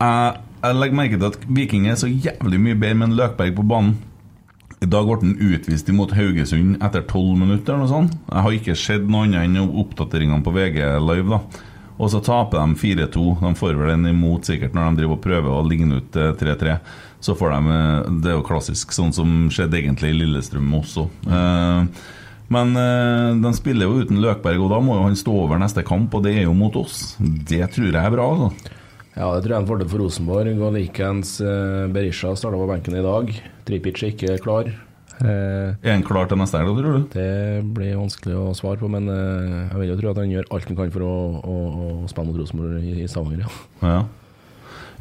jeg, 0.00 0.76
legger 0.78 0.98
merke 0.98 1.18
til 1.18 1.30
at 1.30 1.40
Viking 1.48 1.88
er 1.88 1.98
så 2.00 2.10
jævlig 2.10 2.60
mye 2.62 2.78
bedre 2.78 2.98
med 3.00 3.10
en 3.10 3.18
Løkberg 3.18 3.56
på 3.56 3.66
banen. 3.66 3.96
I 4.78 4.86
dag 4.86 5.08
ble 5.08 5.16
han 5.18 5.38
utvist 5.42 5.88
imot 5.90 6.12
Haugesund 6.14 6.76
etter 6.86 7.02
tolv 7.10 7.34
minutter. 7.38 7.74
eller 7.74 7.86
noe 7.86 7.90
sånt. 7.90 8.14
Jeg 8.28 8.44
har 8.44 8.58
ikke 8.58 8.76
sett 8.78 9.08
noe 9.10 9.26
annet 9.26 9.48
enn 9.48 9.72
oppdateringene 9.82 10.44
på 10.46 10.54
VG 10.54 10.78
Live. 11.02 11.28
da 11.28 11.40
Og 11.98 12.12
så 12.12 12.20
taper 12.22 12.62
de 12.62 12.78
4-2. 12.78 13.40
De 13.42 13.54
får 13.58 13.74
vel 13.74 13.90
en 13.96 14.06
imot 14.06 14.46
sikkert 14.46 14.74
når 14.74 14.90
de 14.90 15.02
driver 15.02 15.16
og 15.18 15.24
prøver 15.24 15.50
å 15.50 15.66
ligne 15.66 15.98
ut 15.98 16.16
eh, 16.16 16.30
3-3. 16.38 16.78
Så 17.20 17.34
får 17.34 17.50
de 17.56 17.74
eh, 17.74 18.12
Det 18.22 18.30
er 18.30 18.38
jo 18.38 18.46
klassisk, 18.46 18.94
sånn 18.94 19.12
som 19.12 19.50
skjedde 19.50 19.80
egentlig 19.80 20.12
i 20.14 20.20
Lillestrøm 20.20 20.70
også. 20.78 21.08
Eh, 21.26 22.06
men 22.54 22.76
eh, 22.80 23.34
de 23.42 23.54
spiller 23.58 23.88
jo 23.88 24.04
uten 24.04 24.22
Løkberg, 24.22 24.62
og 24.62 24.70
da 24.72 24.78
må 24.80 24.94
jo 24.94 25.08
han 25.08 25.18
stå 25.18 25.34
over 25.42 25.58
neste 25.60 25.82
kamp, 25.82 26.14
og 26.14 26.22
det 26.24 26.36
er 26.38 26.46
jo 26.46 26.54
mot 26.56 26.76
oss. 26.78 27.16
Det 27.18 27.66
tror 27.74 27.90
jeg 27.90 27.98
er 27.98 28.14
bra, 28.14 28.30
altså. 28.30 28.76
Ja, 29.18 29.32
det 29.34 29.42
tror 29.42 29.50
jeg 29.50 29.56
er 29.56 29.62
en 29.64 29.68
fordel 29.68 29.88
for 29.90 29.98
Rosenborg. 30.04 30.50
Og 30.62 30.74
likeens 30.76 31.38
eh, 31.42 31.86
Berisha 31.90 32.34
starta 32.38 32.58
på 32.60 32.68
benken 32.70 32.94
i 33.00 33.02
dag. 33.02 33.32
Tripic 33.66 33.98
er 34.04 34.12
ikke 34.12 34.36
klar. 34.44 34.68
Eh, 35.18 35.72
Er 35.82 35.96
han 35.96 36.04
klar 36.06 36.28
til 36.30 36.38
neste 36.38 36.60
helg, 36.60 36.76
tror 36.78 37.00
du? 37.00 37.08
det 37.16 37.64
blir 37.74 37.96
vanskelig 37.98 38.36
å 38.38 38.52
svare 38.54 38.78
på, 38.78 38.86
men 38.92 39.08
eh, 39.10 39.56
jeg 39.72 39.80
vil 39.80 39.90
jo 39.90 39.96
tro 39.98 40.12
at 40.12 40.20
han 40.22 40.30
gjør 40.30 40.46
alt 40.54 40.68
han 40.70 40.78
kan 40.78 40.92
for 40.94 41.02
å, 41.08 41.14
å, 41.42 41.56
å 41.82 41.88
spille 42.12 42.28
mot 42.30 42.38
Rosenborg 42.38 42.84
i, 42.86 42.92
i 43.02 43.08
Stavanger. 43.10 43.42
Ja. 43.82 43.88
Ja. 43.88 43.96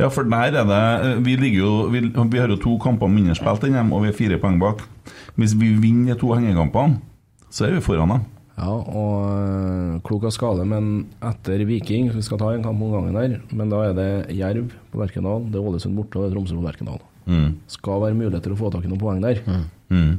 ja, 0.01 0.09
for 0.09 0.26
der 0.26 0.57
er 0.63 0.65
det 0.72 1.11
Vi 1.26 1.36
ligger 1.38 1.59
jo 1.59 1.72
Vi, 1.93 2.01
vi 2.34 2.41
har 2.41 2.49
jo 2.49 2.57
to 2.61 2.74
kamper 2.82 3.09
mindre 3.13 3.38
spilt 3.38 3.68
enn 3.70 3.78
dem, 3.78 3.93
og 3.93 4.01
vi 4.07 4.09
er 4.09 4.18
fire 4.18 4.41
poeng 4.41 4.57
bak. 4.63 4.82
Hvis 5.38 5.53
vi 5.61 5.70
vinner 5.78 6.15
de 6.15 6.20
to 6.24 6.34
hengekampene, 6.34 6.97
så 7.53 7.68
er 7.70 7.78
vi 7.78 7.86
foran 7.86 8.15
dem. 8.15 8.26
Ja, 8.57 8.71
og 8.73 9.11
øh, 9.29 9.97
klok 10.07 10.23
av 10.25 10.33
skade, 10.33 10.63
men 10.65 11.03
etter 11.21 11.61
Viking 11.69 12.07
Vi 12.15 12.23
skal 12.25 12.39
ta 12.41 12.47
en 12.55 12.63
kamp 12.65 12.81
om 12.81 12.95
gangen 12.95 13.19
her, 13.19 13.35
men 13.53 13.69
da 13.69 13.83
er 13.85 13.93
det 13.93 14.07
Jerv 14.33 14.71
på 14.89 14.97
Berkendal 14.97 15.45
det 15.51 15.59
er 15.59 15.67
Ålesund 15.69 15.93
borte, 15.93 16.17
og 16.17 16.25
det 16.25 16.31
er 16.31 16.33
Tromsø 16.33 16.57
på 16.57 16.65
Berkendal 16.65 17.03
Mm. 17.27 17.57
Skal 17.67 18.01
være 18.05 18.15
muligheter 18.15 18.53
å 18.53 18.57
få 18.59 18.69
tak 18.71 18.85
i 18.87 18.89
noen 18.89 19.01
poeng 19.01 19.17
der. 19.19 19.41
Mm. 19.91 20.13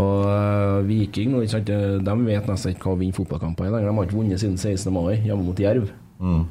Og 0.00 0.22
uh, 0.24 0.84
Viking 0.88 1.32
nå, 1.32 1.42
ikke 1.44 1.58
sant, 1.58 1.68
de 1.68 2.14
vet 2.24 2.48
nesten 2.48 2.72
ikke 2.72 2.88
hva 2.88 2.96
å 2.96 3.00
vinne 3.00 3.16
fotballkamper 3.16 3.68
i 3.68 3.72
lenger. 3.72 3.90
De 3.90 3.98
har 3.98 4.08
ikke 4.08 4.18
vunnet 4.18 4.40
siden 4.40 4.56
16. 4.56 4.92
mai 4.92 5.18
hjemme 5.24 5.44
mot 5.44 5.60
Jerv. 5.60 5.90
Mm. 6.16 6.42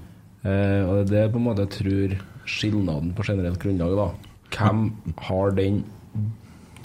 Eh, 0.45 0.81
og 0.85 0.93
det 0.93 1.01
er 1.01 1.09
det 1.09 1.33
på 1.33 1.41
en 1.41 1.45
måte 1.47 1.65
jeg 1.65 1.73
tror 1.79 2.15
skilnaden 2.45 3.13
på 3.17 3.25
generelt 3.25 3.61
grunnlag. 3.61 3.95
da 3.97 4.07
Hvem 4.53 4.81
har 5.27 5.55
den 5.57 5.83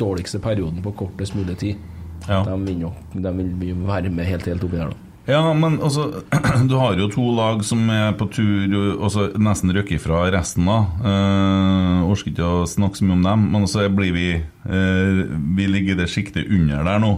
dårligste 0.01 0.41
perioden 0.41 0.81
på 0.85 0.95
kortest 1.03 1.37
mulig 1.37 1.59
tid? 1.61 1.89
Ja. 2.29 2.43
De, 2.47 2.57
vil 2.67 2.85
jo. 2.87 2.91
de 3.15 3.33
vil 3.39 3.87
være 3.87 4.13
med 4.13 4.29
helt, 4.29 4.49
helt 4.51 4.67
oppi 4.67 4.81
der, 4.81 4.93
da. 4.93 5.07
Ja, 5.29 5.43
men 5.55 5.77
altså 5.85 6.23
Du 6.71 6.77
har 6.81 6.97
jo 6.99 7.11
to 7.13 7.27
lag 7.37 7.61
som 7.67 7.83
er 7.93 8.15
på 8.19 8.27
tur 8.33 8.73
altså, 9.05 9.29
Nesten 9.39 9.73
røkker 9.77 9.99
ifra 9.99 10.25
resten, 10.33 10.67
da. 10.67 10.79
Eh, 11.07 12.07
orker 12.11 12.33
ikke 12.33 12.47
å 12.47 12.69
snakke 12.69 12.99
så 12.99 13.07
mye 13.07 13.19
om 13.19 13.27
dem, 13.29 13.51
men 13.53 13.69
så 13.71 13.85
blir 13.93 14.15
vi 14.17 14.31
eh, 14.41 15.21
Vi 15.59 15.69
ligger 15.69 15.95
i 15.95 16.01
det 16.01 16.09
sjiktet 16.11 16.51
under 16.51 16.87
der 16.89 17.05
nå. 17.05 17.15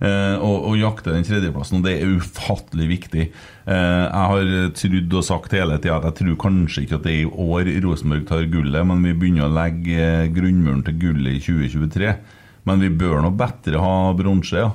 Eh, 0.00 0.36
og, 0.40 0.70
og 0.70 0.78
jakte 0.80 1.12
den 1.12 1.26
tredjeplassen, 1.28 1.80
og 1.80 1.84
det 1.84 1.98
er 1.98 2.12
ufattelig 2.16 2.86
viktig. 2.88 3.24
Eh, 3.68 4.04
jeg 4.06 4.28
har 4.32 4.52
trodd 4.78 5.16
og 5.18 5.26
sagt 5.26 5.56
hele 5.56 5.76
tida 5.76 5.98
at 5.98 6.06
jeg 6.08 6.18
tror 6.22 6.38
kanskje 6.46 6.86
ikke 6.86 6.96
at 6.96 7.04
det 7.04 7.12
er 7.12 7.24
i 7.26 7.48
år 7.48 7.72
Rosenborg 7.84 8.24
tar 8.30 8.48
gullet, 8.52 8.86
men 8.88 9.04
vi 9.04 9.12
begynner 9.12 9.48
å 9.48 9.56
legge 9.58 9.98
eh, 10.00 10.30
grunnmuren 10.32 10.84
til 10.86 10.96
gullet 11.02 11.36
i 11.36 11.42
2023. 11.44 12.14
Men 12.68 12.82
vi 12.82 12.90
bør 12.92 13.22
nå 13.24 13.32
bedre 13.36 13.80
ha 13.82 13.96
bronse, 14.16 14.60
ja. 14.60 14.70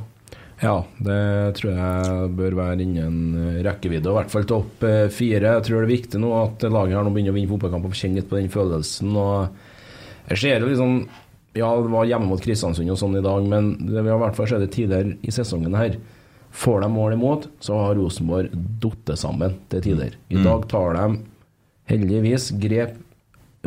Ja, 0.63 0.77
det 1.03 1.57
tror 1.57 1.73
jeg 1.75 2.29
bør 2.38 2.55
være 2.61 2.86
innen 2.86 3.17
eh, 3.41 3.57
rekkevidde. 3.65 4.07
og 4.07 4.15
I 4.15 4.19
hvert 4.21 4.31
fall 4.31 4.47
topp 4.47 4.86
eh, 4.88 5.09
fire. 5.11 5.51
Jeg 5.57 5.65
tror 5.67 5.81
det 5.81 5.86
er 5.89 5.91
viktig 5.91 6.21
nå 6.23 6.31
at 6.38 6.63
laget 6.71 6.95
her 6.95 7.05
nå 7.05 7.11
begynner 7.11 7.36
å 7.36 7.38
vinne 7.38 7.51
fotballkamper 7.51 7.91
og 7.91 7.99
kjenne 7.99 8.21
litt 8.21 8.29
på 8.31 8.39
den 8.39 8.51
følelsen. 8.53 9.11
og 9.19 10.31
Jeg 10.31 10.41
ser 10.41 10.63
jo 10.63 10.71
liksom 10.71 10.97
Ja, 11.55 11.69
det 11.79 11.91
var 11.91 12.07
hjemme 12.07 12.27
mot 12.27 12.41
Kristiansund 12.43 12.91
og 12.91 12.99
sånn 12.99 13.19
i 13.19 13.23
dag, 13.23 13.45
men 13.47 13.73
det 13.88 14.01
vi 14.01 14.11
har 14.11 14.17
i 14.17 14.23
hvert 14.25 14.36
fall 14.36 14.49
sett 14.51 14.63
det 14.63 14.73
tidligere 14.75 15.15
i 15.23 15.31
sesongen 15.31 15.75
her. 15.75 15.93
Får 16.55 16.81
de 16.83 16.89
mål 16.91 17.15
imot, 17.15 17.47
så 17.63 17.77
har 17.79 17.95
Rosenborg 17.95 18.51
falt 18.83 19.11
sammen 19.19 19.55
til 19.71 19.83
tider. 19.83 20.17
I 20.31 20.39
dag 20.43 20.67
tar 20.71 20.95
de 20.95 21.05
heldigvis 21.91 22.49
grep 22.59 22.95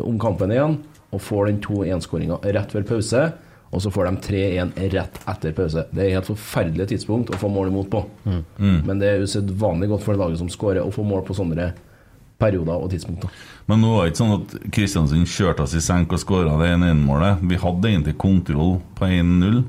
om 0.05 0.17
kampen 0.21 0.53
igjen 0.53 0.77
og 1.09 1.21
får 1.25 1.49
den 1.49 1.61
2-1-skåringa 1.65 2.37
rett 2.45 2.73
før 2.73 2.85
pause. 2.89 3.23
Og 3.69 3.83
så 3.83 3.91
får 3.93 4.07
de 4.09 4.15
3-1 4.25 4.71
rett 4.95 5.19
etter 5.29 5.53
pause. 5.53 5.83
Det 5.91 6.01
er 6.01 6.07
et 6.09 6.17
helt 6.17 6.31
forferdelig 6.31 6.87
tidspunkt 6.89 7.29
å 7.29 7.37
få 7.37 7.51
mål 7.53 7.69
imot 7.69 7.91
på. 7.91 8.01
Men 8.57 9.01
det 9.01 9.11
er 9.11 9.25
usedvanlig 9.25 9.91
godt 9.91 10.07
for 10.07 10.15
det 10.17 10.23
laget 10.23 10.41
som 10.41 10.49
skårer, 10.49 10.81
å 10.81 10.93
få 10.93 11.05
mål 11.05 11.21
på 11.27 11.37
sånne 11.37 11.69
perioder 12.39 12.79
og 12.79 12.89
tidspunkter. 12.93 13.29
Men 13.69 13.83
nå 13.83 13.91
var 13.93 14.07
det 14.07 14.13
ikke 14.13 14.21
sånn 14.23 14.35
at 14.37 14.55
Kristiansund 14.73 15.29
kjørte 15.29 15.65
oss 15.65 15.75
i 15.77 15.83
senk 15.83 16.15
og 16.15 16.21
skåra 16.23 16.55
det 16.61 16.71
1-1-målet. 16.77 17.43
Vi 17.51 17.59
hadde 17.61 17.91
egentlig 17.91 18.15
kontroll 18.21 18.77
på 18.97 19.09
1-0, 19.11 19.59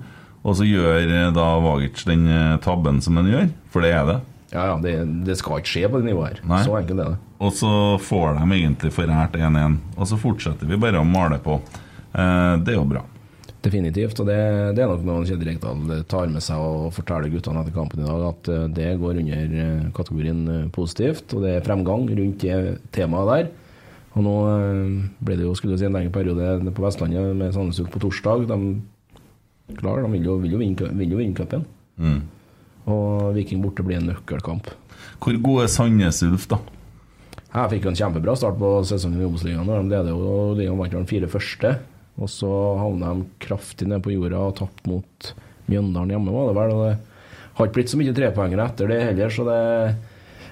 og 0.41 0.57
så 0.57 0.65
gjør 0.65 1.03
eh, 1.03 1.33
da 1.37 1.49
Vagic 1.61 2.05
den 2.09 2.25
eh, 2.31 2.55
tabben 2.65 3.03
som 3.05 3.19
han 3.21 3.29
gjør, 3.29 3.51
for 3.75 3.85
det 3.85 3.91
er 3.93 4.07
det. 4.09 4.19
Ja, 4.55 4.65
ja, 4.73 4.79
det, 4.83 4.95
det 5.27 5.37
skal 5.39 5.61
ikke 5.61 5.75
skje 5.75 5.91
på 5.91 6.01
det 6.01 6.09
nivået 6.09 6.39
her. 6.39 6.47
Nei. 6.51 6.63
Så 6.67 6.79
enkelt 6.79 7.05
er 7.05 7.13
det. 7.13 7.21
Og 7.41 7.53
så 7.59 7.73
får 8.03 8.39
de 8.39 8.47
egentlig 8.57 8.95
forært 8.95 9.37
1-1, 9.39 9.77
og 9.97 10.09
så 10.11 10.19
fortsetter 10.21 10.71
vi 10.71 10.81
bare 10.81 11.03
å 11.03 11.07
male 11.07 11.39
på. 11.43 11.59
Eh, 12.15 12.55
det 12.65 12.75
er 12.75 12.81
jo 12.81 12.89
bra. 12.89 13.05
Definitivt. 13.61 14.21
Og 14.23 14.29
det, 14.29 14.39
det 14.77 14.85
er 14.85 14.89
nok 14.89 15.03
noe 15.05 15.25
Kjell 15.29 15.43
Rekdal 15.45 16.05
tar 16.09 16.31
med 16.33 16.45
seg 16.45 16.61
og 16.65 16.95
forteller 16.97 17.33
guttene 17.33 17.61
etter 17.61 17.75
kampen 17.77 18.01
i 18.01 18.07
dag, 18.09 18.23
at 18.31 18.49
eh, 18.49 18.69
det 18.77 18.93
går 19.03 19.21
under 19.21 19.57
eh, 19.65 19.91
kategorien 19.97 20.41
eh, 20.49 20.69
positivt. 20.73 21.35
Og 21.37 21.45
det 21.45 21.59
er 21.59 21.67
fremgang 21.67 22.09
rundt 22.09 22.47
det 22.47 22.79
temaet 22.97 23.33
der. 23.35 23.51
Og 24.17 24.25
nå 24.27 24.37
ble 25.23 25.37
det 25.39 25.45
jo 25.45 25.53
skulle 25.55 25.77
si, 25.79 25.87
en 25.87 25.95
lengre 25.95 26.11
periode 26.11 26.73
på 26.75 26.83
Vestlandet 26.83 27.37
med 27.39 27.53
Sandnes 27.55 27.79
på 27.93 28.01
torsdag. 28.03 28.49
De, 28.51 29.77
klar, 29.79 30.01
de 30.03 30.11
vil 30.17 30.27
jo, 30.27 30.35
vil 30.43 30.57
jo 30.57 30.63
vinne, 30.65 30.91
vil 30.99 31.15
jo 31.15 31.21
vinne 31.21 31.37
cupen. 31.39 31.63
Mm. 32.01 32.19
Og 32.91 33.31
Viking 33.37 33.63
borte 33.63 33.85
blir 33.87 34.01
en 34.01 34.09
nøkkelkamp. 34.11 34.73
Hvor 35.21 35.39
god 35.45 35.63
er 35.63 35.71
Sandnes 35.71 36.25
Ulf, 36.27 36.49
da? 36.51 36.59
Jeg 37.51 37.71
fikk 37.75 37.87
jo 37.87 37.93
en 37.93 38.01
kjempebra 38.01 38.35
start 38.39 38.59
på 38.59 38.73
sesongen 38.89 39.23
i 39.23 39.29
Obos-ligaen. 39.29 39.69
De 39.69 39.93
leder 39.93 40.11
jo 40.11 40.51
ligaen 40.59 40.79
vant 40.81 40.97
de 40.97 41.07
fire 41.11 41.31
første. 41.31 41.77
Og 42.21 42.29
så 42.29 42.51
havna 42.81 43.15
de 43.17 43.29
kraftig 43.41 43.89
ned 43.89 44.03
på 44.05 44.13
jorda 44.13 44.43
og 44.51 44.57
tapte 44.61 44.91
mot 44.91 45.31
Mjøndalen 45.71 46.13
hjemme, 46.13 46.35
var 46.35 46.51
det 46.51 46.57
vel. 46.59 46.73
Og 46.75 46.83
det 46.85 46.95
har 47.57 47.69
ikke 47.69 47.79
blitt 47.79 47.93
så 47.93 48.01
mye 48.01 48.15
trepoengere 48.17 48.67
etter 48.69 48.91
det 48.91 49.03
heller, 49.09 49.35
så 49.35 49.47
det 49.49 49.61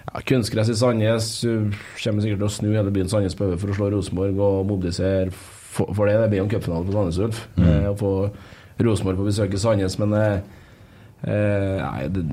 Ja, 0.08 0.22
kunstgress 0.24 0.70
i 0.72 0.74
Sandnes 0.78 1.26
kommer 2.00 2.24
sikkert 2.24 2.40
til 2.40 2.46
å 2.46 2.52
snu 2.54 2.68
hele 2.72 2.92
byen 2.94 3.10
Sandnes 3.12 3.36
på 3.36 3.44
hodet 3.44 3.60
for 3.60 3.74
å 3.74 3.76
slå 3.76 3.90
Rosenborg 3.92 4.38
og 4.40 4.62
mobilisere 4.70 5.28
for, 5.34 5.90
for 5.92 6.08
det. 6.08 6.14
Det 6.22 6.30
blir 6.32 6.40
jo 6.40 6.46
en 6.46 6.52
cupfinale 6.54 6.88
på 6.88 6.94
Sandnes 6.94 7.18
Ulf. 7.26 7.42
Eh, 7.60 7.88
å 7.90 7.96
få 7.98 8.12
Rosenborg 8.80 9.20
på 9.20 9.26
besøk 9.28 9.52
i 9.52 9.60
Sandnes, 9.60 9.98
men 10.00 10.14
eh, 10.16 10.38
eh, 11.28 11.82
Nei, 11.82 12.06
det, 12.14 12.24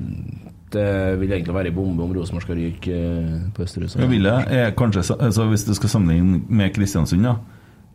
det 0.72 0.86
vil 1.20 1.34
egentlig 1.36 1.54
være 1.58 1.72
en 1.72 1.76
bombe 1.76 2.06
om 2.06 2.14
Rosenborg 2.16 2.46
skal 2.46 2.58
ryke 2.62 2.96
eh, 2.96 3.36
på 3.52 3.66
Østerhuset. 3.66 4.00
Ja, 4.00 4.08
vil 4.10 4.30
jeg, 4.30 4.72
kanskje, 4.80 5.04
altså 5.18 5.46
hvis 5.52 5.66
du 5.68 5.74
skal 5.76 5.92
sammenligne 5.92 6.40
med 6.48 6.72
Kristiansund, 6.76 7.28
da. 7.28 7.36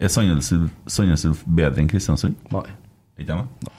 Er 0.01 0.09
Sandnes 0.09 1.25
Ulf- 1.29 1.43
bedre 1.45 1.81
enn 1.83 1.89
Kristiansund? 1.91 2.35
Nei. 2.51 2.63
Ikke 3.21 3.35
det? 3.37 3.71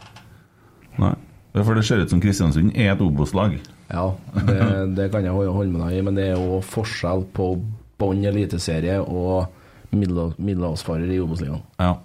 Nei. 1.03 1.15
For 1.53 1.75
det 1.77 1.83
ser 1.85 2.01
ut 2.05 2.13
som 2.13 2.21
Kristiansund 2.23 2.73
er 2.79 2.93
et 2.95 3.01
Obos-lag. 3.05 3.59
Ja, 3.93 4.05
det, 4.47 4.59
det 4.97 5.09
kan 5.13 5.25
jeg 5.27 5.33
holde 5.35 5.73
med 5.75 5.83
deg 5.83 5.99
i, 5.99 6.05
men 6.07 6.17
det 6.17 6.29
er 6.31 6.39
jo 6.41 6.61
forskjell 6.65 7.27
på 7.37 7.49
bånn 8.01 8.23
eliteserie 8.25 9.01
og 9.03 9.51
middel- 9.93 10.33
middelhavsfarer 10.39 11.11
i 11.13 11.19
Obos-ligaen. 11.21 11.61
Ja. 11.83 11.97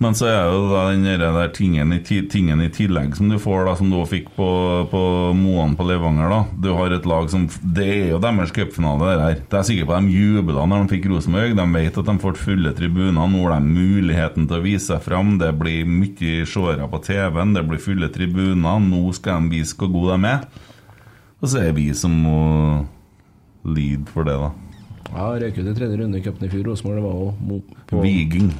Men 0.00 0.14
så 0.16 0.30
er 0.30 0.46
jo 0.48 0.60
da 0.70 0.86
den 0.94 1.04
der, 1.04 1.50
tingen, 1.52 1.90
i, 1.92 1.98
tingen 2.00 2.62
i 2.64 2.70
tillegg 2.72 3.18
som 3.18 3.28
du 3.28 3.36
får, 3.36 3.66
da, 3.68 3.74
som 3.76 3.90
du 3.92 3.98
fikk 4.08 4.30
på, 4.32 4.46
på 4.88 5.00
Moan 5.36 5.74
på 5.76 5.84
Levanger. 5.84 6.32
da 6.32 6.38
Du 6.56 6.70
har 6.72 6.94
et 6.96 7.04
lag 7.04 7.28
som 7.28 7.44
Det 7.60 7.84
er 7.84 8.08
jo 8.14 8.20
deres 8.24 8.54
cupfinale, 8.56 9.10
det 9.10 9.18
der. 9.20 9.42
Det 9.44 9.58
er 9.58 9.66
sikkert 9.68 9.68
sikker 9.68 9.90
på 9.90 9.98
de 10.00 10.14
jubla 10.16 10.64
når 10.70 10.86
de 10.86 10.94
fikk 10.94 11.10
Rosenborg. 11.12 11.52
De 11.58 11.66
vet 11.74 12.00
at 12.00 12.08
de 12.08 12.16
får 12.24 12.40
fulle 12.40 12.72
tribuner. 12.80 13.28
Nå 13.28 13.42
har 13.44 13.60
de 13.60 13.74
muligheten 13.76 14.48
til 14.48 14.56
å 14.56 14.64
vise 14.64 14.86
seg 14.88 15.04
fram. 15.04 15.36
Det 15.42 15.52
blir 15.60 15.84
mye 15.84 16.48
seere 16.48 16.88
på 16.88 17.02
TV-en, 17.04 17.54
det 17.58 17.66
blir 17.68 17.84
fulle 17.84 18.08
tribuner. 18.08 18.80
Nå 18.80 19.04
skal 19.20 19.44
de 19.44 19.58
vise 19.58 19.76
hvor 19.76 19.92
gode 19.92 20.16
de 20.16 20.32
er. 20.32 20.48
Og 21.44 21.48
så 21.52 21.60
er 21.66 21.76
vi 21.76 21.90
som 21.92 22.16
må 22.24 22.40
lide 23.68 24.08
for 24.16 24.24
det, 24.24 24.40
da. 24.40 24.50
Ja, 25.10 25.30
røyk 25.44 25.60
ut 25.60 25.66
i 25.66 25.76
tredje 25.76 26.00
runde 26.00 26.16
i 26.16 26.24
cupen 26.24 26.48
i 26.48 26.52
fjor. 26.56 26.70
Rosenborg 26.72 27.04
var 27.04 27.20
jo 27.20 28.00
Viking. 28.00 28.52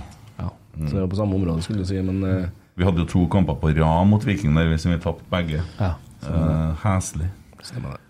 Ja, 0.80 0.86
Så 0.88 0.94
det 0.96 1.00
var 1.04 1.10
på 1.12 1.16
samme 1.20 1.34
område, 1.36 1.62
skulle 1.62 1.84
du 1.84 1.88
si, 1.88 2.00
men 2.02 2.22
eh, 2.24 2.48
Vi 2.76 2.84
hadde 2.84 3.04
jo 3.04 3.10
to 3.12 3.26
kamper 3.28 3.54
på 3.60 3.74
rad 3.76 4.06
mot 4.08 4.24
Viking 4.24 4.54
der, 4.56 4.68
hvis 4.72 4.86
vi 4.88 4.96
tapte 4.98 5.24
begge. 5.30 5.60
Ja. 5.78 5.94
Uh, 6.24 6.72
Heslig. 6.82 7.28
stemmer 7.62 7.96
det. 7.96 8.00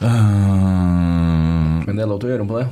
Eh, 0.00 1.84
Men 1.86 1.94
det 1.96 2.02
er 2.04 2.10
lov 2.10 2.20
til 2.22 2.30
å 2.30 2.34
gjøre 2.34 2.44
om 2.46 2.50
på 2.50 2.58
det. 2.60 2.66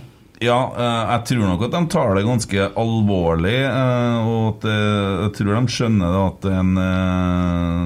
ja, 0.45 0.57
eh, 0.77 1.03
jeg 1.15 1.25
tror 1.31 1.45
nok 1.49 1.63
at 1.67 1.71
de 1.77 1.81
tar 1.95 2.15
det 2.19 2.25
ganske 2.27 2.65
alvorlig. 2.77 3.59
eh, 3.65 4.27
og 4.29 4.57
at 4.57 4.65
eh, 4.69 5.13
jeg 5.25 5.33
tror 5.39 5.53
de 5.55 5.73
skjønner 5.73 6.09
det 6.15 6.23
at 6.29 6.49
en, 6.59 6.73
eh, 6.85 7.85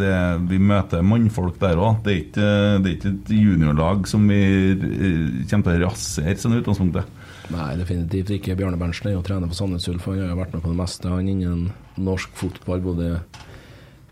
det, 0.00 0.14
vi 0.50 0.58
møter 0.58 1.02
mannfolk 1.06 1.58
der 1.60 1.76
òg. 1.76 2.02
Det, 2.02 2.12
er 2.12 2.22
ikke- 2.24 2.82
det 2.82 2.90
er 2.90 2.96
ikke 2.96 3.12
et 3.14 3.28
juniorlag 3.30 4.06
som 4.08 4.26
vi 4.28 4.40
eh, 4.72 5.44
kommer 5.50 5.64
til 5.64 5.82
å 5.82 5.88
rasere, 5.88 6.34
sånn 6.36 6.56
i 6.56 6.62
utgangspunktet. 6.62 7.04
Nei, 7.52 7.74
definitivt 7.76 8.30
ikke. 8.38 8.54
Bjarne 8.56 8.78
Berntsen 8.80 9.10
er 9.10 9.16
jo 9.18 9.22
trener 9.26 9.50
på 9.50 9.56
Sandnes 9.58 9.88
Ulf. 9.90 10.06
Han 10.08 10.20
har 10.22 10.30
jo 10.32 10.38
vært 10.38 10.54
med 10.56 10.62
på 10.64 10.70
det 10.72 10.78
meste 10.78 11.10
han 11.12 11.28
innen 11.28 11.66
norsk 12.00 12.30
fotball, 12.38 12.80
både 12.80 13.10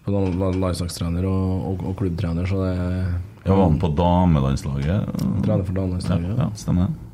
landslagstrener 0.06 1.24
og, 1.28 1.68
og, 1.70 1.84
og 1.92 1.96
klubbtrener, 2.00 2.48
så 2.50 2.58
det 2.64 2.74
Ja, 3.46 3.54
var 3.54 3.64
han 3.68 3.78
på 3.82 3.88
damelandslaget? 3.98 5.08
trener 5.46 5.64
for 5.64 5.78
Ja, 6.10 6.18
ja, 6.44 6.50
stemmer 6.58 6.86
det. 6.90 7.08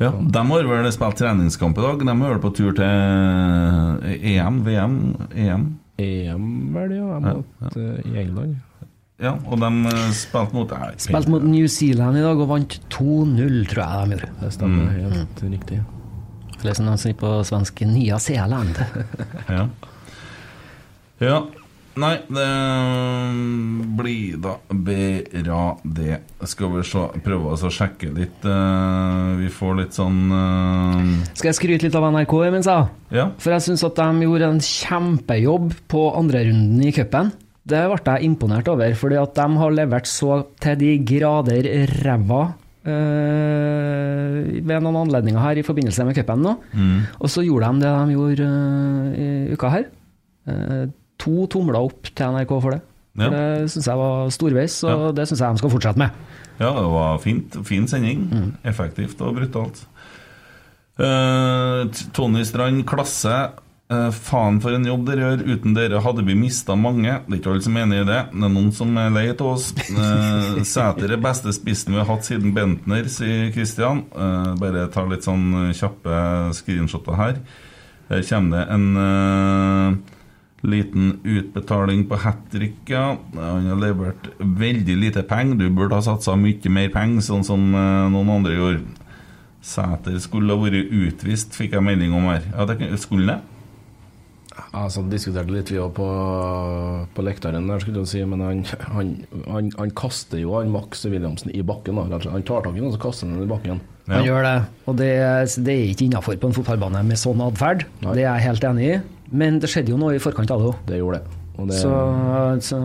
Ja, 0.00 0.10
De 0.16 0.42
har 0.48 0.64
vel 0.64 0.92
spilt 0.92 1.18
treningskamp 1.20 1.76
i 1.78 1.82
dag. 1.84 2.00
De 2.00 2.08
er 2.08 2.20
vel 2.24 2.40
på 2.40 2.50
tur 2.56 2.72
til 2.72 2.84
EM, 4.32 4.62
VM, 4.64 4.94
EM. 5.36 5.66
EM, 6.00 6.46
vel, 6.72 6.94
ja. 6.96 7.18
Ja, 7.20 7.34
Mot 7.36 7.76
eh, 7.76 8.16
England. 8.16 8.56
Ja, 9.20 9.34
og 9.36 9.60
de 9.60 9.68
eh, 9.90 10.10
spilte 10.16 10.56
mot 10.56 10.70
nei, 10.72 10.90
Spilte 11.00 11.32
mot 11.32 11.44
New 11.44 11.68
Zealand 11.68 12.16
i 12.16 12.24
dag 12.24 12.40
og 12.40 12.48
vant 12.48 12.76
2-0, 12.94 13.62
tror 13.68 13.82
jeg 13.84 14.10
de 14.10 14.16
gjorde. 14.16 14.34
Det 14.40 14.52
stemmer 14.56 14.92
helt 14.96 15.42
riktig. 15.44 15.80
Eller 16.60 16.76
som 16.76 16.88
de 16.88 16.98
sier 17.00 17.16
på 17.20 17.32
svensk, 17.48 17.84
Nya 17.88 18.20
Zeeland. 18.22 18.80
Ja. 19.50 19.64
ja. 21.20 21.40
Nei, 22.00 22.14
det 22.30 22.46
blir 23.98 24.36
da 24.40 24.52
bra, 24.70 25.62
det. 25.82 26.20
Skal 26.48 26.70
vi 26.76 26.84
se, 26.86 27.02
prøve 27.24 27.50
oss 27.52 27.64
å 27.66 27.72
sjekke 27.74 28.12
litt 28.14 28.46
eh, 28.46 29.32
Vi 29.42 29.50
får 29.52 29.74
litt 29.80 29.98
sånn 29.98 30.20
eh, 30.32 31.10
Skal 31.34 31.50
jeg 31.50 31.58
skryte 31.58 31.88
litt 31.88 31.98
av 31.98 32.06
NRK 32.14 32.34
imens, 32.46 32.70
jeg? 32.70 32.88
Ja. 33.18 33.26
For 33.42 33.52
jeg 33.56 33.66
syns 33.66 33.84
at 33.84 33.98
de 33.98 34.24
gjorde 34.28 34.52
en 34.54 34.62
kjempejobb 34.64 35.74
på 35.90 36.06
andrerunden 36.22 36.86
i 36.86 36.94
cupen. 36.94 37.34
Det 37.70 37.82
ble 37.90 38.14
jeg 38.16 38.26
imponert 38.26 38.68
over, 38.72 38.94
fordi 38.98 39.18
at 39.20 39.34
de 39.38 39.46
har 39.62 39.70
levert 39.76 40.08
så 40.10 40.40
til 40.62 40.78
de 40.80 40.90
grader 41.06 41.68
ræva 42.04 42.42
øh, 42.90 44.66
ved 44.66 44.80
noen 44.84 44.98
anledninger 45.04 45.40
her 45.44 45.60
i 45.60 45.64
forbindelse 45.66 46.04
med 46.08 46.16
cupen 46.18 46.42
nå. 46.44 46.54
Og 47.20 47.30
så 47.30 47.44
gjorde 47.46 47.70
de 47.70 47.84
det 47.84 47.92
de 48.08 48.16
gjorde 48.16 48.48
øh, 48.50 49.50
i 49.50 49.54
uka 49.54 49.72
her. 49.76 49.88
Uh, 50.50 50.86
to 51.20 51.44
tomler 51.52 51.76
opp 51.78 52.08
til 52.16 52.32
NRK 52.32 52.54
for 52.64 52.70
det. 52.74 52.80
Ja. 53.20 53.26
For 53.26 53.34
Det 53.36 53.70
syns 53.74 53.86
jeg 53.90 53.98
var 54.00 54.30
storveis, 54.32 54.78
og 54.88 54.90
Ja. 54.90 55.12
det 55.18 55.26
syns 55.28 55.40
jeg 55.44 55.52
de 55.52 55.58
skal 55.60 55.70
fortsette 55.74 56.00
med. 56.00 56.08
Ja, 56.60 56.70
det 56.76 56.86
var 56.94 57.18
fint. 57.20 57.56
Fin 57.68 57.86
sending. 57.88 58.24
Effektivt 58.64 59.20
og 59.20 59.36
brutalt. 59.36 59.82
Uh, 61.00 61.86
Tony 62.16 62.42
Strand, 62.44 62.82
klasse. 62.88 63.36
Eh, 63.90 64.10
faen 64.14 64.60
for 64.62 64.76
en 64.76 64.86
jobb 64.86 65.08
dere 65.08 65.24
gjør. 65.24 65.46
Uten 65.56 65.74
dere 65.74 66.02
hadde 66.04 66.26
vi 66.26 66.36
mista 66.38 66.76
mange. 66.78 67.16
Det 67.26 67.34
er 67.34 67.40
ikke 67.40 67.54
alle 67.54 67.64
som 67.66 67.78
er 67.78 67.86
enig 67.88 68.02
i 68.04 68.10
det. 68.10 68.20
Det 68.34 68.44
er 68.46 68.54
noen 68.54 68.70
som 68.76 69.00
er 69.02 69.10
lei 69.14 69.24
av 69.32 69.42
oss. 69.50 69.72
Uh, 69.90 70.60
Sæter 70.74 71.16
er 71.16 71.24
beste 71.24 71.54
spissen 71.56 71.96
vi 71.96 72.02
har 72.02 72.06
hatt 72.10 72.28
siden 72.28 72.54
Bentner, 72.54 73.10
sier 73.10 73.50
Kristian. 73.54 74.04
Uh, 74.14 74.54
bare 74.60 74.86
ta 74.94 75.02
litt 75.10 75.26
sånn 75.26 75.72
kjappe 75.74 76.22
screenshotter 76.60 77.18
her. 77.18 77.42
Her 78.10 78.24
kommer 78.26 78.56
det 78.56 78.62
en 78.74 78.86
eh, 78.98 79.98
liten 80.66 81.12
utbetaling 81.22 82.08
på 82.10 82.18
hat 82.18 82.40
trick, 82.50 82.80
ja. 82.90 83.12
Han 83.36 83.68
har 83.70 83.78
levert 83.78 84.26
veldig 84.38 84.96
lite 84.98 85.22
penger. 85.22 85.60
Du 85.60 85.70
burde 85.70 85.94
ha 85.94 86.02
satsa 86.02 86.34
mye 86.34 86.74
mer 86.74 86.90
penger, 86.90 87.22
sånn 87.22 87.46
som 87.46 87.68
eh, 87.70 88.08
noen 88.10 88.34
andre 88.40 88.56
gjorde. 88.56 88.98
Sæter 89.62 90.18
skulle 90.18 90.56
ha 90.56 90.58
vært 90.58 90.90
utvist, 90.90 91.54
fikk 91.54 91.76
jeg 91.76 91.86
melding 91.86 92.16
om 92.16 92.26
her. 92.32 92.42
Ja, 92.50 92.66
det 92.66 92.98
Skulle 92.98 93.30
det? 93.30 93.59
Altså, 94.70 95.02
diskuterte 95.10 95.50
litt 95.50 95.70
vi 95.72 95.80
òg 95.82 95.90
på, 95.96 96.08
på 97.16 97.24
lektaren 97.26 97.66
der, 97.66 97.80
skulle 97.82 98.04
jeg 98.04 98.10
si, 98.12 98.20
men 98.28 98.42
han, 98.44 98.60
han, 98.94 99.08
han, 99.50 99.70
han 99.74 99.94
kaster 99.98 100.38
jo 100.38 100.54
han 100.54 100.70
Max 100.70 101.02
Williamsen 101.10 101.50
i 101.50 101.64
bakken. 101.66 101.98
Da. 101.98 102.20
Han 102.30 102.46
tar 102.46 102.62
tak 102.62 102.76
i 102.76 102.78
den, 102.78 102.86
og 102.86 102.94
så 102.94 103.02
kaster 103.02 103.26
han 103.26 103.40
den 103.40 103.48
i 103.48 103.50
bakken. 103.50 103.82
Han 104.10 104.26
gjør 104.26 104.46
det, 104.46 104.54
og 104.90 104.96
det, 104.98 105.10
det 105.66 105.74
er 105.74 105.90
ikke 105.90 106.06
innafor 106.08 106.38
på 106.42 106.50
en 106.50 106.56
fotballbane 106.56 107.02
med 107.06 107.18
sånn 107.20 107.42
atferd. 107.44 107.84
Det 108.02 108.16
er 108.22 108.24
jeg 108.24 108.46
helt 108.48 108.70
enig 108.70 108.88
i, 108.88 108.96
men 109.42 109.60
det 109.62 109.70
skjedde 109.70 109.94
jo 109.94 110.00
noe 110.00 110.16
i 110.16 110.22
forkant 110.22 110.50
av 110.54 110.62
det 110.62 110.70
òg. 110.72 110.80
Det 110.88 111.02
gjorde 111.02 111.20
det. 111.20 111.39
Og 111.58 111.66
det 111.68 111.76
Så, 111.76 111.90
så 112.64 112.76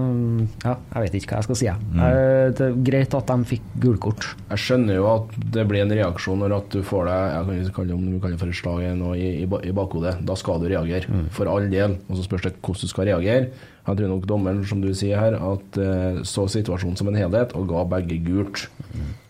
ja, 0.66 0.74
jeg 0.96 1.04
vet 1.06 1.14
ikke 1.20 1.30
hva 1.32 1.38
jeg 1.40 1.46
skal 1.48 1.56
si. 1.60 1.66
jeg. 1.70 1.76
Eh, 1.96 2.50
Det 2.58 2.66
er 2.66 2.74
greit 2.90 3.14
at 3.16 3.28
de 3.30 3.46
fikk 3.52 3.62
gulkort. 3.80 4.26
Jeg 4.50 4.58
skjønner 4.66 4.96
jo 4.98 5.06
at 5.14 5.36
det 5.54 5.68
blir 5.70 5.84
en 5.86 5.94
reaksjon 5.96 6.40
når 6.44 6.56
at 6.58 6.70
du 6.74 6.82
får 6.84 7.06
deg 7.08 7.22
Jeg 7.36 7.46
kan 7.46 7.62
ikke 7.62 7.76
kalle 7.78 7.88
det 7.88 7.96
om 7.96 8.06
du 8.12 8.20
kaller 8.20 8.36
det 8.36 8.42
for 8.42 8.50
et 8.52 8.60
slag 8.60 8.82
i, 9.16 9.30
i, 9.46 9.48
i 9.70 9.72
bakhodet. 9.72 10.16
Da 10.28 10.36
skal 10.36 10.60
du 10.60 10.68
reagere, 10.68 11.24
for 11.32 11.48
all 11.48 11.70
del. 11.72 11.96
Og 12.10 12.18
så 12.18 12.24
spørs 12.28 12.42
det 12.50 12.56
hvordan 12.62 12.82
du 12.82 12.88
skal 12.92 13.06
reagere. 13.12 13.48
Jeg 13.86 13.98
tror 14.00 14.08
nok 14.10 14.26
dommeren, 14.28 14.64
som 14.66 14.82
du 14.82 14.90
sier 14.98 15.20
her, 15.22 15.36
at 15.38 15.78
eh, 15.78 16.24
så 16.26 16.48
situasjonen 16.50 16.98
som 16.98 17.08
en 17.08 17.16
helhet 17.22 17.54
og 17.56 17.68
ga 17.70 17.84
begge 17.96 18.18
gult. 18.26 18.66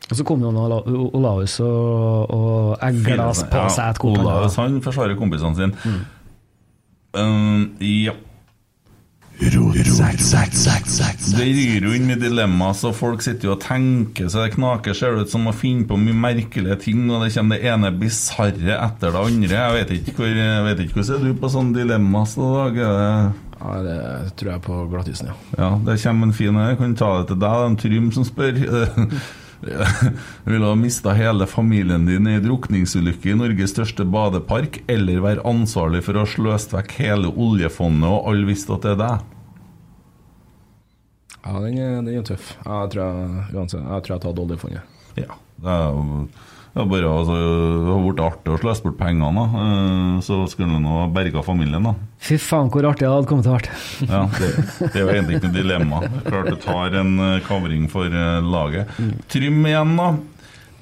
Og 0.09 0.13
så 0.17 0.23
kom 0.23 0.39
jo 0.41 0.51
Ola- 0.53 0.83
Olaus 1.17 1.59
og, 1.59 2.29
og 2.31 2.77
eglas 2.85 3.43
på 3.49 3.63
seg 3.73 3.89
et 3.89 3.99
kort. 3.99 4.19
Olaus 4.21 4.55
han 4.61 4.79
forsvarer 4.81 5.17
kompisene 5.17 5.55
sine. 5.57 5.95
Um, 7.15 7.75
ja. 7.79 8.13
Det 11.35 11.43
rir 11.43 11.83
jo 11.83 11.93
inn 11.95 12.07
med 12.07 12.21
dilemma, 12.23 12.69
så 12.77 12.93
folk 12.95 13.23
sitter 13.25 13.49
jo 13.49 13.55
og 13.57 13.63
tenker 13.63 14.29
så 14.31 14.45
det 14.45 14.53
knaker, 14.55 14.95
ser 14.95 15.19
ut 15.19 15.31
som 15.31 15.49
å 15.49 15.55
finne 15.55 15.87
på 15.89 15.97
mye 15.99 16.15
merkelige 16.15 16.77
ting, 16.87 17.03
og 17.09 17.25
det 17.25 17.33
kommer 17.35 17.59
det 17.59 17.73
ene 17.73 17.91
bisarre 17.99 18.77
etter 18.77 19.11
det 19.11 19.23
andre. 19.27 19.57
Jeg 19.57 19.77
vet 19.79 19.95
ikke 19.99 20.15
hvor 20.21 20.31
jeg 20.39 20.67
vet 20.69 20.83
ikke 20.85 20.99
hvordan 21.01 21.15
er 21.17 21.25
du 21.25 21.41
på 21.41 21.51
sånne 21.51 21.81
dilemmaer 21.81 22.29
så 22.31 22.51
dag? 22.55 22.83
Er 22.85 23.33
Ja, 23.55 23.77
det 23.81 23.99
tror 24.39 24.51
jeg 24.51 24.63
på 24.65 24.81
glattisen, 24.91 25.31
ja. 25.31 25.37
ja, 25.57 25.71
det 25.87 25.95
kommer 26.03 26.27
en 26.27 26.35
fin 26.37 26.59
Jeg 26.59 26.77
kan 26.77 26.99
ta 26.99 27.11
det 27.19 27.31
til 27.31 27.39
deg, 27.39 27.49
det 27.49 27.63
er 27.63 27.71
en 27.71 27.81
Trym 27.81 28.13
som 28.15 28.27
spør. 28.27 28.61
Ville 30.49 30.65
ha 30.65 30.75
mista 30.77 31.13
hele 31.17 31.47
familien 31.49 32.05
din 32.07 32.27
i 32.27 32.39
drukningsulykke 32.43 33.31
i 33.31 33.37
Norges 33.39 33.73
største 33.75 34.05
badepark, 34.07 34.81
eller 34.91 35.23
være 35.23 35.45
ansvarlig 35.47 36.03
for 36.05 36.17
å 36.17 36.25
ha 36.25 36.31
sløst 36.33 36.75
vekk 36.75 36.97
hele 36.99 37.31
oljefondet, 37.31 38.09
og 38.09 38.29
alle 38.31 38.49
visste 38.49 38.75
at 38.75 38.85
det 38.85 38.93
er 38.95 39.01
deg? 39.01 39.31
Ja, 41.45 41.59
den 41.61 41.77
er, 41.77 41.95
den 42.01 42.11
er 42.17 42.25
tøff. 42.25 42.55
Jeg 42.57 42.91
tror 42.93 43.01
jeg, 43.03 43.47
uansett, 43.53 43.81
jeg 43.85 44.05
tror 44.05 44.15
jeg 44.15 44.23
tar 44.23 44.45
oljefondet. 44.45 44.93
Ja. 45.15 45.39
Det 45.55 45.71
er 45.71 45.85
jo 45.95 46.25
Det 46.75 46.83
bare 46.91 47.07
altså, 47.07 47.35
har 47.87 48.01
blitt 48.03 48.23
artig 48.23 48.51
å 48.51 48.57
sløse 48.59 48.83
bort 48.83 48.97
pengene, 48.99 49.29
da. 49.31 49.65
Eh, 49.65 50.15
så 50.27 50.41
skulle 50.51 50.75
han 50.75 50.89
ha 50.91 51.05
berga 51.15 51.43
familien, 51.45 51.87
da. 51.87 51.95
Fy 52.25 52.39
faen, 52.41 52.71
hvor 52.73 52.87
artig 52.89 53.05
det 53.05 53.13
hadde 53.13 53.29
kommet 53.31 53.47
til 53.47 53.55
å 53.55 53.61
bli. 53.61 53.77
Ja, 54.15 54.23
det, 54.35 54.49
det 54.81 54.91
er 54.91 55.03
jo 55.03 55.13
egentlig 55.13 55.39
ikke 55.39 55.49
noe 55.49 55.59
dilemma. 55.59 56.01
Klart 56.27 56.51
det 56.51 56.57
tar 56.65 56.99
en 57.01 57.13
covering 57.47 57.65
kavring 57.65 57.89
for 57.91 58.05
eh, 58.05 58.41
laget. 58.43 58.87
Trym 59.31 59.65
igjen, 59.65 59.97
da. 59.99 60.13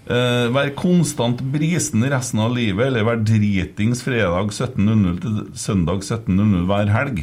Uh, 0.03 0.49
vær 0.51 0.73
konstant 0.75 1.39
brisen 1.53 2.03
resten 2.11 2.41
av 2.43 2.51
livet, 2.51 2.89
eller 2.89 3.05
vær 3.07 3.21
dritings 3.23 4.01
fredag 4.03 4.51
17.00 4.51 5.21
til 5.23 5.37
søndag 5.55 6.03
17.00 6.03 6.65
hver 6.67 6.91
helg. 6.91 7.21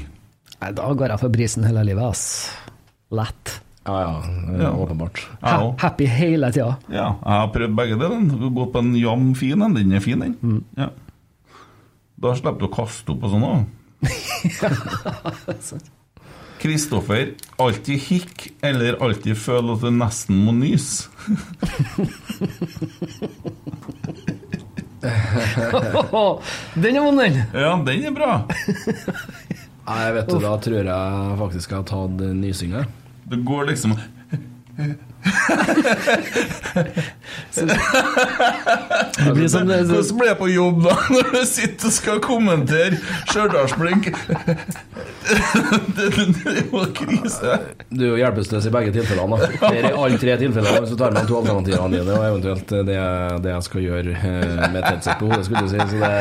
Nei, 0.61 0.71
da 0.77 0.89
går 0.89 1.13
jeg 1.13 1.21
for 1.21 1.35
brisen 1.35 1.67
hele 1.69 1.85
livet, 1.91 2.09
ass. 2.09 2.25
Lett. 3.13 3.59
Ja, 3.91 3.97
ja, 4.07 4.15
Ja. 4.63 4.71
åpenbart. 4.85 5.19
Ha 5.43 5.75
happy 5.83 6.07
hele 6.07 6.53
tida. 6.55 6.77
Ja, 6.89 7.09
jeg 7.25 7.35
har 7.41 7.49
prøvd 7.55 7.75
begge 7.79 7.97
deler. 7.99 8.21
Gått 8.55 8.71
på 8.75 8.79
en 8.85 8.93
jam 8.95 9.33
fin 9.35 9.63
en. 9.67 9.75
Den 9.75 9.93
er 9.99 10.03
fin, 10.05 10.21
den. 10.23 10.61
Ja. 10.79 10.89
Da 12.21 12.35
slipper 12.37 12.61
du 12.61 12.67
å 12.69 12.75
kaste 12.75 13.09
opp 13.17 13.23
og 13.25 13.31
sånn 13.35 13.49
òg. 13.49 13.61
Kristoffer, 16.61 17.31
alltid 17.57 17.97
hikk 18.05 18.51
eller 18.69 18.99
alltid 19.01 19.33
føl 19.41 19.71
at 19.73 19.81
du 19.81 19.89
nesten 19.97 20.37
må 20.45 20.53
nyse? 20.53 21.09
Den 26.75 26.97
er 26.97 27.01
vond, 27.05 27.19
den! 27.21 27.39
Ja, 27.57 27.73
den 27.87 28.05
er 28.05 28.11
bra. 28.15 28.33
Nei, 29.89 30.05
vet 30.15 30.29
du, 30.31 30.37
da 30.43 30.53
tror 30.63 30.85
jeg 30.87 31.37
faktisk 31.41 31.73
jeg 31.73 31.79
har 31.81 31.87
tatt 31.89 32.21
nysinga. 32.37 32.85
Det 33.31 33.45
går 33.45 33.65
liksom 33.65 33.95
Som 37.51 37.69
det, 37.69 37.77
Hvordan 39.35 40.19
blir 40.19 40.29
det 40.29 40.35
på 40.39 40.49
jobb 40.49 40.83
da, 40.85 40.95
når 41.13 41.31
du 41.35 41.41
sitter 41.49 41.91
og 41.91 41.95
skal 41.95 42.21
kommentere 42.25 42.99
Stjørdalsblink? 43.31 44.11
Det, 45.31 45.37
det, 45.97 46.25
det 46.35 46.51
er 46.51 46.65
jo 46.73 46.81
krise. 46.97 47.59
Du 47.91 48.03
er 48.05 48.09
jo 48.09 48.17
hjelpeløs 48.21 48.67
i 48.67 48.73
begge 48.75 48.93
tilfellene. 48.97 49.37
da. 49.37 49.47
Det 49.71 49.83
er 49.83 49.89
i 49.91 49.93
alle 49.93 50.19
tre 50.23 50.37
tilfellene, 50.41 50.81
hvis 50.83 50.95
du 50.95 50.99
tar 51.01 51.13
med 51.15 51.21
de 51.23 51.29
to 51.31 51.39
alternativene 51.41 51.93
dine, 52.01 52.17
og 52.17 52.25
eventuelt 52.31 52.69
det, 52.89 52.99
det 53.45 53.53
jeg 53.53 53.67
skal 53.69 53.81
gjøre 53.87 54.11
eh, 54.17 54.65
med 54.73 54.79
et 54.81 54.89
headset 54.89 55.21
på 55.21 55.29
hodet, 55.31 55.45
skulle 55.47 55.65
du 55.67 55.71
si. 55.71 55.79
Så 55.91 55.97
det, 56.01 56.15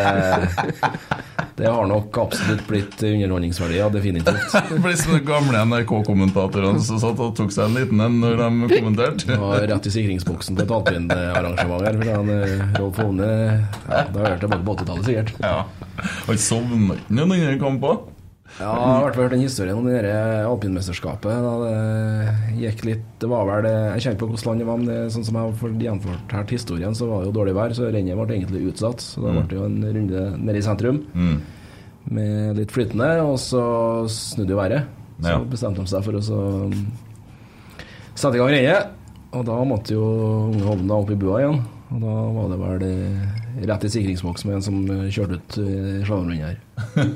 det 1.60 1.68
har 1.68 1.88
nok 1.90 2.18
absolutt 2.22 2.64
blitt 2.70 2.98
underholdningsverdi, 3.04 3.80
ja, 3.80 3.90
definitivt. 3.92 4.54
Det 4.70 4.80
blir 4.84 4.96
som 5.00 5.16
de 5.18 5.22
gamle 5.28 5.64
NRK-kommentatorene 5.72 6.84
som 6.84 7.02
satt 7.02 7.20
og 7.24 7.34
tok 7.40 7.52
seg 7.56 7.66
en 7.70 7.80
liten 7.82 8.00
en 8.06 8.20
når 8.24 8.36
de 8.44 8.50
kommenterte. 8.90 9.28
Det 9.30 9.40
var 9.40 9.66
rett 9.68 9.88
i 9.88 9.92
sikringsboksen 9.94 10.58
på 10.58 10.66
et 10.66 10.76
alpinarrangement 10.78 11.84
her. 11.86 11.98
For 12.00 12.14
han, 12.14 12.30
eh, 12.30 12.80
Rolf 12.80 12.98
Hovne 12.98 13.28
ja, 13.90 14.06
Da 14.14 14.24
er 14.24 14.38
det 14.38 14.40
tilbake 14.46 14.64
på 14.66 14.76
80-tallet, 14.76 15.06
sikkert. 15.06 15.36
Ja. 15.40 15.66
Han 16.28 16.38
sovna 16.38 16.96
ikke 16.96 17.20
når 17.28 17.36
den 17.36 17.60
kom 17.60 17.80
på. 17.80 18.00
Ja, 18.58 18.74
jeg 18.74 18.82
har 18.82 18.98
i 18.98 19.04
hvert 19.04 19.16
fall 19.16 19.24
hørt 19.28 19.34
den 19.36 19.44
historien 19.46 19.78
om 19.78 19.86
det 19.86 20.00
der 20.02 20.48
alpinmesterskapet. 20.50 21.30
Da 21.30 21.52
det 21.62 22.58
gikk 22.58 22.82
litt 22.88 23.06
Det 23.22 23.30
var 23.30 23.46
vel 23.46 23.68
det 23.68 23.76
Jeg 23.94 24.02
kjenner 24.02 24.20
på 24.20 24.30
hvilket 24.32 24.48
land 24.48 24.60
det 24.60 24.68
var, 24.68 24.78
men 24.78 24.90
det, 24.90 24.98
sånn 25.14 25.26
som 25.28 25.38
jeg 25.38 25.54
har 25.62 25.76
gjenfortalt 25.86 26.50
historien, 26.50 26.96
så 26.98 27.08
var 27.08 27.22
det 27.22 27.30
jo 27.30 27.38
dårlig 27.38 27.56
vær, 27.56 27.76
så 27.78 27.92
rennet 27.94 28.18
ble 28.18 28.36
egentlig 28.36 28.74
utsatt. 28.74 29.06
Så 29.06 29.22
da 29.22 29.36
ble 29.36 29.46
det 29.48 29.60
jo 29.60 29.68
en 29.68 29.80
runde 29.86 30.26
nede 30.40 30.58
i 30.58 30.66
sentrum 30.66 31.04
med 32.10 32.58
litt 32.58 32.72
flytende, 32.74 33.22
og 33.22 33.38
så 33.38 33.62
snudde 34.10 34.56
jo 34.56 34.58
været. 34.58 34.90
Så 35.22 35.36
bestemte 35.52 35.84
de 35.84 35.92
seg 35.92 36.04
for 36.06 36.18
å 36.18 36.24
så 36.24 36.40
sette 38.20 38.38
i 38.38 38.42
gang 38.42 38.54
rennet. 38.54 38.96
Og 39.38 39.44
da 39.46 39.58
måtte 39.68 39.94
jo 39.94 40.06
unge 40.50 40.64
Hovden 40.66 40.90
da 40.90 40.98
opp 40.98 41.12
i 41.14 41.20
bua 41.20 41.42
igjen. 41.44 41.60
Og 41.90 42.02
da 42.04 42.16
var 42.36 42.50
det 42.52 42.62
vel 42.62 42.86
eh, 42.86 43.68
rett 43.70 43.86
i 43.86 43.92
sikringsboks 43.94 44.46
med 44.46 44.60
en 44.60 44.66
som 44.66 44.80
eh, 44.94 45.06
kjørte 45.14 45.40
ut 45.40 45.56
uh, 45.58 46.02
slalåmrennet 46.06 46.46
her. 46.46 46.58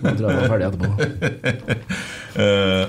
Da 0.01 0.13
tror 0.17 0.27
jeg 0.27 0.33
jeg 0.33 0.37
var 0.41 0.53
ferdig 0.53 0.69
etterpå. 0.71 0.91
Eh, 2.33 2.87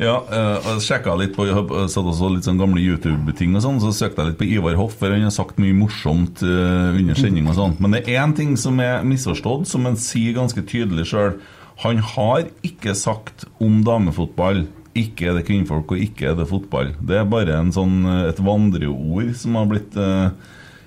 ja, 0.00 0.14
jeg 0.32 0.80
sjekka 0.80 1.12
litt 1.20 1.34
på 1.36 1.44
jeg 1.44 1.88
satt 1.92 2.06
også 2.08 2.30
litt 2.32 2.46
sånn 2.46 2.56
gamle 2.56 2.80
YouTube-ting 2.80 3.52
og 3.58 3.64
sånn, 3.64 3.80
så 3.82 3.90
søkte 3.92 4.22
jeg 4.22 4.30
litt 4.30 4.38
på 4.40 4.46
Ivar 4.46 4.78
Hoff, 4.78 4.94
for 4.96 5.12
han 5.12 5.26
har 5.26 5.34
sagt 5.34 5.58
mye 5.60 5.76
morsomt 5.76 6.40
eh, 6.40 6.96
under 6.96 7.18
sending 7.18 7.50
og 7.50 7.58
sånn. 7.58 7.74
Men 7.82 7.92
det 7.92 8.06
er 8.06 8.22
én 8.22 8.32
ting 8.38 8.54
som 8.56 8.80
er 8.80 9.04
misforstått, 9.04 9.68
som 9.68 9.84
han 9.84 9.98
sier 10.00 10.38
ganske 10.38 10.64
tydelig 10.70 11.10
sjøl. 11.10 11.36
Han 11.84 12.00
har 12.14 12.46
ikke 12.64 12.96
sagt 12.96 13.44
om 13.60 13.82
damefotball 13.84 14.64
ikke 14.96 15.28
er 15.30 15.38
det 15.38 15.46
kvinnfolk 15.48 15.92
og 15.94 16.02
ikke 16.02 16.30
er 16.30 16.38
det 16.38 16.48
fotball. 16.50 16.94
Det 17.00 17.18
er 17.20 17.28
bare 17.28 17.58
en 17.58 17.72
sånn, 17.74 18.00
eh, 18.08 18.28
et 18.30 18.40
vandreord 18.44 19.34
som 19.38 19.58
har 19.58 19.68
blitt 19.70 19.96
uh, 20.00 20.30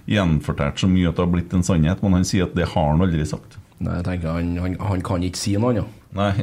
gjenfortalt 0.10 0.82
så 0.82 0.90
mye 0.92 1.10
at 1.10 1.18
det 1.18 1.26
har 1.26 1.34
blitt 1.34 1.54
en 1.56 1.66
sannhet, 1.66 2.02
men 2.04 2.20
han 2.20 2.28
sier 2.28 2.48
at 2.48 2.56
det 2.58 2.70
har 2.74 2.88
han 2.94 3.04
aldri 3.06 3.26
sagt. 3.30 3.60
Nei, 3.82 3.98
jeg 3.98 4.06
tenker 4.08 4.36
han, 4.36 4.54
han, 4.62 4.78
han 4.92 5.02
kan 5.06 5.24
ikke 5.26 5.42
si 5.42 5.56
noe 5.58 5.74
annet. 5.74 5.90
Nei. 6.12 6.34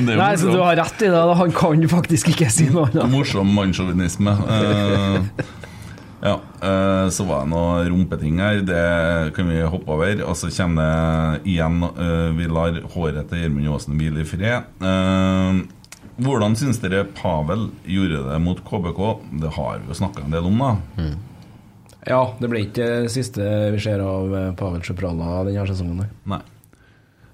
Er 0.00 0.14
jo 0.14 0.16
Nei, 0.16 0.30
så 0.40 0.48
du 0.48 0.60
har 0.62 0.78
rett 0.80 1.02
i 1.02 1.08
det. 1.10 1.12
da. 1.12 1.34
Han 1.36 1.52
kan 1.54 1.82
faktisk 1.92 2.32
ikke 2.32 2.48
si 2.52 2.70
noe 2.72 2.88
annet. 2.88 3.04
Morsom 3.12 3.50
mannssjåvinisme. 3.54 4.32
Uh, 4.48 5.20
ja, 6.24 6.38
eh, 6.62 7.08
så 7.12 7.26
var 7.28 7.44
det 7.44 7.52
noe 7.52 7.88
rumpeting 7.88 8.40
her. 8.42 8.60
Det 8.66 9.34
kan 9.36 9.48
vi 9.50 9.60
hoppe 9.62 9.94
over. 9.96 10.22
Og 10.26 10.36
så 10.38 10.50
kommer 10.54 10.86
det 11.40 11.52
igjen 11.54 11.82
eh, 11.88 12.28
Vi 12.36 12.48
lar 12.50 12.78
håret 12.94 13.30
til 13.30 13.44
Gjermund 13.44 13.72
Aasen 13.72 13.98
hvile 14.00 14.24
i 14.24 14.28
fred. 14.28 14.68
Eh, 14.80 15.64
hvordan 16.20 16.56
syns 16.60 16.80
dere 16.82 17.06
Pavel 17.16 17.70
gjorde 17.88 18.22
det 18.28 18.38
mot 18.44 18.60
KBK? 18.66 19.02
Det 19.40 19.52
har 19.56 19.80
vi 19.80 19.92
jo 19.92 19.98
snakka 20.02 20.26
en 20.26 20.36
del 20.36 20.48
om, 20.50 20.60
da. 20.60 21.10
Ja, 22.08 22.22
det 22.40 22.48
ble 22.48 22.64
ikke 22.66 22.86
det 23.04 23.12
siste 23.12 23.44
vi 23.74 23.80
ser 23.80 24.00
av 24.04 24.32
Pavel 24.60 24.84
Sjeprala 24.84 25.42
denne 25.48 25.66
sesongen. 25.68 26.08
nei. 26.28 26.42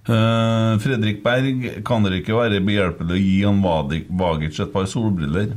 Eh, 0.06 0.78
Fredrik 0.78 1.24
Berg, 1.24 1.64
kan 1.86 2.04
dere 2.06 2.20
ikke 2.20 2.36
være 2.36 2.62
behjelpelig 2.62 3.16
å 3.16 3.18
gi 3.18 3.36
han 3.42 3.58
Vagic 3.64 4.60
et 4.62 4.72
par 4.74 4.86
solbriller, 4.86 5.56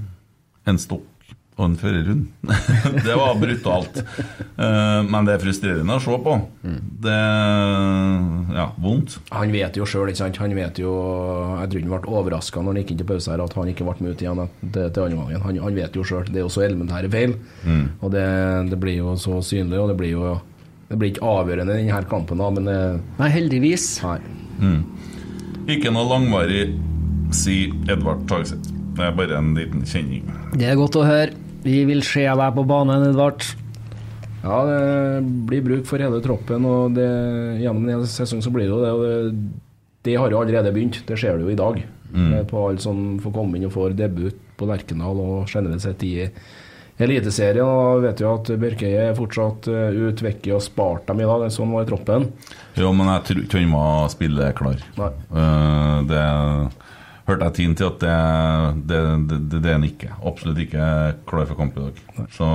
en 0.65 0.79
stokk 0.81 1.05
og 1.59 1.65
en 1.67 1.75
førerhund? 1.77 2.21
det 3.05 3.15
var 3.19 3.35
brutalt. 3.39 3.97
Eh, 3.99 4.99
men 5.11 5.27
det 5.27 5.33
er 5.35 5.41
frustrerende 5.43 5.97
å 5.99 6.01
se 6.03 6.15
på. 6.23 6.35
Det 7.03 7.17
Ja, 8.55 8.65
vondt. 8.81 9.17
Han 9.35 9.51
vet 9.53 9.77
jo 9.77 9.85
sjøl, 9.87 10.09
ikke 10.11 10.21
sant. 10.23 10.39
Han 10.41 10.55
vet 10.57 10.79
jo 10.81 10.93
Jeg 11.59 11.69
tror 11.73 11.83
han 11.83 11.91
ble 11.93 12.13
overraska 12.21 12.63
når 12.63 12.71
han 12.73 12.79
gikk 12.81 12.93
inn 12.95 13.01
til 13.03 13.09
pause 13.11 13.31
her 13.33 13.43
at 13.43 13.53
han 13.59 13.71
ikke 13.71 13.85
ble 13.87 13.95
med 14.05 14.15
ut 14.15 14.23
igjen 14.23 14.41
til, 14.63 14.87
til 14.95 15.03
andre 15.05 15.19
gangen. 15.19 15.43
Han, 15.45 15.59
han 15.67 15.77
vet 15.81 15.99
jo 15.99 16.05
sjøl. 16.07 16.25
Det 16.31 16.39
er 16.41 16.45
jo 16.47 16.53
så 16.53 16.63
elementære 16.65 17.11
feil. 17.13 17.35
Og 17.99 18.09
det, 18.15 18.25
det 18.71 18.79
blir 18.81 18.97
jo 19.01 19.15
så 19.19 19.41
synlig, 19.45 19.79
og 19.83 19.91
det 19.93 19.97
blir 19.99 20.15
jo 20.15 20.37
Det 20.89 20.97
blir 20.97 21.11
ikke 21.11 21.27
avgjørende 21.29 21.75
i 21.77 21.83
denne 21.85 21.99
kampen, 22.09 22.39
da, 22.41 22.47
men 22.49 22.65
det, 22.65 22.77
Nei, 23.19 23.27
heldigvis. 23.29 23.83
nei. 24.01 24.79
Ikke 25.69 25.91
noe 25.93 26.07
langvarig, 26.09 26.71
sier 27.35 27.75
Edvard 27.93 28.23
Tagseth. 28.31 28.71
Det 28.97 29.05
er 29.05 29.13
bare 29.15 29.37
en 29.37 29.51
liten 29.55 29.83
kjenning. 29.85 30.25
Det 30.57 30.65
er 30.65 30.79
godt 30.79 30.97
å 30.97 31.03
høre. 31.05 31.35
Vi 31.63 31.81
vil 31.89 32.03
se 32.07 32.23
deg 32.23 32.53
på 32.55 32.65
banen, 32.67 33.09
Edvard. 33.09 33.43
Ja, 34.39 34.59
det 34.63 35.23
blir 35.49 35.65
bruk 35.65 35.87
for 35.89 35.99
hele 35.99 36.21
troppen, 36.23 36.67
og 36.67 36.95
det, 36.95 37.09
gjennom 37.59 37.89
en 37.91 38.05
sesong 38.07 38.43
så 38.43 38.53
blir 38.55 38.69
det 38.69 38.71
jo 38.71 38.83
det. 38.83 38.93
Og 38.93 39.03
det, 39.03 39.49
det 40.07 40.15
har 40.15 40.31
jo 40.31 40.39
allerede 40.39 40.71
begynt. 40.75 41.01
Det 41.07 41.19
ser 41.19 41.37
du 41.37 41.47
jo 41.47 41.53
i 41.53 41.59
dag. 41.59 41.81
Mm. 42.13 42.31
På 42.49 42.69
alle 42.69 42.81
som 42.81 43.19
får 43.21 43.35
komme 43.35 43.59
inn 43.59 43.67
og 43.67 43.75
får 43.75 43.97
debut 43.99 44.37
på 44.57 44.67
Lerkendal 44.69 45.19
og 45.21 45.51
generelt 45.51 45.83
sett 45.83 46.03
i 46.07 46.13
Eliteserien. 46.99 47.63
Og 47.63 48.03
vet 48.07 48.23
jo 48.23 48.31
at 48.37 48.51
Børkeie 48.59 49.09
er 49.09 49.17
fortsatt 49.17 49.69
eh, 49.71 49.99
ut, 50.07 50.23
Vekke 50.23 50.55
og 50.55 50.63
spart 50.63 51.07
dem 51.11 51.21
i 51.21 51.27
dag. 51.27 51.43
Det 51.43 51.51
er 51.51 51.57
Sånn 51.59 51.75
var 51.75 51.87
troppen. 51.89 52.29
Jo, 52.79 52.93
men 52.95 53.11
jeg 53.11 53.25
tror 53.27 53.43
ikke 53.43 53.61
han 53.61 53.75
var 53.75 54.13
spilleklar. 54.15 54.85
Nei. 54.99 55.11
Uh, 55.31 55.97
det 56.09 56.23
hørte 57.29 57.47
jeg 57.47 57.55
tiden 57.59 57.75
til 57.77 57.87
at 57.87 58.01
det, 58.01 58.15
det, 58.89 58.99
det, 59.29 59.39
det, 59.53 59.69
er 59.69 59.77
han 59.77 59.85
ikke. 59.87 60.09
Absolutt 60.25 60.61
ikke 60.63 60.85
klar 61.29 61.47
for 61.49 61.59
kamp 61.59 61.77
i 61.77 61.85
dag. 61.85 62.01
Så 62.35 62.47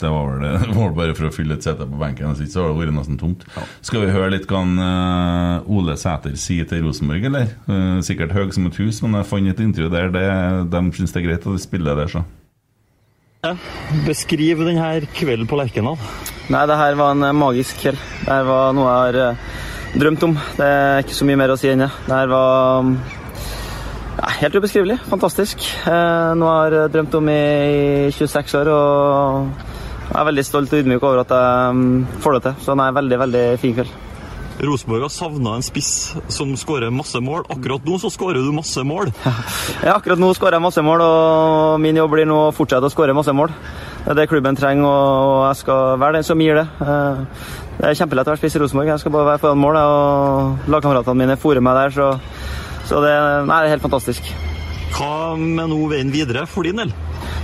det 0.00 0.12
var 0.12 0.28
vel 0.30 0.44
det. 0.44 0.52
Det 0.68 0.76
var 0.76 0.96
bare 0.96 1.16
for 1.18 1.28
å 1.28 1.34
fylle 1.34 1.56
et 1.58 1.66
sete 1.66 1.86
på 1.88 2.00
benken. 2.00 2.30
Hvis 2.30 2.46
ikke 2.46 2.54
så 2.54 2.64
har 2.64 2.72
det 2.72 2.80
vært 2.82 2.96
nesten 2.98 3.20
tomt. 3.20 3.44
Skal 3.84 4.04
vi 4.04 4.14
høre 4.14 4.32
litt 4.34 4.48
hva 4.50 4.62
han, 4.62 4.74
eh, 4.84 5.70
Ole 5.74 5.96
Sæter 5.98 6.36
sier 6.38 6.68
til 6.68 6.84
Rosenborg, 6.86 7.24
eller? 7.30 7.54
Eh, 7.66 8.00
sikkert 8.06 8.34
høy 8.36 8.50
som 8.54 8.68
et 8.68 8.80
hus, 8.80 9.00
men 9.04 9.18
jeg 9.18 9.30
fant 9.30 9.52
et 9.52 9.64
intervju 9.64 9.92
der 9.94 10.12
det, 10.14 10.26
de 10.72 10.82
syns 10.96 11.14
det 11.14 11.22
er 11.22 11.28
greit 11.28 11.46
at 11.46 11.56
de 11.56 11.62
spiller 11.62 11.98
der, 11.98 12.12
så. 12.12 12.24
Beskriv 14.06 14.64
denne 14.66 14.90
kvelden 15.14 15.48
på 15.48 15.58
Lerkendal. 15.60 15.98
Nei, 16.52 16.64
det 16.68 16.78
her 16.80 16.98
var 16.98 17.16
en 17.16 17.30
eh, 17.30 17.36
magisk 17.36 17.80
kveld. 17.84 18.02
Det 18.24 18.32
her 18.32 18.48
var 18.48 18.76
noe 18.76 18.90
jeg 18.92 19.22
har 19.22 19.98
drømt 19.98 20.28
om. 20.28 20.36
Det 20.58 20.66
er 20.66 21.06
ikke 21.06 21.16
så 21.16 21.28
mye 21.28 21.40
mer 21.40 21.54
å 21.54 21.58
si 21.60 21.70
enn 21.72 21.86
det. 21.86 21.90
Det 22.06 22.14
her 22.14 22.30
var 22.30 22.92
ja, 22.92 23.17
helt 24.40 24.54
ubeskrivelig. 24.58 24.98
Fantastisk. 25.10 25.64
Nå 26.38 26.48
har 26.50 26.74
jeg 26.76 26.92
drømt 26.94 27.14
om 27.18 27.28
i 27.32 27.40
26 28.14 28.54
år. 28.60 28.70
og 28.72 29.48
jeg 30.08 30.16
er 30.22 30.28
veldig 30.30 30.44
stolt 30.46 30.72
og 30.72 30.78
ydmyk 30.80 31.02
over 31.04 31.18
at 31.20 31.32
jeg 31.36 31.72
mm, 31.76 32.06
får 32.24 32.36
det 32.38 32.42
til. 32.46 32.54
Så 32.64 32.72
det 32.74 32.84
er 32.84 32.92
en 32.92 32.96
veldig, 32.96 33.18
veldig 33.24 33.42
fin 33.60 33.74
kveld. 33.76 33.90
Rosenborg 34.58 35.04
har 35.04 35.12
savna 35.14 35.52
en 35.54 35.62
spiss 35.62 35.90
som 36.34 36.54
skårer 36.58 36.90
masse 36.90 37.20
mål. 37.22 37.44
Akkurat 37.54 37.84
nå 37.86 37.98
så 38.02 38.08
skårer 38.10 38.40
du 38.42 38.50
masse 38.56 38.82
mål. 38.82 39.12
Ja, 39.86 39.92
akkurat 39.98 40.18
nå 40.18 40.32
skårer 40.34 40.56
jeg 40.56 40.64
masse 40.64 40.82
mål, 40.82 41.04
og 41.04 41.76
min 41.84 42.00
jobb 42.00 42.10
blir 42.16 42.26
nå 42.26 42.38
å 42.48 42.54
fortsette 42.56 42.88
å 42.88 42.90
skåre 42.90 43.14
masse 43.14 43.30
mål. 43.36 43.52
Det 44.02 44.10
er 44.14 44.18
det 44.18 44.26
klubben 44.32 44.56
trenger, 44.58 44.88
og 44.88 45.44
jeg 45.50 45.60
skal 45.60 46.00
være 46.02 46.18
den 46.18 46.26
som 46.26 46.40
gir 46.42 46.58
det. 46.62 46.66
Eh, 46.82 47.20
Det 47.78 47.86
er 47.86 47.94
kjempelett 48.00 48.26
å 48.26 48.32
være 48.32 48.40
spiss 48.40 48.56
i 48.56 48.58
Rosenborg. 48.64 48.88
Jeg 48.90 48.98
skal 49.04 49.12
bare 49.14 49.28
være 49.28 49.38
foran 49.44 49.60
mål, 49.62 49.76
og 49.78 50.72
lagkameratene 50.74 51.20
mine 51.20 51.36
fòrer 51.38 51.62
meg 51.62 51.76
der, 51.78 51.94
så, 51.94 52.08
så 52.88 53.02
det, 53.04 53.12
nei, 53.48 53.58
det 53.60 53.68
er 53.68 53.76
helt 53.76 53.84
fantastisk. 53.84 54.32
Hva 54.96 55.36
med 55.36 55.68
nå 55.68 55.82
veien 55.90 56.10
videre 56.12 56.46
for 56.48 56.64
din 56.64 56.80
del? 56.80 56.92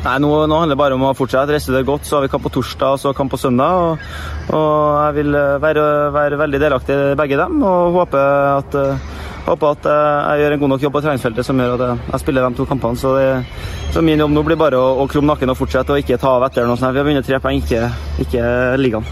Nei, 0.04 0.14
nå, 0.20 0.30
nå 0.48 0.60
handler 0.60 0.74
det 0.74 0.80
bare 0.80 0.96
om 0.96 1.04
å 1.06 1.14
fortsette. 1.16 1.52
Restere 1.54 1.84
godt, 1.86 2.06
så 2.08 2.18
har 2.18 2.24
vi 2.24 2.30
kamp 2.32 2.44
på 2.46 2.52
torsdag 2.54 2.96
og 2.96 3.00
så 3.00 3.12
kamp 3.16 3.32
på 3.32 3.40
søndag. 3.40 3.76
Og, 3.80 4.56
og 4.56 4.70
jeg 5.00 5.16
vil 5.18 5.36
eh, 5.38 5.56
være, 5.62 5.84
være 6.14 6.40
veldig 6.40 6.60
delaktig 6.60 6.96
i 6.96 7.18
begge 7.20 7.38
dem 7.40 7.62
og 7.64 7.98
håper 7.98 8.24
at, 8.58 8.76
eh, 8.80 9.22
håper 9.48 9.70
at 9.70 9.88
eh, 9.92 10.18
jeg 10.28 10.42
gjør 10.44 10.56
en 10.56 10.62
god 10.64 10.72
nok 10.74 10.86
jobb 10.86 10.96
på 10.96 11.04
treningsfeltet 11.06 11.48
som 11.48 11.60
gjør 11.60 11.76
at 11.76 11.84
jeg, 11.86 12.06
jeg 12.12 12.24
spiller 12.24 12.48
de 12.48 12.60
to 12.60 12.68
kampene. 12.68 13.00
Så, 13.00 13.14
det, 13.16 13.68
så 13.96 14.04
min 14.04 14.24
jobb 14.24 14.34
nå 14.36 14.44
blir 14.48 14.60
bare 14.60 14.80
å, 14.80 14.96
å 15.04 15.08
krumme 15.10 15.32
nakken 15.32 15.52
og 15.52 15.60
fortsette 15.60 15.92
og 15.94 16.04
ikke 16.04 16.20
ta 16.20 16.36
av 16.38 16.48
etter 16.48 16.68
noe 16.68 16.80
sånt. 16.80 16.92
Vi 16.96 17.00
har 17.00 17.08
vunnet 17.08 17.28
tre 17.28 17.40
poeng, 17.44 17.60
ikke, 17.64 17.88
ikke 18.26 18.48
ligaen. 18.80 19.08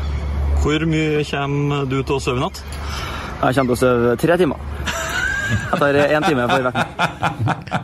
Hvor 0.62 0.88
mye 0.88 1.24
kommer 1.28 1.88
du 1.88 2.00
til 2.02 2.18
å 2.18 2.22
sove 2.22 2.40
i 2.40 2.44
natt? 2.44 2.64
Jeg 3.42 3.56
kommer 3.56 3.72
til 3.72 3.76
å 3.76 3.82
sove 3.84 4.18
tre 4.20 4.40
timer. 4.44 5.00
Jeg 5.52 5.78
tar 5.80 5.98
én 6.02 6.26
time 6.26 6.48
for 6.50 6.68
hvert. 6.68 6.80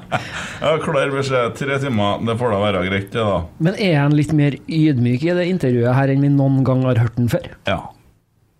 Ja, 0.58 0.72
Klar 0.82 1.12
beskjed. 1.14 1.52
Tre 1.54 1.76
timer, 1.78 2.18
det 2.26 2.34
får 2.40 2.50
da 2.50 2.58
være 2.58 2.80
greit, 2.88 3.12
det, 3.12 3.22
da. 3.22 3.36
Men 3.62 3.76
er 3.78 3.94
han 4.00 4.16
litt 4.18 4.32
mer 4.34 4.56
ydmyk 4.66 5.22
i 5.28 5.36
det 5.38 5.44
intervjuet 5.52 5.94
her 5.94 6.10
enn 6.10 6.24
vi 6.24 6.30
noen 6.34 6.64
gang 6.66 6.82
har 6.88 6.98
hørt 6.98 7.14
den 7.14 7.30
før? 7.30 7.46
Ja. 7.68 7.78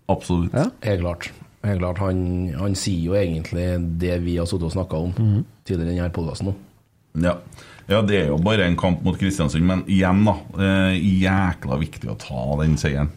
Absolutt. 0.09 0.55
Ja. 0.55 0.69
Helt 0.87 1.03
klart. 1.03 1.27
Helt 1.67 1.81
klart. 1.83 1.99
Han, 2.05 2.21
han 2.55 2.77
sier 2.79 3.09
jo 3.11 3.17
egentlig 3.19 3.65
det 3.99 4.15
vi 4.23 4.37
har 4.39 4.47
sittet 4.49 4.69
og 4.69 4.75
snakka 4.77 5.01
om 5.09 5.11
tidligere 5.67 5.91
i 5.91 5.99
denne 5.99 6.13
podkasten. 6.15 6.55
Ja. 7.19 7.35
ja, 7.89 7.99
det 8.05 8.21
er 8.21 8.31
jo 8.31 8.39
bare 8.41 8.67
en 8.69 8.79
kamp 8.79 9.03
mot 9.03 9.17
Kristiansund, 9.19 9.65
men 9.67 9.83
igjen, 9.91 10.23
da. 10.27 10.37
Eh, 10.55 10.95
jækla 11.19 11.81
viktig 11.83 12.13
å 12.13 12.17
ta 12.21 12.45
den 12.61 12.77
seieren. 12.79 13.11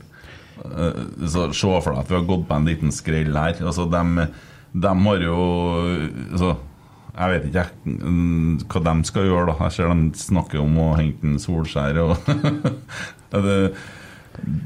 Eh, 0.59 1.03
så 1.31 1.49
Se 1.55 1.71
for 1.85 1.93
deg 1.93 2.03
at 2.03 2.11
vi 2.11 2.19
har 2.19 2.27
gått 2.29 2.49
på 2.51 2.59
en 2.59 2.67
liten 2.69 2.95
skrell 2.95 3.31
her. 3.37 3.55
Altså, 3.63 3.87
de, 4.73 4.93
har 5.05 5.25
jo 5.25 5.39
altså, 6.33 6.53
Jeg 7.13 7.33
vet 7.33 7.49
ikke 7.49 7.65
jeg, 7.65 8.67
hva 8.73 8.85
de 8.87 8.95
skal 9.09 9.27
gjøre, 9.29 9.49
da. 9.51 9.57
Jeg 9.67 9.77
ser 9.77 9.91
de 9.93 10.23
snakker 10.23 10.63
om 10.63 10.79
å 10.81 10.93
hente 10.97 11.29
en 11.29 11.41
Solskjær 11.43 12.01
og 12.07 12.15
det, 13.47 13.59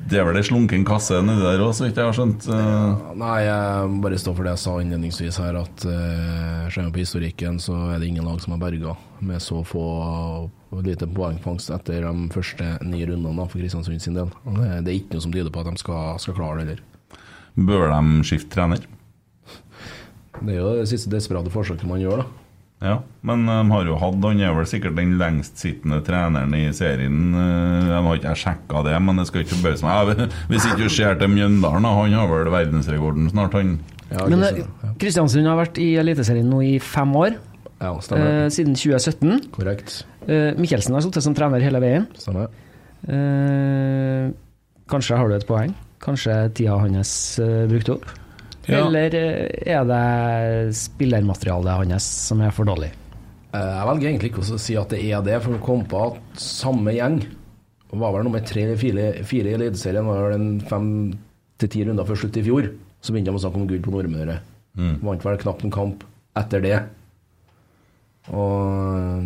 det 0.06 0.20
er 0.20 0.26
vel 0.28 0.38
ei 0.38 0.46
slunken 0.46 0.84
kasse 0.86 1.18
nedi 1.26 1.42
der 1.42 1.62
òg, 1.64 1.72
så 1.74 1.86
vidt 1.86 1.98
jeg 1.98 2.06
har 2.06 2.14
skjønt. 2.14 2.46
Ja, 2.46 3.14
Nei, 3.18 3.34
jeg 3.48 3.90
må 3.90 4.04
bare 4.04 4.20
stå 4.22 4.34
for 4.36 4.46
det 4.46 4.54
jeg 4.54 4.62
sa 4.62 4.76
innledningsvis 4.82 5.40
her, 5.42 5.58
at 5.58 5.86
uh, 5.90 6.68
ser 6.70 6.86
man 6.86 6.94
på 6.94 7.02
historikken, 7.02 7.58
så 7.62 7.74
er 7.90 7.98
det 7.98 8.12
ingen 8.12 8.28
lag 8.28 8.38
som 8.42 8.54
har 8.54 8.62
berga 8.62 8.94
med 9.26 9.42
så 9.42 9.62
få 9.66 9.86
lite 10.86 11.08
poengfangst 11.10 11.72
etter 11.74 12.04
de 12.04 12.28
første 12.34 12.76
ni 12.86 13.02
rundene 13.08 13.46
for 13.48 13.58
Kristiansund 13.58 14.02
sin 14.02 14.18
del. 14.18 14.30
Det 14.44 14.92
er 14.92 14.98
ikke 15.00 15.16
noe 15.16 15.24
som 15.24 15.34
tyder 15.34 15.50
på 15.50 15.62
at 15.62 15.72
de 15.72 15.82
skal, 15.82 16.20
skal 16.22 16.36
klare 16.38 16.60
det 16.60 16.76
heller. 16.76 16.84
Bør 17.56 17.88
de 17.90 18.26
skifte 18.28 18.52
trener? 18.52 18.84
Det 20.44 20.54
er 20.56 20.60
jo 20.60 20.74
det 20.80 20.88
siste 20.90 21.10
desperate 21.12 21.50
forsøket 21.54 21.86
man 21.88 22.00
gjør, 22.02 22.22
da. 22.24 22.26
Ja, 22.84 22.98
men 23.24 23.46
de 23.48 23.54
har 23.72 23.86
jo 23.88 23.94
hatt 23.96 24.18
Han 24.20 24.40
er 24.44 24.50
vel 24.52 24.66
sikkert 24.68 24.98
den 24.98 25.14
lengstsittende 25.16 26.02
treneren 26.04 26.52
i 26.54 26.66
serien. 26.76 27.32
Eh, 27.32 27.86
Jeg 27.88 28.02
har 28.04 28.18
ikke 28.20 28.34
sjekka 28.36 28.82
det, 28.84 28.96
men 29.02 29.16
det 29.16 29.24
skal 29.30 29.40
ikke 29.46 29.56
forbause 29.56 29.86
meg. 29.86 30.28
Hvis 30.50 30.66
ikke 30.68 30.82
du 30.84 30.88
ser 30.92 31.14
til 31.16 31.28
Mjøndalen, 31.32 31.88
han 31.88 32.12
har 32.12 32.28
vel 32.28 32.50
verdensrekorden 32.52 33.30
snart, 33.32 33.56
han. 33.56 33.78
Ja, 34.12 34.26
Men 34.28 34.44
eh, 34.44 34.60
Kristiansund 35.00 35.48
har 35.48 35.56
vært 35.56 35.80
i 35.82 35.94
Eliteserien 35.98 36.46
nå 36.52 36.60
i 36.62 36.76
fem 36.78 37.16
år, 37.16 37.38
ja, 37.80 37.94
stemmer. 38.04 38.44
eh, 38.44 38.50
siden 38.52 38.76
2017. 38.76 39.48
Korrekt. 39.56 40.02
Eh, 40.28 40.52
Mikkelsen 40.60 40.94
har 40.94 41.00
sittet 41.02 41.24
som 41.24 41.34
trener 41.34 41.64
hele 41.64 41.80
veien. 41.80 42.06
Stemmer. 42.20 42.52
Eh, 43.08 44.28
kanskje 44.92 45.16
har 45.16 45.28
du 45.32 45.34
et 45.40 45.48
poeng? 45.48 45.72
Kanskje 46.04 46.36
tida 46.54 46.76
hans 46.78 47.16
brukte 47.72 47.96
opp? 47.96 48.04
Ja. 48.66 48.80
Eller 48.86 49.14
eh, 49.14 49.74
er 49.76 49.84
det 49.86 50.74
spillermaterialet 50.74 51.76
hans 51.92 52.06
som 52.28 52.40
er 52.42 52.54
for 52.54 52.66
dårlig? 52.68 52.88
Eh, 53.54 53.60
Jeg 53.60 53.86
velger 53.90 54.08
egentlig 54.10 54.30
ikke 54.32 54.42
å 54.44 54.58
si 54.60 54.76
at 54.78 54.90
det 54.94 55.02
er 55.06 55.22
det, 55.26 55.40
for 55.44 55.54
å 55.58 55.62
komme 55.62 55.86
på 55.90 56.00
at 56.08 56.40
samme 56.42 56.94
gjeng 56.96 57.20
var 57.96 58.12
vel 58.12 58.26
nummer 58.26 58.42
tre 58.44 58.64
eller 58.66 58.76
fire, 58.76 59.04
fire 59.24 59.52
i 59.52 59.54
Eliteserien, 59.56 60.04
var 60.04 60.26
vel 60.34 60.48
fem 60.68 60.88
til 61.56 61.70
ti 61.72 61.84
runder 61.86 62.04
før 62.04 62.18
slutt 62.20 62.36
i 62.36 62.42
fjor. 62.44 62.66
Så 63.00 63.14
begynte 63.14 63.30
de 63.30 63.38
å 63.38 63.40
snakke 63.40 63.60
om 63.62 63.68
gull 63.70 63.80
på 63.84 63.94
Nordmøre. 63.94 64.34
Vant 65.06 65.22
vel 65.24 65.38
knapt 65.40 65.62
en 65.64 65.72
kamp 65.72 66.02
etter 66.36 66.60
det. 66.64 66.80
Og 68.34 69.22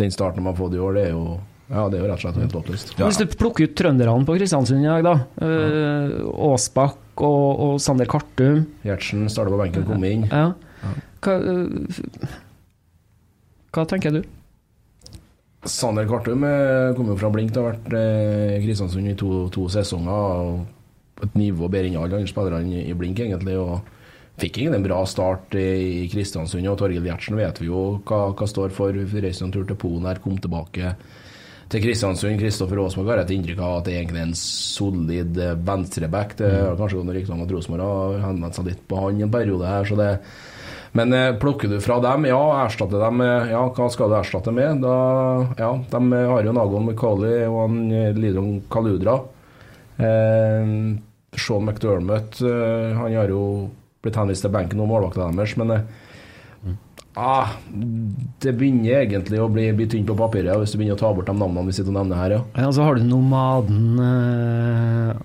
den 0.00 0.14
starten 0.14 0.40
de 0.42 0.48
har 0.48 0.56
fått 0.58 0.74
i 0.74 0.80
år, 0.82 0.96
det 0.96 1.04
er 1.10 1.14
jo 1.14 1.24
ja, 1.70 1.84
det 1.86 2.00
er 2.00 2.02
jo 2.02 2.06
rett 2.10 2.16
og 2.18 2.22
slett 2.24 2.38
helt 2.40 2.54
håpløst. 2.58 2.88
Hvis 2.98 3.18
du 3.20 3.36
plukker 3.38 3.68
ut 3.68 3.74
trønderne 3.78 4.26
på 4.26 4.34
Kristiansund 4.40 4.82
i 4.82 4.88
dag, 4.88 5.04
da. 5.06 5.12
Eh, 5.46 6.16
Og, 7.20 7.60
og 7.60 7.72
Sander 7.84 8.08
Kartum. 8.08 8.62
Gjertsen 8.86 9.26
starter 9.28 9.52
på 9.52 9.60
benken, 9.60 9.84
kommer 9.84 10.08
inn. 10.14 10.26
Ja. 10.30 10.54
Hva, 11.20 11.34
eh, 11.36 12.00
hva 13.76 13.84
tenker 13.90 14.14
du? 14.16 14.22
Sander 15.68 16.06
Kartum 16.08 16.40
kommer 16.40 16.94
kom 16.96 17.10
jo 17.12 17.16
fra 17.20 17.28
Blink, 17.34 17.52
det 17.52 17.60
har 17.60 17.74
vært 17.74 17.92
eh, 17.98 18.54
Kristiansund 18.64 19.10
i 19.12 19.16
to, 19.20 19.48
to 19.52 19.66
sesonger. 19.68 20.10
og 20.10 21.24
Et 21.26 21.34
nivå 21.36 21.68
bedre 21.68 21.90
enn 21.90 21.98
alle 22.00 22.16
andre 22.22 22.30
spillerne 22.30 22.80
i- 22.86 22.94
Blink, 22.96 23.20
egentlig. 23.20 23.58
og 23.60 23.82
Fikk 24.40 24.56
ingen 24.62 24.74
en 24.78 24.82
bra 24.86 25.02
start 25.04 25.52
i 25.60 26.08
Kristiansund. 26.08 26.64
og 26.70 26.78
Torgill 26.80 27.04
Gjertsen 27.04 27.36
vet 27.36 27.58
vi 27.60 27.66
jo 27.68 28.00
hva, 28.08 28.32
hva 28.32 28.46
står 28.48 28.70
for. 28.72 28.92
Reiste 28.96 29.44
en 29.44 29.52
tur 29.52 29.66
til 29.68 29.76
Polen 29.76 30.06
her, 30.08 30.16
kom 30.24 30.38
tilbake 30.40 30.94
til 31.70 31.82
Kristiansund. 31.84 32.38
Kristoffer 32.40 32.80
Aasmark 32.82 33.12
har 33.12 33.22
et 33.22 33.34
inntrykk 33.34 33.60
av 33.62 33.76
at 33.78 33.88
det 33.88 33.96
egentlig 33.96 34.22
er 34.22 34.28
en 34.28 34.38
solid 34.38 35.40
eh, 35.40 35.58
venstreback. 35.68 36.36
Det 36.40 36.50
har 36.50 36.78
kanskje 36.78 37.00
gått 37.00 37.12
rykter 37.16 37.36
om 37.36 37.44
at 37.44 37.52
Rosenborg 37.54 37.86
har 37.86 38.24
henvendt 38.28 38.58
seg 38.58 38.70
litt 38.72 38.80
på 38.90 39.02
han 39.04 39.20
en 39.26 39.34
periode 39.34 39.68
her. 39.70 39.88
så 39.88 40.00
det 40.00 40.14
men 40.98 41.12
eh, 41.14 41.36
plukker 41.38 41.70
du 41.70 41.76
fra 41.78 42.00
dem, 42.02 42.24
ja, 42.26 42.40
erstatter 42.64 42.98
dem 42.98 43.20
Ja, 43.22 43.60
hva 43.70 43.86
skal 43.94 44.10
du 44.10 44.16
erstatte 44.18 44.50
med? 44.50 44.80
Da, 44.82 44.94
ja, 45.60 45.68
de 45.92 46.00
har 46.32 46.48
jo 46.48 46.54
Nagon 46.56 46.88
McCauley 46.88 47.44
og 47.46 47.60
han 47.62 47.76
eh, 47.94 48.10
Lidron 48.18 48.56
Kaludra. 48.72 49.20
Eh, 50.02 50.74
Sean 51.38 51.64
McDermott 51.64 52.40
eh, 52.40 52.96
Han 52.96 53.14
har 53.14 53.30
jo 53.30 53.42
blitt 54.02 54.16
henvist 54.16 54.46
til 54.46 54.52
benken 54.54 54.80
og 54.82 54.88
målvakta 54.90 55.28
deres, 55.28 55.54
men 55.60 55.74
eh, 55.76 55.84
ah, 57.20 57.52
det 58.42 58.54
begynner 58.56 59.02
egentlig 59.02 59.40
å 59.42 59.48
bli, 59.52 59.68
bli 59.76 59.86
tynt 59.92 60.08
på 60.08 60.16
papiret 60.18 60.56
hvis 60.60 60.72
du 60.74 60.80
begynner 60.80 60.96
å 60.98 61.02
ta 61.02 61.12
bort 61.16 61.28
de 61.28 61.36
navnene 61.36 61.68
vi 61.68 61.76
sitter 61.76 61.92
og 61.92 61.98
nevner 62.00 62.20
her, 62.22 62.36
ja. 62.38 62.40
Ja, 62.64 62.70
så 62.74 62.86
har 62.86 62.96
du 62.98 63.04
nomaden 63.06 64.00
eh, 64.06 65.22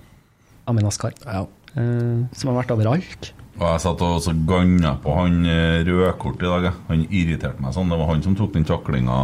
Amin 0.70 0.88
Askar, 0.88 1.16
ja. 1.24 1.46
eh, 1.74 2.22
som 2.36 2.52
har 2.52 2.60
vært 2.60 2.74
overalt. 2.76 3.32
Og 3.56 3.64
jeg 3.64 3.80
satt 3.86 4.02
og 4.04 4.18
så 4.20 4.34
ganna 4.48 4.96
på 5.00 5.14
han 5.16 5.38
eh, 5.48 5.78
rødkort 5.88 6.42
i 6.44 6.50
dag. 6.50 6.66
Han 6.90 7.06
irriterte 7.06 7.62
meg 7.64 7.72
sånn. 7.72 7.88
Det 7.88 7.96
var 7.96 8.10
han 8.10 8.24
som 8.24 8.34
tok 8.36 8.52
den 8.52 8.66
taklinga. 8.68 9.14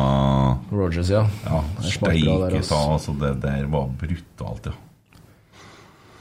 Rogers, 0.73 1.11
ja. 1.13 1.27
Ja, 1.45 1.61
steike 1.85 2.63
ta. 2.65 2.79
Altså, 2.95 3.13
det 3.21 3.35
der 3.43 3.67
var 3.73 3.91
brutalt, 4.01 4.71
ja. 4.71 4.79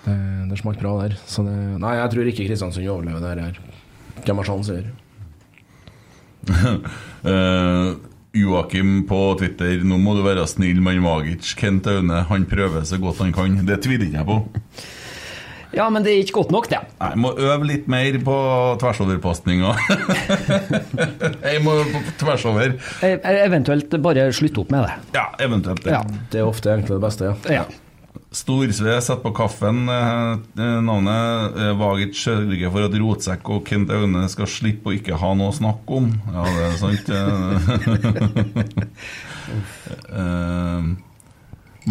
Det, 0.02 0.18
det 0.49 0.60
smalt 0.60 0.82
bra 0.82 0.98
der. 1.06 1.15
Så 1.30 1.45
det, 1.48 1.56
nei, 1.80 1.94
jeg 2.02 2.11
tror 2.11 2.32
ikke 2.34 2.49
Kristiansund 2.49 2.91
overlever 2.91 3.23
det 3.23 3.48
her. 3.48 3.61
Hvem 4.26 4.41
har 4.41 4.49
sjanser? 4.49 4.91
Eh, 7.22 7.91
Joakim 8.34 9.03
på 9.05 9.18
Twitter, 9.38 9.84
nå 9.85 9.99
må 10.01 10.15
du 10.18 10.23
være 10.26 10.47
snill 10.49 10.80
med 10.81 10.97
Magic. 11.03 11.51
Kent 11.59 11.85
Aune, 11.91 12.23
han 12.31 12.47
prøver 12.49 12.81
så 12.89 12.97
godt 12.97 13.22
han 13.22 13.34
kan. 13.35 13.59
Det 13.68 13.77
tviler 13.84 14.07
ikke 14.07 14.18
jeg 14.23 14.26
på. 14.26 14.39
Ja, 15.72 15.85
men 15.93 16.03
det 16.03 16.11
er 16.11 16.23
ikke 16.26 16.39
godt 16.41 16.51
nok, 16.51 16.68
det. 16.72 16.80
Jeg 16.99 17.19
må 17.22 17.31
øve 17.39 17.68
litt 17.68 17.85
mer 17.91 18.18
på 18.26 18.38
tversoverpasninga. 18.81 19.76
jeg 21.51 21.61
må 21.63 21.77
på 21.93 22.01
tversover. 22.19 22.76
over. 22.76 23.30
Eventuelt 23.45 23.95
bare 24.03 24.27
slutte 24.35 24.65
opp 24.65 24.73
med 24.73 24.88
det. 24.88 24.97
Ja, 25.15 25.30
eventuelt 25.45 25.85
det. 25.85 25.93
Ja. 25.95 26.01
Det 26.34 26.41
er 26.41 26.49
ofte 26.49 26.73
egentlig 26.73 26.97
det 26.97 27.05
beste, 27.05 27.31
ja. 27.31 27.61
ja. 27.61 27.63
Storsve 28.31 29.01
setter 29.01 29.21
på 29.23 29.31
kaffen. 29.35 29.89
eh, 29.89 30.31
eh, 30.63 30.81
Navnet 30.81 31.57
eh, 31.57 31.77
Vagic 31.79 32.15
sørger 32.15 32.71
for 32.71 32.88
at 32.88 32.95
Rotsekk 32.95 33.49
og 33.51 33.65
Kent 33.67 33.91
Aune 33.91 34.29
skal 34.31 34.47
slippe 34.47 34.88
å 34.91 34.95
ikke 34.95 35.19
ha 35.19 35.33
noe 35.35 35.51
å 35.51 35.55
snakke 35.55 35.97
om. 35.99 36.07
Ja, 36.31 36.43
det 36.47 36.63
er 36.69 36.77
sant. 36.79 37.07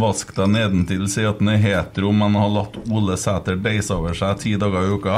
Vask 0.00 0.28
deg 0.36 0.52
nedentil, 0.52 1.08
si 1.10 1.24
at 1.26 1.40
han 1.42 1.50
er 1.50 1.58
hetero, 1.58 2.12
men 2.14 2.36
har 2.38 2.50
latt 2.54 2.76
Ole 2.94 3.16
Sæter 3.18 3.56
deise 3.58 3.96
over 3.96 4.14
seg 4.14 4.38
ti 4.38 4.52
dager 4.60 4.86
i 4.86 4.94
uka. 4.94 5.16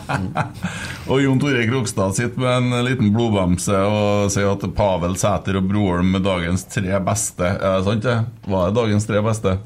og 1.10 1.22
Jon 1.22 1.38
Tore 1.40 1.62
Krokstad 1.70 2.18
sitter 2.18 2.42
med 2.42 2.74
en 2.74 2.86
liten 2.88 3.12
blodbamse 3.14 3.78
og 3.86 4.32
sier 4.34 4.50
at 4.50 4.66
Pavel 4.74 5.14
Sæter 5.20 5.60
og 5.62 5.70
Broholm 5.70 6.18
er 6.18 6.26
dagens 6.26 6.66
tre 6.66 6.98
beste. 7.06 7.46
Er 7.46 7.78
det 7.78 7.86
sant, 7.86 8.08
det? 8.08 8.18
Var 8.50 8.68
det 8.68 8.80
dagens 8.82 9.06
tre 9.06 9.22
beste? 9.30 9.60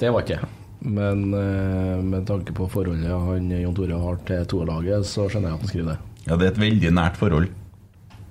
Det 0.00 0.08
var 0.08 0.24
ikke 0.24 0.40
Men 0.80 1.26
eh, 1.36 1.96
med 2.00 2.26
tanke 2.28 2.54
på 2.56 2.68
forholdet 2.72 3.12
han 3.12 3.50
Jon 3.52 3.76
Tore 3.76 4.00
har 4.00 4.20
til 4.28 4.46
toerlaget, 4.48 5.04
så 5.08 5.28
skjønner 5.28 5.52
jeg 5.52 5.58
at 5.58 5.64
han 5.64 5.72
skriver 5.72 5.90
det. 5.92 5.98
Ja, 6.26 6.36
det 6.36 6.46
er 6.46 6.52
et 6.54 6.62
veldig 6.62 6.92
nært 6.96 7.18
forhold. 7.20 7.50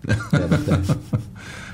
Det 0.05 0.17
er 0.39 0.55
det. 0.55 0.79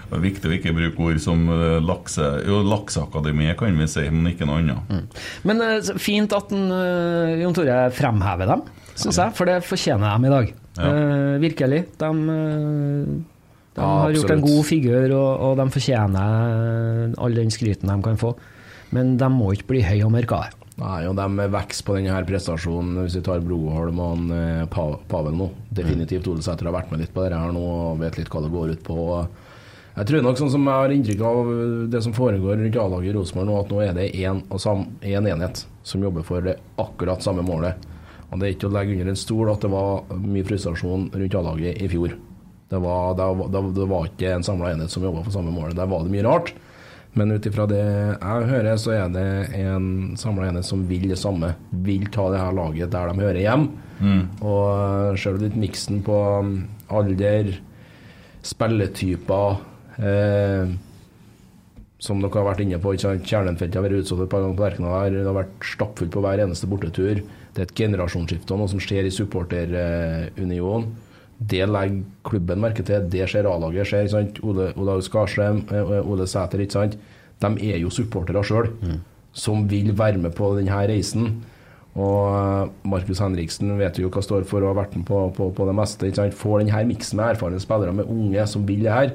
Det 0.06 0.20
er 0.20 0.22
viktig 0.22 0.50
å 0.50 0.54
ikke 0.54 0.74
bruke 0.76 1.06
ord 1.10 1.20
som 1.24 1.48
eh, 1.50 1.80
lakse... 1.82 2.26
Jo, 2.46 2.60
lakseakademiet 2.70 3.58
kan 3.58 3.78
vi 3.80 3.88
si, 3.90 4.04
men 4.14 4.30
ikke 4.32 4.46
noe 4.48 4.62
annet. 4.62 5.16
Men 5.48 5.64
uh, 5.66 5.94
fint 6.02 6.34
at 6.38 6.52
den, 6.54 6.68
uh, 6.70 7.34
Jon 7.42 7.56
Tore 7.58 7.80
fremhever 7.96 8.52
dem, 8.52 8.62
syns 8.94 9.18
jeg, 9.18 9.34
for 9.38 9.50
det 9.50 9.58
fortjener 9.66 10.14
de 10.14 10.30
i 10.30 10.34
dag. 10.36 10.52
Ja. 10.78 10.92
Uh, 10.92 11.34
virkelig. 11.42 11.82
De, 11.98 12.12
de 12.22 13.82
Ja, 13.82 13.88
har 14.06 14.14
gjort 14.16 14.36
en 14.38 14.46
god 14.46 14.62
figur, 14.70 15.08
og, 15.18 15.32
og 15.50 15.58
de 15.60 15.66
fortjener 15.74 17.16
all 17.20 17.42
den 17.42 17.52
skryten 17.52 17.90
de 17.92 17.98
kan 18.06 18.22
få. 18.22 18.36
Men 18.92 19.18
de 19.18 19.30
må 19.34 19.54
ikke 19.56 19.68
bli 19.74 19.82
høye 19.86 20.06
og 20.06 20.12
mørke. 20.14 20.44
Nei, 20.78 21.06
og 21.08 21.16
de 21.16 21.48
vokser 21.54 21.86
på 21.88 21.96
denne 21.96 22.12
her 22.12 22.26
prestasjonen, 22.28 22.98
hvis 23.06 23.16
vi 23.16 23.22
tar 23.24 23.40
Broholm 23.46 24.00
og 24.04 24.10
han, 24.18 24.32
eh, 24.36 24.66
Pa- 24.68 25.00
Pavel 25.08 25.34
nå. 25.40 25.50
Definitivt 25.72 26.28
Ole 26.28 26.44
Sæter 26.44 26.66
har 26.68 26.76
vært 26.76 26.92
med 26.92 27.00
litt 27.00 27.14
på 27.16 27.24
dette 27.24 27.40
her 27.40 27.52
nå 27.56 27.64
og 27.64 28.00
vet 28.00 28.18
litt 28.20 28.28
hva 28.30 28.42
det 28.44 28.52
går 28.52 28.72
ut 28.76 28.84
på. 28.84 29.28
Jeg 29.96 30.06
tror 30.10 30.22
nok, 30.26 30.36
sånn 30.38 30.52
som 30.52 30.66
jeg 30.68 30.74
har 30.76 30.90
inntrykk 30.92 31.22
av 31.24 31.90
det 31.90 32.02
som 32.04 32.12
foregår 32.12 32.60
rundt 32.60 32.76
A-laget 32.76 33.14
i 33.14 33.16
Rosenborg 33.16 33.48
nå, 33.48 33.60
at 33.62 33.70
nå 33.72 33.80
er 33.86 33.94
det 33.96 34.12
én 34.20 34.44
en 35.16 35.26
enhet 35.32 35.64
som 35.84 36.02
jobber 36.04 36.24
for 36.28 36.42
det 36.42 36.58
akkurat 36.78 37.24
samme 37.24 37.42
målet. 37.48 37.76
Og 38.34 38.40
Det 38.40 38.48
er 38.50 38.54
ikke 38.58 38.68
å 38.68 38.74
legge 38.76 38.92
under 39.00 39.08
en 39.14 39.16
stol 39.16 39.50
at 39.54 39.62
det 39.62 39.70
var 39.72 40.04
mye 40.20 40.44
frustrasjon 40.44 41.10
rundt 41.14 41.36
A-laget 41.40 41.82
i 41.82 41.88
fjor. 41.88 42.12
Det 42.68 42.82
var, 42.82 43.14
det, 43.16 43.24
var, 43.24 43.72
det 43.72 43.88
var 43.88 44.06
ikke 44.10 44.34
en 44.36 44.44
samla 44.44 44.74
enhet 44.74 44.90
som 44.92 45.04
jobba 45.04 45.24
for 45.24 45.32
samme 45.32 45.54
målet. 45.56 45.76
Der 45.78 45.88
var 45.88 46.04
det 46.04 46.12
mye 46.12 46.26
rart. 46.28 46.52
Men 47.16 47.32
ut 47.32 47.46
ifra 47.48 47.64
det 47.70 47.80
jeg 47.80 48.48
hører, 48.50 48.76
så 48.80 48.92
er 48.92 49.12
det 49.14 49.28
en 49.62 50.16
samla 50.20 50.50
enhet 50.50 50.68
som 50.68 50.82
vil 50.90 51.08
det 51.08 51.20
samme. 51.20 51.54
Vil 51.86 52.10
ta 52.12 52.28
det 52.34 52.42
her 52.42 52.56
laget 52.56 52.92
der 52.92 53.12
de 53.12 53.24
hører 53.24 53.40
hjem. 53.40 53.70
Og 54.44 55.16
ser 55.20 55.38
du 55.38 55.46
litt 55.46 55.56
miksen 55.60 56.02
på 56.04 56.18
um, 56.44 56.58
alder, 56.92 57.54
spilletyper 58.46 59.56
eh, 60.04 60.74
Som 62.04 62.20
dere 62.22 62.36
har 62.36 62.50
vært 62.50 62.66
inne 62.66 62.82
på? 62.84 62.94
Kjernenfeltet 63.00 63.80
har 63.80 63.88
vært 63.88 64.04
utsolgt 64.04 64.28
et 64.28 64.34
par 64.36 64.44
ganger 64.44 64.60
på 64.60 64.66
Lerkendal. 64.68 64.98
her. 65.00 65.16
Det 65.16 65.26
har 65.26 65.40
vært 65.40 65.72
stappfullt 65.72 66.14
på 66.14 66.22
hver 66.26 66.44
eneste 66.44 66.70
bortetur. 66.70 67.24
Det 67.56 67.64
er 67.64 67.70
et 67.70 67.80
generasjonsskifte 67.80 68.54
og 68.54 68.62
noe 68.62 68.74
som 68.76 68.84
skjer 68.84 69.08
i 69.08 69.16
supporterunionen. 69.16 70.92
Det 71.40 71.66
legger 71.68 72.04
klubben 72.24 72.62
merke 72.64 72.84
til. 72.84 73.10
Det 73.12 73.28
ser 73.30 73.48
A-laget 73.50 73.88
ser. 73.88 74.08
sant? 74.08 74.40
Ole, 74.44 74.72
Skarsheim, 75.02 75.66
eh, 75.72 76.00
Ole 76.08 76.28
Sæter, 76.28 76.60
ikke 76.64 76.72
sant. 76.78 76.98
De 77.42 77.72
er 77.72 77.82
jo 77.82 77.90
supportere 77.92 78.44
sjøl, 78.44 78.70
som 79.34 79.68
vil 79.70 79.92
være 79.98 80.18
med 80.18 80.32
på 80.36 80.54
denne 80.58 80.72
reisen. 80.88 81.44
Og 81.96 82.32
eh, 82.36 82.72
Markus 82.88 83.20
Henriksen 83.24 83.78
vet 83.80 84.00
jo 84.00 84.10
hva 84.10 84.24
står 84.24 84.44
for 84.48 84.64
og 84.64 84.74
har 84.74 84.82
vært 84.86 84.96
med 84.96 85.06
på, 85.08 85.22
på, 85.36 85.52
på 85.56 85.68
det 85.68 85.76
meste. 85.76 86.08
Ikke 86.08 86.22
sant? 86.24 86.36
Får 86.40 86.64
denne 86.64 86.84
miksen 86.88 87.20
med 87.20 87.36
erfarne 87.36 87.60
spillere 87.64 87.94
med 87.96 88.10
unge 88.12 88.48
som 88.48 88.66
vil 88.68 88.84
det 88.84 88.92
her, 88.96 89.14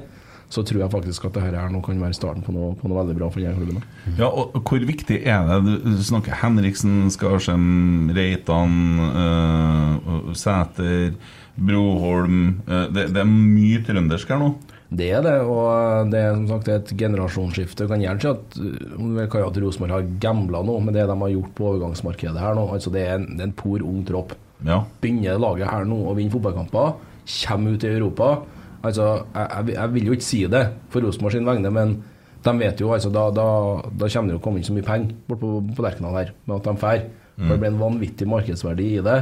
så 0.51 0.63
tror 0.67 0.81
jeg 0.81 0.91
faktisk 0.91 1.25
at 1.25 1.35
dette 1.37 1.47
her 1.47 1.69
nå 1.71 1.79
kan 1.85 2.01
være 2.01 2.17
starten 2.17 2.43
på 2.43 2.51
noe, 2.51 2.73
på 2.75 2.89
noe 2.89 2.99
veldig 2.99 3.13
bra 3.15 3.29
for 3.31 3.39
denne 3.39 3.55
klubben. 3.55 3.85
Ja, 4.17 4.27
og 4.27 4.57
Hvor 4.67 4.83
viktig 4.83 5.21
er 5.23 5.45
det? 5.47 5.77
Du 5.85 6.01
snakker 6.03 6.35
Henriksen, 6.41 7.05
Skarsheim, 7.13 8.09
Reitan, 8.17 8.73
øh, 9.21 10.33
Sæter, 10.35 11.13
Broholm 11.55 12.61
øh, 12.67 12.85
det, 12.93 13.09
det 13.15 13.23
er 13.23 13.31
mye 13.31 13.81
trøndersk 13.87 14.31
her 14.31 14.39
nå. 14.41 14.51
Det 14.91 15.07
er 15.15 15.21
det, 15.23 15.37
og 15.47 16.09
det 16.11 16.19
er 16.19 16.33
som 16.35 16.47
sagt 16.49 16.69
et 16.71 16.89
generasjonsskifte. 16.99 17.85
Du 17.85 17.91
kan 17.91 18.01
gjerne 18.03 18.19
si 18.19 18.27
at 18.27 18.57
vi 18.59 19.27
kan 19.31 19.43
jo 19.43 19.51
at 19.51 19.59
Rosenborg 19.63 19.95
har 19.95 20.09
gambla 20.23 20.63
nå 20.67 20.79
med 20.83 20.97
det 20.99 21.05
de 21.07 21.15
har 21.15 21.31
gjort 21.31 21.53
på 21.55 21.67
overgangsmarkedet 21.69 22.43
her 22.43 22.57
nå. 22.59 22.65
Altså 22.75 22.91
Det 22.91 23.05
er 23.07 23.15
en, 23.15 23.29
det 23.37 23.45
er 23.45 23.51
en 23.51 23.59
por 23.61 23.85
ung 23.87 24.01
tropp. 24.07 24.35
Ja. 24.67 24.81
Begynner 25.01 25.39
laget 25.39 25.71
her 25.71 25.87
nå 25.87 26.01
å 26.11 26.17
vinne 26.17 26.33
fotballkamper, 26.33 26.97
kommer 27.31 27.77
ut 27.77 27.85
i 27.87 27.93
Europa 27.93 28.33
Altså, 28.81 29.07
jeg, 29.35 29.47
jeg, 29.51 29.75
jeg 29.75 29.93
vil 29.93 30.07
jo 30.09 30.15
ikke 30.17 30.25
si 30.25 30.41
det 30.49 30.63
for 30.89 31.05
Rosenborg 31.05 31.35
sin 31.35 31.45
vegne, 31.45 31.71
men 31.73 31.95
de 32.41 32.53
vet 32.57 32.79
jo 32.81 32.89
altså 32.95 33.11
da, 33.13 33.27
da, 33.35 33.45
da 33.85 34.09
kommer 34.09 34.31
det 34.31 34.37
jo 34.37 34.41
å 34.41 34.43
komme 34.43 34.61
inn 34.61 34.65
så 34.65 34.73
mye 34.73 34.87
penger 34.87 35.13
bort 35.27 35.41
på, 35.43 35.51
på 35.77 35.85
Lerkendal 35.85 36.17
her 36.17 36.31
med 36.47 36.55
at 36.57 36.69
de 36.69 36.81
drar. 36.81 37.03
For 37.41 37.53
det 37.53 37.61
blir 37.61 37.71
en 37.71 37.81
vanvittig 37.81 38.27
markedsverdi 38.29 38.87
i 38.97 39.03
det. 39.05 39.17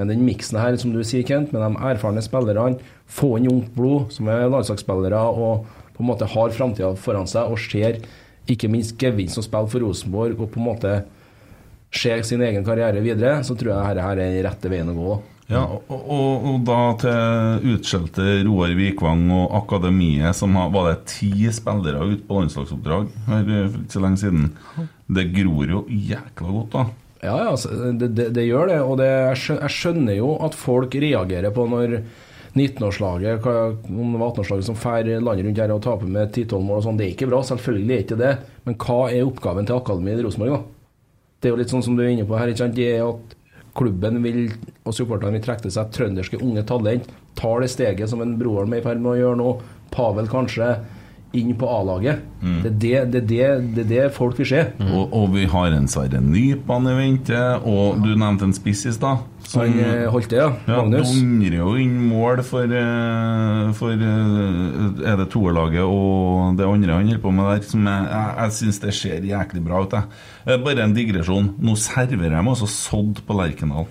Men 0.00 0.08
den 0.08 0.24
miksen 0.24 0.56
her, 0.56 0.78
som 0.80 0.94
du 0.94 1.02
sier, 1.04 1.26
Kent, 1.28 1.52
med 1.52 1.60
de 1.60 1.90
erfarne 1.90 2.24
spillerne, 2.24 2.80
få 3.10 3.34
inn 3.36 3.50
ungt 3.52 3.74
blod, 3.76 4.08
som 4.14 4.30
er 4.32 4.48
landslagsspillere 4.48 5.20
og 5.36 5.66
på 5.92 6.00
en 6.00 6.08
måte 6.08 6.28
har 6.32 6.54
framtida 6.56 6.94
foran 6.96 7.28
seg 7.28 7.52
og 7.52 7.60
ser 7.60 8.00
ikke 8.50 8.70
minst 8.72 8.96
gevinst 8.98 9.38
å 9.38 9.44
spille 9.44 9.68
for 9.68 9.84
Rosenborg 9.84 10.38
og 10.40 10.48
på 10.54 10.62
en 10.62 10.68
måte 10.70 10.94
ser 11.92 12.22
sin 12.24 12.40
egen 12.46 12.64
karriere 12.64 13.02
videre, 13.04 13.42
så 13.44 13.56
tror 13.58 13.74
jeg 13.74 13.82
dette 13.82 14.06
her 14.06 14.16
er 14.16 14.22
den 14.22 14.40
rette 14.46 14.72
veien 14.72 14.92
å 14.92 14.96
gå. 14.96 15.18
Ja, 15.50 15.64
og, 15.66 16.02
og, 16.14 16.44
og 16.46 16.58
da 16.68 16.78
til 17.02 17.72
utskjelte 17.74 18.24
Roar 18.46 18.70
Vikvang 18.78 19.24
og 19.34 19.56
akademiet, 19.58 20.36
som 20.38 20.54
har, 20.54 20.70
var 20.70 20.92
det 20.92 21.10
ti 21.10 21.32
spillere 21.50 22.06
ute 22.06 22.22
på 22.28 22.38
landslagsoppdrag 22.38 23.08
her 23.26 23.42
eh, 23.42 23.64
for 23.66 23.80
ikke 23.82 23.96
så 23.96 24.04
lenge 24.04 24.22
siden. 24.22 24.44
Det 25.10 25.26
gror 25.34 25.74
jo 25.74 25.82
jækla 25.90 26.54
godt, 26.54 26.76
da. 26.76 26.84
Ja, 27.20 27.34
ja, 27.36 27.50
altså, 27.50 27.92
det, 27.92 28.08
det, 28.16 28.30
det 28.36 28.46
gjør 28.46 28.70
det. 28.70 28.80
Og 28.80 28.96
det, 29.00 29.08
jeg, 29.10 29.70
skjønner 29.74 30.16
jo 30.16 30.34
at 30.44 30.56
folk 30.56 30.94
reagerer 30.96 31.52
på 31.54 31.66
når 31.68 31.98
19-årslaget, 32.56 33.44
noen 33.86 34.06
om 34.06 34.14
det 34.14 34.20
var 34.22 34.32
18-årslaget 34.32 34.66
som 34.66 34.78
fer 34.78 35.10
landet 35.20 35.46
rundt 35.46 35.60
her 35.62 35.74
og 35.74 35.82
taper 35.84 36.10
med 36.10 36.32
10-12 36.32 36.64
mål 36.66 36.80
og 36.80 36.86
sånn. 36.88 36.98
Det 36.98 37.06
er 37.06 37.12
ikke 37.14 37.28
bra, 37.30 37.42
selvfølgelig 37.46 37.96
er 37.96 38.06
ikke 38.06 38.20
det. 38.20 38.32
Men 38.66 38.78
hva 38.80 39.00
er 39.10 39.28
oppgaven 39.28 39.68
til 39.68 39.76
akademiet 39.76 40.22
i 40.22 40.26
Rosenborg, 40.26 40.56
da? 40.56 40.62
Det 41.40 41.48
er 41.48 41.54
jo 41.54 41.60
litt 41.60 41.72
sånn 41.72 41.84
som 41.84 41.96
du 41.96 42.02
er 42.04 42.10
inne 42.12 42.26
på 42.28 42.36
her. 42.36 42.50
ikke 42.50 42.64
sant? 42.64 42.76
Det 42.76 42.88
er 42.88 43.04
at 43.06 43.36
klubben 43.76 44.18
vil, 44.24 44.40
og 44.84 44.96
supporterne 44.96 45.36
vil 45.36 45.44
trekke 45.44 45.64
til 45.64 45.72
seg 45.76 45.92
trønderske 45.94 46.40
unge 46.42 46.64
talent. 46.68 47.06
Tar 47.38 47.62
det 47.62 47.70
steget 47.72 48.10
som 48.10 48.24
en 48.24 48.34
Broholm 48.40 48.74
er 48.74 48.82
i 48.82 48.84
ferd 48.84 49.00
med 49.00 49.14
å 49.14 49.20
gjøre 49.20 49.40
nå. 49.40 49.52
Pavel 49.94 50.28
kanskje. 50.30 50.72
Inn 51.38 51.52
på 51.54 51.68
A-laget. 51.70 52.24
Det, 52.42 52.70
er 52.90 53.04
det, 53.06 53.10
det, 53.12 53.20
det, 53.30 53.74
det 53.76 53.82
er 53.84 53.88
det 53.90 54.14
folk 54.16 54.38
vil 54.40 54.48
se. 54.50 54.62
Og, 54.82 55.12
og 55.14 55.28
vi 55.36 55.44
har 55.46 55.70
en 55.76 55.84
Sverre 55.86 56.18
Nypan 56.24 56.88
i 56.90 56.94
vente, 56.96 57.38
og 57.70 58.00
du 58.02 58.08
nevnte 58.18 58.48
en 58.48 58.54
spiss 58.56 58.82
i 58.90 58.94
stad. 58.96 59.20
Han 59.54 59.76
holdt 60.10 60.30
det, 60.32 60.40
ja. 60.40 60.48
Ja, 60.66 60.80
Magnus. 60.80 61.12
dundrer 61.14 61.54
jo 61.60 61.70
inn 61.78 61.94
mål 62.08 62.42
for, 62.46 62.66
eh, 62.80 63.70
for 63.78 63.94
eh, 63.94 65.06
Er 65.10 65.16
det 65.22 65.28
toerlaget 65.32 65.86
og 65.86 66.58
det 66.58 66.66
andre 66.66 66.98
han 66.98 67.06
holder 67.08 67.22
på 67.22 67.32
med 67.34 67.48
der, 67.52 67.62
som 67.70 67.86
jeg, 67.86 68.10
jeg, 68.10 68.34
jeg 68.42 68.56
syns 68.58 68.82
det 68.82 68.96
ser 68.98 69.30
jæklig 69.30 69.62
bra 69.70 69.84
ut. 69.86 69.94
Jeg. 69.96 70.20
Eh, 70.50 70.58
Bare 70.66 70.82
en 70.88 70.94
digresjon. 70.98 71.52
Nå 71.62 71.76
serverer 71.78 72.36
de 72.36 72.42
altså 72.42 72.66
sådd 72.70 73.22
på 73.26 73.38
Lerkendal. 73.38 73.86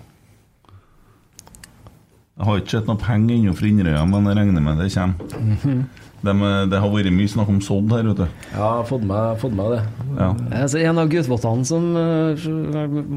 Jeg 2.40 2.48
har 2.48 2.60
ikke 2.62 2.72
sett 2.78 2.88
noe 2.88 3.00
penger 3.00 3.36
ennå 3.36 3.56
fra 3.56 3.68
Inderøya, 3.68 4.04
men 4.08 4.28
jeg 4.30 4.38
regner 4.44 4.64
med 4.64 4.78
det 4.80 4.92
kommer. 4.94 5.34
De, 5.64 5.80
det 6.24 6.80
har 6.82 6.92
vært 6.92 7.14
mye 7.16 7.32
snakk 7.32 7.50
om 7.52 7.62
sodd 7.64 7.94
her, 7.96 8.08
vet 8.12 8.22
du. 8.22 8.26
Ja, 8.26 8.58
jeg 8.58 8.82
har 8.82 8.88
fått 8.90 9.06
med, 9.08 9.40
fått 9.40 9.56
med 9.56 9.74
det. 9.76 9.82
Ja. 10.20 10.30
Altså, 10.62 10.82
en 10.84 11.02
av 11.02 11.12
guttvottene 11.12 11.68
som 11.68 11.90
uh, 11.96 12.48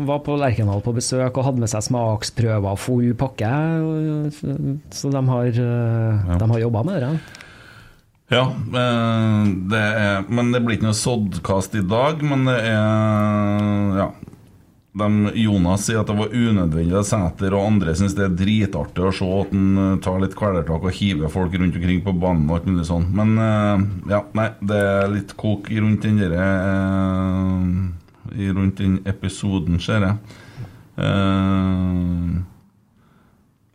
var 0.08 0.22
på 0.26 0.38
Lerkendal 0.38 0.82
på 0.84 0.94
besøk 0.96 1.36
og 1.36 1.48
hadde 1.48 1.64
med 1.64 1.72
seg 1.72 1.86
smaksprøver 1.88 2.78
full 2.80 3.14
pakke, 3.18 3.52
og, 3.82 4.42
så 4.94 5.12
de 5.12 5.24
har, 5.32 5.62
uh, 5.62 6.34
de 6.38 6.50
har 6.54 6.66
jobba 6.66 6.84
med 6.88 7.06
det. 7.06 7.14
Ja, 8.32 8.46
eh, 8.48 9.40
det 9.68 9.78
er, 9.78 10.22
men 10.32 10.52
det 10.54 10.62
blir 10.64 10.78
ikke 10.78 10.88
noe 10.88 10.96
soddkast 10.96 11.74
i 11.76 11.84
dag. 11.84 12.22
Men 12.24 12.46
det 12.48 12.58
er 12.64 13.98
Ja. 13.98 14.12
De, 14.92 15.06
Jonas 15.40 15.86
sier 15.86 16.02
at 16.02 16.08
det 16.10 16.18
var 16.18 16.34
unødvendig 16.36 16.92
at 16.98 17.06
Sæter 17.08 17.54
og 17.56 17.62
andre 17.64 17.94
syns 17.96 18.12
det 18.12 18.26
er 18.26 18.34
dritartig 18.36 19.06
å 19.08 19.12
se 19.16 19.24
at 19.40 19.48
han 19.54 19.78
eh, 19.80 19.94
tar 20.04 20.18
litt 20.20 20.34
kvelertak 20.36 20.82
og 20.84 20.92
hiver 20.98 21.32
folk 21.32 21.54
rundt 21.56 21.78
omkring 21.80 22.02
på 22.04 22.12
banen 22.20 22.44
og 22.50 22.58
alt 22.58 22.66
mulig 22.68 22.84
sånn. 22.90 23.06
Men 23.16 23.30
eh, 23.40 23.86
ja, 24.12 24.20
nei, 24.36 24.48
det 24.60 24.80
er 24.90 25.08
litt 25.14 25.32
kok 25.40 25.70
rundt 25.72 26.04
den 26.04 26.20
derre 26.20 26.44
eh, 26.44 27.64
Rundt 28.52 28.76
den 28.80 28.94
episoden, 29.08 29.80
ser 29.82 30.04
jeg. 30.06 30.14
Eh, 31.00 32.28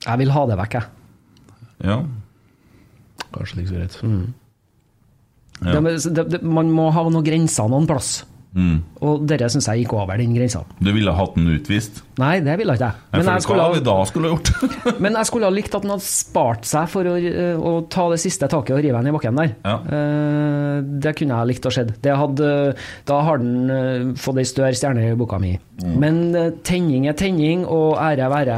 Jeg 0.08 0.18
vil 0.22 0.32
ha 0.38 0.42
det 0.50 0.58
vekk, 0.62 0.74
jeg. 0.78 0.86
ja. 1.90 1.98
Kanskje 3.34 3.54
det 3.58 3.62
ikke 3.66 3.74
så 3.74 3.80
greit. 3.82 3.96
Ja. 5.66 5.74
Det, 5.82 5.92
det, 6.16 6.24
det, 6.32 6.40
man 6.46 6.70
må 6.74 6.86
ha 6.94 7.02
noen 7.10 7.26
grenser 7.26 7.66
noen 7.70 7.88
plass. 7.90 8.10
Mm. 8.58 8.78
Og 9.06 9.26
dere 9.30 9.50
syns 9.52 9.68
jeg 9.70 9.84
gikk 9.84 9.94
over 9.98 10.18
den 10.18 10.34
grensa. 10.34 10.64
Du 10.82 10.90
ville 10.96 11.14
hatt 11.14 11.36
den 11.38 11.50
utvist? 11.54 12.02
Nei, 12.18 12.40
det 12.42 12.56
ville 12.58 12.74
ikke 12.74 12.88
jeg. 12.88 13.04
Men 13.14 13.30
jeg 13.30 13.44
skulle 13.46 13.66
hva 13.70 13.82
da 13.86 13.96
skulle 14.10 14.32
gjort? 14.32 14.50
men 15.04 15.18
jeg 15.20 15.30
skulle 15.30 15.50
ha 15.50 15.54
likt 15.54 15.76
at 15.78 15.86
han 15.86 15.94
hadde 15.94 16.08
spart 16.08 16.66
seg 16.66 16.90
for 16.90 17.10
å, 17.12 17.14
eh, 17.22 17.54
å 17.54 17.74
ta 17.94 18.08
det 18.10 18.18
siste 18.24 18.50
taket 18.50 18.74
og 18.74 18.82
rive 18.82 18.98
den 18.98 19.12
i 19.12 19.14
bakken 19.14 19.38
der. 19.38 19.54
Ja. 19.62 19.78
Eh, 19.86 20.80
Det 20.98 21.14
kunne 21.18 21.38
jeg 21.38 21.52
likt 21.52 21.68
å 21.70 21.74
skjedd. 21.74 21.94
Hadde, 22.08 22.50
da 23.06 23.20
har 23.28 23.42
den 23.44 23.70
eh, 23.74 24.08
fått 24.18 24.42
ei 24.42 24.48
større 24.50 24.78
stjerne 24.78 25.06
i 25.06 25.18
boka 25.20 25.38
mi. 25.42 25.54
Mm. 25.78 25.94
Men 26.02 26.18
tenning 26.66 27.06
er 27.06 27.14
tenning, 27.14 27.62
og 27.70 28.00
ære 28.02 28.26
være 28.32 28.54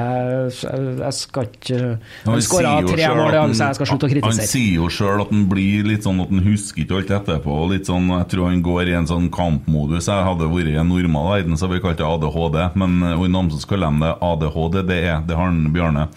Jeg 0.55 1.15
skal 1.17 1.49
ikke 1.49 1.79
Han 2.23 2.43
skåra 2.45 2.77
tre 2.87 3.09
mål 3.11 3.33
i 3.33 3.35
dag, 3.35 3.55
så 3.57 3.67
jeg 3.67 3.75
skal 3.75 3.89
slutte 3.91 4.07
å 4.07 4.23
Han 4.29 4.39
sier 4.39 4.77
jo 4.77 4.87
sjøl 4.87 5.25
at 5.25 5.33
han 5.33 5.43
blir 5.51 5.89
litt 5.89 6.07
sånn 6.07 6.23
at 6.23 6.31
han 6.31 6.45
husker 6.47 6.85
ikke 6.85 7.01
alt 7.01 7.11
etterpå. 7.17 7.59
Litt 7.73 7.91
sånn, 7.91 8.07
jeg 8.13 8.29
tror 8.31 8.47
han 8.53 8.63
går 8.63 8.93
i 8.93 8.95
en 9.01 9.09
sånn 9.09 9.27
kampmodus 9.35 9.78
ADHD-modus. 9.79 10.07
Jeg 10.09 10.25
hadde 10.27 10.49
vært 10.51 10.69
i 10.71 10.77
en 10.79 10.89
normal 10.89 11.29
verden, 11.33 11.57
så 11.57 11.67
hadde 11.67 11.77
vi 11.77 11.83
kalt 11.83 11.99
det 11.99 12.07
ADHD. 12.07 12.59
Men 12.79 13.03
eh, 13.03 13.23
i 13.23 13.31
Namsos 13.31 13.67
kaller 13.69 13.91
de 13.91 14.03
det 14.03 14.13
ADHD. 14.29 14.77
Det 14.89 14.99
er 14.99 15.25
det 15.25 15.37
har 15.37 15.49
han 15.49 15.71
Bjarne. 15.73 16.07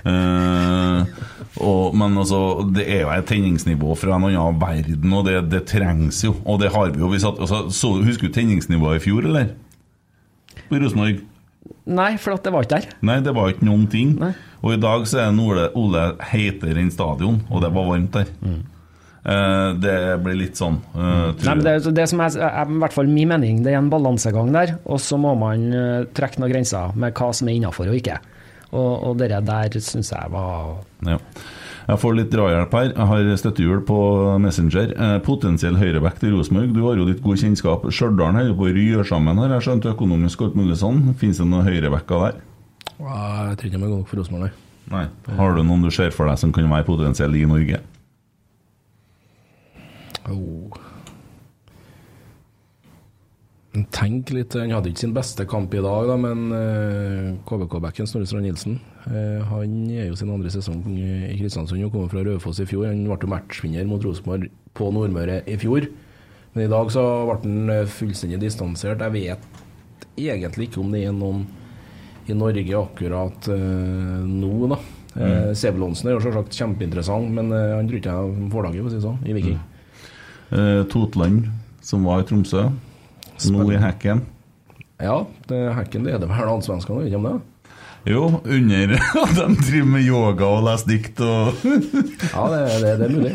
Uh, 0.00 1.04
og, 1.60 1.96
men 1.98 2.14
altså, 2.16 2.62
det 2.72 2.86
er 2.88 3.02
jo 3.02 3.10
et 3.12 3.26
tenningsnivå 3.28 3.96
fra 3.98 4.16
en 4.16 4.28
annen 4.30 4.60
verden, 4.60 5.12
og 5.12 5.26
det, 5.26 5.34
det 5.52 5.66
trengs 5.68 6.22
jo. 6.24 6.36
Og 6.46 6.60
det 6.62 6.70
har 6.72 6.94
vi 6.94 7.02
jo. 7.02 7.10
Vi 7.12 7.20
satt, 7.20 7.40
altså, 7.40 7.66
så, 7.74 7.96
husker 8.00 8.30
du 8.30 8.36
tenningsnivået 8.38 9.00
i 9.00 9.04
fjor, 9.08 9.26
eller? 9.28 9.52
På 10.70 10.80
Rosenborg? 10.80 11.26
Nei, 11.90 12.14
for 12.22 12.36
at 12.36 12.46
det 12.46 12.52
var 12.54 12.64
ikke 12.64 12.78
der. 12.78 12.94
Nei, 13.04 13.18
det 13.24 13.34
var 13.34 13.50
ikke 13.50 13.66
noen 13.66 13.88
ting. 13.90 14.14
Nei. 14.20 14.32
Og 14.60 14.76
i 14.76 14.80
dag 14.80 15.04
så 15.08 15.22
er 15.24 15.38
Ole, 15.40 15.70
Ole 15.78 16.02
heitere 16.30 16.80
enn 16.80 16.92
stadion, 16.92 17.40
og 17.50 17.64
det 17.64 17.72
var 17.74 17.88
varmt 17.88 18.14
der. 18.14 18.30
Eh, 18.46 18.60
det 19.20 19.96
blir 20.24 20.38
litt 20.38 20.56
sånn 20.56 20.78
eh, 20.94 21.26
tror 21.36 21.44
Nei, 21.44 21.54
men 21.58 21.64
det, 21.66 21.74
det 21.92 22.06
som 22.08 22.22
er, 22.24 22.36
er 22.40 22.70
i 22.72 22.78
hvert 22.80 22.94
fall 22.96 23.10
min 23.10 23.28
mening, 23.28 23.62
det 23.66 23.74
er 23.74 23.80
en 23.82 23.90
balansegang 23.92 24.48
der, 24.54 24.78
og 24.88 25.00
så 25.04 25.18
må 25.20 25.34
man 25.36 25.66
eh, 25.76 26.06
trekke 26.16 26.40
noen 26.40 26.54
grenser 26.54 26.96
med 26.96 27.12
hva 27.18 27.28
som 27.36 27.50
er 27.50 27.58
innafor 27.58 27.90
og 27.92 27.98
ikke. 28.00 28.16
Og, 28.70 28.92
og 29.10 29.18
det 29.18 29.32
der 29.34 29.80
syns 29.82 30.12
jeg 30.14 30.32
var 30.32 30.78
Ja. 31.06 31.18
Jeg 31.90 31.98
får 31.98 32.12
litt 32.14 32.28
drahjelp 32.30 32.74
her. 32.76 32.90
Jeg 32.92 33.06
har 33.10 33.38
støttehjul 33.40 33.80
på 33.88 33.98
Messenger. 34.38 34.92
Eh, 34.94 35.16
potensiell 35.26 35.74
høyreback 35.80 36.20
til 36.22 36.36
Rosenborg. 36.36 36.70
Du 36.76 36.84
har 36.84 37.00
jo 37.00 37.06
litt 37.08 37.22
god 37.24 37.40
kjennskap. 37.40 37.88
Stjørdal 37.90 38.36
holder 38.36 38.54
på 38.54 38.68
å 38.68 38.74
ryre 38.76 39.06
sammen 39.08 39.40
her. 39.42 39.56
Jeg 39.56 39.66
skjønte 39.66 39.90
økonomisk 39.96 40.44
og 40.44 40.50
alt 40.50 40.60
mulig 40.60 40.78
sånn. 40.78 41.00
Fins 41.18 41.40
det 41.42 41.48
noen 41.50 41.66
høyrebacker 41.66 42.26
der? 42.28 42.42
Jeg 43.00 43.56
tror 43.58 43.70
ikke 43.70 43.74
de 43.74 43.80
er 43.80 43.88
gode 43.88 44.02
nok 44.04 44.12
for 44.12 44.20
Rosenborg, 44.20 44.46
nei. 44.46 44.52
Nei. 44.90 45.34
Har 45.38 45.56
du 45.56 45.64
noen 45.64 45.82
du 45.86 45.90
ser 45.94 46.14
for 46.14 46.30
deg 46.30 46.38
som 46.38 46.52
kan 46.54 46.70
være 46.70 46.86
potensiell 46.86 47.34
i 47.38 47.46
Norge? 47.48 47.82
Oh. 50.30 50.80
Tenk 53.94 54.32
litt, 54.34 54.56
Han 54.58 54.72
hadde 54.74 54.90
ikke 54.90 55.04
sin 55.04 55.14
beste 55.14 55.44
kamp 55.46 55.74
i 55.78 55.82
dag, 55.82 56.08
da, 56.10 56.16
men 56.18 56.50
eh, 56.56 57.26
KBK-backen 57.46 58.08
Snorre 58.10 58.26
Strand 58.26 58.48
Nilsen 58.48 58.80
eh, 59.06 59.44
Han 59.46 59.76
er 59.94 60.08
jo 60.08 60.18
sin 60.18 60.32
andre 60.34 60.50
sesong 60.50 60.82
i 60.90 61.36
Kristiansund 61.38 61.86
og 61.86 61.94
kommer 61.94 62.10
fra 62.10 62.24
Raufoss 62.26 62.58
i 62.64 62.66
fjor. 62.66 62.88
Han 62.90 63.06
ble 63.06 63.30
matchvinner 63.30 63.86
mot 63.86 64.02
Rosenborg 64.02 64.48
på 64.74 64.90
Nordmøre 64.94 65.44
i 65.46 65.54
fjor. 65.60 65.86
Men 66.56 66.66
i 66.66 66.70
dag 66.72 66.90
så 66.90 67.06
ble 67.28 67.38
han 67.44 67.74
eh, 67.76 67.86
fullstendig 67.94 68.42
distansert. 68.42 69.06
Jeg 69.06 69.14
vet 69.14 70.18
egentlig 70.18 70.66
ikke 70.66 70.82
om 70.82 70.90
det 70.90 71.04
er 71.06 71.14
noen 71.14 71.46
i 72.26 72.34
Norge 72.34 72.80
akkurat 72.82 73.52
eh, 73.54 74.24
nå, 74.26 74.54
da. 74.74 74.80
Mm. 75.10 75.54
Sebulonsen 75.58 76.06
er 76.06 76.14
jo 76.14 76.22
selvsagt 76.22 76.54
kjempeinteressant, 76.58 77.30
men 77.38 77.54
eh, 77.54 77.76
han 77.76 77.86
tror 77.86 78.02
ikke 78.02 78.18
jeg 78.18 78.50
får 78.50 78.66
laget, 78.66 78.82
for 78.82 78.90
å 78.90 78.92
si 78.92 78.98
det 78.98 79.06
sånn, 79.06 79.22
i 79.26 79.38
Viking. 79.38 79.60
Eh, 80.50 80.82
Totland, 80.90 81.46
som 81.80 82.04
var 82.04 82.22
i 82.22 82.26
Tromsø. 82.26 82.66
Nå 83.50 83.66
i 83.72 83.78
Hekken. 83.80 84.24
Ja, 85.00 85.22
det, 85.48 85.60
Hekken 85.76 86.04
det 86.04 86.16
er 86.16 86.20
det 86.20 86.28
vel 86.28 86.50
allsvenskene, 86.50 87.00
vet 87.00 87.12
ikke 87.12 87.20
om 87.20 87.28
det? 87.28 87.36
Jo, 88.10 88.24
under 88.44 88.94
at 89.22 89.36
de 89.36 89.46
driver 89.60 89.88
med 89.92 90.08
yoga 90.08 90.48
og 90.48 90.64
leser 90.66 90.88
dikt 90.88 91.20
og 91.24 91.52
Ja, 92.34 92.46
det, 92.52 92.60
det, 92.82 92.92
det 93.00 93.06
er 93.06 93.14
mulig. 93.14 93.34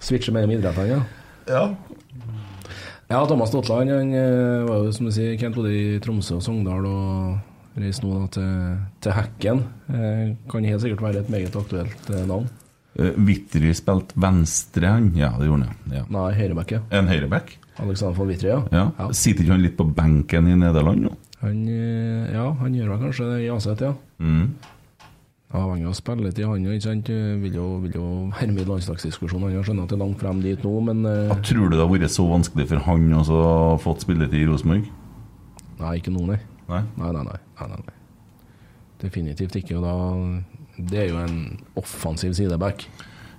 Switche 0.00 0.34
mellom 0.34 0.56
idrettene, 0.56 0.96
ja. 0.96 1.00
Ja. 1.50 1.64
Ja, 3.10 3.20
Thomas 3.26 3.50
Totland, 3.52 3.90
han 3.90 4.14
eh, 4.14 4.66
var 4.66 4.84
jo 4.84 4.92
som 4.94 5.08
du 5.08 5.14
sier 5.14 5.38
kjent 5.38 5.56
både 5.58 5.72
i 5.74 5.84
Tromsø 6.02 6.38
og 6.38 6.44
Sogndal 6.46 6.86
og 6.88 7.78
reiser 7.80 8.06
nå 8.06 8.24
til, 8.34 8.50
til 9.02 9.14
Hekken. 9.16 9.62
Eh, 9.90 10.26
kan 10.50 10.66
helt 10.66 10.82
sikkert 10.82 11.04
være 11.06 11.22
et 11.24 11.32
meget 11.32 11.56
aktuelt 11.58 12.12
navn. 12.26 12.50
Eh, 13.00 13.16
Vitry 13.16 13.72
spilte 13.76 14.18
venstre, 14.20 14.90
han. 14.92 15.10
Ja, 15.16 15.32
det 15.40 15.48
gjorde 15.48 15.70
han. 15.70 15.94
Ja. 15.94 16.04
Nei, 16.12 16.28
høyreback. 16.36 16.74
En 16.92 17.08
høyreback? 17.08 17.54
Alexander 17.80 18.18
von 18.18 18.28
Vitry, 18.28 18.50
ja. 18.52 18.60
Ja. 18.74 18.90
Ja. 18.98 19.08
Sitter 19.16 19.46
ikke 19.46 19.56
han 19.56 19.64
litt 19.64 19.78
på 19.78 19.86
benken 19.96 20.50
i 20.50 20.58
Nederland 20.58 21.06
nå? 21.06 21.14
Han, 21.40 21.62
eh, 21.72 22.34
ja, 22.34 22.50
han 22.60 22.76
gjør 22.76 22.92
vel 22.92 23.00
kanskje 23.06 23.30
det 23.30 23.38
i 23.46 23.48
Aset, 23.54 23.86
ja. 23.86 23.94
Mm. 24.20 24.50
Avhengig 25.50 25.88
av 25.90 25.94
spilletid, 25.98 26.44
han 26.46 26.66
jo, 26.66 26.74
ikke 26.76 26.84
sant. 26.84 27.08
Vil 27.42 27.56
jo, 27.56 27.68
vil 27.82 27.96
jo 27.96 28.08
være 28.36 28.52
med 28.52 28.62
i 28.62 28.68
landslagsdiskusjonen. 28.68 29.48
Han 29.56 29.64
skjønner 29.66 29.88
at 29.88 29.90
det 29.90 29.96
er 29.96 30.02
langt 30.04 30.20
frem 30.20 30.42
dit 30.44 30.66
nå, 30.66 30.74
men 30.86 31.00
eh, 31.08 31.32
Ja, 31.32 31.38
tror 31.46 31.70
du 31.72 31.78
det 31.78 31.82
har 31.82 31.90
vært 31.90 32.14
så 32.14 32.26
vanskelig 32.28 32.68
for 32.70 32.84
han 32.86 33.08
å 33.16 33.24
ha 33.26 33.48
fått 33.82 34.04
spilletid 34.04 34.44
i 34.44 34.50
Rosenborg? 34.50 34.92
Nei, 35.80 35.96
ikke 35.98 36.12
nå. 36.12 36.26
Nei? 36.28 36.38
Nei, 36.68 36.84
nei, 37.00 37.10
nei. 37.16 37.24
nei, 37.24 37.70
nei, 37.72 37.80
nei. 37.88 37.96
Definitivt 39.00 39.56
ikke. 39.56 39.80
Og 39.80 39.88
da 39.88 39.96
Det 40.90 41.04
er 41.04 41.10
jo 41.10 41.20
en 41.20 41.40
offensiv 41.78 42.32
sideback. 42.38 42.86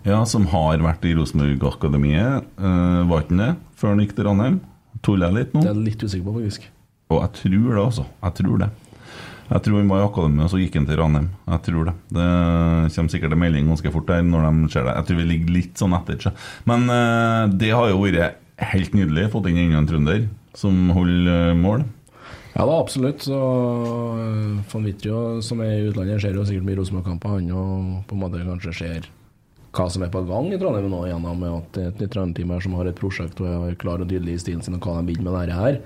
Ja, 0.06 0.24
som 0.26 0.48
har 0.50 0.82
vært 0.82 1.04
i 1.06 1.14
Rosenborg-akademiet. 1.18 2.48
Uh, 2.58 3.02
var 3.10 3.24
ikke 3.24 3.36
han 3.36 3.44
det 3.44 3.52
før 3.78 3.94
han 3.94 4.04
gikk 4.04 4.16
til 4.18 4.28
Ranheim? 4.30 4.62
Tuller 5.06 5.30
jeg 5.30 5.38
litt 5.38 5.54
nå? 5.56 5.64
Det 5.64 5.70
er 5.70 5.76
jeg 5.76 5.90
litt 5.90 6.06
usikker 6.06 6.26
på, 6.28 6.38
faktisk. 6.40 6.70
Og 7.12 7.20
jeg 7.20 7.34
tror 7.42 7.68
det, 7.68 7.84
altså. 7.84 8.08
Jeg 8.22 8.38
tror 8.40 8.64
det. 8.64 8.70
Jeg 9.52 9.64
tror 9.66 9.82
han 9.82 9.90
var 9.92 10.02
i 10.02 10.08
akademiet, 10.08 10.46
og 10.46 10.52
så 10.54 10.60
gikk 10.62 10.78
han 10.80 10.86
til 10.88 11.02
Ranheim. 11.02 11.32
Jeg 11.54 11.64
tror 11.68 11.90
det. 11.90 11.96
Det 12.18 12.28
kommer 12.96 13.14
sikkert 13.14 13.36
en 13.36 13.42
melding 13.42 13.72
ganske 13.74 13.94
fort 13.94 14.08
der 14.08 14.22
når 14.26 14.48
de 14.48 14.70
ser 14.72 14.88
det. 14.88 14.96
Jeg 14.96 15.10
tror 15.10 15.20
vi 15.20 15.28
ligger 15.34 15.58
litt 15.58 15.82
sånn 15.82 15.98
etter. 15.98 16.20
ikke? 16.20 16.36
Men 16.72 16.88
uh, 16.88 17.50
det 17.52 17.74
har 17.76 17.92
jo 17.92 18.06
vært 18.06 18.40
helt 18.72 18.96
nydelig. 18.96 19.30
Fått 19.34 19.50
inn 19.52 19.60
enda 19.66 19.82
en 19.82 19.90
trønder 19.90 20.30
som 20.58 20.78
holder 20.96 21.52
eh, 21.52 21.58
mål. 21.58 21.86
Ja 22.52 22.66
da, 22.68 22.76
absolutt. 22.76 23.24
Så 23.24 23.38
øh, 23.38 24.60
von 24.74 24.86
Wittrio, 24.86 25.42
som 25.46 25.62
er 25.64 25.78
i 25.78 25.88
utlandet, 25.90 26.22
ser 26.22 26.36
jo 26.36 26.46
sikkert 26.48 26.68
mye 26.68 26.80
Rosenborg-kamper. 26.82 27.38
Han 27.38 27.52
og 27.56 28.04
på 28.10 28.18
en 28.18 28.24
måte 28.26 28.44
kanskje 28.44 28.76
ser 28.82 29.10
hva 29.72 29.86
som 29.88 30.04
er 30.04 30.12
på 30.12 30.20
gang 30.28 30.50
i 30.52 30.60
Trondheim 30.60 30.90
nå, 30.92 31.06
gjennom 31.08 31.46
at 31.48 31.70
det 31.78 31.86
et 31.88 32.02
nytt 32.04 32.12
trenerteam 32.12 32.52
her 32.52 32.64
som 32.66 32.74
har 32.76 32.90
et 32.90 32.98
prosjekt 33.00 33.40
og 33.40 33.70
er 33.70 33.78
klar 33.80 34.04
og 34.04 34.10
tydelig 34.12 34.36
i 34.36 34.42
stilen 34.44 34.66
sin 34.66 34.76
og 34.76 34.84
hva 34.84 34.98
de 35.00 35.14
vil 35.14 35.24
med 35.24 35.32
dette 35.38 35.56
her. 35.56 35.78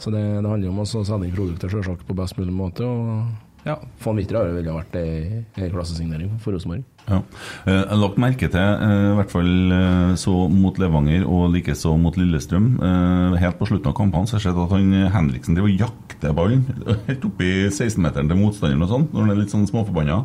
Så 0.00 0.08
det, 0.14 0.22
det 0.40 0.48
handler 0.48 0.70
om 0.70 0.80
å 0.80 0.86
sende 0.88 1.28
inn 1.28 1.36
produkter 1.36 1.68
selvsagt 1.68 2.06
på 2.08 2.16
best 2.16 2.38
mulig 2.40 2.54
måte. 2.56 2.86
Og 2.88 3.26
ja, 3.66 3.74
von 4.00 4.16
Wittrio 4.16 4.40
har 4.40 4.54
ville 4.56 4.72
vært 4.72 4.94
ei 4.96 5.42
ei 5.60 5.68
klassesignering 5.72 6.38
for 6.40 6.54
Rosenborg. 6.56 6.82
Ja. 7.10 7.18
Eh, 7.66 7.72
Jeg 7.74 7.88
har 7.90 8.00
lagt 8.00 8.18
merke 8.22 8.48
til, 8.48 8.60
eh, 8.60 9.10
i 9.10 9.16
hvert 9.18 9.30
fall 9.34 9.50
eh, 9.76 10.14
så 10.20 10.34
mot 10.52 10.78
Levanger 10.80 11.26
og 11.28 11.50
likeså 11.54 11.92
mot 12.00 12.16
Lillestrøm, 12.16 12.70
eh, 12.80 13.36
helt 13.42 13.58
på 13.60 13.68
slutten 13.68 13.90
av 13.92 13.96
kampene 13.98 14.26
så 14.30 14.36
har 14.38 14.40
jeg 14.40 14.48
sett 14.48 14.62
at 14.64 14.74
han 14.76 14.94
eh, 14.94 15.10
Henriksen 15.12 15.54
driver 15.58 15.68
og 15.74 15.84
jakter 15.84 16.32
ballen 16.36 16.64
helt 17.08 17.24
oppi 17.28 17.50
16-meteren 17.68 18.28
til 18.32 18.40
motstanderen 18.40 18.86
og 18.86 18.92
sånn, 18.94 19.08
når 19.12 19.20
han 19.26 19.34
er 19.36 19.40
litt 19.42 19.54
sånn 19.54 19.68
småforbanna. 19.68 20.22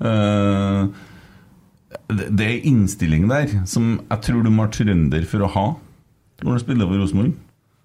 Eh, 0.00 0.88
det 2.10 2.28
det 2.38 2.46
er 2.46 2.66
innstilling 2.70 3.28
der 3.30 3.50
som 3.68 3.96
jeg 4.08 4.22
tror 4.26 4.42
du 4.44 4.50
må 4.50 4.64
være 4.66 4.76
trønder 4.78 5.24
for 5.28 5.42
å 5.46 5.52
ha 5.56 5.66
når 6.40 6.56
du 6.56 6.62
spiller 6.62 6.88
for 6.88 7.02
Rosenborg. 7.02 7.32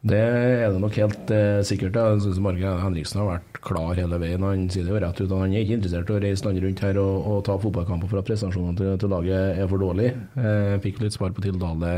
Det 0.05 0.19
er 0.21 0.69
det 0.71 0.79
nok 0.83 0.95
helt 1.01 1.31
eh, 1.33 1.63
sikkert. 1.65 1.97
Jeg 1.97 2.21
syns 2.21 2.37
Marge 2.45 2.75
Henriksen 2.83 3.23
har 3.23 3.31
vært 3.39 3.54
klar 3.65 3.97
hele 3.97 4.19
veien. 4.21 4.43
Han 4.45 4.67
sier 4.71 4.85
det 4.85 4.93
jo 4.93 4.99
rett 5.01 5.21
ut 5.21 5.29
at 5.29 5.39
han 5.41 5.53
er 5.53 5.63
ikke 5.63 5.77
interessert 5.79 6.11
i 6.11 6.15
å 6.15 6.19
reise 6.23 6.45
landet 6.45 6.65
rundt 6.65 6.83
her 6.85 6.99
og, 7.01 7.15
og 7.31 7.39
ta 7.47 7.55
fotballkamper 7.61 8.11
for 8.11 8.21
at 8.21 8.27
prestasjonene 8.27 8.77
til, 8.79 8.91
til 9.01 9.11
laget 9.11 9.61
er 9.63 9.71
for 9.71 9.81
dårlige. 9.81 10.13
Eh, 10.37 10.75
fikk 10.83 11.01
litt 11.03 11.15
svar 11.17 11.33
på 11.35 11.43
Tildale 11.45 11.95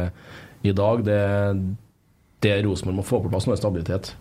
i 0.67 0.73
dag. 0.75 1.03
Det, 1.07 1.19
det 2.45 2.55
Rosenborg 2.65 3.01
må 3.01 3.05
få 3.07 3.21
på 3.23 3.33
plass 3.33 3.49
nå, 3.49 3.55
er 3.55 3.61
stabilitet. 3.61 4.13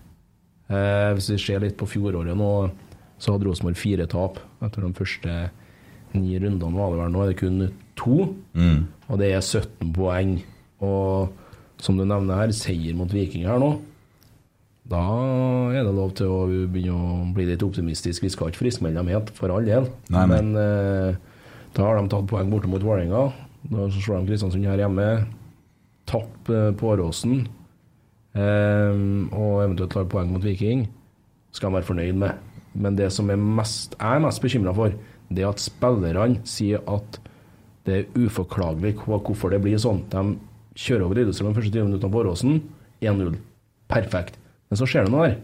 Eh, 0.67 1.13
hvis 1.17 1.31
vi 1.35 1.41
ser 1.45 1.63
litt 1.63 1.79
på 1.79 1.89
fjoråret 1.91 2.37
nå, 2.39 2.51
så 3.23 3.37
hadde 3.37 3.49
Rosenborg 3.49 3.79
fire 3.81 4.09
tap 4.11 4.43
etter 4.67 4.85
de 4.85 4.93
første 4.97 5.39
ni 6.17 6.37
rundene. 6.41 6.77
var 6.77 6.93
det 6.93 7.01
vel 7.01 7.13
Nå 7.13 7.23
er 7.23 7.33
det 7.33 7.41
kun 7.41 7.67
to, 7.97 8.17
og 9.09 9.19
det 9.21 9.33
er 9.33 9.43
17 9.43 9.93
poeng. 9.97 10.39
Og 10.85 11.33
som 11.81 11.97
du 11.97 12.05
nevner 12.05 12.43
her, 12.43 12.53
seier 12.57 12.97
mot 12.97 13.13
Viking 13.13 13.47
her 13.49 13.61
nå. 13.61 13.77
Da 14.87 15.03
er 15.75 15.83
det 15.83 15.95
lov 15.97 16.13
til 16.19 16.31
å 16.31 16.43
begynne 16.47 16.95
å 16.95 17.23
bli 17.35 17.49
litt 17.49 17.65
optimistisk. 17.67 18.23
Vi 18.23 18.31
skal 18.31 18.53
ikke 18.53 18.63
friskmelde 18.63 19.01
dem 19.01 19.11
helt, 19.11 19.33
for 19.35 19.51
all 19.51 19.67
del. 19.67 19.89
Nei, 20.15 20.23
nei. 20.23 20.27
Men 20.31 20.53
eh, 20.61 21.41
da 21.75 21.89
har 21.89 21.99
de 21.99 22.13
tatt 22.13 22.29
poeng 22.31 22.53
borte 22.53 22.71
mot 22.71 22.85
Vålerenga. 22.85 23.25
Da 23.67 23.89
slår 23.91 24.23
de 24.23 24.31
Kristiansund 24.31 24.69
her 24.69 24.85
hjemme. 24.85 25.09
Tapp 26.07 26.53
eh, 26.55 26.71
på 26.79 26.93
Åråsen. 26.93 27.43
Eh, 28.39 29.03
og 29.35 29.65
eventuelt 29.65 29.97
tar 29.97 30.07
poeng 30.13 30.31
mot 30.37 30.47
Viking. 30.47 30.87
Skal 31.51 31.73
de 31.73 31.81
være 31.81 31.91
fornøyd 31.91 32.23
med. 32.23 32.47
Men 32.79 32.99
det 32.99 33.11
som 33.17 33.33
er 33.33 33.41
mest, 33.41 33.99
jeg 33.99 34.21
er 34.21 34.23
mest 34.23 34.45
bekymra 34.45 34.77
for, 34.77 34.95
det 35.33 35.43
er 35.43 35.51
at 35.51 35.67
spillerne 35.67 36.47
sier 36.47 36.85
at 36.87 37.19
det 37.87 37.99
er 37.99 38.19
uforklagelig 38.19 38.97
hvorfor 39.03 39.51
det 39.51 39.63
blir 39.65 39.79
sånn. 39.83 40.05
De 40.13 40.37
kjører 40.79 41.07
over 41.07 41.19
Lillestrøm 41.19 41.51
de 41.51 41.59
første 41.59 41.75
20 41.75 41.91
minuttene 41.91 42.13
på 42.13 42.23
Åråsen. 42.23 42.59
1-0. 43.03 43.39
Perfekt. 43.91 44.39
Men 44.71 44.79
så 44.81 44.87
skjer 44.89 45.07
det 45.07 45.13
noe 45.15 45.29
der. 45.29 45.37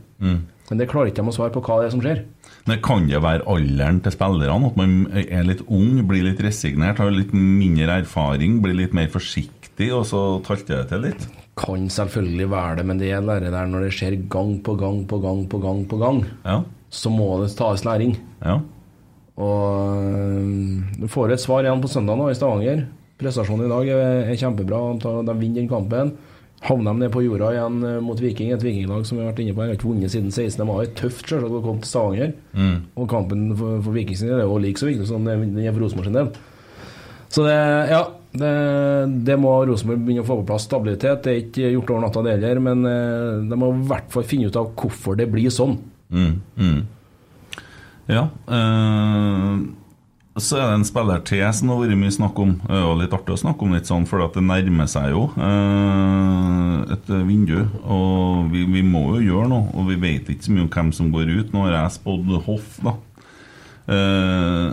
Men 0.70 0.78
det 0.80 0.88
klarer 0.90 1.10
ikke 1.10 1.22
de 1.22 1.28
å 1.30 1.34
svare 1.36 1.52
på 1.54 1.60
hva 1.66 1.80
det 1.80 1.88
er 1.88 1.94
som 1.94 2.00
skjer. 2.02 2.22
Men 2.66 2.80
Kan 2.82 3.06
det 3.10 3.20
være 3.22 3.44
alderen 3.50 4.00
til 4.02 4.12
spillerne? 4.14 4.66
At 4.70 4.76
man 4.78 4.94
er 5.18 5.44
litt 5.44 5.62
ung, 5.68 6.00
blir 6.08 6.24
litt 6.24 6.40
resignert, 6.42 6.98
har 7.02 7.10
litt 7.10 7.32
mindre 7.34 8.00
erfaring, 8.02 8.60
blir 8.62 8.74
litt 8.78 8.94
mer 8.94 9.08
forsiktig, 9.12 9.90
og 9.94 10.04
så 10.08 10.22
talter 10.46 10.82
det 10.82 10.88
til 10.92 11.02
litt? 11.08 11.26
Kan 11.58 11.88
selvfølgelig 11.92 12.46
være 12.50 12.76
det, 12.80 12.86
men 12.88 12.98
det 13.02 13.10
jeg 13.10 13.26
lærer 13.26 13.50
der 13.52 13.66
når 13.68 13.86
det 13.88 13.92
skjer 13.98 14.16
gang 14.32 14.54
på 14.64 14.76
gang 14.80 15.02
på 15.10 15.18
gang 15.20 15.42
på 15.50 15.58
gang, 15.60 15.82
på 15.90 15.98
gang, 16.00 16.22
Ja. 16.46 16.62
så 16.90 17.10
må 17.12 17.42
det 17.42 17.54
tas 17.56 17.84
læring. 17.84 18.16
ja. 18.44 18.60
Og 19.42 21.00
du 21.00 21.06
får 21.08 21.32
et 21.32 21.40
svar 21.40 21.64
igjen 21.64 21.80
på 21.82 21.88
søndag 21.90 22.18
nå 22.20 22.28
i 22.30 22.34
Stavanger. 22.36 22.84
Prestasjonen 23.20 23.64
i 23.66 23.70
dag 23.72 23.88
er, 23.88 24.30
er 24.32 24.36
kjempebra. 24.38 24.80
De 25.00 25.12
De 25.28 25.34
vinner 25.40 25.62
den 25.62 25.68
kampen. 25.70 26.12
Havner 26.62 26.92
de 26.94 27.02
ned 27.02 27.10
på 27.14 27.24
jorda 27.24 27.50
igjen 27.56 27.82
eh, 27.88 27.98
mot 28.04 28.20
Viking, 28.22 28.52
et 28.54 28.62
vikinglag 28.62 29.04
som 29.08 29.18
vi 29.18 29.24
har 29.24 29.32
vært 29.32 29.42
inne 29.42 29.54
på, 29.56 29.64
har 29.64 29.74
ikke 29.74 29.88
vunnet 29.90 30.12
siden 30.14 30.30
16. 30.30 30.62
mai. 30.68 30.86
Tøft 30.98 31.26
selvsagt 31.26 31.58
å 31.58 31.62
komme 31.64 31.82
til 31.82 31.90
Stavanger. 31.90 32.34
Og 32.94 33.08
kampen 33.10 33.48
for, 33.58 33.80
for 33.82 33.96
Viking 33.96 34.18
sin 34.18 34.30
del 34.30 34.44
er 34.44 34.46
jo 34.46 34.60
like 34.62 34.78
så 34.78 34.86
viktig 34.90 35.08
som 35.10 35.26
den 35.26 35.58
er 35.58 35.72
for 35.74 35.82
Rosenborg 35.82 36.10
sin 36.10 36.18
del. 36.20 36.30
Så 37.32 37.46
det, 37.48 37.56
ja, 37.88 38.02
det, 38.36 38.52
det 39.26 39.36
må 39.40 39.56
Rosenborg 39.66 40.02
begynne 40.04 40.22
å 40.22 40.28
få 40.28 40.38
på 40.42 40.48
plass 40.52 40.66
stabilitet. 40.68 41.24
Det 41.24 41.32
er 41.32 41.42
ikke 41.42 41.70
gjort 41.74 41.92
over 41.94 42.04
natta, 42.06 42.24
det 42.26 42.34
heller, 42.36 42.60
men 42.68 42.86
eh, 42.88 43.42
de 43.50 43.58
må 43.58 43.72
i 43.72 43.86
hvert 43.90 44.10
fall 44.12 44.26
finne 44.28 44.50
ut 44.52 44.58
av 44.60 44.70
hvorfor 44.78 45.16
det 45.18 45.30
blir 45.32 45.50
sånn. 45.52 45.78
Mm, 46.12 46.34
mm. 46.60 46.80
Ja. 48.12 48.26
eh, 48.52 49.62
så 50.40 50.56
er 50.56 50.70
det 50.70 50.76
en 50.78 50.86
spiller 50.88 51.20
til 51.28 51.42
som 51.52 51.68
det 51.68 51.74
har 51.74 51.82
vært 51.82 52.00
mye 52.00 52.14
snakk 52.14 52.38
om. 52.40 52.52
Det 52.64 52.78
er 52.78 52.94
litt 53.02 53.16
artig 53.16 53.34
å 53.34 53.40
snakke 53.42 53.66
om 53.66 53.74
litt 53.76 53.90
sånn, 53.90 54.06
for 54.08 54.22
det 54.22 54.44
nærmer 54.46 54.88
seg 54.88 55.10
jo 55.12 55.26
eh, 55.36 56.76
et 56.94 57.10
vindu. 57.28 57.58
Og 57.84 58.48
vi, 58.54 58.64
vi 58.64 58.84
må 58.86 59.02
jo 59.18 59.26
gjøre 59.26 59.50
noe, 59.52 59.68
og 59.76 59.90
vi 59.90 59.98
vet 60.00 60.30
ikke 60.32 60.48
så 60.48 60.54
mye 60.54 60.64
om 60.64 60.72
hvem 60.72 60.94
som 60.96 61.12
går 61.12 61.34
ut. 61.34 61.52
Nå 61.52 61.66
har 61.66 61.76
jeg 61.76 61.96
spådd 61.98 62.32
Hoff, 62.46 62.80
da. 62.86 62.96
Eh, 63.92 64.72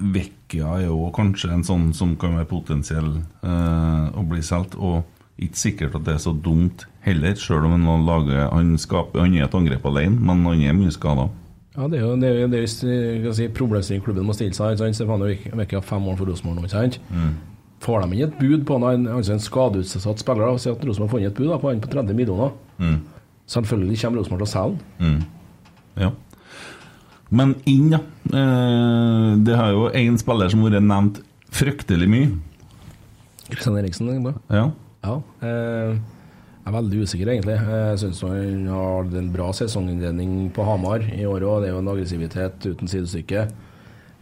Vecchia 0.00 0.76
er 0.76 0.86
jo 0.90 1.08
kanskje 1.16 1.54
en 1.54 1.64
sånn 1.64 1.90
som 1.96 2.12
kan 2.20 2.36
være 2.36 2.50
potensiell 2.52 3.14
eh, 3.16 4.06
å 4.12 4.28
bli 4.28 4.44
solgt. 4.44 4.76
Og 4.76 5.08
ikke 5.40 5.56
sikkert 5.64 5.96
at 5.96 6.04
det 6.04 6.18
er 6.18 6.24
så 6.28 6.36
dumt 6.36 6.84
heller, 7.06 7.32
sjøl 7.32 7.64
om 7.64 7.80
han, 7.80 8.04
lager, 8.04 8.50
han, 8.52 8.74
skaper, 8.76 9.24
han 9.24 9.36
er 9.38 9.48
et 9.48 9.56
angrep 9.56 9.86
alene, 9.88 10.20
men 10.20 10.44
han 10.44 10.68
er 10.68 10.76
mye 10.76 10.92
skada. 10.92 11.30
Ja, 11.76 11.86
det 11.86 12.00
er 12.00 12.02
jo 12.02 12.16
det 12.18 12.28
er, 12.28 12.40
jo- 12.40 12.48
det 12.50 12.60
er 13.30 13.32
si, 13.32 13.48
problemstilling 13.48 14.02
klubben 14.04 14.26
må 14.26 14.34
stille 14.34 14.52
seg. 14.56 14.80
Stefano 14.94 15.24
Vecchia 15.26 15.78
har 15.78 15.86
fem 15.86 16.02
år 16.10 16.16
for 16.18 16.26
Rosenborg 16.26 16.56
nå. 16.56 16.62
ikke 16.66 16.70
sant? 16.70 16.98
Får 17.80 18.02
de 18.02 18.16
inn 18.16 18.24
et 18.26 18.38
bud 18.40 18.64
på 18.66 18.78
han, 18.82 19.06
altså 19.08 19.32
en 19.32 19.40
skadeutsatt 19.40 20.18
spiller, 20.20 20.44
da, 20.44 20.50
og 20.52 20.60
sier 20.60 20.72
at 20.74 20.82
Rosenborg 20.84 21.08
har 21.10 21.14
funnet 21.16 21.30
et 21.30 21.38
bud 21.38 21.48
da, 21.48 21.56
på 21.62 21.70
han 21.70 21.80
på 21.80 21.88
30 21.94 22.14
millioner 22.18 22.50
Selvfølgelig 23.50 24.00
kommer 24.02 24.18
Rosenborg 24.20 24.42
til 24.44 24.48
å 24.48 24.52
selge 24.52 24.78
han. 24.98 25.24
Ja. 25.98 26.10
Men 27.30 27.54
inn, 27.66 27.90
ja. 27.94 27.98
Eh, 28.34 29.36
det 29.46 29.56
har 29.56 29.70
jo 29.72 29.88
én 29.94 30.18
spiller 30.18 30.48
som 30.50 30.62
har 30.62 30.70
vært 30.74 30.82
nevnt 30.86 31.20
fryktelig 31.50 32.08
mye. 32.10 32.30
Kristian 33.50 33.76
Eriksen. 33.78 34.08
egentlig. 34.10 34.34
Ja. 34.50 34.70
Ja. 35.02 35.16
Eh, 35.42 35.96
jeg 36.60 36.68
er 36.68 36.76
veldig 36.76 37.02
usikker, 37.06 37.28
egentlig. 37.32 37.56
Jeg 37.56 37.98
syns 38.02 38.20
han 38.26 38.66
har 38.68 39.08
en 39.20 39.30
bra 39.32 39.46
sesonginnledning 39.56 40.50
på 40.54 40.64
Hamar 40.68 41.00
i 41.08 41.24
år 41.26 41.40
òg. 41.48 41.62
Det 41.62 41.70
er 41.70 41.74
jo 41.74 41.80
en 41.82 41.88
aggressivitet 41.94 42.66
uten 42.68 42.88
sidestykke. 42.90 43.46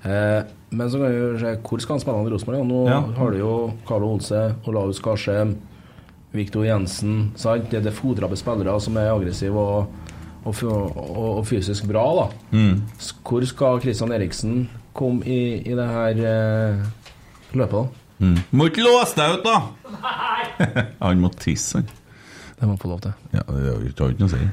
Eh, 0.07 0.43
men 0.71 0.91
så 0.93 1.01
kan 1.03 1.11
vi 1.11 1.41
se 1.43 1.55
hvor 1.67 1.83
skal 1.83 1.97
han 1.97 2.01
spille 2.05 2.17
han 2.21 2.29
i 2.31 2.35
Rosenborg? 2.37 2.67
Nå 2.69 2.85
Ja. 2.87 3.01
har 3.19 3.31
du 3.35 3.39
jo 3.41 3.55
Carlo 3.89 4.13
Olse, 4.15 4.55
Olaus 4.71 5.01
Karsheim, 5.03 5.57
Viktor 6.33 6.65
Jensen. 6.65 7.33
Sant? 7.37 7.71
Det 7.71 7.81
er 7.81 7.89
det 7.89 7.95
fodra 7.97 8.29
spillere 8.37 8.79
som 8.81 8.97
er 8.97 9.11
aggressive 9.11 9.57
og, 9.59 9.91
og, 10.45 10.63
og, 10.63 11.39
og 11.39 11.47
fysisk 11.47 11.89
bra. 11.91 12.07
da. 12.23 12.29
mm. 12.55 12.83
Hvor 13.25 13.45
skal 13.51 13.81
Kristian 13.83 14.13
Eriksen 14.13 14.69
komme 14.95 15.27
i, 15.27 15.59
i 15.67 15.75
det 15.75 15.89
her 15.89 16.23
eh, 16.23 16.87
løpet? 17.59 17.73
da? 17.83 17.87
Mm. 18.25 18.39
Må 18.51 18.67
ikke 18.71 18.83
låse 18.87 19.15
deg 19.19 19.39
ut, 19.39 19.45
da! 19.47 19.59
han 21.05 21.21
må 21.23 21.31
tisse, 21.39 21.79
han. 21.83 21.91
Det 22.59 22.67
må 22.67 22.73
han 22.75 22.81
få 22.83 22.89
lov 22.91 23.01
til. 23.05 23.13
Ja, 23.31 23.43
det 23.47 23.69
har 23.71 23.79
jo 23.79 23.89
ikke 23.93 24.09
noe 24.19 24.27
å 24.27 24.33
si. 24.33 24.47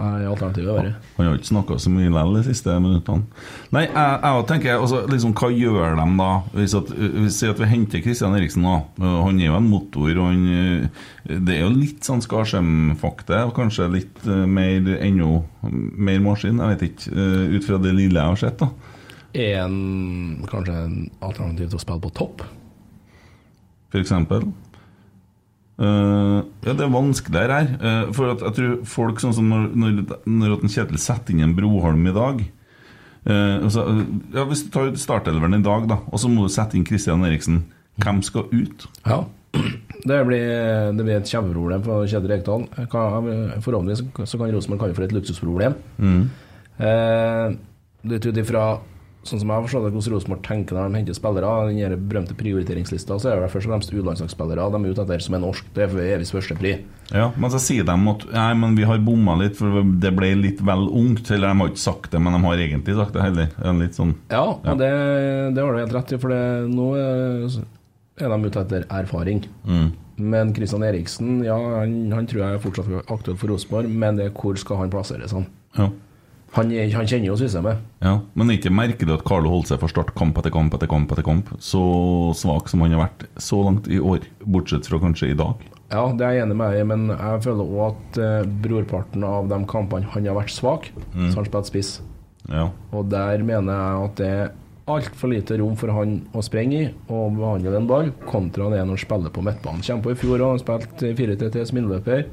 Nei, 0.00 0.20
Alternativet 0.24 0.68
er 0.70 0.76
verre. 0.78 0.92
Han 1.18 1.26
har 1.26 1.34
ikke 1.36 1.48
snakka 1.50 1.76
så 1.82 1.90
mye 1.92 2.06
likevel 2.08 2.36
de 2.38 2.42
siste 2.46 2.76
minuttene. 2.80 3.42
Nei, 3.74 3.82
jeg, 3.84 4.20
jeg 4.24 4.44
tenker 4.48 4.84
også, 4.84 5.00
liksom, 5.12 5.34
Hva 5.36 5.50
gjør 5.52 5.98
de 5.98 6.06
da? 6.20 6.28
Hvis 6.54 6.76
at, 6.78 6.92
hvis 6.96 7.40
at 7.50 7.60
vi 7.60 7.68
henter 7.68 8.04
Kristian 8.06 8.36
Eriksen. 8.38 8.64
Uh, 8.64 9.18
Han 9.26 9.40
er 9.42 9.50
jo 9.50 9.58
en 9.58 9.68
motor. 9.68 10.08
Han, 10.22 10.46
uh, 10.48 11.34
det 11.34 11.58
er 11.58 11.66
jo 11.66 11.74
litt 11.74 12.06
sånn 12.08 12.22
Skarsheim-fakta. 12.24 13.42
Kanskje 13.56 13.90
litt 13.92 14.22
uh, 14.24 14.46
mer 14.48 14.88
ennå 14.96 15.42
mer 15.68 16.22
maskin. 16.24 16.62
Jeg 16.62 16.78
vet 16.78 16.86
ikke. 16.88 17.12
uh, 17.18 17.58
Ut 17.58 17.68
fra 17.68 17.82
det 17.84 17.92
lille 17.98 18.16
jeg 18.22 18.32
har 18.36 18.40
sett. 18.40 18.62
da 18.64 18.70
Er 19.36 19.60
en, 19.66 20.40
kanskje 20.48 20.78
en 20.86 20.96
alternativ 21.20 21.74
til 21.74 21.76
å 21.82 21.84
spille 21.84 22.06
på 22.06 22.14
topp? 22.22 22.46
for 23.90 23.98
eksempel. 23.98 24.44
Eh, 25.80 26.38
ja, 26.66 26.74
det 26.76 26.84
er 26.84 26.92
vanskeligere 26.92 27.56
her. 27.56 27.68
Uh, 27.80 28.12
for 28.12 28.34
at 28.34 28.42
jeg 28.44 28.56
tror 28.58 28.72
folk 28.84 29.20
sånn 29.22 29.32
som 29.36 29.46
når, 29.48 29.68
når, 29.80 30.00
når 30.28 30.56
at 30.58 30.64
en 30.66 30.72
Kjetil 30.74 31.00
setter 31.00 31.32
inn 31.32 31.44
en 31.46 31.54
Broholm 31.56 32.02
i 32.10 32.12
dag 32.12 32.42
uh, 32.44 33.56
altså, 33.64 33.86
ja, 34.34 34.44
Hvis 34.50 34.66
du 34.66 34.70
tar 34.74 34.90
startelveren 35.00 35.56
i 35.56 35.62
dag, 35.64 35.88
da, 35.88 36.00
og 36.10 36.20
så 36.20 36.28
må 36.28 36.44
du 36.44 36.52
sette 36.52 36.76
inn 36.76 36.84
Kristian 36.88 37.24
Eriksen, 37.24 37.62
hvem 38.04 38.20
skal 38.26 38.50
ut? 38.52 38.84
Ja. 39.08 39.22
Det 40.00 40.16
blir, 40.28 40.92
det 40.96 41.04
blir 41.04 41.16
et 41.18 41.28
kjempeproblem 41.32 41.82
for 41.84 42.06
Kjetil 42.08 42.30
Rekdal. 42.30 42.62
Forhåpentligvis 42.92 44.04
så- 44.04 44.28
så 44.30 44.38
kan 44.38 44.52
Rosenborg 44.54 44.80
kalle 44.80 44.92
det 44.94 44.96
for 45.00 45.04
et 45.08 45.16
luksusproblem. 45.16 45.74
Mm. 45.98 46.22
det 48.08 48.16
er 48.16 48.28
ut 48.30 48.38
ifra 48.40 48.62
Sånn 49.20 49.36
som 49.42 49.50
jeg 49.50 49.52
har 49.52 49.64
forstått 49.66 49.82
det, 49.84 49.90
hvordan 49.92 50.12
Rosenborg 50.14 50.40
tenker 50.46 50.76
når 50.78 50.86
de 50.88 50.96
henter 50.96 51.16
spillere, 51.18 51.48
den 51.68 52.04
berømte 52.08 52.36
prioriteringslista, 52.38 53.18
så 53.20 53.28
er 53.28 53.42
det 53.42 53.50
først 53.52 53.68
og 53.68 53.74
fremst 53.74 53.92
U-landslagsspillere 53.92 54.68
de 54.72 54.78
er 54.80 54.94
ute 54.94 55.04
etter 55.04 55.24
som 55.26 55.36
er 55.36 55.42
norsk. 55.42 55.66
Det 55.76 55.84
er 55.84 55.98
evig 56.14 56.28
førstepri. 56.32 56.72
Ja, 57.12 57.26
Men 57.36 57.52
så 57.52 57.60
sier 57.60 57.84
de 57.84 57.96
at 58.14 58.24
Nei, 58.32 58.48
men 58.62 58.78
vi 58.78 58.86
har 58.88 59.02
bomma 59.04 59.34
litt, 59.36 59.58
for 59.58 59.82
det 60.00 60.12
ble 60.16 60.30
litt 60.40 60.62
vel 60.64 60.86
ungt. 60.88 61.28
Eller 61.30 61.52
de 61.52 61.60
har 61.60 61.72
ikke 61.74 61.82
sagt 61.84 62.10
det, 62.14 62.20
men 62.22 62.32
de 62.32 62.40
har 62.46 62.64
egentlig 62.64 62.96
sagt 62.96 63.12
det 63.12 63.26
heller. 63.26 63.52
Er 63.60 63.76
Litt 63.82 63.98
sånn 63.98 64.14
Ja, 64.30 64.46
Ja. 64.64 64.74
det, 64.74 64.90
det 65.54 65.64
har 65.64 65.72
du 65.76 65.82
helt 65.84 65.96
rett 66.00 66.12
i, 66.16 66.20
for 66.22 66.32
det, 66.32 66.42
nå 66.72 66.88
er, 66.96 67.60
de 68.20 68.44
ute 68.46 68.60
etter 68.64 68.86
erfaring. 68.88 69.44
Men 70.20 70.52
Kristian 70.56 70.82
Eriksen, 70.84 71.42
ja, 71.44 71.56
han, 71.80 72.12
han 72.12 72.26
tror 72.28 72.42
jeg 72.46 72.56
er 72.56 72.62
fortsatt 72.64 73.10
aktuell 73.12 73.36
for 73.40 73.52
Rosenborg, 73.52 73.88
men 73.88 74.16
det 74.16 74.30
er 74.30 74.34
hvor 74.36 74.56
skal 74.60 74.80
han 74.80 74.92
plasseres? 74.92 75.32
Han, 75.36 75.46
ja. 75.76 75.88
Han, 76.56 76.70
han 76.74 77.06
kjenner 77.06 77.28
jo 77.28 77.36
systemet. 77.38 77.82
Ja, 78.02 78.16
Men 78.34 78.50
er 78.50 78.58
ikke 78.58 78.72
merkelig 78.74 79.14
at 79.14 79.26
Carlo 79.26 79.52
holdt 79.52 79.70
seg 79.70 79.78
for 79.82 79.92
start 79.92 80.10
kamp 80.18 80.38
etter 80.40 80.50
kamp 80.54 80.74
etter 80.74 80.90
kamp 80.90 81.12
etter 81.14 81.26
kamp. 81.26 81.52
Så 81.62 81.82
svak 82.38 82.70
som 82.70 82.82
han 82.82 82.96
har 82.96 83.04
vært 83.04 83.28
så 83.38 83.60
langt 83.66 83.86
i 83.86 84.00
år, 84.02 84.26
bortsett 84.42 84.88
fra 84.90 84.98
kanskje 85.02 85.30
i 85.30 85.38
dag. 85.38 85.62
Ja, 85.90 86.04
det 86.14 86.26
er 86.26 86.36
jeg 86.36 86.46
enig 86.46 86.56
med 86.58 86.72
deg 86.72 86.82
i, 86.82 86.88
men 86.90 87.08
jeg 87.12 87.42
føler 87.46 87.70
òg 87.70 87.84
at 87.88 88.18
eh, 88.22 88.48
brorparten 88.66 89.26
av 89.26 89.50
de 89.50 89.58
kampene 89.70 90.10
han 90.10 90.26
har 90.26 90.38
vært 90.38 90.54
svak, 90.54 90.90
så 90.94 91.28
har 91.28 91.38
han 91.38 91.50
spilt 91.50 91.70
spiss. 91.70 91.92
Ja. 92.50 92.68
Og 92.94 93.06
der 93.12 93.42
mener 93.46 93.74
jeg 93.74 94.08
at 94.08 94.18
det 94.18 94.30
er 94.30 94.52
altfor 94.90 95.30
lite 95.30 95.58
rom 95.60 95.76
for 95.78 95.92
han 95.94 96.16
å 96.34 96.42
sprenge 96.42 96.78
i 96.80 96.88
og 97.12 97.38
behandle 97.38 97.76
en 97.78 97.88
ball, 97.90 98.10
kontra 98.26 98.70
det 98.72 98.82
når 98.82 98.96
han 98.96 99.02
spiller 99.04 99.34
på 99.34 99.44
midtbanen. 99.46 99.86
Kjempa 99.86 100.14
i 100.14 100.18
fjor 100.18 100.38
og 100.40 100.56
han 100.56 100.62
spilte 100.62 101.12
4-3-3 101.18 101.66
som 101.70 101.78
innløper. 101.82 102.26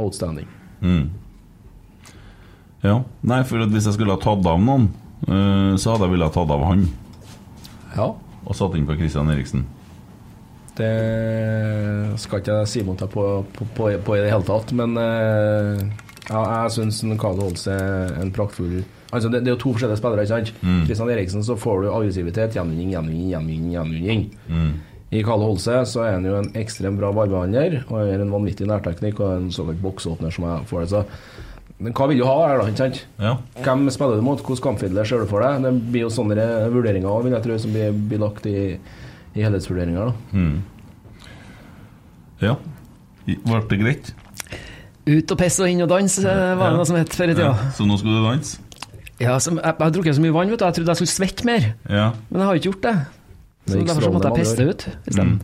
Outstanding. 0.00 0.48
Mm. 0.84 1.06
Ja. 2.84 3.02
Nei, 3.28 3.42
for 3.44 3.60
at 3.64 3.72
hvis 3.74 3.88
jeg 3.90 3.98
skulle 3.98 4.14
ha 4.16 4.22
tatt 4.22 4.46
av 4.48 4.60
noen, 4.62 4.88
eh, 5.28 5.74
så 5.80 5.94
hadde 5.94 6.06
jeg 6.08 6.14
villet 6.14 6.30
ha 6.30 6.34
tatt 6.38 6.54
av 6.54 6.64
han 6.64 6.86
Ja, 7.96 8.06
og 8.46 8.56
satt 8.56 8.76
inn 8.78 8.86
på 8.88 8.96
Christian 8.96 9.28
Eriksen. 9.32 9.66
det 10.80 12.16
skal 12.22 12.40
ikke 12.40 12.54
jeg 12.62 12.68
si 12.70 12.82
mot 12.86 12.96
deg 12.96 13.10
på, 13.12 13.24
på, 13.52 13.66
på, 13.76 13.90
på 14.06 14.14
i 14.16 14.22
det 14.22 14.30
hele 14.32 14.46
tatt, 14.48 14.70
men 14.72 14.94
eh, 14.96 15.82
ja, 16.30 16.40
jeg 16.62 16.72
syns 16.78 17.02
Carlo 17.20 17.50
Holse 17.50 17.74
er 17.74 18.16
en 18.22 18.32
praktfull 18.32 18.80
Altså, 19.10 19.26
det, 19.26 19.40
det 19.42 19.50
er 19.50 19.56
jo 19.56 19.62
to 19.64 19.72
forskjellige 19.74 19.98
spillere, 19.98 20.22
ikke 20.22 20.36
sant? 20.36 20.52
Kristian 20.86 21.08
Eriksen, 21.10 21.42
så 21.42 21.56
får 21.58 21.80
du 21.82 21.88
aggressivitet, 21.90 22.54
gjenvinning, 22.54 22.92
gjenvinning, 22.94 23.32
gjenvinning. 23.32 23.72
gjenvinning. 23.74 24.76
I 25.10 25.22
Kalle 25.26 25.48
Holse 25.48 25.80
så 25.90 26.04
er 26.06 26.12
han 26.14 26.26
jo 26.28 26.36
en 26.38 26.52
ekstremt 26.54 27.00
bra 27.00 27.10
ballbehandler 27.10 27.80
og 27.88 28.04
er 28.04 28.22
en 28.22 28.30
vanvittig 28.30 28.68
nærteknikk 28.70 29.18
og 29.18 29.32
en 29.34 29.48
såkalt 29.50 29.80
boksåpner 29.82 30.30
som 30.30 30.46
jeg 30.46 30.68
får 30.70 30.84
det. 30.84 30.90
Så 30.92 31.00
men 31.80 31.94
hva 31.96 32.06
vil 32.10 32.18
du 32.20 32.24
ha 32.28 32.34
her, 32.46 32.58
da? 32.60 32.66
ikke 32.68 32.82
sant? 32.82 32.98
Ja. 33.18 33.34
Hvem 33.64 33.86
spiller 33.94 34.16
du 34.20 34.24
mot? 34.26 34.40
Hvilken 34.44 34.62
kampfidler 34.68 35.04
ser 35.08 35.22
du 35.24 35.26
for 35.30 35.40
deg? 35.44 35.62
Det 35.64 35.72
blir 35.92 36.02
jo 36.06 36.10
sånne 36.12 36.36
vurderinger 36.74 37.22
vil 37.24 37.32
jeg 37.32 37.42
tro, 37.46 37.56
som 37.62 37.72
blir, 37.72 37.92
blir 38.10 38.20
lagt 38.20 38.46
i, 38.50 38.56
i 39.34 39.44
helhetsvurderinger. 39.46 40.10
da. 40.10 40.40
ja. 42.46 42.56
I- 43.28 43.38
Ble 43.44 43.60
det 43.70 43.78
greit? 43.80 44.12
Ut 45.10 45.32
og 45.32 45.38
pisse 45.40 45.62
og 45.64 45.70
inn 45.72 45.80
og 45.84 45.88
danse, 45.90 46.22
eh, 46.28 46.54
var 46.58 46.70
det 46.70 46.76
noe 46.78 46.86
som 46.88 46.96
het 47.00 47.14
før 47.16 47.30
i 47.32 47.34
tida. 47.34 47.48
Ja. 47.54 47.70
Så 47.76 47.86
nå 47.88 47.96
skal 47.98 48.10
du 48.12 48.26
danse? 48.28 48.58
Ja, 49.20 49.38
som, 49.42 49.56
jeg, 49.60 49.64
jeg 49.76 49.84
har 49.84 49.90
drukket 49.92 50.16
så 50.16 50.22
mye 50.24 50.32
vann, 50.36 50.50
vet 50.52 50.60
du. 50.60 50.64
Jeg 50.64 50.74
trodde 50.78 50.94
jeg 50.94 51.00
skulle 51.00 51.16
svette 51.16 51.44
mer, 51.48 51.66
Ja. 51.88 52.06
men 52.30 52.40
jeg 52.40 52.46
har 52.48 52.54
ikke 52.60 52.70
gjort 52.70 52.82
det. 52.86 52.94
Så 53.66 53.76
det 53.76 53.86
derfor 53.88 54.02
så 54.06 54.12
måtte 54.12 54.30
jeg 54.30 54.38
pisse 54.40 54.68
ut 54.70 54.86
isteden. 55.06 55.34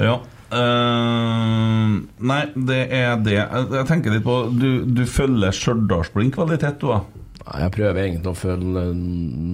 Ja. 0.00 0.18
Eh, 0.50 1.96
nei, 2.26 2.40
det 2.54 2.80
er 2.90 3.20
det 3.22 3.36
Jeg, 3.36 3.66
jeg 3.70 3.86
tenker 3.86 4.16
litt 4.16 4.24
på 4.26 4.34
Du, 4.50 4.82
du 4.82 5.04
følger 5.06 5.54
Stjørdalsblink 5.54 6.34
veldig 6.40 6.58
tett, 6.58 6.82
du, 6.82 6.90
da? 6.90 7.20
Jeg 7.60 7.72
prøver 7.74 8.02
egentlig 8.02 8.30
å 8.32 8.36
følge 8.38 8.82
eh, 8.90 8.98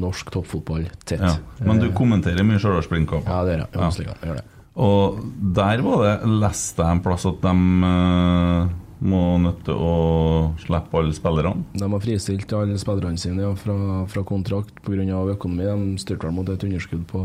norsk 0.03 0.33
toppfotball 0.35 0.89
tett. 1.05 1.23
Ja. 1.23 1.37
Men 1.65 1.81
du 1.81 1.91
Eh, 1.91 1.95
kommenterer 1.97 2.45
mye 2.49 2.61
Stjørdalsblink-kamper? 2.61 3.31
Ja, 3.31 3.45
det 3.47 3.59
gjør 3.61 4.09
jeg. 4.09 4.17
Ja. 4.25 4.41
Og 4.77 5.21
der 5.57 5.81
var 5.85 6.03
det 6.05 6.33
Leste 6.43 6.85
jeg 6.85 6.99
en 6.99 7.05
plass 7.05 7.25
at 7.29 7.39
de 7.41 7.53
uh, 7.55 8.75
må 9.07 9.23
nødt 9.41 9.63
til 9.65 9.79
å 9.81 9.95
slippe 10.61 11.01
alle 11.01 11.17
spillerne? 11.17 11.65
De 11.77 11.89
har 11.89 12.03
fristilt 12.05 12.53
alle 12.57 12.77
spillerne 12.81 13.21
sine 13.21 13.47
ja, 13.47 13.55
fra, 13.57 13.77
fra 14.11 14.25
kontrakt 14.29 14.83
pga. 14.85 15.23
økonomi. 15.33 15.65
De 15.65 16.03
styrte 16.03 16.29
vel 16.29 16.37
mot 16.37 16.53
et 16.53 16.69
underskudd 16.69 17.07
på 17.09 17.23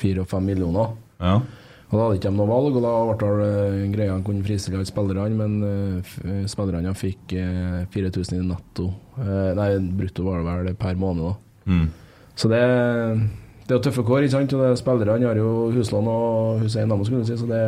4-5 0.00 0.40
millioner. 0.40 0.96
Ja. 1.20 1.40
Og 1.86 1.94
Da 1.94 2.02
hadde 2.02 2.16
ikke 2.18 2.30
de 2.32 2.34
noe 2.34 2.50
valg, 2.50 2.76
og 2.76 2.82
da 2.82 2.92
ble 3.06 3.28
det 3.38 3.50
eh, 3.62 3.82
greia 3.92 4.14
han 4.16 4.24
kunne 4.26 4.42
fristille 4.46 4.80
alle 4.80 4.88
spillerne, 4.88 5.36
men 5.38 5.52
uh, 5.62 6.46
spillerne 6.50 6.94
fikk 6.98 7.36
uh, 7.38 7.84
4000 7.94 8.40
i 8.40 8.46
netto. 8.46 8.88
uh, 9.20 9.52
Nei, 9.54 9.68
brutto 10.00 10.24
var 10.26 10.42
det 10.42 10.48
vel 10.48 10.80
per 10.80 10.98
måned, 10.98 11.28
da. 11.28 11.70
Mm. 11.70 11.86
Så 12.36 12.50
det, 12.50 12.62
det 13.62 13.70
er 13.70 13.78
jo 13.78 13.84
tøffe 13.86 14.02
kår, 14.06 14.26
ikke 14.26 14.34
sant. 14.34 14.56
Og 14.58 14.80
spillerne 14.80 15.30
har 15.30 15.38
jo 15.38 15.70
huslån 15.76 16.10
og 16.10 16.64
huseiendom, 16.64 17.06
skulle 17.06 17.22
du 17.22 17.30
si, 17.30 17.38
så 17.38 17.46
det 17.52 17.62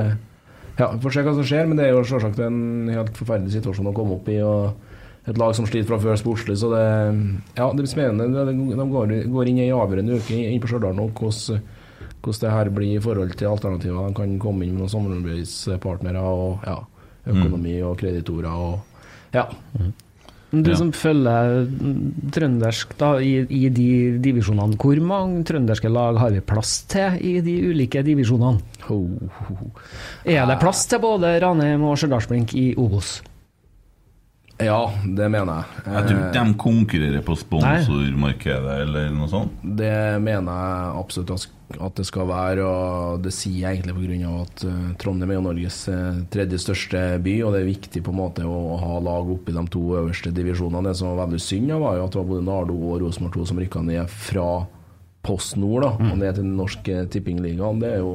Ja, 0.79 0.93
vi 0.93 1.01
får 1.03 1.15
se 1.15 1.23
hva 1.27 1.39
som 1.39 1.47
skjer, 1.47 1.65
men 1.67 1.79
det 1.79 1.87
er 1.87 1.95
jo 1.95 2.05
selvsagt 2.07 2.39
en 2.43 2.91
helt 2.95 3.17
forferdelig 3.19 3.55
situasjon 3.57 3.91
å 3.91 3.95
komme 3.95 4.19
opp 4.19 4.29
i. 4.31 4.39
og 4.43 4.85
et 5.29 5.37
lag 5.37 5.53
som 5.53 5.67
sliter 5.69 5.89
fra 5.91 5.99
før 6.01 6.17
sportslig, 6.17 6.57
så 6.57 6.71
det, 6.73 6.85
ja, 7.59 7.67
det 7.69 7.83
blir 7.83 7.91
spennende. 7.91 8.45
De, 8.49 8.55
går, 8.95 9.11
går 9.29 9.51
inn 9.51 9.59
i 9.61 9.67
en 9.67 9.81
avgjørende 9.83 10.21
uke 10.23 10.39
inn 10.39 10.63
på 10.63 10.71
Stjørdal 10.71 10.97
nå, 10.97 11.11
hvordan, 11.19 11.67
hvordan 12.23 12.41
det 12.45 12.53
her 12.57 12.71
blir 12.75 12.97
i 12.97 13.03
forhold 13.05 13.33
til 13.39 13.47
alternativer. 13.51 14.09
De 14.09 14.15
kan 14.19 14.37
komme 14.43 14.67
inn 14.67 14.75
med 14.77 14.85
noen 14.87 14.93
samarbeidspartnere 14.97 16.21
og 16.21 16.67
ja, 16.67 16.77
økonomi 17.29 17.79
og 17.87 17.97
kreditorer 18.01 18.53
og 18.53 18.79
ja. 19.35 19.47
Du 20.51 20.71
Ja. 20.71 20.77
som 20.81 20.89
følger 20.97 21.67
mm, 21.69 22.31
trøndersk 22.33 22.95
da, 22.97 23.11
i, 23.21 23.43
i 23.53 23.69
de 23.69 24.17
divisjonene, 24.25 24.79
hvor 24.81 24.97
mange 25.05 25.43
trønderske 25.45 25.91
lag 25.93 26.17
har 26.17 26.31
vi 26.33 26.41
plass 26.41 26.87
til 26.89 27.19
i 27.21 27.35
de 27.45 27.59
ulike 27.69 28.01
divisjonene? 28.07 28.57
Ho, 28.87 28.97
ho, 29.29 29.57
ho. 29.59 29.69
Er 30.25 30.47
det 30.49 30.57
plass 30.63 30.87
til 30.89 31.03
både 31.05 31.35
Ranheim 31.45 31.85
og 31.85 31.99
Stjørdalsblink 32.01 32.55
i 32.57 32.71
Obos? 32.81 33.19
Ja, 34.59 34.81
det 35.05 35.29
mener 35.31 35.61
jeg. 35.61 35.85
Jeg 35.85 36.09
tror 36.09 36.17
ikke 36.25 36.33
de 36.49 36.57
konkurrerer 36.65 37.23
på 37.29 37.37
sponsormarkedet 37.45 38.81
eller 38.87 39.13
noe 39.15 39.29
sånt. 39.31 39.53
Det 39.63 39.93
mener 40.25 40.49
jeg 40.65 40.97
absolutt 41.05 41.35
at 41.77 41.99
det 42.01 42.07
skal 42.09 42.25
være, 42.31 42.65
og 42.65 43.21
det 43.21 43.33
sier 43.37 43.67
jeg 43.67 43.79
egentlig 43.79 43.95
pga. 43.99 44.31
at 44.41 44.65
eh, 44.65 44.87
Trondheim 45.01 45.35
er 45.35 45.37
jo 45.37 45.45
Norges 45.45 45.81
eh, 45.93 46.21
tredje 46.33 46.61
største 46.63 47.03
by, 47.25 47.35
og 47.45 47.53
det 47.53 47.61
er 47.61 47.69
viktig 47.69 48.03
på 48.05 48.15
en 48.15 48.21
måte 48.23 48.47
å 48.49 48.79
ha 48.81 48.97
lag 49.05 49.29
oppe 49.35 49.53
i 49.53 49.57
de 49.57 49.65
to 49.69 49.83
øverste 50.01 50.33
divisjonene. 50.33 50.89
Det 50.89 50.97
som 50.97 51.13
var 51.13 51.27
veldig 51.27 51.43
synd, 51.45 51.75
var 51.77 51.99
jo 51.99 52.07
at 52.07 52.15
det 52.15 52.23
var 52.23 52.31
både 52.33 52.47
Nardo 52.49 52.79
og 52.79 53.03
Rosenborg 53.05 53.37
2 53.37 53.49
som 53.51 53.61
rykka 53.61 53.85
ned 53.85 54.15
fra 54.29 54.49
Post 55.29 55.59
Nord 55.61 55.85
da, 55.85 55.93
og 56.09 56.17
ned 56.17 56.39
til 56.39 56.47
den 56.47 56.57
norske 56.57 57.03
tippingligaen. 57.13 57.83
Det 57.83 57.93
er 57.99 58.01
jo 58.01 58.15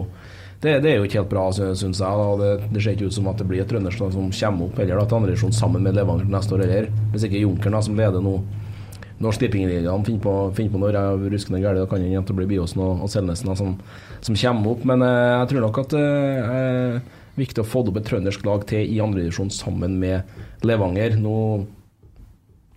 det, 0.63 0.77
det 0.79 0.93
er 0.93 1.01
jo 1.01 1.05
ikke 1.05 1.19
helt 1.19 1.31
bra, 1.33 1.45
syns 1.51 1.83
jeg. 1.83 1.99
da, 1.99 2.27
Det, 2.39 2.69
det 2.71 2.81
ser 2.81 2.95
ikke 2.95 3.11
ut 3.11 3.15
som 3.17 3.27
at 3.27 3.41
det 3.41 3.47
blir 3.49 3.61
et 3.61 3.69
trøndersk 3.69 3.99
som 4.15 4.31
kommer 4.31 4.69
opp 4.69 4.77
heller 4.79 5.01
da, 5.01 5.05
til 5.05 5.19
andre 5.19 5.33
divisjon 5.33 5.55
sammen 5.55 5.83
med 5.83 5.97
Levanger 5.97 6.29
neste 6.31 6.55
år 6.55 6.63
heller. 6.63 6.87
Hvis 7.11 7.25
ikke 7.27 7.41
Junkeren, 7.43 7.75
da, 7.75 7.81
som 7.83 7.99
leder 7.99 8.23
nå 8.23 8.37
Norsk 9.23 9.43
Tippingligaen 9.43 10.05
finner 10.07 10.23
på, 10.23 10.35
finner 10.57 10.73
på 10.73 10.81
når 10.81 10.97
jeg 10.97 11.17
er 11.17 11.33
ruskende 11.33 11.61
galt, 11.63 11.79
da 11.79 11.89
kan 11.89 12.01
det 12.03 12.09
hende 12.11 12.27
det 12.27 12.37
blir 12.37 12.49
Byåsen 12.49 12.81
og, 12.83 13.03
og 13.05 13.11
Selnesen 13.11 13.53
som, 13.59 13.75
som 14.25 14.39
kommer 14.39 14.73
opp. 14.73 14.83
Men 14.89 15.05
eh, 15.05 15.35
jeg 15.39 15.51
tror 15.53 15.65
nok 15.67 15.79
at 15.83 15.95
det 15.95 16.07
er 16.57 16.97
viktig 17.39 17.63
å 17.63 17.67
få 17.67 17.85
opp 17.87 18.01
et 18.01 18.09
trøndersk 18.09 18.43
lag 18.45 18.65
til 18.69 18.83
i 18.83 18.99
andredivisjon 19.03 19.53
sammen 19.53 19.95
med 20.01 20.35
Levanger. 20.67 21.17
Nå 21.21 21.37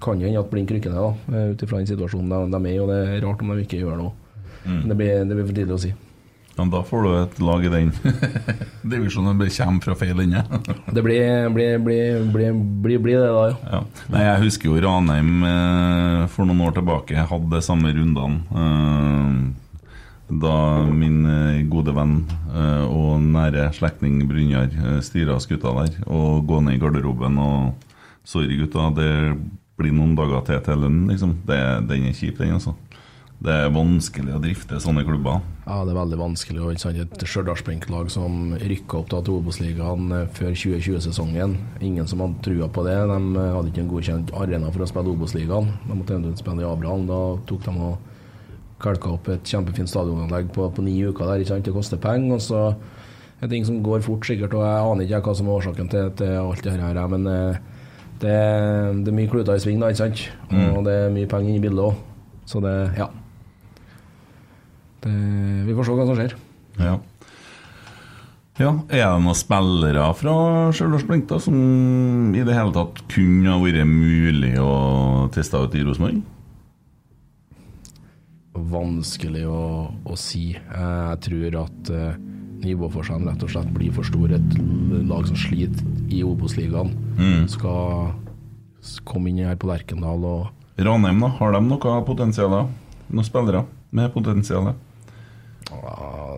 kan 0.02 0.20
det 0.20 0.28
hende 0.28 0.44
at 0.44 0.50
Blink 0.52 0.72
rykker 0.72 0.92
ned, 0.92 1.28
eh, 1.32 1.52
ut 1.52 1.66
ifra 1.66 1.82
den 1.82 1.90
situasjonen 1.90 2.32
de, 2.32 2.42
de 2.54 2.62
er 2.62 2.74
i, 2.76 2.80
og 2.82 2.92
det 2.92 3.00
er 3.04 3.22
rart 3.26 3.42
om 3.42 3.52
de 3.52 3.66
ikke 3.66 3.82
gjør 3.82 4.00
noe. 4.00 4.14
Mm. 4.66 4.80
Men 4.80 4.90
det 4.92 4.98
blir, 5.00 5.14
det 5.24 5.38
blir 5.38 5.48
for 5.48 5.58
tidlig 5.60 5.76
å 5.76 5.84
si. 5.86 5.94
Ja, 6.56 6.64
da 6.72 6.80
får 6.88 7.02
du 7.04 7.10
et 7.20 7.40
lag 7.44 7.64
i 7.66 7.72
den 7.72 7.90
divisjonen 8.92 9.36
bare 9.36 9.52
kommer 9.52 9.84
fra 9.84 9.96
feil 10.00 10.22
ende. 10.24 10.40
Det 10.96 11.02
blir, 11.04 11.50
blir, 11.52 11.76
blir, 11.84 12.24
blir, 12.32 12.56
blir, 12.82 13.02
blir 13.04 13.20
det, 13.20 13.28
da, 13.28 13.44
ja. 13.50 13.76
Ja. 13.76 13.82
Nei, 14.14 14.24
jeg 14.24 14.42
husker 14.46 14.70
jo 14.70 14.80
Ranheim 14.86 15.44
eh, 15.44 16.24
for 16.32 16.48
noen 16.48 16.64
år 16.64 16.78
tilbake 16.78 17.28
hadde 17.28 17.52
de 17.52 17.62
samme 17.64 17.92
rundene. 17.92 18.40
Eh, 18.56 19.62
da 20.26 20.82
min 20.90 21.20
eh, 21.30 21.60
gode 21.70 21.92
venn 21.94 22.16
eh, 22.50 22.84
og 22.88 23.20
nære 23.22 23.68
slektning 23.76 24.24
Brynjar 24.26 24.72
eh, 24.72 24.96
styra 25.04 25.36
skuta 25.42 25.74
der. 25.82 26.00
Og 26.08 26.46
gå 26.48 26.62
ned 26.64 26.78
i 26.78 26.82
garderoben 26.82 27.38
og 27.42 27.84
Sorry, 28.26 28.56
gutta, 28.58 28.88
det 28.90 29.36
blir 29.78 29.92
noen 29.94 30.16
dager 30.18 30.40
til 30.48 30.58
til 30.66 30.80
lønn, 30.82 31.04
liksom. 31.06 31.36
Det, 31.46 31.58
den 31.86 32.08
er 32.08 32.16
kjip, 32.16 32.40
den, 32.40 32.56
altså. 32.56 32.72
Det 33.36 33.52
er 33.52 33.68
vanskelig 33.68 34.32
å 34.32 34.38
drifte 34.40 34.78
sånne 34.80 35.02
klubber. 35.04 35.42
Ja, 35.66 35.82
det 35.84 35.92
er 35.92 35.98
veldig 35.98 36.16
vanskelig. 36.18 36.60
Og 36.64 36.70
ikke 36.72 36.84
sant, 36.86 36.96
Et 37.02 37.24
Stjørdalsblink-lag 37.28 38.08
som 38.10 38.54
rykka 38.56 38.96
opp 39.02 39.10
da 39.12 39.20
til 39.26 39.36
Obos-ligaen 39.42 40.06
eh, 40.16 40.28
før 40.32 40.54
2020-sesongen. 40.56 41.56
Ingen 41.84 42.08
som 42.08 42.22
hadde 42.24 42.40
trua 42.46 42.68
på 42.72 42.84
det. 42.86 42.94
De 43.10 43.18
eh, 43.36 43.50
hadde 43.52 43.68
ikke 43.72 43.82
en 43.84 43.90
godkjent 43.92 44.32
arena 44.40 44.70
for 44.72 44.86
å 44.86 44.88
spille 44.88 45.12
Obos-ligaen. 45.12 45.68
De 45.84 45.98
måtte 45.98 46.16
eventuelt 46.16 46.40
spille 46.40 46.64
i 46.64 46.68
Abraham. 46.70 47.04
Da 47.10 47.18
tok 47.50 47.66
de 47.66 47.74
og 47.90 47.98
kalka 48.80 49.12
opp 49.18 49.28
et 49.32 49.52
kjempefint 49.52 49.88
stadionanlegg 49.92 50.48
på, 50.56 50.70
på 50.72 50.86
ni 50.86 50.96
uker 51.04 51.28
der. 51.28 51.44
ikke 51.44 51.52
sant, 51.52 51.68
Det 51.68 51.76
koster 51.76 52.00
penger. 52.00 52.38
og 52.38 52.40
så 52.46 52.62
er 53.44 53.52
ting 53.52 53.68
som 53.68 53.82
går 53.84 54.00
fort, 54.08 54.24
sikkert. 54.24 54.56
Og 54.56 54.64
jeg 54.64 54.88
aner 54.94 55.04
ikke 55.10 55.20
hva 55.28 55.36
som 55.36 55.50
er 55.52 55.58
årsaken 55.60 55.92
til, 55.92 56.08
til 56.16 56.32
alt 56.40 56.64
det 56.64 56.78
her. 56.80 57.02
Men 57.12 57.28
eh, 57.28 57.60
det, 58.24 58.34
det 59.04 59.12
er 59.12 59.20
mye 59.20 59.28
kluter 59.28 59.60
i 59.60 59.60
sving, 59.60 59.76
da, 59.84 59.92
ikke 59.92 60.06
sant? 60.06 60.24
Og 60.72 60.82
det 60.88 60.96
er 61.04 61.12
mye 61.12 61.28
penger 61.28 61.52
inne 61.52 61.60
i 61.60 61.66
bildet 61.68 61.84
òg. 61.90 62.02
Så 62.48 62.64
det 62.64 62.74
Ja. 62.96 63.10
Det, 65.06 65.66
vi 65.66 65.74
får 65.76 65.86
se 65.86 65.96
hva 65.96 66.06
som 66.08 66.18
skjer. 66.18 66.36
Ja. 66.82 66.94
ja. 68.58 68.72
Er 68.90 69.04
det 69.04 69.24
noen 69.24 69.38
spillere 69.38 70.06
fra 70.18 70.36
Stjørdals-Blink 70.74 71.34
som 71.42 72.34
i 72.34 72.44
det 72.46 72.56
hele 72.56 72.74
tatt 72.74 73.04
kunne 73.12 73.52
ha 73.54 73.60
vært 73.62 73.86
mulig 73.88 74.56
å 74.60 75.28
teste 75.34 75.62
ut 75.62 75.76
i 75.78 75.84
Rosenborg? 75.86 76.24
Vanskelig 78.56 79.44
å, 79.52 79.62
å 80.08 80.14
si. 80.18 80.48
Jeg 80.56 81.22
tror 81.26 81.58
at 81.60 81.90
uh, 81.92 82.16
nivåforskjellen 82.64 83.28
rett 83.28 83.44
og 83.44 83.52
slett 83.52 83.72
blir 83.76 83.92
for 83.94 84.08
stor. 84.08 84.32
Et 84.32 84.56
lag 85.06 85.26
som 85.28 85.38
sliter 85.38 85.84
i 86.10 86.22
Obos-ligaen, 86.26 86.94
skal 87.52 88.14
komme 89.06 89.30
inn 89.30 89.44
her 89.44 89.58
på 89.60 89.68
Lerkendal 89.68 90.24
og 90.24 90.52
Ranheim, 90.76 91.22
da? 91.24 91.30
Har 91.38 91.54
de 91.54 91.62
noe 91.64 91.92
potensial? 92.04 92.52
Noen 93.08 93.24
spillere 93.24 93.62
med 93.96 94.12
potensial? 94.12 94.74
Ja, 95.66 96.36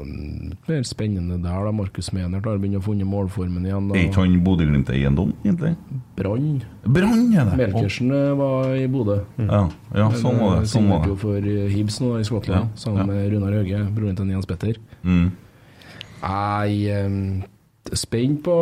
Mer 0.68 0.84
spennende 0.88 1.36
der, 1.42 1.64
da. 1.66 1.72
Markus 1.74 2.08
Menert 2.16 2.46
har 2.48 2.60
begynt 2.60 2.78
å 2.78 2.84
funne 2.84 3.04
målformen 3.08 3.66
igjen. 3.66 3.90
Er 3.92 4.06
ikke 4.06 4.24
han 4.24 4.38
Bodø-Glimt-eiendom, 4.46 5.34
egentlig? 5.44 5.74
Brann. 6.16 6.62
Brann, 6.86 7.26
er 7.34 7.50
det! 7.50 7.58
Melkersen 7.60 8.14
eh, 8.14 8.30
var 8.38 8.72
i 8.76 8.86
Bodø. 8.92 9.18
Ja, 9.42 9.60
ja, 9.96 10.08
sånn 10.16 10.40
var 10.40 10.58
det. 10.60 10.70
Sånn 10.72 10.88
var 10.88 11.04
Signerte 11.04 11.12
jo 11.12 11.18
for 11.20 11.50
eh, 11.52 11.68
Hibs 11.74 12.00
nå 12.04 12.14
i 12.18 12.24
Skottland, 12.26 12.72
Ja, 12.72 12.80
sammen 12.80 13.04
ja. 13.04 13.10
med 13.12 13.30
Runar 13.34 13.58
Hauge, 13.58 13.84
broren 13.96 14.18
til 14.18 14.32
Jens 14.32 14.48
Petter. 14.48 14.80
Mm. 15.04 15.28
Nei, 16.18 16.88
er 17.92 17.96
spent 17.96 18.42
på 18.46 18.54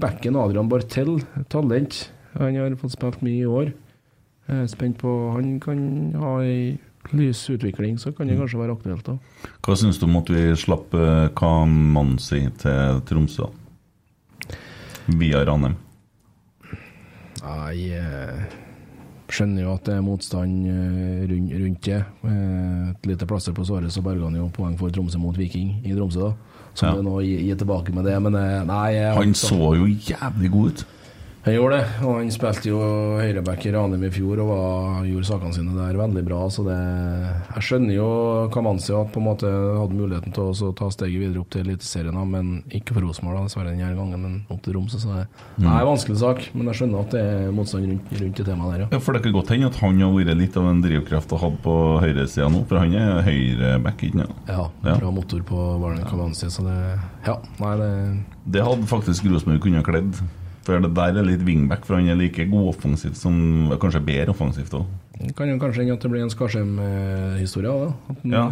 backen 0.00 0.36
Adrian 0.40 0.68
Bartel, 0.72 1.20
talent. 1.52 2.06
Han 2.36 2.56
har 2.58 2.74
fått 2.80 2.96
spilt 2.96 3.22
mye 3.24 3.44
i 3.44 3.48
år. 3.48 3.72
Jeg 4.46 4.62
er 4.62 4.68
spent 4.70 4.98
på 5.00 5.12
Han 5.34 5.56
kan 5.58 5.80
ha 6.20 6.36
ei 6.44 6.76
lys 7.12 7.44
utvikling, 7.50 7.98
så 7.98 8.12
kan 8.16 8.26
det 8.28 8.38
kanskje 8.38 8.58
være 8.58 8.74
aktuelt. 8.76 9.04
da. 9.04 9.18
Hva 9.62 9.76
syns 9.76 9.98
du 9.98 10.06
om 10.08 10.16
at 10.16 10.28
vi 10.32 10.44
slapp 10.56 10.94
eh, 10.94 11.28
Kamanzi 11.36 12.42
til 12.58 13.00
Tromsø? 13.06 13.50
Via 15.06 15.44
Ranheim. 15.46 15.76
Jeg 17.46 18.00
eh, 18.00 18.46
skjønner 19.30 19.62
jo 19.66 19.74
at 19.76 19.84
det 19.86 19.94
er 19.98 20.02
motstand 20.02 20.66
eh, 20.66 21.22
rundt, 21.30 21.82
det. 21.86 22.00
Eh, 22.26 22.90
Et 22.90 23.06
lite 23.12 23.26
plaster 23.28 23.52
på 23.54 23.64
såret, 23.66 23.92
så 23.92 24.02
berga 24.02 24.24
han 24.26 24.34
jo 24.40 24.48
poeng 24.54 24.76
for 24.78 24.90
Tromsø 24.90 25.18
mot 25.22 25.36
Viking 25.38 25.80
i 25.86 25.94
Tromsø. 25.94 26.20
da. 26.30 26.32
Så 26.74 26.86
Ja. 26.86 26.92
må 26.94 27.02
nå 27.06 27.20
gi, 27.24 27.36
gi 27.48 27.54
tilbake 27.56 27.94
med 27.94 28.04
det, 28.04 28.20
men 28.22 28.34
eh, 28.34 28.64
nei 28.64 28.92
jeg 28.94 29.14
Han 29.16 29.32
så 29.34 29.74
jo 29.78 29.86
jævlig 29.86 30.50
god 30.50 30.70
ut. 30.72 30.84
Han 31.46 31.54
gjorde 31.54 31.76
det, 31.76 31.90
og 32.02 32.16
han 32.16 32.30
spilte 32.34 32.66
jo 32.72 32.78
høyreback 33.20 33.68
i 33.68 33.70
Ranheim 33.70 34.02
i 34.02 34.08
fjor 34.10 34.40
og 34.42 34.48
var, 34.50 35.04
gjorde 35.06 35.28
sakene 35.28 35.54
sine 35.54 35.76
der 35.76 35.94
veldig 35.94 36.24
bra. 36.26 36.40
Så 36.50 36.64
det 36.66 36.74
Jeg 36.74 37.62
skjønner 37.68 37.94
jo 37.94 38.06
Kamanzi 38.50 38.90
at 38.98 39.12
på 39.14 39.20
en 39.20 39.26
måte 39.28 39.46
hadde 39.46 39.94
muligheten 39.94 40.32
til 40.34 40.48
å 40.50 40.70
ta 40.74 40.88
steget 40.90 41.20
videre 41.22 41.44
opp 41.44 41.52
til 41.54 41.62
Eliteserien, 41.62 42.16
men 42.32 42.48
ikke 42.74 42.96
for 42.96 43.06
Rosenborg, 43.06 43.44
dessverre 43.46 43.70
denne 43.70 43.92
gangen, 43.94 44.24
men 44.24 44.32
opp 44.50 44.64
til 44.64 44.74
Romsø. 44.74 44.98
Så 44.98 45.12
det 45.12 45.28
mm. 45.28 45.68
er 45.68 45.76
en 45.76 45.90
vanskelig 45.92 46.16
sak, 46.24 46.40
men 46.50 46.70
jeg 46.72 46.80
skjønner 46.80 47.04
at 47.04 47.14
det 47.14 47.22
er 47.22 47.54
motstand 47.54 47.86
rundt, 47.92 48.08
rundt 48.22 48.40
det 48.40 48.46
temaet 48.48 48.72
der, 48.72 48.82
ja. 48.82 48.88
Ja, 48.96 49.00
For 49.04 49.14
det 49.14 49.20
kan 49.22 49.34
godt 49.36 49.52
hende 49.54 49.68
at 49.70 49.78
han 49.84 50.00
har 50.02 50.10
vært 50.16 50.40
litt 50.40 50.58
av 50.58 50.66
en 50.72 50.80
drivkraft 50.82 51.34
å 51.36 51.38
ha 51.44 51.50
på 51.68 51.76
høyresida 52.02 52.48
nå, 52.50 52.64
for 52.66 52.82
han 52.82 52.96
er 53.04 53.20
høyreback, 53.28 54.02
ikke 54.08 54.24
sant? 54.24 54.42
Ja, 54.50 54.66
Ja. 54.82 54.96
bra 54.98 55.14
motor 55.14 55.46
på 55.46 55.68
Valen 55.84 56.02
Kamanzi, 56.10 56.50
så 56.50 56.66
det 56.66 56.80
Ja, 57.30 57.38
nei, 57.62 57.76
det 57.78 57.92
Det 58.50 58.66
hadde 58.66 58.90
faktisk 58.90 59.30
Rosenborg 59.30 59.62
kunnet 59.62 59.86
kledd. 59.86 60.26
For 60.66 60.82
det 60.82 60.92
der 60.96 61.14
er 61.20 61.26
litt 61.28 61.44
wingback, 61.46 61.84
for 61.86 61.94
han 62.00 62.08
er 62.10 62.18
like 62.18 62.42
god 62.50 62.72
offensivt 62.74 63.14
som 63.20 63.36
Kanskje 63.78 64.00
bedre 64.02 64.32
offensivt 64.34 64.72
òg. 64.74 64.86
kan 65.38 65.48
jo 65.48 65.58
kanskje 65.62 65.84
hende 65.84 65.94
at 65.94 66.02
det 66.02 66.10
blir 66.10 66.24
en 66.24 66.32
Skarsheim-historie 66.32 67.70
av 67.70 67.84
det. 67.86 68.16
Ja, 68.32 68.42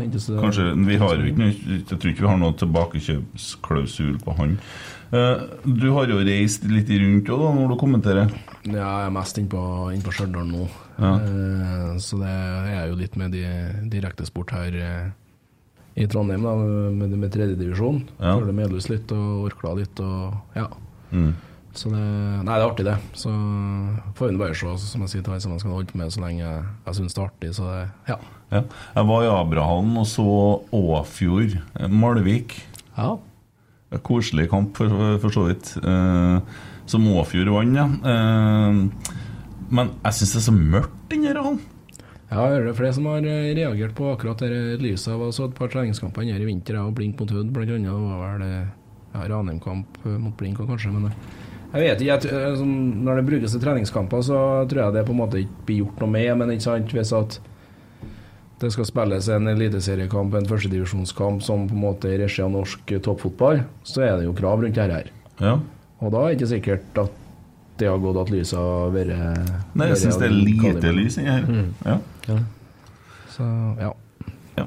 kanskje 0.40 0.68
Vi 0.86 0.96
har 1.00 1.14
jo 1.18 1.26
ikke 1.28 1.42
noe 1.42 1.52
Jeg 1.52 1.86
tror 1.90 2.10
ikke 2.12 2.22
vi 2.24 2.30
har 2.30 2.38
noe 2.38 2.54
tilbakekjøpsklausul 2.62 4.18
på 4.24 4.36
han. 4.38 4.54
Eh, 5.12 5.42
Du 5.66 5.90
har 5.94 6.06
jo 6.10 6.18
reist 6.24 6.64
litt 6.70 6.88
rundt 6.90 7.28
òg, 7.34 7.42
da, 7.42 7.50
når 7.58 7.68
du 7.74 7.76
kommenterer. 7.80 8.30
Ja, 8.64 9.02
jeg 9.02 9.08
er 9.10 9.10
mest 9.18 9.38
inne 9.38 9.50
på, 9.52 9.64
inn 9.94 10.02
på 10.02 10.12
Stjørdal 10.14 10.46
nå. 10.48 10.68
Ja. 10.98 11.12
Eh, 11.18 11.98
så 11.98 12.18
det 12.22 12.30
er 12.78 12.88
jo 12.88 12.96
litt 13.00 13.16
med 13.16 13.32
de, 13.34 13.44
direktesport 13.90 14.50
her. 14.54 14.74
eh, 14.74 15.10
i 15.96 16.06
Trondheim 16.10 16.42
da, 16.42 16.54
med, 16.90 17.12
med 17.18 17.30
tredjedivisjon. 17.30 18.00
Ja. 18.18 18.32
Følger 18.38 18.56
medløs 18.56 18.88
litt 18.90 19.12
og 19.14 19.44
Orkla 19.50 19.74
litt 19.78 20.00
og 20.02 20.56
ja. 20.56 20.64
Mm. 21.12 21.34
Så 21.74 21.90
det, 21.90 22.00
nei, 22.00 22.54
det 22.54 22.54
er 22.62 22.68
artig, 22.68 22.84
det. 22.86 22.96
Så 23.18 23.30
får 24.18 24.30
vi 24.30 24.38
bare 24.38 24.54
se, 24.58 24.74
som 24.86 25.02
jeg 25.04 25.10
sier, 25.12 25.24
til 25.26 25.34
alle 25.34 25.42
sammen 25.42 25.58
skal 25.62 25.74
holde 25.74 25.90
på 25.90 25.98
med 25.98 26.12
så 26.14 26.22
lenge 26.22 26.42
jeg, 26.44 26.64
jeg 26.86 26.98
syns 27.00 27.16
det 27.16 27.22
er 27.22 27.26
artig. 27.28 27.50
Så 27.56 27.66
det, 27.70 27.82
ja. 28.12 28.18
Ja. 28.54 28.60
Jeg 28.94 29.08
var 29.10 29.24
i 29.26 29.30
Abrahallen 29.32 29.96
og 29.98 30.06
så 30.06 30.26
Åfjord 30.78 31.56
eh, 31.58 31.88
Malvik. 31.90 32.58
ja. 32.98 33.14
En 33.94 34.00
Koselig 34.02 34.48
kamp, 34.50 34.74
for, 34.78 34.90
for 35.22 35.30
så 35.34 35.44
vidt. 35.48 35.74
Eh, 35.78 36.56
som 36.90 37.04
Åfjord 37.14 37.50
vant, 37.54 37.76
ja. 37.78 37.84
Eh, 38.10 38.80
men 39.74 39.92
jeg 40.04 40.16
syns 40.18 40.32
det 40.34 40.40
er 40.40 40.46
så 40.48 40.54
mørkt 40.56 41.14
inni 41.14 41.30
her 41.30 41.38
hallen. 41.42 41.60
Ja, 42.30 42.40
jeg 42.48 42.54
hører 42.56 42.64
det 42.66 42.72
er 42.72 42.78
flere 42.80 42.94
som 42.96 43.06
har 43.10 43.26
eh, 43.30 43.50
reagert 43.58 43.94
på 43.98 44.08
akkurat 44.14 44.40
det 44.42 44.80
lyset. 44.82 45.12
Jeg 45.14 45.34
så 45.36 45.46
et 45.50 45.54
par 45.58 45.70
treningskamper 45.70 46.26
her 46.26 46.42
i 46.42 46.48
vinter, 46.48 46.78
jeg 46.78 46.88
og 46.90 46.94
Blink 46.96 47.18
mot 47.20 47.30
Hud 47.34 47.50
bl.a. 47.54 47.66
Det 47.66 47.92
var 47.94 48.22
vel 48.24 48.46
eh, 48.48 48.72
ja, 49.14 49.26
Ranheim-kamp 49.30 50.00
mot 50.18 50.34
Blink 50.40 50.58
også, 50.62 50.70
kanskje. 50.72 50.94
Men 50.96 51.10
eh, 51.12 51.43
jeg 51.74 51.82
vet 51.82 52.04
ikke. 52.04 52.14
Jeg, 52.14 52.30
eh, 52.30 52.54
sånn, 52.60 52.76
når 53.04 53.18
det 53.18 53.26
brukes 53.30 53.54
til 53.56 53.62
treningskamper, 53.64 54.22
så 54.22 54.38
tror 54.70 54.84
jeg 54.84 54.94
det 54.94 55.04
på 55.08 55.14
en 55.14 55.20
måte 55.20 55.42
ikke 55.42 55.66
blir 55.66 55.82
gjort 55.82 56.04
noe 56.04 56.12
med. 56.14 56.30
Men 56.38 56.54
ikke 56.54 56.68
sant, 56.68 56.94
hvis 56.94 57.12
at 57.18 57.40
det 58.62 58.70
skal 58.72 58.86
spilles 58.88 59.28
en 59.34 59.50
eliteseriekamp, 59.50 60.36
en 60.38 60.46
førstedivisjonskamp 60.48 61.42
som 61.42 61.66
på 61.68 61.74
en 61.74 61.82
måte 61.82 62.12
i 62.14 62.20
regi 62.22 62.44
av 62.44 62.52
norsk 62.54 62.94
eh, 62.94 63.02
toppfotball, 63.02 63.64
så 63.82 64.06
er 64.06 64.16
det 64.20 64.28
jo 64.28 64.36
krav 64.38 64.62
rundt 64.62 64.78
dette 64.78 65.00
her. 65.02 65.10
Ja. 65.42 65.58
Og 66.00 66.14
da 66.14 66.22
er 66.22 66.32
det 66.32 66.38
ikke 66.38 66.52
sikkert 66.54 67.02
at 67.02 67.20
det 67.80 67.88
har 67.90 67.98
gått 67.98 68.20
at 68.22 68.30
lyset 68.30 68.54
har 68.54 68.92
vært 68.94 69.10
Nei, 69.74 69.88
jeg 69.90 69.98
syns 70.04 70.18
det 70.20 70.28
er 70.28 70.34
lite 70.36 70.60
kaliber. 70.62 70.92
lys 70.94 71.16
inni 71.18 71.32
her. 71.32 71.48
Ja. 71.82 72.36
Så 73.34 73.46
ja. 73.80 73.88
Ja. 74.60 74.66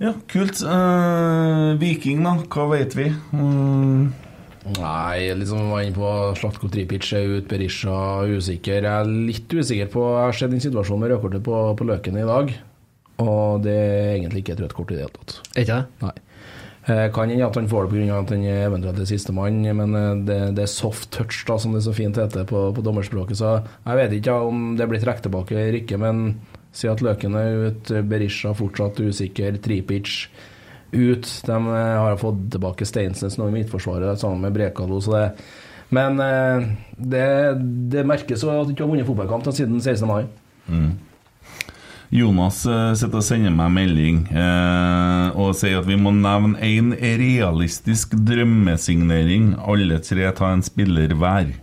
ja, 0.00 0.12
kult. 0.32 0.62
Uh, 0.64 1.76
Viking, 1.82 2.22
da? 2.24 2.38
Hva 2.48 2.70
vet 2.72 2.96
vi? 2.96 3.10
Mm, 3.36 4.14
Nei, 4.62 5.32
liksom 5.34 5.72
var 5.72 5.82
inne 5.82 5.96
på 5.96 6.08
Slatko 6.38 6.68
Tripic 6.70 7.08
er 7.18 7.26
ut, 7.26 7.48
Berisha 7.50 7.94
usikker. 8.30 8.84
Jeg 8.86 8.90
er 8.92 9.08
litt 9.10 9.50
usikker 9.50 9.88
på 9.90 10.04
Jeg 10.12 10.26
har 10.28 10.36
sett 10.38 10.52
den 10.54 10.62
situasjonen 10.62 11.02
med 11.02 11.10
rødkortet 11.16 11.42
på, 11.42 11.56
på 11.78 11.86
Løken 11.88 12.20
i 12.20 12.26
dag, 12.28 12.52
og 13.24 13.64
det 13.64 13.74
er 13.74 14.12
egentlig 14.20 14.44
ikke 14.44 14.54
et 14.54 14.62
rødt 14.62 14.76
kort 14.78 14.92
i 14.94 15.00
det 15.00 15.06
hele 15.08 15.16
tatt. 15.18 15.34
Ikke 15.56 15.80
det? 15.80 15.80
Nei. 16.04 16.12
Eh, 16.86 17.08
Kan 17.14 17.30
hende 17.30 17.46
at 17.46 17.58
han 17.58 17.68
får 17.70 17.88
det 17.88 17.92
pga. 17.96 18.20
at 18.20 18.30
han 18.34 18.46
eventuelt 18.52 19.02
er 19.02 19.10
sistemann, 19.10 19.60
men 19.82 19.98
eh, 19.98 20.22
det, 20.30 20.38
det 20.58 20.64
er 20.68 20.70
soft 20.70 21.10
touch, 21.14 21.42
da, 21.50 21.58
som 21.58 21.74
det 21.74 21.82
så 21.82 21.94
fint 21.94 22.18
heter 22.22 22.46
på, 22.46 22.68
på 22.74 22.86
dommerspråket. 22.86 23.38
Så 23.42 23.56
jeg 23.66 23.98
vet 23.98 24.16
ikke 24.20 24.38
om 24.46 24.72
det 24.78 24.88
blir 24.90 25.02
trukket 25.02 25.26
tilbake 25.26 25.58
eller 25.58 25.80
ikke, 25.82 25.98
men 26.02 26.36
si 26.74 26.86
at 26.88 27.02
Løken 27.04 27.34
er 27.36 27.66
ut, 27.68 27.92
Berisha 28.08 28.54
fortsatt 28.56 29.02
usikker, 29.02 29.58
Tripic 29.62 30.28
ut. 30.92 31.28
De 31.46 31.56
eh, 31.56 32.00
har 32.00 32.20
fått 32.20 32.44
tilbake 32.52 32.86
Steinsnes 32.88 33.38
nå 33.40 33.48
i 33.48 33.56
midtforsvaret 33.56 34.20
sammen 34.20 34.44
med 34.44 34.56
Brekalo, 34.56 35.00
så 35.00 35.16
det 35.16 35.26
Men 35.92 36.20
eh, 36.20 36.68
det, 36.96 37.26
det 37.92 38.06
merkes 38.08 38.44
at 38.44 38.68
de 38.68 38.72
ikke 38.72 38.86
har 38.86 38.92
vunnet 38.92 39.08
fotballkamp 39.08 39.48
siden 39.52 39.80
16. 39.80 40.08
mai. 40.08 40.24
Jonas 42.12 42.66
eh, 42.68 42.92
sitter 43.00 43.22
og 43.22 43.24
sender 43.24 43.54
meg 43.56 43.70
melding 43.72 44.18
eh, 44.36 45.28
og 45.32 45.54
sier 45.56 45.78
at 45.80 45.88
vi 45.88 45.96
må 45.96 46.12
nevne 46.12 46.60
en 46.60 46.92
realistisk 46.92 48.12
drømmesignering. 48.28 49.54
Alle 49.56 49.96
tre 50.04 50.28
ta 50.36 50.50
en 50.52 50.64
spiller 50.64 51.14
hver. 51.16 51.54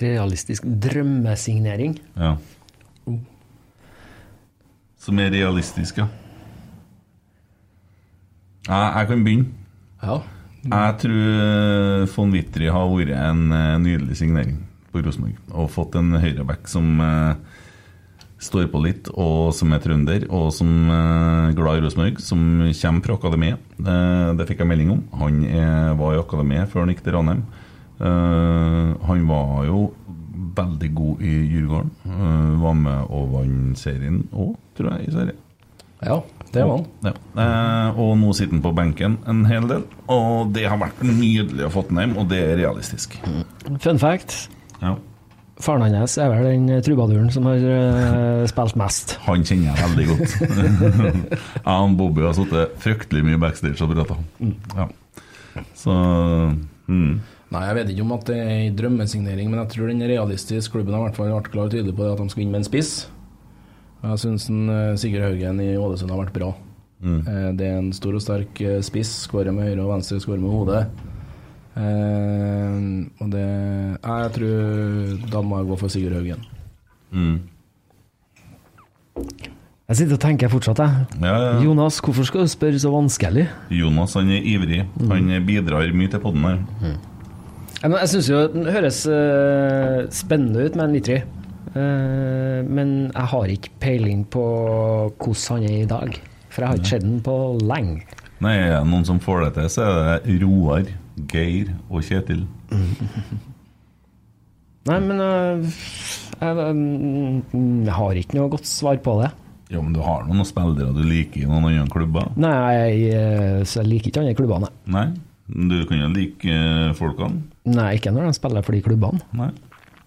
Realistisk 0.00 0.68
drømmesignering. 0.84 1.96
Ja. 2.20 2.34
Som 5.00 5.24
er 5.24 5.32
realistisk, 5.32 6.02
ja. 6.02 6.10
Jeg, 8.68 8.92
jeg 8.96 9.08
kan 9.10 9.24
begynne. 9.24 9.46
Ja. 10.02 10.18
Jeg 10.60 10.96
tror 11.00 12.04
von 12.12 12.32
Wittry 12.34 12.68
har 12.68 12.90
vært 12.92 13.14
en 13.16 13.46
eh, 13.56 13.78
nydelig 13.80 14.18
signering 14.20 14.58
på 14.92 15.00
Rosenborg. 15.04 15.38
Og 15.56 15.70
fått 15.72 15.96
en 15.96 16.12
høyreback 16.20 16.68
som 16.68 17.00
eh, 17.00 17.34
står 18.40 18.68
på 18.72 18.80
litt, 18.84 19.08
og 19.16 19.50
som 19.56 19.72
er 19.76 19.80
trønder, 19.84 20.26
og 20.28 20.50
som 20.56 20.68
eh, 20.92 21.54
glad 21.56 21.80
i 21.80 21.84
Rosenborg, 21.86 22.20
som 22.24 22.44
kommer 22.68 23.06
fra 23.06 23.16
akademiet. 23.16 23.64
Eh, 23.80 24.28
det 24.36 24.48
fikk 24.50 24.60
jeg 24.64 24.70
melding 24.74 24.92
om. 24.98 25.02
Han 25.22 25.40
er, 25.48 25.94
var 26.00 26.16
i 26.18 26.20
akademiet 26.20 26.68
før 26.72 26.84
han 26.84 26.92
gikk 26.94 27.02
til 27.06 27.16
Ranheim. 27.16 27.42
Eh, 28.00 28.90
han 29.08 29.24
var 29.32 29.64
jo 29.68 29.86
veldig 30.60 30.90
god 30.96 31.24
i 31.24 31.34
Djurgården. 31.54 31.90
Eh, 32.04 32.52
var 32.66 32.76
med 32.84 33.08
og 33.16 33.32
vant 33.38 33.80
serien 33.80 34.22
òg, 34.32 34.52
tror 34.76 34.92
jeg, 34.92 35.08
i 35.08 35.16
Sverige. 35.16 35.38
ja, 36.04 36.20
det 36.54 36.64
var 36.66 36.80
han. 36.80 36.86
Ja. 37.06 37.12
Eh, 37.42 38.00
og 38.00 38.16
nå 38.18 38.32
sitter 38.36 38.56
han 38.56 38.64
på 38.64 38.72
benken 38.74 39.18
en 39.30 39.44
hel 39.46 39.68
del, 39.70 39.84
og 40.10 40.50
det 40.54 40.66
har 40.70 40.80
vært 40.80 41.02
nydelig 41.06 41.68
å 41.68 41.70
få 41.74 41.84
den 41.88 42.02
hjem, 42.02 42.16
og 42.18 42.26
det 42.32 42.40
er 42.42 42.58
realistisk. 42.64 43.14
Fun 43.78 44.02
fact. 44.02 44.42
Ja. 44.80 44.96
Faren 45.60 45.92
hans 45.92 46.16
er 46.16 46.30
vel 46.32 46.46
den 46.48 46.82
trubaduren 46.84 47.28
som 47.32 47.44
har 47.50 47.60
eh, 47.60 48.46
spilt 48.48 48.78
mest. 48.80 49.18
Han 49.26 49.44
kjenner 49.44 49.76
jeg 49.76 49.90
veldig 49.90 50.06
godt. 50.08 50.36
jeg 51.66 51.74
og 51.74 51.98
Bobby 52.00 52.24
har 52.24 52.36
sittet 52.38 52.78
fryktelig 52.80 53.26
mye 53.28 53.40
backstage 53.42 53.84
og 53.84 53.92
prata. 53.92 54.16
Ja. 54.78 54.88
Så 55.76 55.92
mm. 55.92 57.12
Nei, 57.50 57.64
jeg 57.66 57.76
vet 57.80 57.88
ikke 57.92 58.04
om 58.06 58.12
at 58.14 58.28
det 58.30 58.38
er 58.40 58.50
en 58.54 58.76
drømmesignering, 58.78 59.50
men 59.50 59.60
jeg 59.64 59.72
tror 59.74 59.90
den 59.90 60.04
er 60.06 60.14
realistisk. 60.14 60.76
Klubben 60.76 60.94
har 60.94 61.02
i 61.02 61.08
hvert 61.08 61.18
fall 61.18 61.32
vært 61.34 61.50
klar 61.52 61.68
og 61.68 61.74
tydelig 61.74 61.96
på 61.98 62.06
det 62.06 62.12
at 62.14 62.22
de 62.22 62.32
skal 62.32 62.44
inn 62.44 62.52
med 62.54 62.62
en 62.62 62.68
spiss. 62.68 62.92
Jeg 64.00 64.20
syns 64.22 64.48
Sigurd 65.00 65.26
Haugen 65.26 65.60
i 65.60 65.74
Ålesund 65.76 66.12
har 66.12 66.22
vært 66.22 66.36
bra. 66.36 66.50
Mm. 67.00 67.20
Det 67.56 67.66
er 67.66 67.78
en 67.78 67.92
stor 67.96 68.16
og 68.16 68.22
sterk 68.24 68.60
eh, 68.64 68.80
spiss. 68.84 69.12
Skårer 69.26 69.52
med 69.56 69.68
høyre 69.68 69.84
og 69.84 69.94
venstre, 69.94 70.20
skårer 70.20 70.40
med 70.40 70.52
hodet. 70.52 70.82
Eh, 71.80 72.76
og 73.20 73.30
det 73.32 73.44
Jeg 73.44 74.32
tror 74.36 75.30
da 75.32 75.42
må 75.44 75.60
jeg 75.60 75.70
gå 75.70 75.78
for 75.80 75.92
Sigurd 75.92 76.16
Haugen. 76.18 76.44
Mm. 77.10 77.38
Jeg 79.90 79.98
sitter 79.98 80.14
og 80.14 80.22
tenker 80.22 80.50
fortsatt, 80.52 80.78
jeg. 80.78 81.06
Ja, 81.18 81.34
ja. 81.34 81.54
Jonas, 81.64 81.98
hvorfor 81.98 82.26
skal 82.28 82.46
du 82.46 82.52
spørre 82.52 82.78
så 82.78 82.92
vanskelig? 82.94 83.48
Jonas 83.74 84.14
han 84.14 84.30
er 84.30 84.44
ivrig. 84.46 84.84
Han 85.10 85.32
bidrar 85.48 85.90
mye 85.92 86.12
til 86.12 86.22
podden 86.22 86.46
her. 86.46 86.60
Mm. 86.78 86.98
Jeg, 87.80 87.90
Jeg 87.96 88.10
syns 88.12 88.28
jo 88.30 88.40
den 88.52 88.68
høres 88.70 89.00
uh, 89.08 90.06
spennende 90.14 90.68
ut 90.68 90.76
med 90.78 90.84
en 90.84 90.94
Litri. 90.94 91.18
Eh, 91.70 92.60
men 92.66 93.12
jeg 93.12 93.26
har 93.32 93.52
ikke 93.52 93.74
peiling 93.82 94.24
på 94.30 94.44
hvordan 95.20 95.60
han 95.60 95.68
er 95.68 95.82
i 95.82 95.90
dag. 95.90 96.16
For 96.50 96.64
jeg 96.64 96.68
har 96.68 96.80
ikke 96.80 96.92
sett 96.96 97.06
den 97.06 97.20
på 97.22 97.36
lenge. 97.62 98.02
Nei, 98.40 98.56
er 98.56 98.78
det 98.78 98.88
noen 98.88 99.04
som 99.06 99.20
får 99.22 99.44
det 99.44 99.52
til, 99.58 99.68
så 99.76 99.84
er 99.84 100.24
det 100.24 100.38
Roar, 100.42 100.88
Geir 101.30 101.74
og 101.90 102.02
Kjetil. 102.06 102.46
Nei, 104.88 104.98
men 105.04 105.20
eh, 105.22 105.78
jeg, 106.40 106.74
mm, 106.74 107.84
jeg 107.84 107.94
har 107.94 108.18
ikke 108.18 108.38
noe 108.38 108.52
godt 108.56 108.66
svar 108.66 108.98
på 109.04 109.18
det. 109.20 109.30
Ja, 109.70 109.78
men 109.78 109.94
du 109.94 110.00
har 110.02 110.24
noen 110.26 110.46
spillere 110.48 110.90
du 110.96 111.04
liker 111.06 111.44
i 111.44 111.46
noen 111.46 111.68
andre 111.68 111.92
klubber? 111.92 112.32
Nei, 112.40 112.56
jeg, 112.74 113.12
eh, 113.14 113.60
så 113.62 113.84
jeg 113.84 113.92
liker 113.92 114.10
ikke 114.10 114.24
andre 114.24 114.38
klubber, 114.38 114.70
Nei? 114.90 115.10
Du 115.50 115.80
kan 115.86 115.98
jo 115.98 116.10
like 116.14 116.58
folkene? 116.98 117.42
Nei, 117.70 117.94
ikke 117.98 118.12
når 118.14 118.28
de 118.28 118.38
spiller 118.38 118.66
for 118.66 118.76
de 118.76 118.82
klubbene. 118.86 119.22
Nei. 119.36 119.50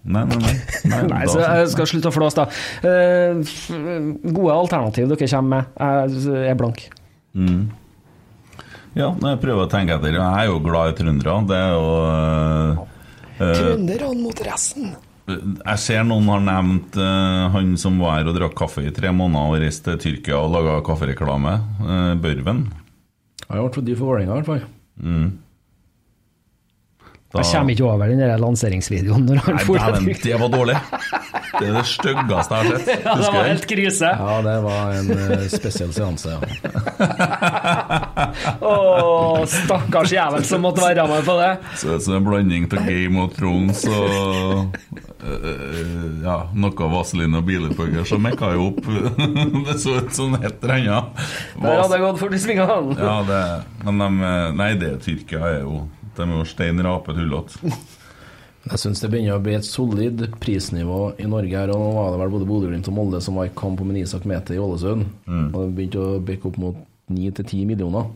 Nei, 0.03 0.25
nei, 0.27 0.39
nei. 0.43 0.55
Nei, 0.91 0.99
Nei, 1.13 1.21
så 1.31 1.39
jeg 1.39 1.69
skal 1.71 1.87
slutte 1.87 2.11
å 2.11 2.15
flåse, 2.15 2.43
da. 2.43 2.49
Eh, 2.89 3.39
gode 4.27 4.57
alternativ 4.57 5.07
dere 5.13 5.29
kommer 5.31 5.53
med. 5.55 6.19
Jeg 6.27 6.51
er 6.51 6.59
blank. 6.59 6.83
Mm. 7.33 7.63
Ja, 8.93 9.09
jeg 9.09 9.39
prøver 9.41 9.65
å 9.65 9.71
tenke 9.71 9.95
etter. 9.95 10.19
Jeg 10.19 10.21
er 10.21 10.51
jo 10.51 10.59
glad 10.61 10.91
i 10.91 10.97
trøndere. 10.99 11.39
Det 11.49 11.57
er 11.57 11.71
jo 11.73 11.87
eh, 12.03 12.83
eh, 13.39 13.55
Trønderne 13.57 14.13
mot 14.19 14.43
resten. 14.45 14.93
Jeg 15.23 15.79
ser 15.79 16.03
noen 16.03 16.27
har 16.27 16.41
nevnt 16.43 16.97
uh, 16.99 17.47
han 17.53 17.77
som 17.79 17.95
var 18.03 18.17
her 18.17 18.27
og 18.27 18.35
drakk 18.35 18.57
kaffe 18.59 18.83
i 18.83 18.91
tre 18.91 19.07
måneder 19.15 19.53
og 19.53 19.61
reiste 19.63 19.93
til 19.95 20.17
Tyrkia 20.19 20.41
og 20.41 20.51
laga 20.51 20.81
kaffereklame. 20.83 21.53
Uh, 21.79 22.11
Børven. 22.19 22.65
Jeg 23.45 23.55
har 23.55 23.63
vært 23.63 23.79
for 23.79 23.87
dyr 23.87 23.97
for 24.01 24.11
Vålerenga, 24.11 24.35
i 24.35 24.41
hvert 24.41 24.49
fall. 24.51 24.65
Mm. 24.99 25.29
Da- 27.33 27.41
Jeg 27.41 27.49
kommer 27.49 27.73
ikke 27.73 27.87
over 27.89 28.05
den 28.11 28.19
der 28.21 28.37
lanseringsvideoen 28.37 29.23
når 29.25 29.39
han 29.41 29.55
Nei, 29.57 29.63
dæven, 29.65 30.05
det 30.21 30.35
var 30.37 30.49
dårlig! 30.53 30.75
Det 31.53 31.65
er 31.65 31.73
det 31.79 31.85
styggeste 31.89 32.53
jeg 32.59 32.65
har 32.69 32.77
sett. 32.77 33.01
Ja, 33.07 33.13
det 33.17 33.29
var 33.33 33.43
helt 33.47 33.65
krise. 33.69 34.09
Ja, 34.19 34.35
det 34.45 34.53
var 34.61 34.91
en 34.99 35.07
uh, 35.17 35.45
spesiell 35.49 35.93
seanse, 35.95 36.29
ja. 36.29 36.37
Å, 38.69 38.71
stakkars 39.49 40.11
jævel 40.13 40.43
som 40.45 40.61
måtte 40.65 40.81
være 40.85 41.07
med 41.09 41.25
på 41.25 41.33
det. 41.39 41.49
Så, 41.81 41.97
så 42.05 42.13
en 42.19 42.25
blanding 42.27 42.67
av 42.69 42.77
Game 42.85 43.17
of 43.25 43.33
Thrones 43.37 43.81
og 43.89 44.77
uh, 45.25 46.21
ja, 46.21 46.37
noe 46.53 46.89
Vaseline 46.93 47.37
og 47.41 47.45
Bilepugger 47.49 48.05
som 48.13 48.21
mekka 48.25 48.53
jo 48.59 48.69
opp. 48.71 48.81
det 49.71 49.77
så 49.81 49.97
ut 50.03 50.13
som 50.13 50.37
et 50.37 50.53
eller 50.61 50.77
annet. 50.77 51.05
Der 51.57 51.81
hadde 51.81 51.97
jeg 51.97 52.05
gått 52.05 52.21
for 52.21 52.29
i 52.37 52.39
svingene. 52.45 52.93
Ja, 53.01 53.17
det, 53.25 53.41
men 53.89 53.97
de, 54.05 54.09
Nei, 54.61 54.71
det 54.85 54.93
Tyrkia 55.01 55.41
er 55.49 55.59
jo 55.65 55.81
De 56.17 56.25
er 56.25 56.33
jo 56.37 56.47
stein 56.47 56.81
rape 56.85 57.15
tullete. 57.17 57.73
Jeg 58.63 58.79
syns 58.79 59.01
det 59.03 59.09
begynner 59.11 59.35
å 59.35 59.43
bli 59.43 59.57
et 59.57 59.67
solid 59.67 60.21
prisnivå 60.39 60.99
i 61.19 61.27
Norge 61.27 61.57
her. 61.57 61.73
Og 61.75 61.81
nå 61.81 61.89
var 61.97 62.13
det 62.13 62.19
vel 62.21 62.33
både 62.37 62.47
Bodø-Glimt 62.47 62.87
og 62.87 62.95
Molde 62.95 63.19
som 63.23 63.35
var 63.39 63.49
i 63.49 63.55
kamp 63.57 63.81
om 63.83 63.91
en 63.91 63.99
Isak 63.99 64.27
Mete 64.29 64.55
i 64.55 64.61
Ålesund. 64.63 65.03
Og 65.27 65.57
det 65.57 65.73
begynte 65.75 66.03
å 66.03 66.21
bikke 66.23 66.47
opp 66.51 66.59
mot 66.63 66.79
9-10 67.11 67.65
millioner. 67.67 68.07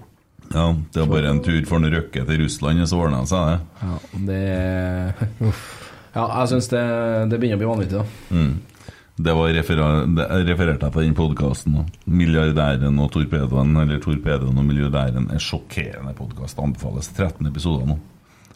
Ja, 0.53 0.69
det 0.94 1.02
var 1.02 1.10
bare 1.11 1.34
en 1.34 1.44
tur 1.44 1.60
for 1.68 1.82
en 1.82 1.91
Røkke 1.91 2.24
til 2.24 2.40
Russland, 2.40 2.80
og 2.80 2.88
så 2.88 3.02
ordna 3.03 3.19
det 3.26 3.32
seg, 3.34 3.49
det. 3.52 3.60
Ja, 3.84 3.98
det 4.30 5.57
Ja, 6.18 6.24
jeg 6.40 6.49
syns 6.53 6.69
det, 6.72 6.84
det 7.30 7.38
begynner 7.38 7.60
å 7.60 7.61
bli 7.61 7.69
vanvittig, 7.69 7.99
da. 7.99 8.06
Mm. 8.34 8.77
Det 9.18 9.34
var 9.34 9.49
referert, 9.49 10.19
refererte 10.45 10.85
jeg 10.85 10.94
til 10.94 11.07
den 11.07 11.15
podkasten. 11.18 11.77
'Milliardæren 12.06 12.99
og 13.02 13.10
torpedoen', 13.11 13.80
eller 13.81 13.98
'Torpedoen 13.99 14.57
og 14.57 14.65
milliardæren', 14.65 15.34
er 15.34 15.39
sjokkerende 15.39 16.14
podkast. 16.14 16.60
Anbefales 16.60 17.07
13 17.07 17.48
episoder 17.48 17.88
nå. 17.88 17.98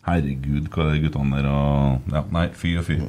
Herregud, 0.06 0.70
hva 0.70 0.94
de 0.94 1.02
guttene 1.02 1.38
der 1.38 1.50
og 1.50 2.02
Ja, 2.14 2.22
nei, 2.32 2.48
fy 2.54 2.78
og 2.78 2.86
fy. 2.86 3.00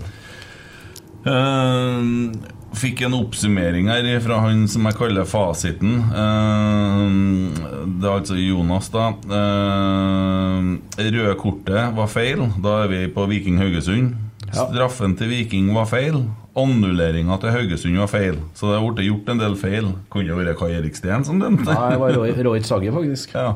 Uh, 1.28 2.32
fikk 2.74 3.02
en 3.02 3.14
oppsummering 3.14 3.88
her 3.88 4.20
fra 4.20 4.40
han 4.40 4.66
som 4.66 4.88
jeg 4.88 4.96
kaller 4.96 5.28
fasiten. 5.28 5.98
Uh, 6.08 7.52
det 8.00 8.08
er 8.08 8.16
altså 8.16 8.34
Jonas, 8.34 8.88
da. 8.88 9.12
Uh, 9.28 10.78
røde 10.96 11.36
kortet 11.36 11.96
var 11.96 12.08
feil. 12.08 12.48
Da 12.64 12.84
er 12.84 12.88
vi 12.88 13.06
på 13.12 13.26
Viking 13.26 13.58
Haugesund. 13.60 14.14
Straffen 14.52 15.16
til 15.16 15.28
Viking 15.28 15.74
var 15.74 15.84
feil. 15.84 16.24
Annulleringa 16.58 17.38
til 17.40 17.54
Haugesund 17.54 18.00
var 18.02 18.10
feil. 18.12 18.40
Så 18.58 18.68
det 18.72 18.80
ble 18.84 19.06
gjort 19.06 19.30
en 19.32 19.40
del 19.40 19.54
feil. 19.60 19.92
Kunne 20.12 20.28
det 20.28 20.36
vært 20.36 20.58
Kai 20.60 20.72
Erik 20.76 20.98
Steen 20.98 21.24
som 21.24 21.40
dømte? 21.40 21.68
Nei, 21.68 21.92
det 21.94 22.00
var 22.02 22.16
Roy, 22.18 22.34
Roy 22.44 22.64
Sagi, 22.66 22.90
faktisk. 22.92 23.36
Ja. 23.36 23.54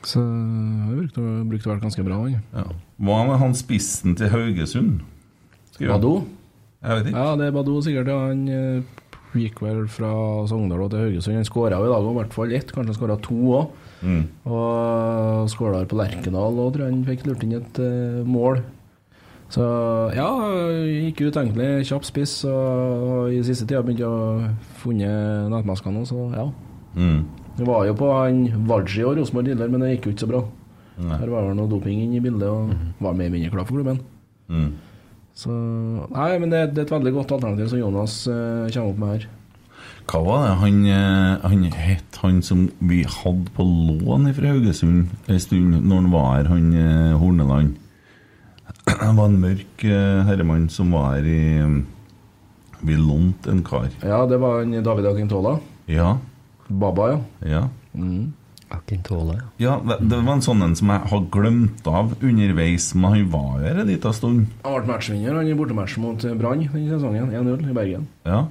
Så 0.00 0.20
han 0.20 0.96
brukte, 0.96 1.20
brukte 1.50 1.68
vel 1.68 1.80
ganske 1.82 2.04
bra, 2.06 2.22
han. 2.22 2.38
ja. 2.54 2.64
Hva 3.00 3.18
med 3.28 3.40
han 3.40 3.56
spissen 3.56 4.16
til 4.16 4.30
Haugesund? 4.32 5.02
Badou? 5.80 6.24
Jeg 6.80 6.96
vet 6.96 7.10
ikke. 7.10 7.20
Ja, 7.20 7.36
det 7.36 7.46
er 7.48 7.54
Badou 7.56 7.80
sikkert. 7.84 8.08
Ja. 8.08 8.18
Han 8.30 8.46
eh, 8.48 9.04
gikk 9.40 9.60
vel 9.64 9.84
fra 9.92 10.10
Sogndal 10.48 10.88
til 10.92 11.04
Haugesund. 11.04 11.36
Han 11.36 11.48
skåra 11.48 11.80
jo 11.80 11.88
i 11.88 11.92
dag 11.92 12.08
òg, 12.08 12.12
i 12.14 12.18
hvert 12.20 12.36
fall 12.36 12.56
ett. 12.56 12.72
Kanskje 12.72 12.94
han 12.94 12.98
skåra 13.00 13.18
to 13.24 13.38
òg. 13.58 13.78
Mm. 14.00 14.22
Og 14.48 15.50
skåla 15.52 15.84
på 15.88 15.98
Lerkendal 16.00 16.56
og 16.56 16.72
tror 16.72 16.86
jeg 16.86 16.94
han 16.94 17.08
fikk 17.08 17.26
lurt 17.28 17.44
inn 17.44 17.58
et 17.58 17.80
uh, 17.84 18.22
mål. 18.24 18.62
Så 19.50 19.64
ja, 20.14 20.28
gikk 20.86 21.24
utenkelig. 21.26 21.86
Kjapp 21.88 22.06
spiss. 22.06 22.36
Og 22.46 23.32
i 23.34 23.40
siste 23.46 23.66
tida 23.66 23.82
begynte 23.82 24.06
jeg 24.06 24.10
å 24.10 24.50
funne 24.82 25.10
nettmaskene, 25.50 26.04
så 26.06 26.28
ja. 26.36 26.46
Mm. 26.94 27.24
Det 27.58 27.66
var 27.66 27.84
jo 27.88 27.96
på 27.98 28.10
han 28.14 28.44
Waji 28.68 29.02
og 29.06 29.18
Rosenborg 29.18 29.50
tidligere, 29.50 29.72
men 29.72 29.84
det 29.84 29.90
gikk 29.96 30.08
jo 30.08 30.14
ikke 30.14 30.24
så 30.24 30.30
bra. 30.30 30.44
Nei. 31.00 31.18
Her 31.18 31.32
var 31.32 31.48
det 31.48 31.56
noe 31.58 31.70
doping 31.70 31.98
inn 32.04 32.14
i 32.16 32.22
bildet, 32.22 32.46
og 32.48 33.02
var 33.02 33.16
mer 33.16 33.26
eller 33.26 33.36
mindre 33.36 33.52
klar 33.54 33.66
for 33.66 33.80
klubben. 33.80 34.00
Mm. 34.52 34.70
Så 35.40 35.50
Nei, 35.50 36.30
men 36.42 36.50
det, 36.52 36.62
det 36.74 36.82
er 36.82 36.88
et 36.88 36.94
veldig 36.94 37.12
godt 37.16 37.34
alternativ 37.36 37.70
som 37.72 37.80
Jonas 37.80 38.16
eh, 38.28 38.70
kommer 38.74 38.90
opp 38.90 39.02
med 39.02 39.12
her. 39.14 39.28
Hva 40.10 40.20
var 40.26 40.42
det 40.44 40.54
han, 40.60 40.78
eh, 40.90 41.44
han 41.46 41.66
het, 41.70 42.18
han 42.22 42.40
som 42.44 42.66
vi 42.90 43.02
hadde 43.06 43.52
på 43.56 43.64
lån 43.64 44.32
fra 44.36 44.54
Haugesund 44.54 45.30
en 45.30 45.42
stund, 45.42 45.78
når 45.80 46.02
han 46.02 46.10
var 46.12 46.28
her, 46.34 46.50
han 46.50 46.72
eh, 46.74 47.14
Horneland? 47.20 47.76
Det 48.90 49.12
var 49.16 49.30
en 49.30 49.38
mørk 49.40 49.84
eh, 49.86 50.20
herremann 50.26 50.68
som 50.72 50.90
var 50.94 51.16
her 51.16 51.28
i 51.30 51.40
Vi 52.80 52.96
lånte 52.96 53.52
en 53.52 53.62
kar. 53.64 53.90
Ja, 54.02 54.24
det 54.26 54.40
var 54.40 54.62
en 54.64 54.82
David 54.82 55.06
Akintola. 55.10 55.58
Ja. 55.90 56.16
Baba, 56.68 57.10
ja. 57.12 57.20
Ja. 57.46 57.62
Akintole, 58.70 59.34
ja. 59.34 59.46
ja 59.58 59.76
det, 59.82 59.96
det 60.12 60.20
var 60.22 60.36
en 60.36 60.44
sånn 60.44 60.62
en 60.62 60.76
som 60.78 60.92
jeg 60.94 61.10
har 61.10 61.24
glemt 61.34 61.86
av 61.90 62.12
underveis, 62.22 62.92
men 62.94 63.16
han 63.16 63.28
var 63.32 63.58
her 63.64 63.82
en 63.82 63.90
liten 63.90 64.14
stund. 64.14 64.44
Han 64.62 64.76
ble 64.78 64.92
matchvinner 64.92 65.40
han 65.40 65.50
i 65.50 65.56
bortematch 65.58 65.98
mot 66.02 66.24
eh, 66.24 66.36
Brann 66.38 66.62
denne 66.66 66.94
sesongen. 66.94 67.32
1-0 67.34 67.66
i 67.66 67.76
Bergen. 67.76 68.06
Ja. 68.28 68.44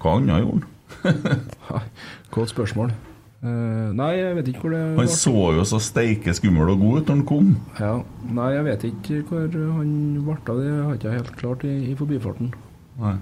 Hva 0.00 0.16
annet 0.16 0.44
gjorde 0.44 0.62
han? 0.62 1.46
Ha, 1.68 1.82
Godt 2.34 2.54
spørsmål. 2.54 2.94
Eh, 3.40 3.92
nei, 3.96 4.10
jeg 4.18 4.34
vet 4.36 4.48
ikke 4.50 4.66
hvor 4.66 4.72
det 4.74 4.80
Han 4.98 5.06
så 5.08 5.32
jo 5.56 5.62
så 5.64 5.78
steike 5.80 6.34
skummel 6.36 6.74
og 6.74 6.82
god 6.82 6.98
ut 6.98 7.06
når 7.08 7.14
han 7.14 7.22
kom. 7.28 7.46
Ja, 7.78 7.92
Nei, 8.36 8.48
jeg 8.52 8.66
vet 8.66 8.82
ikke 8.90 9.20
hvor 9.30 9.54
han 9.78 9.94
ble 10.26 10.34
av. 10.36 10.58
Det 10.60 10.74
har 10.74 10.98
ikke 10.98 11.14
helt 11.14 11.30
klart 11.40 11.64
i, 11.64 11.72
i 11.88 11.94
forbifarten. 11.96 12.50
Nei. 13.00 13.14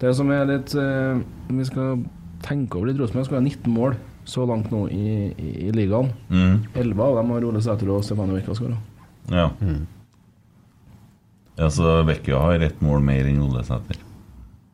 Det 0.00 0.10
som 0.18 0.32
er 0.34 0.48
litt 0.48 0.74
uh, 0.74 1.20
vi 1.54 1.66
skal 1.68 2.02
tenke 2.44 2.80
over 2.80 2.90
litt 2.90 2.98
Rosenborg, 2.98 3.28
skal 3.28 3.38
ha 3.38 3.44
19 3.44 3.70
mål 3.72 3.94
så 4.28 4.42
langt 4.48 4.72
nå 4.72 4.88
i, 4.90 5.30
i, 5.30 5.52
i 5.68 5.70
ligaen. 5.76 6.10
Mm. 6.32 6.64
11 6.74 7.04
av 7.06 7.20
dem 7.20 7.30
har 7.36 7.46
Ole 7.46 7.62
Sæter 7.62 7.92
og 7.94 8.02
Stefano 8.04 8.34
Vecchia 8.34 8.58
skåra. 8.58 8.80
Ja. 9.30 9.46
Ja, 11.60 11.70
så 11.70 11.94
Vecchia 12.08 12.42
har 12.42 12.66
ett 12.66 12.82
mål 12.82 13.06
mer 13.06 13.30
enn 13.30 13.40
Ole 13.46 13.62
Sæter. 13.64 14.02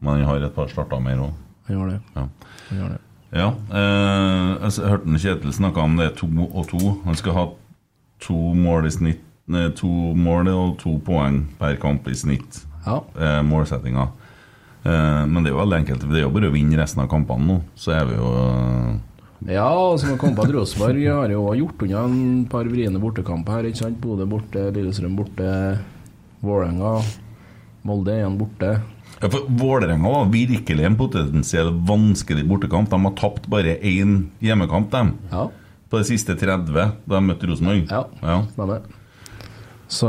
Men 0.01 0.17
han 0.17 0.27
har 0.31 0.49
et 0.49 0.57
par 0.57 0.73
starter 0.73 1.05
mer 1.05 1.21
òg. 1.29 1.39
Han 1.69 1.77
gjør 1.77 1.93
det. 1.93 2.01
Ja. 2.17 2.27
Han 2.71 2.81
gjør 2.81 2.93
det. 2.97 3.01
Ja, 3.31 3.53
eh, 3.71 4.71
jeg 4.71 4.89
hørte 4.91 5.19
Kjetil 5.23 5.53
snakke 5.55 5.83
om 5.85 5.97
det 6.01 6.17
to 6.19 6.27
og 6.51 6.65
to. 6.71 6.81
Han 7.05 7.19
skal 7.19 7.37
ha 7.37 7.45
to 8.21 8.39
mål 8.59 8.89
i 8.89 8.95
snitt 8.95 9.21
nei, 9.51 9.69
To 9.79 9.89
mål 10.15 10.49
og 10.53 10.79
to 10.83 10.97
poeng 11.07 11.45
per 11.59 11.77
kamp 11.83 12.09
i 12.11 12.15
snitt. 12.15 12.65
Ja. 12.87 13.01
Eh, 13.19 13.41
målsettinga. 13.47 14.09
Eh, 14.83 15.23
men 15.29 15.43
det 15.43 15.51
er 15.51 15.55
jo 15.57 15.61
veldig 15.63 15.79
enkelt. 15.83 16.09
Det 16.11 16.19
er 16.21 16.27
jo 16.27 16.35
bare 16.35 16.51
å 16.51 16.55
vinne 16.55 16.79
resten 16.81 17.03
av 17.05 17.11
kampene 17.13 17.47
nå, 17.47 17.57
så 17.77 17.95
er 17.99 18.07
vi 18.09 18.19
jo 18.19 18.29
eh, 18.41 19.55
Ja, 19.55 19.67
og 19.73 19.99
som 20.01 20.13
har 20.13 20.21
kommet 20.21 20.37
på 20.41 20.47
at 20.47 20.55
Rosenborg 20.55 21.03
har 21.07 21.33
jo 21.35 21.47
gjort 21.57 21.83
unna 21.87 22.05
en 22.05 22.47
par 22.51 22.69
vriene 22.69 23.01
bortekamper 23.01 23.59
her. 23.59 23.69
ikke 23.71 23.83
sant? 23.85 24.01
Bodø 24.01 24.27
borte, 24.29 24.67
Lillestrøm 24.75 25.15
borte, 25.19 25.51
Vålerenga, 26.45 26.99
Molde 27.89 28.17
igjen 28.19 28.37
borte. 28.41 28.75
Ja, 29.21 29.29
for 29.29 29.49
Vålerenga 29.49 30.09
var 30.09 30.31
virkelig 30.33 30.85
en 30.85 30.97
potensiell 30.97 31.75
vanskelig 31.89 32.47
bortekamp. 32.49 32.89
De 32.91 33.01
har 33.05 33.19
tapt 33.19 33.51
bare 33.53 33.77
én 33.85 34.31
hjemmekamp, 34.41 34.89
dem. 34.93 35.19
Ja, 35.33 35.51
På 35.91 35.99
de 35.99 36.07
siste 36.07 36.37
30 36.39 36.73
da 36.73 36.93
de 37.19 37.21
møtte 37.27 37.49
Rosenborg. 37.51 37.85
Ja. 37.91 38.07
ja. 38.23 38.41
stemmer. 38.55 38.81
Så 39.91 40.09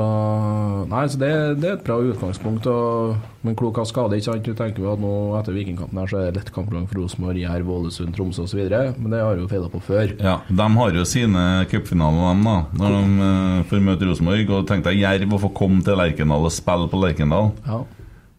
Nei, 0.92 1.08
så 1.10 1.18
det, 1.18 1.30
det 1.58 1.68
er 1.68 1.76
et 1.80 1.84
bra 1.84 1.98
utgangspunkt. 2.06 2.68
Og, 2.70 3.16
men 3.42 3.58
klok 3.58 3.82
av 3.82 3.88
skade, 3.90 4.16
ikke 4.16 4.28
sant. 4.30 4.46
Du 4.46 4.56
tenker 4.56 4.86
at 4.94 5.02
nå 5.02 5.14
etter 5.40 5.58
Vikingkampen 5.58 5.98
her 5.98 6.12
så 6.12 6.20
er 6.22 6.28
det 6.30 6.38
lett 6.38 6.52
kampprogram 6.54 6.86
for 6.88 7.02
Rosenborg, 7.02 7.42
Jerv, 7.42 7.72
Ålesund, 7.76 8.14
Tromsø 8.16 8.46
osv. 8.46 8.62
Men 8.70 9.16
det 9.16 9.24
har 9.26 9.42
jo 9.42 9.50
feila 9.52 9.72
på 9.74 9.82
før. 9.90 10.14
Ja, 10.22 10.38
De 10.48 10.68
har 10.78 11.00
jo 11.00 11.08
sine 11.10 11.48
cupfinaler, 11.72 12.30
dem, 12.30 12.46
da. 12.46 12.60
Når 12.78 12.96
de 12.96 13.26
uh, 13.26 13.64
får 13.72 13.84
møte 13.90 14.08
Rosenborg. 14.08 14.54
Og 14.60 14.70
tenk 14.70 14.86
deg 14.86 15.02
Jerv 15.02 15.34
å 15.36 15.42
få 15.48 15.52
komme 15.64 15.82
til 15.84 16.00
Lerkendal 16.00 16.46
og 16.48 16.54
spille 16.54 16.88
på 16.92 17.02
Lerkendal. 17.02 17.52
Ja, 17.66 17.82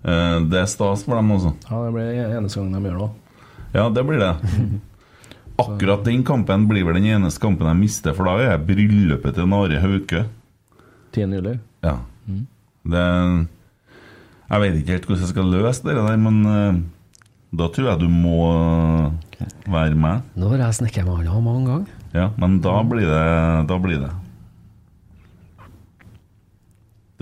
det 0.03 0.59
er 0.59 0.71
stas 0.71 1.05
for 1.07 1.15
dem, 1.15 1.31
altså. 1.31 1.53
ja 1.69 1.83
det 1.87 1.93
blir 1.95 2.23
eneste 2.39 2.59
gang 2.59 2.73
de 2.75 2.91
gjør 2.91 3.03
det. 3.05 3.11
Ja, 3.73 3.85
det 3.89 4.03
blir 4.09 4.19
det. 4.21 4.33
Akkurat 5.63 6.05
den 6.05 6.25
kampen 6.27 6.65
blir 6.69 6.87
vel 6.89 6.97
den 6.99 7.11
eneste 7.13 7.41
kampen 7.43 7.69
jeg 7.71 7.79
mister, 7.79 8.17
for 8.17 8.27
da 8.29 8.55
er 8.55 8.63
bryllupet 8.67 9.37
til 9.37 9.49
Nare 9.49 9.79
Hauke. 9.83 10.25
10. 11.13 11.37
juli. 11.39 11.59
Ja. 11.85 11.99
Det 12.83 13.03
Jeg 14.53 14.61
vet 14.61 14.75
ikke 14.81 14.97
helt 14.97 15.07
hvordan 15.07 15.23
jeg 15.23 15.31
skal 15.31 15.53
løse 15.53 15.87
det 15.87 15.95
der, 15.97 16.17
men 16.21 16.41
eh, 16.51 16.81
da 17.57 17.69
tror 17.73 17.93
jeg 17.93 18.01
du 18.03 18.09
må 18.11 18.39
eh, 18.51 19.47
være 19.71 19.95
med. 19.97 20.27
Nå 20.37 20.51
har 20.53 20.65
jeg 20.67 20.81
snekra 20.81 21.05
med 21.07 21.31
han 21.31 21.45
mange 21.47 21.69
ganger. 21.69 21.99
Ja, 22.13 22.27
men 22.37 22.59
da 22.61 22.75
blir 22.85 23.09
det 23.09 23.69
Da 23.71 23.79
blir 23.81 24.03
det. 24.03 24.11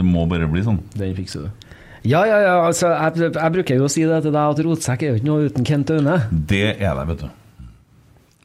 Det 0.00 0.06
må 0.06 0.24
bare 0.26 0.48
bli 0.50 0.62
sånn. 0.64 0.80
Den 0.96 1.12
fikser 1.18 1.44
du. 1.44 1.69
Ja, 2.04 2.22
ja, 2.24 2.38
ja, 2.40 2.54
altså, 2.66 2.88
jeg, 2.88 3.32
jeg 3.34 3.52
bruker 3.52 3.76
jo 3.76 3.84
å 3.84 3.92
si 3.92 4.06
det 4.08 4.22
til 4.24 4.32
deg 4.32 4.40
at 4.54 4.62
rotsekk 4.64 5.02
er 5.04 5.10
jo 5.12 5.18
ikke 5.20 5.28
noe 5.28 5.50
uten 5.50 5.66
Kent 5.68 5.90
Aune. 5.92 6.16
Det 6.48 6.62
er 6.72 6.96
det, 6.96 7.04
vet 7.10 7.24
du. 7.26 7.28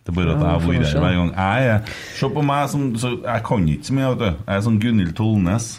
Det 0.05 0.11
er 0.11 0.17
bare 0.19 0.33
at 0.35 0.41
jeg 0.41 0.49
har 0.49 0.59
vært 0.65 0.89
her 0.91 0.99
hver 1.01 1.15
gang. 1.17 1.31
Jeg 1.33 1.69
er, 1.71 1.93
se 2.19 2.27
på 2.35 2.41
meg 2.45 2.67
som 2.69 2.81
så 3.01 3.15
Jeg 3.23 3.41
kan 3.47 3.69
ikke 3.71 3.87
så 3.87 3.95
mye, 3.97 4.09
vet 4.11 4.19
du. 4.21 4.27
Jeg 4.43 4.57
er 4.57 4.65
sånn 4.67 4.81
Gunhild 4.83 5.15
Tollnes. 5.17 5.69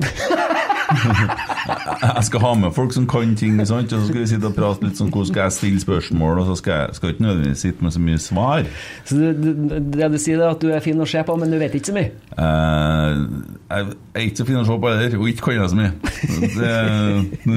jeg 1.86 2.24
skal 2.26 2.40
ha 2.42 2.54
med 2.54 2.70
folk 2.74 2.92
som 2.92 3.06
kan 3.10 3.36
ting, 3.38 3.66
sant? 3.66 3.92
og 3.92 4.00
så 4.00 4.06
skal 4.08 4.20
vi 4.20 4.26
sitte 4.30 4.46
og 4.48 4.54
prate 4.56 4.84
litt 4.86 4.96
sånn 4.98 5.10
hvordan 5.12 5.26
skal 5.30 5.42
jeg 5.44 5.52
stille 5.56 5.80
spørsmål, 5.82 6.34
og 6.42 6.46
så 6.50 6.54
skal 6.60 6.72
jeg 6.80 6.86
skal 6.98 7.06
ikke 7.12 7.24
nødvendigvis 7.26 7.60
sitte 7.66 7.80
med 7.86 7.92
så 7.94 8.00
mye 8.02 8.20
svar. 8.22 8.60
Så 9.04 9.12
det, 9.20 9.30
du, 9.42 9.48
det 9.94 10.06
du 10.12 10.18
sier, 10.22 10.38
er 10.40 10.48
at 10.54 10.62
du 10.62 10.68
er 10.74 10.80
fin 10.84 11.00
å 11.00 11.06
se 11.08 11.20
på, 11.26 11.32
men 11.40 11.48
du 11.52 11.56
vet 11.60 11.72
ikke 11.78 11.90
så 11.92 11.96
mye. 11.96 12.10
Eh, 12.36 13.10
jeg 13.70 13.80
er 14.16 14.20
ikke 14.26 14.40
så 14.42 14.46
fin 14.50 14.60
å 14.60 14.66
se 14.66 14.74
på 14.82 14.86
heller, 14.92 15.10
og 15.20 15.26
ikke 15.32 15.42
kan 15.46 15.54
jeg 15.60 15.68
så 15.72 15.78
mye. 15.80 15.92
Det, 16.56 16.72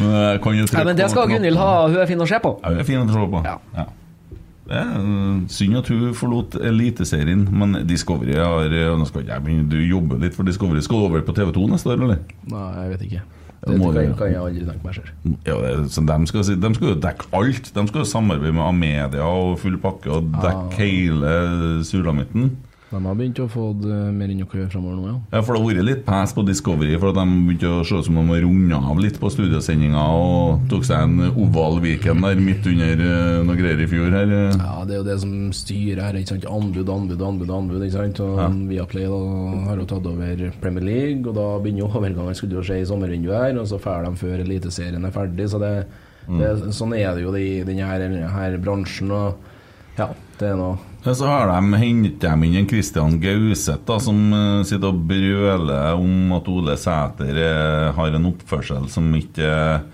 men 0.00 0.10
jeg 0.16 0.36
kan 0.44 0.52
jo 0.60 0.64
Nei, 0.72 0.84
men 0.90 0.96
det 0.98 1.06
skal 1.12 1.24
Gunhild 1.30 1.58
ha, 1.60 1.70
hun 1.86 1.98
er 2.02 2.08
fin 2.10 2.22
å 2.22 2.28
se 2.28 2.38
på. 2.42 2.50
Ja, 2.62 2.66
hun 2.74 2.80
er 2.82 2.86
fin 2.88 3.00
å 3.02 3.04
se 3.12 3.24
på. 3.36 3.40
Ja. 3.46 3.56
Ja. 3.76 3.84
Det 4.66 4.80
er 4.80 5.46
synd 5.52 5.78
at 5.78 5.88
hun 5.92 6.14
forlot 6.18 6.56
Eliteserien, 6.58 7.44
men 7.54 7.80
Discovery 7.86 8.34
har 8.34 8.72
nå 8.98 9.06
skal 9.06 9.26
jeg 9.28 9.44
begynne, 9.44 9.68
Du 9.70 9.78
jobber 9.78 10.18
litt 10.22 10.34
for 10.34 10.48
Discovery. 10.48 10.82
Skal 10.82 10.98
du 10.98 11.06
over 11.06 11.22
på 11.26 11.34
TV2 11.36 11.68
neste 11.70 11.92
år, 11.94 12.02
eller? 12.02 12.22
Nei, 12.50 12.68
jeg 12.82 12.94
vet 12.96 13.08
ikke. 13.08 13.24
Det 13.66 13.76
må 13.80 13.88
kan, 13.94 14.12
kan 14.18 14.30
jeg 14.30 14.38
aldri 14.38 14.64
tenke 14.66 14.86
meg 14.86 14.94
selv. 14.98 15.08
Ja, 15.46 15.56
så 15.90 16.02
de, 16.06 16.16
skal, 16.30 16.44
de 16.62 16.70
skal 16.76 16.90
jo 16.92 16.98
dekke 17.02 17.28
alt. 17.34 17.70
De 17.74 17.84
skal 17.88 18.02
jo 18.02 18.08
samarbeide 18.10 18.54
med 18.54 18.66
Amedia 18.66 19.26
og 19.26 19.56
full 19.62 19.78
pakke 19.82 20.12
og 20.12 20.28
dekke 20.42 20.78
hele 20.82 21.32
sulamitten. 21.86 22.52
De 22.96 23.04
har 23.06 23.16
begynt 23.18 23.38
å 23.44 23.46
få 23.52 23.66
mer 24.16 24.30
inn 24.32 24.40
å 24.42 24.48
gjøre 24.48 24.70
framover 24.72 24.96
nå, 24.96 25.06
ja. 25.10 25.16
Ja, 25.36 25.42
for 25.44 25.52
det 25.54 25.60
har 25.62 25.68
vært 25.74 25.86
litt 25.86 26.04
pes 26.06 26.32
på 26.36 26.44
Discovery, 26.48 26.94
for 26.98 27.10
at 27.12 27.18
de 27.18 27.24
begynte 27.46 27.72
å 27.76 27.82
se 27.84 27.98
ut 28.00 28.06
som 28.08 28.16
de 28.18 28.24
har 28.30 28.40
runda 28.46 28.78
av 28.90 29.00
litt 29.02 29.18
på 29.20 29.30
studiosendinga 29.34 30.04
og 30.16 30.64
tok 30.72 30.86
seg 30.88 31.04
en 31.04 31.30
oval 31.36 31.78
weekend 31.84 32.24
der 32.24 32.40
midt 32.40 32.66
under 32.70 33.02
eh, 33.04 33.42
noe 33.46 33.58
greier 33.58 33.82
i 33.84 33.88
fjor 33.90 34.10
her. 34.16 34.32
Ja, 34.56 34.72
Det 34.88 34.96
er 34.96 35.00
jo 35.02 35.06
det 35.10 35.18
som 35.20 35.34
styrer 35.52 36.02
her. 36.08 36.18
ikke 36.20 36.32
sant? 36.34 36.48
Anbud, 36.48 36.88
anbud, 36.88 37.20
anbud. 37.22 37.50
anbud, 37.50 37.82
ikke 37.86 37.98
sant? 37.98 38.20
Og 38.24 38.38
Ja. 38.40 38.48
Viaplay 38.72 39.06
da, 39.10 39.20
har 39.68 39.76
jo 39.82 39.86
tatt 39.92 40.06
over 40.06 40.42
Premier 40.62 40.84
League, 40.84 41.26
og 41.28 41.34
da 41.36 41.46
begynner 41.62 41.84
jo 41.84 41.90
overgangen 41.92 42.34
skulle 42.38 42.58
jo 42.58 42.64
skje 42.66 42.80
i 42.82 42.88
sommervinduet 42.88 43.36
her, 43.36 43.58
og 43.60 43.66
så 43.70 43.78
drar 43.82 44.04
de 44.08 44.16
før 44.16 44.40
Eliteserien 44.44 45.04
er 45.04 45.10
ferdig. 45.14 45.48
så 45.50 45.60
det, 45.60 45.86
det, 46.26 46.72
Sånn 46.74 46.94
er 46.96 47.14
det 47.14 47.22
jo 47.22 47.34
i 47.38 47.62
denne 47.66 47.86
her, 47.86 48.06
her 48.32 48.56
bransjen. 48.58 49.10
og 49.10 49.36
ja, 49.98 50.10
det 50.38 50.50
er 50.50 50.56
noe 50.56 50.76
Ja, 51.06 51.14
Så 51.14 51.26
har 51.30 51.46
de 51.46 51.78
hentet 51.78 52.18
dem 52.24 52.42
inn 52.42 52.56
en 52.58 52.66
Christian 52.66 53.20
Gauseth 53.22 53.84
da, 53.86 54.00
som 54.02 54.18
eh, 54.34 54.64
sitter 54.66 54.90
og 54.90 55.04
brøler 55.06 55.94
om 55.94 56.32
at 56.34 56.48
Ole 56.50 56.74
Sæter 56.80 57.38
eh, 57.38 57.92
har 57.94 58.16
en 58.18 58.26
oppførsel 58.32 58.88
som 58.90 59.06
ikke 59.14 59.46
er 59.46 59.84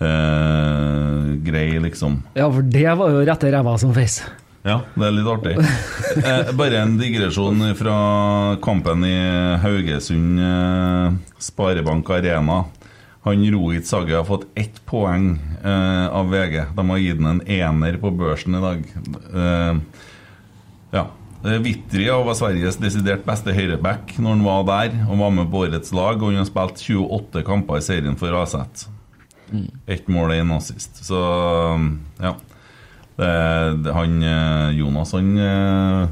eh, 0.00 1.34
grei, 1.44 1.68
liksom. 1.84 2.22
Ja, 2.38 2.48
for 2.48 2.64
det 2.64 2.88
var 2.88 3.12
jo 3.12 3.26
rette 3.28 3.52
ræva 3.52 3.76
som 3.80 3.92
feis. 3.96 4.22
Ja, 4.66 4.80
det 4.96 5.04
er 5.10 5.14
litt 5.18 5.28
artig. 5.34 5.58
Eh, 6.16 6.48
bare 6.56 6.78
en 6.80 6.94
digresjon 6.96 7.60
fra 7.76 7.94
kampen 8.64 9.02
i 9.04 9.16
Haugesund 9.60 10.40
eh, 10.40 11.18
Sparebank 11.44 12.08
Arena. 12.16 12.62
Han 13.26 13.44
Rohit 13.52 13.84
Sagge 13.90 14.16
har 14.16 14.24
fått 14.24 14.46
ett 14.56 14.80
poeng 14.88 15.34
eh, 15.60 16.06
av 16.08 16.32
VG. 16.32 16.62
De 16.78 16.86
har 16.88 17.02
gitt 17.04 17.20
ham 17.20 17.28
en 17.34 17.42
ener 17.44 18.00
på 18.00 18.14
børsen 18.16 18.56
i 18.56 18.62
dag. 18.64 18.84
Eh, 19.36 20.05
ja. 20.94 21.06
Eh, 21.44 21.58
Vitri 21.62 22.08
var 22.10 22.34
Sveriges 22.34 22.78
desidert 22.80 23.26
beste 23.26 23.54
høyreback 23.54 24.16
når 24.18 24.36
han 24.36 24.44
var 24.46 24.66
der 24.70 25.00
og 25.06 25.20
var 25.20 25.34
med 25.34 25.50
på 25.52 25.64
årets 25.66 25.94
lag. 25.96 26.20
Og 26.20 26.32
han 26.32 26.42
har 26.42 26.48
spilt 26.48 26.82
28 26.82 27.44
kamper 27.46 27.80
i 27.80 27.86
serien 27.86 28.18
for 28.18 28.34
Aset. 28.40 28.86
Ett 29.86 30.08
mål 30.10 30.32
og 30.34 30.40
én 30.40 30.54
assist. 30.56 31.04
Så 31.06 31.18
ja. 32.18 32.34
Det, 33.16 33.28
det, 33.84 33.92
han 33.96 34.16
eh, 34.20 34.76
Jonas, 34.76 35.14
han 35.16 35.28
eh, 35.40 36.08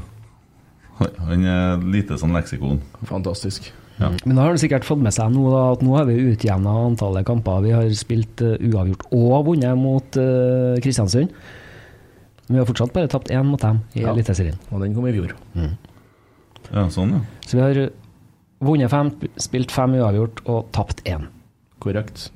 Han 1.27 1.43
er 1.43 1.83
lite 1.91 2.15
sånn 2.17 2.33
leksikon. 2.33 2.79
fantastisk. 3.05 3.67
Ja. 3.99 4.09
Men 4.23 4.35
da 4.35 4.45
har 4.45 4.53
han 4.53 4.59
sikkert 4.59 4.87
fått 4.87 5.03
med 5.03 5.13
seg 5.15 5.31
nå 5.31 5.43
da, 5.51 5.61
at 5.75 5.83
nå 5.83 5.93
har 5.95 6.07
vi 6.07 6.15
utjevna 6.31 6.71
antallet 6.87 7.27
kamper. 7.27 7.61
Vi 7.63 7.73
har 7.75 7.91
spilt 7.95 8.43
uh, 8.43 8.55
uavgjort 8.59 9.05
og 9.15 9.35
vunnet 9.49 9.79
mot 9.79 10.17
uh, 10.19 10.75
Kristiansund. 10.83 11.31
Men 12.47 12.55
vi 12.55 12.59
har 12.61 12.67
fortsatt 12.69 12.93
bare 12.93 13.07
tapt 13.09 13.31
én 13.33 13.45
mot 13.45 13.61
dem 13.61 13.79
i 13.95 14.01
Ja. 14.03 14.11
Eliteserien. 14.13 14.57
Og 14.71 14.81
den 14.81 14.93
kom 14.93 15.07
i 15.07 15.13
fjor. 15.15 15.33
Ja, 16.71 16.87
sånn, 16.89 17.11
ja. 17.13 17.19
Så 17.45 17.57
vi 17.57 17.61
har 17.61 17.89
vunnet 18.65 18.89
fem, 18.89 19.11
spilt 19.37 19.71
fem 19.71 19.93
uavgjort 19.97 20.41
og 20.49 20.71
tapt 20.71 21.01
én. 21.05 21.27
Korrekt. 21.79 22.29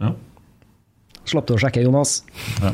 ja. 0.00 0.14
Slapp 1.28 1.46
du 1.46 1.54
å 1.54 1.58
sjekke, 1.60 1.84
Jonas? 1.84 2.16
ja. 2.62 2.72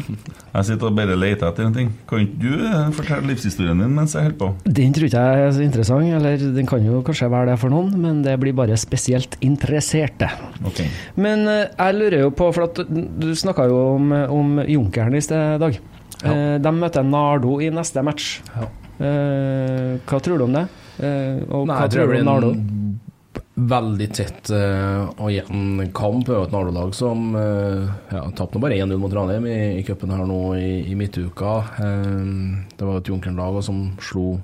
Jeg 0.55 0.67
sitter 0.71 0.89
og 0.89 0.97
bare 0.97 1.17
leter 1.19 1.51
etter 1.51 1.67
en 1.69 1.75
ting. 1.77 1.91
Kan 2.09 2.23
ikke 2.25 2.39
du 2.41 2.65
eh, 2.65 2.89
fortelle 2.97 3.29
livshistorien 3.29 3.83
din 3.83 3.93
mens 3.95 4.17
jeg 4.17 4.25
holder 4.25 4.39
på? 4.41 4.49
Den 4.79 4.97
tror 4.97 5.09
ikke 5.11 5.25
jeg 5.29 5.45
er 5.45 5.53
så 5.59 5.63
interessant, 5.67 6.09
eller 6.19 6.47
den 6.57 6.71
kan 6.71 6.87
jo 6.87 7.03
kanskje 7.07 7.29
være 7.31 7.53
det 7.53 7.59
for 7.61 7.75
noen, 7.75 7.93
men 8.01 8.25
det 8.25 8.39
blir 8.41 8.57
bare 8.57 8.79
spesielt 8.81 9.37
interesserte. 9.45 10.31
Okay. 10.73 10.89
Men 11.21 11.45
eh, 11.47 11.69
jeg 11.69 11.99
lurer 12.01 12.25
jo 12.25 12.33
på, 12.35 12.49
for 12.57 12.71
at 12.71 12.83
du 12.89 13.31
snakka 13.37 13.69
jo 13.69 13.79
om, 13.99 14.11
om 14.41 14.59
Junkeren 14.65 15.19
i 15.19 15.23
sted, 15.25 15.61
Dag. 15.63 15.79
Ja. 16.19 16.33
de 16.59 16.71
møter 16.75 17.05
Nardo 17.07 17.61
i 17.63 17.69
neste 17.71 18.03
match. 18.03 18.41
Ja. 18.57 18.67
Eh, 18.99 19.99
hva 20.09 20.19
tror 20.19 20.41
du 20.41 20.49
om 20.49 20.57
det? 20.57 20.65
Eh, 20.99 21.45
og 21.55 21.69
Nei, 21.69 21.77
hva 21.79 21.87
tror 21.93 22.11
du 22.11 22.17
om 22.19 22.27
Nardo? 22.27 22.49
Veldig 23.59 24.07
tett 24.15 24.51
uh, 24.55 25.11
og 25.19 25.33
jevn 25.33 25.89
kamp. 25.97 26.25
Det 26.27 26.35
er 26.35 26.39
jo 26.39 26.47
et 26.47 26.55
Nardo-lag 26.55 26.95
som 26.97 27.33
uh, 27.35 27.89
ja, 28.13 28.23
tapte 28.39 28.61
bare 28.63 28.79
1-0 28.79 29.01
mot 29.01 29.15
Ranheim 29.15 29.49
i, 29.51 29.59
i 29.81 29.85
cupen 29.87 30.15
her 30.15 30.25
nå 30.29 30.41
i, 30.59 30.71
i 30.87 30.97
midtuka. 30.99 31.59
Uh, 31.81 32.63
det 32.79 32.87
var 32.87 33.01
et 33.01 33.11
Junkeren-lag 33.11 33.61
som 33.67 33.89
slo 34.03 34.39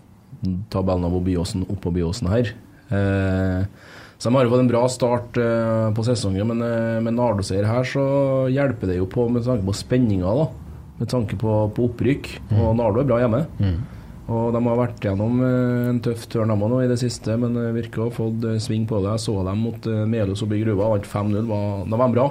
tabellen 0.73 1.07
av 1.07 1.15
Byåsen 1.25 1.65
opp 1.69 1.81
på 1.87 1.95
Byåsen 1.95 2.29
her. 2.29 2.51
Så 2.85 4.29
de 4.29 4.37
har 4.37 4.45
jo 4.45 4.51
fått 4.53 4.61
en 4.61 4.69
bra 4.69 4.83
start 4.93 5.39
på 5.97 6.03
sesongen, 6.05 6.51
men 6.51 6.61
med 7.07 7.17
Nardo-seier 7.17 7.65
her 7.65 7.89
så 7.89 8.05
hjelper 8.53 8.91
det 8.91 8.99
jo 8.99 9.07
på 9.09 9.25
med 9.33 9.47
tanke 9.47 9.65
på 9.65 9.75
spenninga, 9.79 10.35
da. 10.37 10.85
Med 11.01 11.11
tanke 11.11 11.39
på, 11.41 11.55
på 11.73 11.87
opprykk. 11.89 12.29
Og 12.59 12.77
Nardo 12.77 13.01
er 13.01 13.09
bra 13.09 13.23
hjemme. 13.23 13.41
Og 14.25 14.55
de 14.55 14.61
har 14.65 14.79
vært 14.79 15.03
gjennom 15.05 15.41
eh, 15.45 15.89
en 15.91 15.99
tøff 16.05 16.23
tørn 16.33 16.49
de 16.49 16.57
nå 16.57 16.79
i 16.81 16.89
det 16.89 16.97
siste, 17.03 17.35
men 17.41 17.57
eh, 17.61 17.73
virker 17.77 18.01
å 18.01 18.07
ha 18.09 18.15
fått 18.17 18.47
eh, 18.49 18.61
sving 18.63 18.87
på 18.89 19.03
det. 19.05 19.11
Jeg 19.19 19.25
så 19.27 19.35
dem 19.45 19.59
mot 19.67 19.89
Melhus 20.09 20.41
oppe 20.47 20.57
i 20.57 20.63
gruva, 20.65 20.89
vant 20.95 21.05
5-0. 21.11 21.43
var- 21.51 21.85
Da 21.91 21.97
var 22.01 22.09
de 22.09 22.17
bra. 22.17 22.31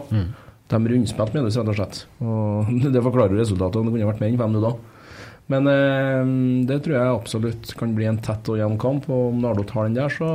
De 0.74 0.80
rundspilte 0.90 1.36
Melhus, 1.38 1.58
rett 1.60 1.70
og 1.70 1.78
slett. 1.78 2.00
Og 2.24 2.72
det 2.96 3.04
forklarer 3.06 3.38
resultatet, 3.38 3.78
om 3.78 3.86
det 3.86 3.94
kunne 3.94 4.10
vært 4.10 4.24
mer 4.26 4.32
enn 4.34 4.42
5-0 4.42 4.66
da. 4.66 4.74
Men 5.52 5.68
eh, 5.68 6.30
det 6.70 6.78
tror 6.86 6.96
jeg 6.96 7.12
absolutt 7.20 7.74
kan 7.78 7.92
bli 7.94 8.06
en 8.10 8.18
tett 8.26 8.48
og 8.50 8.58
jevn 8.58 8.78
kamp, 8.82 9.06
og 9.12 9.28
om 9.34 9.42
Nardo 9.44 9.66
tar 9.70 9.86
den 9.90 9.98
der, 10.00 10.10
så, 10.10 10.30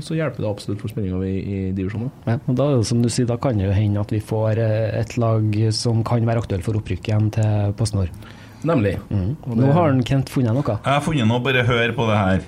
så 0.00 0.14
hjelper 0.16 0.40
det 0.46 0.50
absolutt 0.54 0.80
for 0.80 0.88
spenninga 0.94 1.18
i, 1.26 1.34
i 1.42 1.58
divisjonen. 1.76 2.12
Ja, 2.24 2.38
og 2.46 2.56
da 2.56 2.70
er 2.78 2.84
som 2.86 3.02
du 3.04 3.10
sier, 3.12 3.26
da 3.28 3.36
kan 3.36 3.58
det 3.60 3.66
jo 3.66 3.74
hende 3.76 4.00
at 4.06 4.14
vi 4.14 4.22
får 4.24 4.62
et 4.62 5.18
lag 5.20 5.58
som 5.74 6.00
kan 6.06 6.24
være 6.24 6.46
aktuelt 6.46 6.64
for 6.64 6.78
opprykk 6.80 7.10
igjen 7.12 7.28
til 7.34 7.74
PostNord. 7.76 8.14
Nemlig. 8.64 8.96
Og 9.44 9.56
Nå 9.60 9.72
har 9.76 9.96
Kent 10.08 10.30
funnet 10.32 10.56
noe. 10.56 10.64
Jeg 10.80 10.92
har 10.92 11.02
funnet 11.04 11.28
noe, 11.28 11.40
bare 11.44 11.64
hør 11.68 11.92
på 11.96 12.06
det 12.10 12.18
her. 12.20 12.44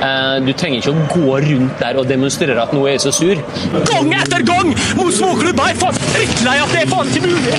Uh, 0.00 0.40
Du 0.40 0.52
trenger 0.56 0.80
ikke 0.80 0.92
å 0.94 1.02
gå 1.12 1.34
rundt 1.44 1.82
der 1.82 1.98
og 2.00 2.06
demonstrere 2.08 2.56
at 2.62 2.70
nå 2.72 2.86
er 2.86 2.94
jeg 2.96 3.02
så 3.04 3.12
sur. 3.12 3.36
Gang 3.90 4.08
etter 4.16 4.40
gang 4.48 4.70
mot 4.96 5.12
småklubber! 5.12 5.68
Jeg 5.68 5.76
er 5.76 5.80
faen 5.82 5.96
drittlei 6.14 6.56
at 6.62 6.70
det 6.72 6.80
er 6.80 6.88
faen 6.88 7.08
ikke 7.10 7.24
mulig! 7.28 7.54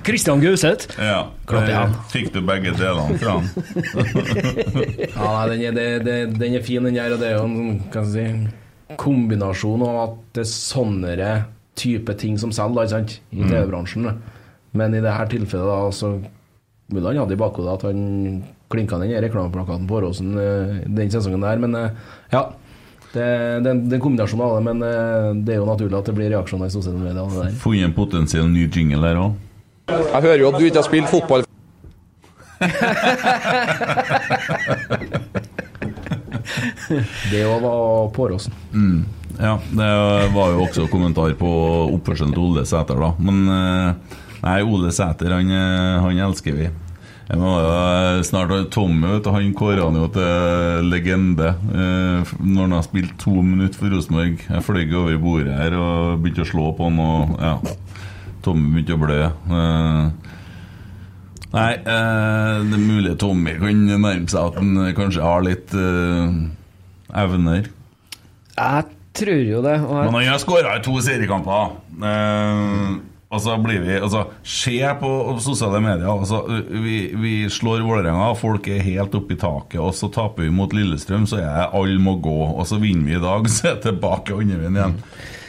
Kristian 0.06 0.40
Gauseth. 0.40 0.96
Ja. 0.96 1.18
Klapp 1.48 1.68
igjen. 1.68 1.92
Fikk 2.12 2.30
du 2.32 2.40
begge 2.48 2.72
delene 2.78 3.18
fra 3.20 3.36
han? 3.36 3.44
Ja, 5.16 5.44
den, 5.50 5.60
er, 5.60 5.72
det, 5.76 5.86
det, 6.06 6.16
den 6.40 6.56
er 6.56 6.64
fin, 6.64 6.84
den 6.88 6.96
der. 6.96 7.12
Og 7.12 7.20
det 7.20 7.28
er 7.28 7.36
jo 7.36 7.44
en 7.44 7.82
kan 7.92 8.08
si, 8.08 8.24
kombinasjon 9.00 9.84
av 9.84 10.00
at 10.06 10.16
det 10.38 10.46
er 10.46 10.50
sånne 10.54 11.30
type 11.76 12.16
ting 12.16 12.40
som 12.40 12.54
selger 12.56 12.96
i 12.96 13.44
TV-bransjen. 13.44 14.08
Men 14.76 14.94
i 14.94 15.00
dette 15.04 15.28
tilfellet 15.32 15.66
da, 15.70 15.78
så 15.94 16.12
ville 16.92 17.08
han 17.10 17.18
ha 17.18 17.26
det 17.26 17.34
i 17.34 17.40
bakhodet 17.40 17.72
at 17.72 17.86
han 17.88 17.98
klinka 18.70 18.98
den 18.98 19.14
reklameplakaten 19.22 19.86
på 19.88 19.98
Åråsen 20.00 20.36
eh, 20.38 20.76
den 20.86 21.10
sesongen 21.10 21.44
der. 21.46 21.58
Men 21.62 21.74
eh, 21.78 21.90
ja, 22.34 22.42
det, 23.12 23.26
det, 23.64 23.74
det 23.86 23.92
er 23.94 23.98
en 23.98 24.04
kombinasjon 24.04 24.44
av 24.44 24.56
det. 24.58 24.62
Men 24.68 24.82
eh, 24.86 25.30
det 25.46 25.52
er 25.56 25.60
jo 25.62 25.68
naturlig 25.70 25.98
at 25.98 26.08
det 26.10 26.16
blir 26.18 26.32
reaksjoner 26.34 26.66
i 26.70 26.74
sosiale 26.76 27.00
medier. 27.02 27.50
Funnet 27.62 27.88
en 27.90 27.96
potensiell 27.96 28.48
ny 28.50 28.68
jingle 28.68 29.02
der 29.06 29.16
òg. 29.22 29.42
Jeg 29.86 30.22
hører 30.24 30.40
jo 30.42 30.48
at 30.50 30.56
du 30.58 30.64
ikke 30.66 30.80
har 30.82 30.88
spilt 30.88 31.06
fotball 31.12 31.44
Det 37.30 37.42
òg 37.46 37.60
var 37.62 38.08
på 38.14 38.24
Åråsen. 38.26 38.52
Ja, 39.36 39.58
det 39.68 39.88
var 40.32 40.52
jo 40.54 40.62
også 40.64 40.86
kommentar 40.90 41.34
på 41.38 41.50
oppførselen 41.92 42.32
til 42.32 42.42
Ole 42.46 42.64
Sæter, 42.66 42.96
da. 43.00 43.10
Men 43.20 43.42
eh, 43.52 43.90
nei, 44.46 44.58
Ole 44.62 44.92
Sæter, 44.94 45.34
han, 45.34 45.50
eh, 45.50 46.00
han 46.04 46.26
elsker 46.30 46.56
vi. 46.56 46.70
Jeg 47.26 47.40
må 47.40 47.56
jo 47.58 48.22
snart 48.22 48.52
Tommy 48.70 49.08
vet 49.16 49.26
han 49.34 49.54
kårer 49.58 49.82
han 49.82 49.96
jo 49.98 50.06
til 50.14 50.86
legende 50.92 51.48
eh, 51.74 52.34
når 52.38 52.60
han 52.60 52.74
har 52.76 52.84
spilt 52.86 53.16
to 53.18 53.34
minutter 53.42 53.80
for 53.80 53.90
Rosenborg. 53.90 54.44
Jeg 54.46 54.62
fløy 54.62 54.84
over 54.94 55.18
bordet 55.24 55.56
her 55.58 55.74
og 55.74 56.20
begynte 56.22 56.44
å 56.44 56.50
slå 56.52 56.68
på 56.78 56.86
han, 56.86 57.00
og 57.02 57.34
ja, 57.42 57.56
Tommy 58.46 58.70
begynte 58.76 58.94
å 58.94 59.02
blø. 59.02 59.18
Eh, 59.58 60.36
nei, 61.56 61.72
eh, 61.82 62.52
det 62.62 62.78
er 62.78 62.84
mulig 62.84 63.16
Tommy 63.18 63.56
kan 63.58 63.82
nærme 63.90 64.30
seg 64.30 64.52
at 64.52 64.62
han 64.62 64.94
kanskje 65.00 65.26
har 65.26 65.42
litt 65.48 65.74
eh, 65.74 66.38
evner. 67.24 67.72
Jeg 68.54 68.86
tror 69.18 69.44
jo 69.50 69.66
det. 69.66 69.74
Jeg, 69.80 69.90
Men 69.90 70.14
han 70.20 70.30
har 70.30 70.42
skåra 70.46 70.78
i 70.78 70.86
to 70.86 70.94
seriekamper. 71.02 71.74
Eh, 71.98 72.96
og 73.26 73.42
så 73.42 73.56
blir 73.58 73.80
vi 73.82 73.96
altså, 73.98 74.22
Se 74.46 74.76
på 75.00 75.10
sosiale 75.42 75.80
medier. 75.82 76.06
Altså, 76.06 76.44
vi, 76.70 76.98
vi 77.18 77.34
slår 77.50 77.82
Vålerenga, 77.82 78.30
folk 78.38 78.68
er 78.70 78.84
helt 78.86 79.16
oppe 79.18 79.34
i 79.34 79.40
taket. 79.40 79.80
Og 79.82 79.94
så 79.98 80.10
taper 80.14 80.46
vi 80.46 80.54
mot 80.54 80.74
Lillestrøm, 80.76 81.26
så 81.26 81.40
er 81.42 81.74
alle 81.74 81.98
må 82.02 82.16
gå. 82.22 82.36
Og 82.52 82.62
så 82.70 82.78
vinner 82.82 83.10
vi 83.10 83.16
i 83.18 83.24
dag, 83.24 83.48
så 83.54 83.72
er 83.72 83.80
det 83.80 83.88
tilbake 83.88 84.36
andre 84.36 84.60
veien 84.62 84.78
igjen. 84.78 85.00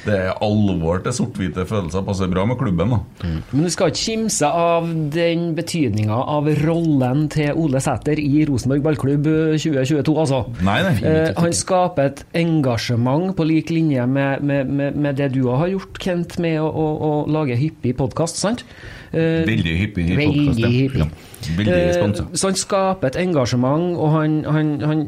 Det 0.08 0.16
er 0.16 0.38
alvor 0.46 1.02
til 1.04 1.16
sort-hvite 1.18 1.66
følelser. 1.68 2.04
Passer 2.08 2.30
bra 2.32 2.46
med 2.48 2.58
klubben, 2.60 2.94
da. 2.96 3.32
Men 3.52 3.66
du 3.68 3.72
skal 3.74 3.92
ikke 3.92 4.00
kimse 4.06 4.48
av 4.48 4.88
den 5.14 5.50
betydninga 5.58 6.18
av 6.38 6.48
rollen 6.64 7.26
til 7.34 7.58
Ole 7.60 7.82
Sæter 7.84 8.20
i 8.22 8.46
Rosenborg 8.48 8.86
ballklubb 8.86 9.28
2022, 9.58 10.16
altså. 10.24 10.44
Nei, 10.64 10.78
nei. 10.88 10.94
Eh, 11.04 11.32
han 11.38 11.56
skaper 11.56 12.12
et 12.12 12.24
engasjement 12.40 13.34
på 13.38 13.48
lik 13.48 13.72
linje 13.74 14.06
med, 14.08 14.44
med, 14.48 14.72
med, 14.72 14.96
med 14.96 15.20
det 15.20 15.32
du 15.36 15.44
har 15.52 15.68
gjort, 15.72 16.00
Kent, 16.04 16.38
med 16.44 16.60
å, 16.62 16.68
å, 16.68 16.88
å 17.10 17.12
lage 17.32 17.58
hyppig 17.60 17.96
podkast, 18.00 18.40
sant? 18.40 18.64
Eh, 19.12 19.44
Veldig 19.48 19.76
hyppig 19.84 20.08
i 20.14 20.18
Veldig 20.20 20.48
podcast, 20.54 21.02
ja. 21.04 21.12
Eh. 21.60 22.14
Så 22.34 22.50
han 22.50 22.58
skaper 22.60 23.12
et 23.12 23.20
engasjement, 23.22 23.94
og 23.98 24.12
han, 24.16 24.40
han, 24.46 24.74
han 24.82 25.04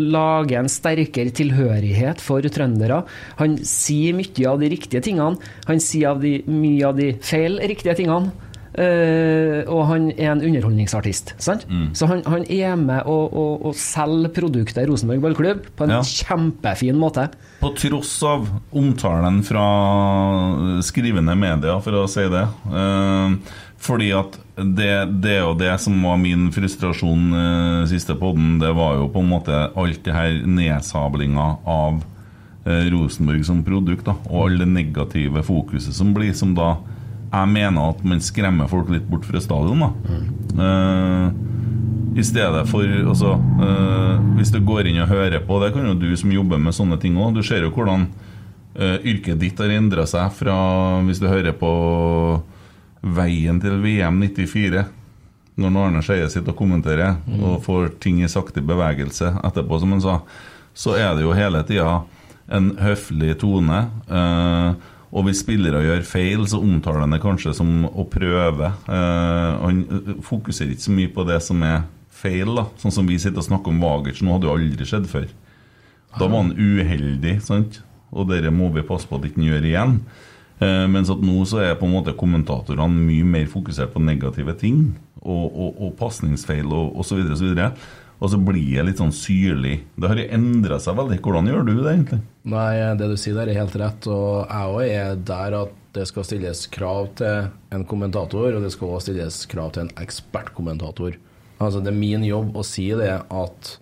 lager 0.00 0.62
en 0.62 0.72
sterkere 0.72 1.34
tilhørighet 1.34 2.22
for 2.24 2.44
trøndere. 2.54 3.02
Han 3.40 3.58
sier 3.64 4.16
mye 4.16 4.48
av 4.50 4.62
de 4.62 4.72
riktige 4.72 5.04
tingene, 5.04 5.36
han 5.68 5.80
sier 5.82 6.14
av 6.14 6.24
de, 6.24 6.38
mye 6.48 6.88
av 6.88 6.98
de 7.00 7.12
feil 7.24 7.60
riktige 7.62 7.96
tingene. 8.00 8.32
Uh, 8.74 9.62
og 9.70 9.84
han 9.86 10.08
er 10.16 10.32
en 10.32 10.40
underholdningsartist. 10.42 11.28
Sant? 11.38 11.62
Mm. 11.70 11.92
Så 11.94 12.08
han, 12.10 12.24
han 12.26 12.42
er 12.50 12.72
med 12.74 13.06
å, 13.06 13.14
å, 13.30 13.44
å 13.70 13.72
selge 13.78 14.32
produktet 14.34 14.88
Rosenborg 14.90 15.22
ballklubb 15.22 15.68
på 15.78 15.86
en 15.86 15.92
Ja. 15.94 16.00
kjempefin 16.02 16.98
måte. 16.98 17.28
På 17.60 17.70
tross 17.78 18.16
av 18.26 18.48
omtalen 18.74 19.44
fra 19.46 19.62
skrivende 20.82 21.36
media, 21.38 21.78
for 21.86 22.00
å 22.02 22.08
si 22.10 22.26
det. 22.26 22.42
Eh, 22.66 23.36
fordi 23.84 24.10
at 24.16 24.38
det, 24.56 24.92
det 25.20 25.38
og 25.44 25.58
det 25.60 25.72
som 25.82 25.98
var 26.06 26.16
min 26.20 26.48
frustrasjon 26.54 27.24
eh, 27.36 27.82
siste 27.90 28.16
podden, 28.16 28.56
det 28.62 28.72
var 28.76 28.96
jo 29.00 29.10
på 29.12 29.20
en 29.20 29.30
måte 29.34 29.60
alt 29.68 30.02
det 30.06 30.14
her 30.14 30.40
nedsablinga 30.48 31.48
av 31.68 32.00
eh, 32.64 32.88
Rosenborg 32.94 33.44
som 33.44 33.64
produkt, 33.66 34.06
da, 34.08 34.16
og 34.30 34.46
all 34.46 34.58
det 34.62 34.70
negative 34.72 35.44
fokuset 35.44 35.96
som 35.96 36.14
blir, 36.16 36.32
som 36.38 36.54
da 36.56 36.76
jeg 37.34 37.50
mener 37.50 37.90
at 37.90 38.04
man 38.06 38.22
skremmer 38.22 38.70
folk 38.70 38.92
litt 38.94 39.06
bort 39.10 39.26
fra 39.26 39.42
stadion. 39.42 39.82
da. 39.82 40.20
Eh, 40.64 41.42
i 42.14 42.22
stedet 42.22 42.68
for 42.70 42.86
altså, 42.86 43.34
øh, 43.34 44.36
Hvis 44.36 44.52
du 44.54 44.60
går 44.62 44.86
inn 44.86 45.00
og 45.02 45.08
hører 45.08 45.40
på 45.42 45.58
Det 45.58 45.72
kan 45.74 45.86
jo 45.88 45.94
du 45.98 46.16
som 46.16 46.30
jobber 46.30 46.60
med 46.62 46.74
sånne 46.76 46.94
ting 47.02 47.16
òg. 47.18 47.34
Du 47.34 47.42
ser 47.42 47.64
jo 47.64 47.72
hvordan 47.74 48.06
øh, 48.78 48.98
yrket 49.02 49.40
ditt 49.40 49.58
har 49.58 49.72
endra 49.74 50.06
seg 50.06 50.30
fra 50.32 50.54
Hvis 51.02 51.18
du 51.18 51.26
hører 51.26 51.52
på 51.58 51.72
veien 53.04 53.60
til 53.60 53.82
VM 53.84 54.22
94 54.22 54.84
Når 55.60 55.76
Arne 55.78 56.02
Skeie 56.02 56.30
sitter 56.32 56.54
og 56.54 56.58
kommenterer 56.58 57.20
og 57.36 57.60
får 57.62 57.92
ting 58.02 58.22
i 58.24 58.30
sakte 58.30 58.64
bevegelse 58.64 59.36
etterpå, 59.44 59.78
som 59.78 59.92
han 59.94 60.02
sa, 60.02 60.16
så 60.74 60.96
er 60.98 61.12
det 61.14 61.22
jo 61.22 61.36
hele 61.36 61.60
tida 61.68 62.00
en 62.50 62.72
høflig 62.80 63.36
tone. 63.38 63.84
øh, 64.10 64.74
og 65.14 65.28
hvis 65.28 65.44
spillere 65.44 65.84
gjør 65.84 66.02
feil, 66.08 66.42
så 66.50 66.58
omtaler 66.58 67.04
han 67.04 67.14
det 67.14 67.22
kanskje 67.22 67.54
som 67.54 67.84
å 67.86 68.02
prøve. 68.10 68.72
Eh, 68.90 69.60
han 69.62 69.84
øh, 69.86 70.16
fokuserer 70.26 70.74
ikke 70.74 70.86
så 70.88 70.94
mye 70.96 71.12
på 71.14 71.26
det 71.28 71.38
som 71.46 71.62
er 71.62 71.84
feil, 72.10 72.50
da. 72.56 72.66
Sånn 72.82 72.94
som 72.96 73.06
vi 73.06 73.20
sitter 73.22 73.38
og 73.38 73.46
snakker 73.46 73.70
om 73.70 73.82
Wagertsen, 73.84 74.32
hadde 74.34 74.48
jo 74.48 74.56
aldri 74.56 74.88
skjedd 74.88 75.06
før. 75.10 75.28
Da 76.16 76.26
var 76.26 76.42
han 76.42 76.54
uheldig, 76.58 77.36
sant? 77.46 77.78
Og 78.14 78.26
det 78.30 78.50
må 78.54 78.72
vi 78.74 78.86
passe 78.86 79.06
på 79.10 79.18
at 79.18 79.28
ikke 79.28 79.38
han 79.38 79.52
gjør 79.52 79.68
igjen. 79.70 79.96
Eh, 80.62 80.84
mens 80.90 81.10
at 81.10 81.22
nå 81.24 81.40
så 81.48 81.62
er 81.64 81.74
på 81.78 81.88
en 81.88 81.96
måte 81.96 82.14
kommentatorene 82.18 83.06
mye 83.08 83.26
mer 83.26 83.50
fokusert 83.50 83.94
på 83.94 84.02
negative 84.04 84.54
ting. 84.60 84.86
Og, 85.24 85.44
og, 85.48 85.76
og 85.80 85.92
pasningsfeil 85.98 86.68
og 86.68 86.98
osv. 87.00 87.22
Og, 87.24 87.36
så 87.38 87.46
videre, 87.46 87.70
og 88.20 88.30
så 88.30 88.38
blir 88.40 88.76
det 88.76 88.84
litt 88.90 89.00
sånn 89.00 89.14
syrlig. 89.14 89.78
Det 89.96 90.10
har 90.10 90.20
endra 90.24 90.78
seg 90.82 90.98
veldig. 90.98 91.20
Hvordan 91.24 91.48
gjør 91.50 91.64
du 91.66 91.72
det 91.78 91.94
egentlig? 91.94 92.20
Nei, 92.52 92.72
det 93.00 93.08
du 93.08 93.16
sier 93.20 93.38
der 93.38 93.50
er 93.50 93.62
helt 93.62 93.78
rett, 93.80 94.10
og 94.10 94.44
jeg 94.44 94.74
òg 94.74 94.84
er 94.84 95.16
der 95.32 95.56
at 95.62 95.80
det 95.94 96.08
skal 96.10 96.26
stilles 96.26 96.64
krav 96.74 97.12
til 97.20 97.48
en 97.74 97.86
kommentator, 97.88 98.50
og 98.50 98.64
det 98.64 98.72
skal 98.74 98.90
også 98.90 99.08
stilles 99.08 99.44
krav 99.50 99.72
til 99.74 99.86
en 99.86 99.94
ekspertkommentator. 100.02 101.16
Altså, 101.62 101.80
det 101.80 101.92
er 101.92 102.00
min 102.00 102.24
jobb 102.26 102.56
å 102.58 102.64
si 102.66 102.88
det 102.98 103.12
at 103.22 103.74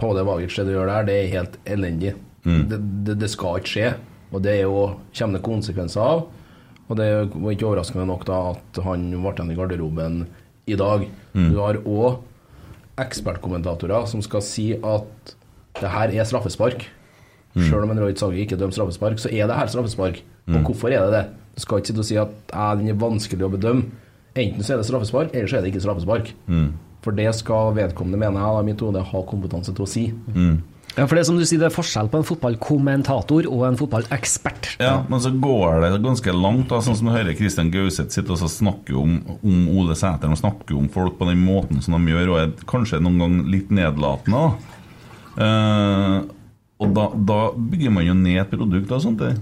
Pavle 0.00 0.24
Vagic, 0.24 0.54
det 0.56 0.68
du 0.68 0.74
gjør 0.74 0.90
der, 0.92 1.08
det 1.08 1.16
er 1.16 1.32
helt 1.34 1.56
elendig. 1.68 2.14
Det, 2.44 2.78
det, 3.04 3.18
det 3.20 3.28
skal 3.28 3.58
ikke 3.60 3.72
skje, 3.72 3.88
og 4.32 4.42
det 4.44 4.52
er 4.58 4.62
jo, 4.66 4.96
kommer 5.16 5.38
det 5.38 5.44
konsekvenser 5.46 6.00
av. 6.02 6.26
Og 6.90 6.96
det 6.98 7.06
var 7.34 7.52
ikke 7.54 7.66
overraskende 7.68 8.06
nok 8.08 8.24
da 8.26 8.38
at 8.52 8.80
han 8.82 9.08
ble 9.14 9.30
igjen 9.32 9.50
i 9.52 9.56
garderoben 9.58 10.16
i 10.66 10.76
dag. 10.78 11.04
Du 11.34 11.58
har 11.62 11.78
òg 11.86 12.18
ekspertkommentatorer 13.00 14.06
som 14.10 14.22
skal 14.24 14.42
si 14.44 14.72
at 14.76 15.34
det 15.80 15.90
her 15.92 16.10
er 16.14 16.26
straffespark. 16.26 16.86
Selv 17.56 17.82
om 17.86 17.90
en 17.90 17.98
Roy 18.02 18.12
Tsagi 18.14 18.42
ikke 18.44 18.58
dømmer 18.58 18.74
straffespark, 18.74 19.18
så 19.18 19.30
er 19.32 19.46
det 19.50 19.56
her 19.56 19.66
straffespark. 19.70 20.20
Og 20.50 20.54
hvorfor 20.70 20.88
er 20.90 21.04
det 21.06 21.12
det? 21.14 21.24
Du 21.56 21.60
skal 21.64 21.78
ikke 21.80 21.86
sitte 21.90 22.02
og 22.04 22.06
si 22.06 22.16
at 22.18 22.30
«Ja, 22.52 22.74
den 22.78 22.88
er 22.88 22.94
vanskelig 22.98 23.46
å 23.46 23.50
bedømme. 23.50 23.90
Enten 24.38 24.62
så 24.62 24.74
er 24.74 24.78
det 24.78 24.86
straffespark, 24.86 25.32
eller 25.34 25.46
så 25.50 25.56
er 25.58 25.62
det 25.64 25.72
ikke 25.72 25.82
straffespark. 25.82 26.30
For 27.02 27.10
det 27.16 27.30
skal 27.34 27.72
vedkommende, 27.74 28.18
mener 28.18 28.38
jeg, 28.40 28.54
da, 28.58 28.62
mitt 28.66 28.80
hode, 28.84 29.02
ha 29.02 29.22
kompetanse 29.26 29.74
til 29.74 29.82
å 29.86 29.88
si. 29.90 30.04
Ja, 30.96 31.04
for 31.06 31.14
det 31.14 31.22
er 31.22 31.28
som 31.28 31.36
du 31.38 31.44
sier, 31.46 31.60
det 31.62 31.68
er 31.68 31.74
forskjell 31.74 32.08
på 32.10 32.18
en 32.18 32.26
fotballkommentator 32.26 33.46
og 33.46 33.62
en 33.68 33.78
fotballekspert. 33.78 34.72
Ja, 34.82 35.04
men 35.08 35.22
så 35.22 35.30
går 35.30 35.84
det 35.84 36.00
ganske 36.02 36.34
langt, 36.34 36.66
da, 36.72 36.80
sånn 36.82 36.98
som 36.98 37.10
du 37.10 37.14
hører 37.14 37.36
Kristian 37.38 37.70
Gauseth 37.70 38.10
sitte 38.10 38.34
og 38.34 38.50
snakke 38.50 38.96
om, 38.98 39.20
om 39.38 39.68
Ole 39.78 39.94
Sæter. 39.98 40.32
Og 40.32 40.40
snakke 40.40 40.74
om 40.76 40.90
folk 40.92 41.16
på 41.20 41.30
den 41.30 41.44
måten 41.46 41.78
som 41.84 41.94
de 41.94 42.12
gjør, 42.12 42.34
og 42.34 42.42
er 42.42 42.66
kanskje 42.70 43.00
noen 43.04 43.22
gang 43.22 43.38
litt 43.54 43.70
nedlatende. 43.74 44.42
da. 44.42 44.76
Eh, 45.46 46.18
og 46.80 46.92
da, 46.96 47.06
da 47.14 47.38
bygger 47.54 47.94
man 47.94 48.06
jo 48.08 48.16
ned 48.16 48.42
et 48.42 48.52
produkt 48.52 48.92
og 48.96 49.02
sånt. 49.04 49.22
der. 49.22 49.38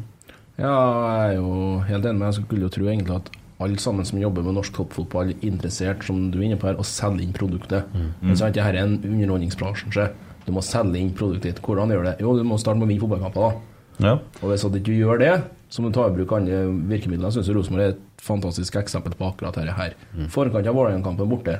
Ja, 0.59 0.75
jeg 0.75 1.33
er 1.33 1.35
jo 1.39 1.51
helt 1.87 2.05
enig, 2.05 2.19
men 2.19 2.27
jeg 2.29 2.41
skulle 2.43 2.67
jo 2.67 2.73
tro 2.75 2.89
egentlig 2.91 3.15
at 3.23 3.33
alle 3.63 3.79
sammen 3.83 4.07
som 4.07 4.21
jobber 4.21 4.45
med 4.47 4.55
norsk 4.59 4.75
toppfotball, 4.77 5.33
er 5.33 5.47
interessert, 5.47 6.05
som 6.07 6.29
du 6.31 6.39
er 6.39 6.49
inne 6.49 6.59
på 6.61 6.69
her, 6.69 6.79
å 6.79 6.87
selge 6.87 7.25
inn 7.25 7.35
produktet. 7.35 7.89
Men 8.23 8.37
så 8.39 8.51
det 8.55 8.63
her 8.63 8.77
er 8.77 8.85
en 8.87 8.99
underholdningsbransje. 9.03 10.11
Du 10.49 10.55
må 10.57 10.63
selge 10.65 10.97
inn 11.01 11.13
produktet 11.17 11.51
ditt. 11.51 11.63
Hvordan 11.65 11.93
gjør 11.93 12.05
du 12.07 12.09
det? 12.09 12.17
Jo, 12.25 12.35
du 12.39 12.45
må 12.49 12.57
starte 12.61 12.81
med 12.81 12.89
å 12.89 12.91
vinne 12.91 13.05
fotballkamper, 13.05 13.45
da. 13.45 13.79
Ja. 14.09 14.13
Og 14.41 14.53
hvis 14.53 14.63
du 14.65 14.79
ikke 14.79 14.95
gjør 14.97 15.19
det, 15.21 15.33
så 15.69 15.83
må 15.85 15.91
du 15.91 15.99
ta 15.99 16.07
i 16.09 16.15
bruk 16.15 16.31
andre 16.37 16.61
virkemidler. 16.89 17.29
Jeg 17.29 17.43
syns 17.43 17.51
Rosenborg 17.57 17.85
er 17.85 17.97
et 17.97 18.23
fantastisk 18.25 18.79
eksempel 18.81 19.13
på 19.19 19.27
akkurat 19.29 19.59
dette 19.59 19.75
her. 19.77 19.97
Forkant 20.33 20.65
av 20.71 20.79
Vålerenga-kampen 20.79 21.29
borte. 21.29 21.59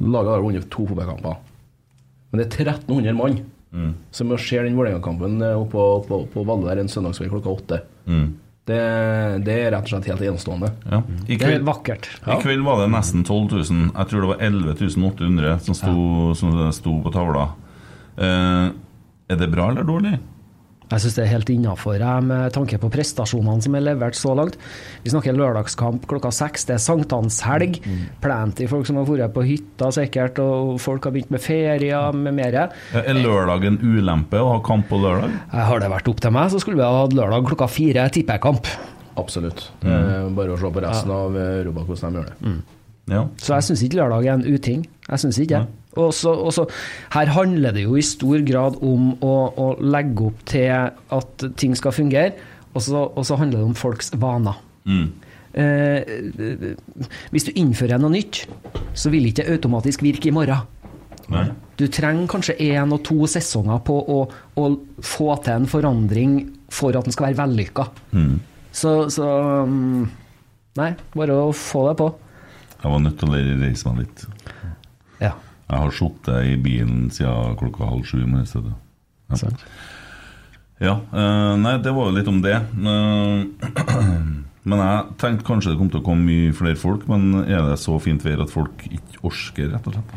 Laget 0.00 0.32
har 0.32 0.44
vunnet 0.44 0.70
to 0.72 0.86
fotballkamper. 0.88 1.36
Men 2.32 2.40
det 2.40 2.46
er 2.48 2.70
1300 2.72 3.18
mann 3.18 3.42
som 4.14 4.30
ser 4.38 4.64
den 4.64 4.78
Vålerenga-kampen 4.78 5.42
eh, 5.42 5.60
på, 5.74 5.84
på, 6.08 6.20
på 6.30 6.44
Valle 6.46 6.70
der 6.70 6.80
en 6.84 6.88
søndagskveld 6.90 7.32
klokka 7.34 7.52
åtte. 7.58 7.80
Det, 8.64 8.76
det 9.44 9.54
er 9.66 9.74
rett 9.74 9.84
og 9.84 9.90
slett 9.92 10.06
helt 10.08 10.22
enestående. 10.24 10.70
Ja. 10.88 11.02
I, 11.26 11.36
Det 11.36 11.50
er 11.58 11.66
vakkert. 11.66 12.06
vakkert. 12.22 12.38
I 12.38 12.46
kveld 12.46 12.62
var 12.64 12.80
det 12.80 12.86
nesten 12.94 13.26
12 13.26 13.50
000. 13.50 13.82
Jeg 13.90 14.08
tror 14.08 14.24
det 14.24 14.30
var 14.30 14.40
11 14.46 14.78
800 15.10 15.58
som 15.66 15.76
sto, 15.76 15.96
som 16.38 16.54
sto 16.72 16.94
på 17.04 17.12
tavla. 17.12 17.50
Eh, 18.18 18.70
er 19.32 19.40
det 19.40 19.50
bra 19.52 19.70
eller 19.72 19.86
dårlig? 19.88 20.18
Jeg 20.84 21.00
syns 21.00 21.14
det 21.16 21.22
er 21.24 21.30
helt 21.32 21.48
innafor, 21.50 22.02
med 22.22 22.52
tanke 22.52 22.76
på 22.78 22.90
prestasjonene 22.92 23.64
som 23.64 23.74
er 23.74 23.82
levert 23.86 24.14
så 24.18 24.34
langt. 24.36 24.58
Vi 25.02 25.10
snakker 25.10 25.34
lørdagskamp 25.34 26.04
klokka 26.06 26.28
seks, 26.34 26.66
det 26.68 26.76
er 26.76 26.82
sankthanshelg. 26.84 27.78
Plenty 28.22 28.68
folk 28.70 28.86
som 28.86 29.00
har 29.00 29.08
vært 29.08 29.32
på 29.34 29.46
hytta 29.48 29.88
sikkert, 29.96 30.38
og 30.44 30.76
folk 30.84 31.08
har 31.08 31.14
begynt 31.16 31.32
med 31.34 31.42
ferier 31.42 32.12
med 32.14 32.36
mer. 32.36 32.58
Er 33.00 33.16
lørdag 33.16 33.64
en 33.70 33.80
ulempe 33.80 34.38
å 34.38 34.52
ha 34.52 34.60
kamp 34.66 34.86
på 34.92 35.00
lørdag? 35.00 35.32
Eh, 35.50 35.64
Har 35.64 35.80
det 35.80 35.90
vært 35.90 36.12
opp 36.12 36.20
til 36.20 36.36
meg, 36.36 36.52
så 36.52 36.60
skulle 36.60 36.76
vi 36.78 36.84
ha 36.86 37.00
hatt 37.00 37.16
lørdag 37.16 37.48
klokka 37.48 37.70
fire 37.72 38.04
tippekamp. 38.12 38.68
Absolutt. 39.16 39.70
Mm. 39.80 39.90
er 39.90 40.30
bare 40.36 40.52
å 40.52 40.58
se 40.60 40.70
på 40.74 40.82
resten 40.84 41.10
av 41.14 41.36
Europa 41.38 41.84
hvordan 41.88 42.12
de 42.12 42.20
gjør 42.20 42.30
det. 42.30 42.54
Ja. 43.14 43.24
Så 43.36 43.54
jeg 43.56 43.66
syns 43.68 43.82
ikke 43.84 43.98
lørdag 44.02 44.26
er 44.26 44.36
en 44.38 44.46
uting. 44.46 44.84
Jeg 45.08 45.20
syns 45.22 45.38
ikke 45.40 45.64
det. 45.64 45.80
Og 46.00 46.14
så, 46.16 46.32
og 46.32 46.52
så, 46.56 46.66
her 47.14 47.30
handler 47.34 47.74
det 47.76 47.84
jo 47.86 47.98
i 47.98 48.04
stor 48.04 48.42
grad 48.46 48.80
om 48.84 49.12
å, 49.22 49.34
å 49.54 49.68
legge 49.82 50.28
opp 50.30 50.44
til 50.50 50.70
at 51.18 51.46
ting 51.60 51.76
skal 51.78 51.94
fungere, 51.94 52.34
og 52.74 52.82
så, 52.82 53.04
og 53.06 53.26
så 53.26 53.38
handler 53.38 53.60
det 53.60 53.68
om 53.68 53.76
folks 53.78 54.10
vaner. 54.18 54.58
Eh, 55.54 56.74
hvis 57.30 57.46
du 57.46 57.52
innfører 57.54 58.00
noe 58.02 58.10
nytt, 58.16 58.42
så 58.98 59.12
vil 59.14 59.28
ikke 59.28 59.44
det 59.44 59.54
automatisk 59.54 60.02
virke 60.02 60.30
i 60.30 60.34
morgen. 60.34 60.66
Nei. 61.32 61.46
Du 61.78 61.86
trenger 61.88 62.26
kanskje 62.30 62.58
én 62.60 62.92
og 62.92 63.00
to 63.06 63.24
sesonger 63.30 63.78
på 63.86 63.94
å, 63.96 64.18
å 64.60 64.64
få 65.02 65.30
til 65.44 65.62
en 65.62 65.70
forandring 65.70 66.34
for 66.74 66.96
at 66.98 67.06
den 67.06 67.14
skal 67.14 67.30
være 67.30 67.38
vellykka. 67.44 67.86
Så, 68.74 68.92
så 69.14 69.30
mm, 69.70 70.04
Nei, 70.74 70.90
bare 71.14 71.34
å 71.38 71.50
få 71.54 71.84
det 71.86 71.94
på. 72.00 72.08
Jeg 72.82 72.90
var 72.90 73.02
nødt 73.04 73.20
til 73.20 73.30
å 73.30 73.42
reise 73.62 73.90
meg 73.92 74.00
litt. 74.02 74.24
Jeg 75.64 75.80
har 75.80 75.94
sittet 75.96 76.50
i 76.52 76.56
bilen 76.60 77.06
siden 77.14 77.56
klokka 77.60 77.88
halv 77.88 78.04
sju 78.08 78.18
i 78.22 78.28
morges. 78.28 78.54
Ja. 78.54 79.52
Ja, 80.82 80.94
eh, 81.14 81.54
nei, 81.60 81.76
det 81.80 81.92
var 81.94 82.10
jo 82.10 82.16
litt 82.16 82.28
om 82.28 82.40
det. 82.44 82.56
Eh, 82.58 84.04
men 84.68 84.82
jeg 84.82 85.16
tenkte 85.22 85.46
kanskje 85.46 85.72
det 85.72 85.80
kom 85.80 85.90
til 85.92 86.02
å 86.02 86.04
komme 86.04 86.26
mye 86.26 86.54
flere 86.56 86.78
folk, 86.78 87.06
men 87.08 87.44
er 87.46 87.62
det 87.70 87.78
så 87.80 87.96
fint 88.02 88.24
vær 88.26 88.42
at 88.44 88.52
folk 88.52 88.84
ikke 88.90 89.22
orsker, 89.24 89.70
rett 89.72 89.88
og 89.88 89.96
slett? 89.96 90.14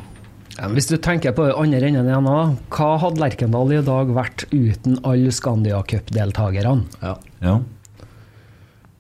Ja, 0.58 0.68
Hvis 0.74 0.90
du 0.90 0.96
tenker 0.98 1.36
på 1.38 1.46
andre 1.54 1.86
enden 1.86 2.10
igjen, 2.10 2.28
hva 2.74 2.90
hadde 2.98 3.22
Lerkendal 3.22 3.76
i 3.78 3.84
dag 3.86 4.10
vært 4.16 4.48
uten 4.50 4.98
alle 5.06 5.32
Scandia 5.36 5.84
Cup-deltakerne? 5.86 6.88
Ja. 7.04 7.14
Ja. 7.46 7.60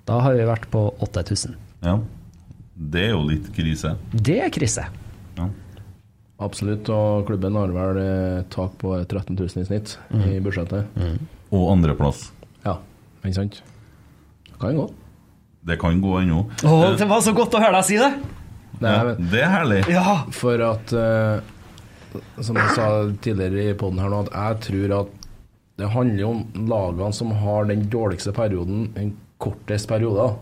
Da 0.07 0.21
har 0.23 0.37
vi 0.37 0.45
vært 0.47 0.69
på 0.71 0.85
8000. 1.03 1.57
Ja. 1.83 1.97
Det 2.77 3.07
er 3.07 3.15
jo 3.15 3.25
litt 3.25 3.49
krise. 3.55 3.95
Det 4.13 4.37
er 4.45 4.53
krise. 4.53 4.85
Ja. 6.37 6.45
Absolutt. 6.45 6.89
Og 6.93 7.25
klubben 7.27 7.55
har 7.57 7.71
vel 7.73 7.97
eh, 8.01 8.43
tak 8.53 8.75
på 8.81 8.93
13 9.03 9.35
000 9.35 9.63
i 9.63 9.65
snitt 9.65 9.95
i 10.13 10.37
budsjettet. 10.43 10.85
Og 11.51 11.69
andreplass. 11.73 12.27
Ja, 12.65 12.77
ikke 13.23 13.39
sant? 13.39 13.61
Det 14.47 14.57
Kan 14.61 14.77
gå. 14.77 14.87
Det 15.67 15.79
kan 15.81 15.99
gå 16.01 16.13
ennå. 16.21 16.43
Å, 16.63 16.75
det 16.97 17.07
var 17.09 17.21
så 17.25 17.33
godt 17.35 17.57
å 17.57 17.61
høre 17.61 17.79
deg 17.79 17.87
si 17.89 17.97
det! 17.99 18.11
Det 18.77 18.87
Ja, 18.93 18.97
er, 19.01 19.15
det 19.33 19.39
er 19.41 19.49
herlig. 19.51 19.79
Ja! 19.89 20.11
For 20.37 20.61
at 20.61 20.93
eh, 20.93 21.39
Som 22.45 22.59
jeg 22.61 22.75
sa 22.77 22.85
tidligere 23.25 23.71
i 23.71 23.77
poden 23.77 23.99
her 23.99 24.13
nå, 24.13 24.21
at 24.27 24.31
jeg 24.37 24.61
tror 24.67 24.93
at 25.01 25.15
det 25.77 25.89
handler 25.93 26.23
om 26.29 26.39
lagene 26.69 27.13
som 27.13 27.33
har 27.37 27.67
den 27.69 27.83
dårligste 27.93 28.31
perioden, 28.33 28.87
den 28.95 29.11
korteste 29.41 29.89
perioden. 29.91 30.37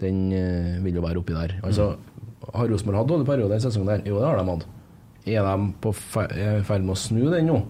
Den 0.00 0.20
eh, 0.36 0.78
vil 0.84 0.96
jo 1.00 1.02
være 1.04 1.20
oppi 1.20 1.34
der. 1.36 1.56
Altså, 1.64 1.94
Har 2.52 2.68
Rosenborg 2.70 3.02
hatt 3.02 3.10
dårlig 3.10 3.26
periode 3.28 3.58
i 3.58 3.64
sesongen 3.64 3.90
der? 3.90 4.06
Jo, 4.08 4.20
det 4.22 4.28
har 4.30 4.40
de 4.40 4.46
hatt. 4.54 4.64
Er 5.26 5.44
de 5.46 5.68
på 5.82 5.92
i 5.94 6.62
ferd 6.66 6.82
med 6.82 6.94
å 6.96 6.98
snu 6.98 7.28
den 7.30 7.46
nå? 7.46 7.60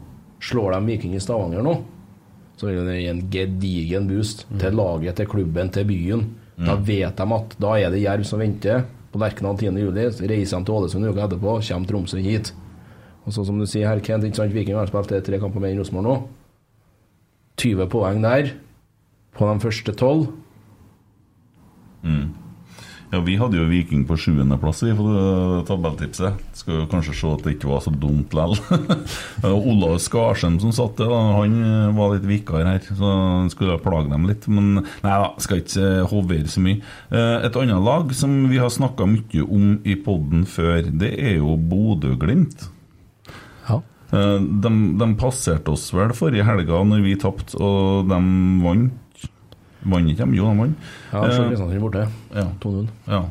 Slår 0.43 0.73
de 0.73 0.87
Viking 0.89 1.17
i 1.17 1.21
Stavanger 1.21 1.63
nå? 1.65 1.75
Så 2.57 2.69
vil 2.69 2.87
det 2.87 2.99
gi 3.01 3.11
en 3.11 3.23
gedigen 3.33 4.09
boost 4.09 4.47
til 4.61 4.75
laget, 4.79 5.17
til 5.19 5.29
klubben, 5.29 5.71
til 5.75 5.87
byen. 5.89 6.25
Da 6.63 6.77
vet 6.77 7.17
de 7.19 7.27
at 7.37 7.57
da 7.61 7.77
er 7.79 7.91
det 7.91 8.03
Jerv 8.05 8.25
som 8.29 8.41
venter 8.43 8.85
på 9.13 9.21
Lerkendal 9.21 9.57
10. 9.59 9.79
juli. 9.83 10.05
Så 10.13 10.29
reiser 10.29 10.59
de 10.59 10.69
til 10.69 10.77
Ålesund 10.77 11.09
uka 11.09 11.27
etterpå, 11.27 11.57
kommer 11.69 11.89
Tromsø 11.89 12.21
hit. 12.23 12.53
Og 13.27 13.33
så 13.35 13.45
som 13.47 13.59
du 13.59 13.67
sier 13.67 13.87
her, 13.89 14.01
Kent, 14.03 14.25
ikke 14.25 14.41
sant, 14.41 14.55
Viking 14.55 14.77
har 14.77 14.89
spilt 14.91 15.13
tre 15.27 15.39
kamper 15.43 15.63
med 15.63 15.75
i 15.75 15.79
Rosenborg 15.79 16.07
nå. 16.09 16.15
20 17.63 17.87
poeng 17.93 18.23
der 18.25 18.55
på 19.37 19.47
de 19.47 19.61
første 19.63 19.93
tolv. 19.95 20.31
Ja, 23.13 23.19
Vi 23.21 23.35
hadde 23.37 23.59
jo 23.59 23.67
Viking 23.69 24.07
på 24.09 24.17
sjuendeplass 24.17 24.79
på 24.97 25.05
det 25.13 25.67
tabelltipset. 25.69 26.39
Skal 26.57 26.79
jo 26.79 26.87
kanskje 26.89 27.13
se 27.19 27.29
at 27.29 27.43
det 27.45 27.53
ikke 27.59 27.69
var 27.69 27.83
så 27.85 27.91
dumt 27.93 28.33
likevel. 28.33 28.57
Olav 29.73 29.99
Skarsheim 30.01 30.57
som 30.63 30.73
satt 30.73 30.97
det, 31.03 31.09
han 31.13 31.59
eh, 31.61 31.91
var 31.99 32.15
litt 32.15 32.25
vikar 32.31 32.65
her, 32.65 32.81
så 32.89 33.11
han 33.13 33.53
skulle 33.53 33.77
plage 33.85 34.09
dem 34.09 34.25
litt. 34.31 34.49
Men 34.49 34.79
nei 34.81 35.13
da, 35.13 35.29
skal 35.45 35.61
ikke 35.61 35.85
eh, 35.91 36.07
hovere 36.09 36.49
så 36.49 36.65
mye. 36.65 36.81
Eh, 37.13 37.45
Et 37.51 37.61
annet 37.61 37.85
lag 37.85 38.15
som 38.17 38.39
vi 38.49 38.63
har 38.63 38.73
snakka 38.73 39.05
mye 39.13 39.45
om 39.45 39.75
i 39.85 39.99
poden 40.09 40.47
før, 40.49 40.81
det 40.89 41.13
er 41.21 41.37
jo 41.43 41.59
Bodø-Glimt. 41.61 42.65
Ja. 43.69 43.83
Eh, 44.09 44.39
De, 44.41 44.73
de 45.05 45.11
passerte 45.21 45.77
oss 45.77 45.91
vel 45.93 46.17
forrige 46.17 46.49
helga 46.49 46.81
når 46.89 47.05
vi 47.05 47.19
tapte, 47.21 47.61
og 47.61 48.09
de 48.09 48.23
vant. 48.65 48.97
Vant 49.85 50.09
ikke 50.13 50.27
de? 50.29 50.37
Jo, 50.39 50.49
de 50.53 50.59
vant. 50.63 50.75
Ja, 51.13 51.23
så 51.23 51.43
Eh, 51.43 51.49
Kristiansand 51.49 51.81
borte. 51.83 52.09
ja. 52.35 52.45
2-0. 52.63 52.87
Ja. 53.09 53.23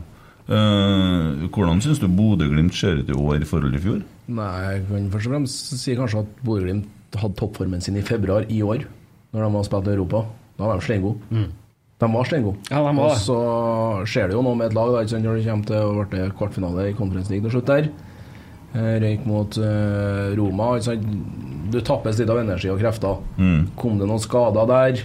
Eh, 0.52 1.48
hvordan 1.53 1.80
syns 1.84 1.99
du 2.02 2.07
Bodø-Glimt 2.11 2.73
ser 2.76 2.99
ut 2.99 3.10
i 3.10 3.15
år 3.15 3.41
i 3.41 3.48
forhold 3.48 3.72
til 3.72 3.80
i 3.80 3.84
fjor? 3.86 4.02
Nei, 4.28 4.49
jeg 4.73 4.84
kan 4.90 5.10
først 5.14 5.28
og 5.30 5.34
fremst 5.36 5.72
si 5.80 5.95
kanskje 5.95 6.19
at 6.26 6.34
Bodø-Glimt 6.44 6.88
hadde 7.15 7.36
toppformen 7.40 7.82
sin 7.84 7.95
i 7.99 8.02
februar 8.02 8.45
i 8.49 8.61
år, 8.64 8.84
når 9.34 9.45
de 9.45 9.53
var 9.56 9.64
spilt 9.68 9.88
i 9.88 9.95
Europa. 9.95 10.26
Da 10.57 10.68
var 10.68 10.80
de 10.80 10.86
steingode. 10.86 11.19
De 12.02 12.07
var 12.11 12.26
steingode. 12.26 12.57
Ja, 12.72 12.82
de 12.82 12.95
var 12.98 13.11
Og 13.11 13.18
så 13.22 13.38
skjer 14.10 14.28
det 14.32 14.36
jo 14.36 14.41
noe 14.44 14.56
med 14.57 14.72
et 14.72 14.76
lag 14.76 14.91
der, 14.91 15.02
ikke 15.06 15.14
sant, 15.15 15.23
når 15.23 15.38
det 15.40 15.45
kommer 15.48 15.65
til 15.65 15.76
å 15.76 16.06
bli 16.10 16.30
kvartfinale 16.40 16.90
i 16.90 16.94
Conference 16.98 17.30
League 17.32 17.45
til 17.48 17.56
slutt 17.60 17.68
der. 17.72 17.90
Eh, 18.73 18.99
Røyk 19.03 19.26
mot 19.28 19.57
uh, 19.60 20.32
Roma. 20.40 20.69
Ikke 20.80 20.88
sant? 20.91 21.07
Du 21.72 21.80
tappes 21.82 22.19
litt 22.19 22.30
av 22.32 22.40
energi 22.41 22.69
og 22.72 22.80
krefter. 22.82 23.19
Kom 23.80 23.99
det 23.99 24.07
noen 24.10 24.19
skader 24.19 24.68
der? 24.68 25.03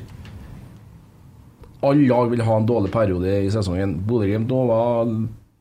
Alle 1.85 2.07
lag 2.09 2.31
vil 2.33 2.45
ha 2.47 2.57
en 2.57 2.69
dårlig 2.69 2.93
periode 2.95 3.33
i 3.45 3.51
sesongen. 3.53 3.99
Bodø-Glimt 4.09 4.49
nå 4.49 4.63
var 4.71 5.11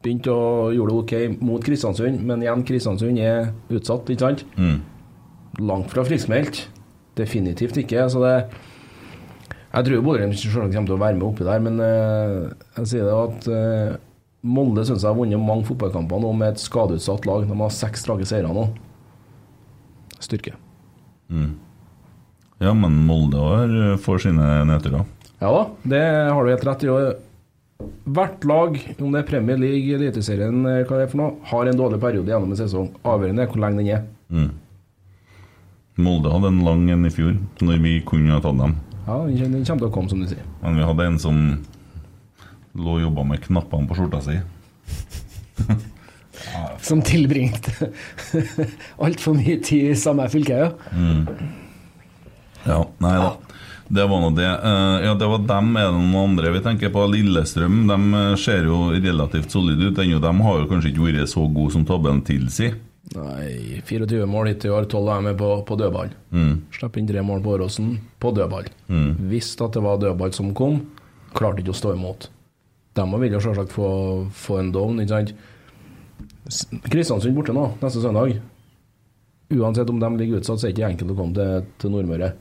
begynt 0.05 0.29
å 0.29 0.71
gjøre 0.73 0.91
det 0.91 1.01
ok 1.01 1.43
mot 1.43 1.63
Kristiansund, 1.65 2.21
men 2.23 2.43
igjen, 2.45 2.63
Kristiansund 2.67 3.19
er 3.19 3.49
utsatt, 3.73 4.09
ikke 4.13 4.27
sant? 4.29 4.45
Langt 5.59 5.91
fra 5.91 6.05
friskmeldt. 6.07 6.65
Definitivt 7.17 7.77
ikke. 7.79 8.09
Så 8.11 8.21
det 8.23 8.35
Jeg 9.75 9.87
tror 9.89 10.03
Bodø-Glimt 10.05 10.39
selvsagt 10.39 10.71
kommer 10.71 10.87
til 10.87 10.95
å 10.95 11.01
være 11.01 11.17
med 11.19 11.27
oppi 11.27 11.43
der, 11.43 11.59
men 11.59 11.79
eh, 11.83 12.53
jeg 12.77 12.91
sier 12.93 13.09
det 13.09 13.15
at 13.19 13.47
uh, 13.51 13.97
Molde 14.45 14.85
syns 14.85 15.03
jeg 15.03 15.09
har 15.09 15.17
vunnet 15.17 15.41
mange 15.41 15.65
fotballkamper 15.67 16.21
nå 16.21 16.31
med 16.37 16.53
et 16.53 16.61
skadeutsatt 16.61 17.25
lag. 17.27 17.43
De 17.49 17.57
har 17.59 17.73
seks 17.73 18.05
strake 18.05 18.27
seire 18.29 18.53
nå. 18.55 18.69
Styrke. 20.23 20.53
Ja, 22.63 22.71
men 22.71 23.01
Molde 23.07 23.41
eh, 23.65 23.97
får 23.99 24.27
sine 24.27 24.47
nedturer. 24.69 25.03
Ja 25.41 25.51
da, 25.51 25.63
det 25.83 26.03
har 26.31 26.43
du 26.45 26.51
helt 26.53 26.67
rett 26.67 26.83
i. 26.85 26.91
Hvert 28.15 28.45
lag, 28.47 28.77
om 29.03 29.11
det 29.11 29.19
er 29.21 29.27
Premier 29.27 29.59
League, 29.59 29.97
Eliteserien, 29.97 30.61
eh, 30.69 30.83
hva 30.87 30.99
det 30.99 31.07
er 31.07 31.11
for 31.11 31.19
noe, 31.19 31.33
har 31.51 31.67
en 31.67 31.79
dårlig 31.79 31.99
periode 31.99 32.31
gjennom 32.31 32.53
en 32.53 32.59
sesong. 32.59 32.87
Avgjørende 33.03 33.43
er 33.43 33.51
hvor 33.51 33.63
lenge 33.65 33.83
den 33.83 33.91
er. 33.97 34.53
Molde 35.95 36.31
hadde 36.31 36.51
en 36.51 36.63
lang 36.63 36.85
en 36.91 37.07
i 37.07 37.11
fjor, 37.13 37.35
når 37.63 37.81
vi 37.83 37.97
kunne 38.07 38.33
ha 38.35 38.41
tatt 38.43 38.59
dem. 38.59 38.77
Ja, 39.05 39.19
Den 39.27 39.63
kommer 39.63 39.83
til 39.83 39.89
å 39.89 39.93
komme, 39.93 40.09
som 40.11 40.23
du 40.23 40.27
sier. 40.27 40.43
Men 40.63 40.79
vi 40.79 40.87
hadde 40.87 41.05
en 41.07 41.19
som 41.21 41.41
lå 42.75 42.95
og 42.97 43.03
jobba 43.05 43.23
med 43.27 43.43
knappene 43.43 43.87
på 43.87 43.95
skjorta 43.99 44.23
si. 44.25 44.39
Som 46.85 46.99
tilbringte 47.01 47.71
altfor 49.05 49.33
mye 49.37 49.55
tid 49.63 49.93
i 49.93 49.95
samme 49.97 50.27
fylke, 50.29 50.57
ja. 50.59 50.67
Ja, 52.67 52.81
nei 53.01 53.13
da. 53.17 53.29
Det 53.87 54.05
var 54.09 54.21
nå 54.21 54.31
det. 54.33 54.47
Eh, 54.49 55.05
ja, 55.05 55.13
det 55.13 55.27
var 55.29 55.43
dem. 55.45 55.75
Er 55.77 55.91
det 55.91 55.99
noen 55.99 56.15
andre 56.31 56.51
vi 56.55 56.61
tenker 56.65 56.91
på? 56.93 57.05
Lillestrøm 57.11 57.83
de 57.89 57.97
eh, 58.17 58.33
ser 58.41 58.65
jo 58.65 58.89
relativt 58.93 59.53
solide 59.53 59.91
ut. 59.91 60.01
Ennå 60.01 60.19
de 60.23 60.33
har 60.47 60.59
jo 60.61 60.67
kanskje 60.71 60.91
ikke 60.91 61.05
vært 61.05 61.31
så 61.31 61.45
gode 61.45 61.75
som 61.75 61.85
tabellen 61.87 62.23
tilsier. 62.25 62.79
Nei, 63.13 63.81
24 63.85 64.25
mål 64.25 64.49
hittil 64.49 64.71
i 64.71 64.73
år, 64.73 64.87
12 64.89 65.09
er 65.13 65.25
med 65.27 65.35
på, 65.37 65.49
på 65.67 65.75
dødball. 65.77 66.09
Slapp 66.73 66.95
inn 66.97 67.05
tre 67.05 67.21
mål 67.21 67.43
på 67.45 67.51
Åråsen 67.53 67.91
på 68.19 68.31
dødball. 68.33 68.65
Visste 69.29 69.67
at 69.67 69.77
det 69.77 69.83
var 69.85 69.99
dødball 70.01 70.33
som 70.33 70.49
kom, 70.57 70.79
klarte 71.37 71.61
ikke 71.61 71.75
å 71.75 71.77
stå 71.77 71.93
imot. 71.93 72.25
De 72.97 73.05
vil 73.21 73.35
jo 73.37 73.43
selvsagt 73.43 73.75
få, 73.75 73.89
få 74.33 74.57
en 74.57 74.71
down, 74.73 75.03
ikke 75.03 75.19
sant. 75.19 75.35
Kristiansund 76.89 77.37
borte 77.37 77.53
nå, 77.53 77.67
neste 77.83 78.01
søndag. 78.01 78.39
Uansett 79.53 79.93
om 79.93 80.01
de 80.01 80.09
ligger 80.17 80.41
utsatt, 80.41 80.57
så 80.57 80.65
er 80.65 80.73
det 80.73 80.79
ikke 80.79 80.89
enkelt 80.89 81.13
å 81.13 81.19
komme 81.21 81.37
til, 81.37 81.69
til 81.81 81.93
Nordmøre. 81.93 82.31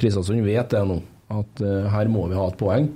Kristiansund 0.00 0.44
vet 0.46 0.72
det 0.72 0.82
nå, 0.88 0.98
at 1.32 1.62
uh, 1.64 1.86
her 1.92 2.10
må 2.12 2.26
vi 2.30 2.38
ha 2.38 2.48
et 2.50 2.58
poeng. 2.60 2.90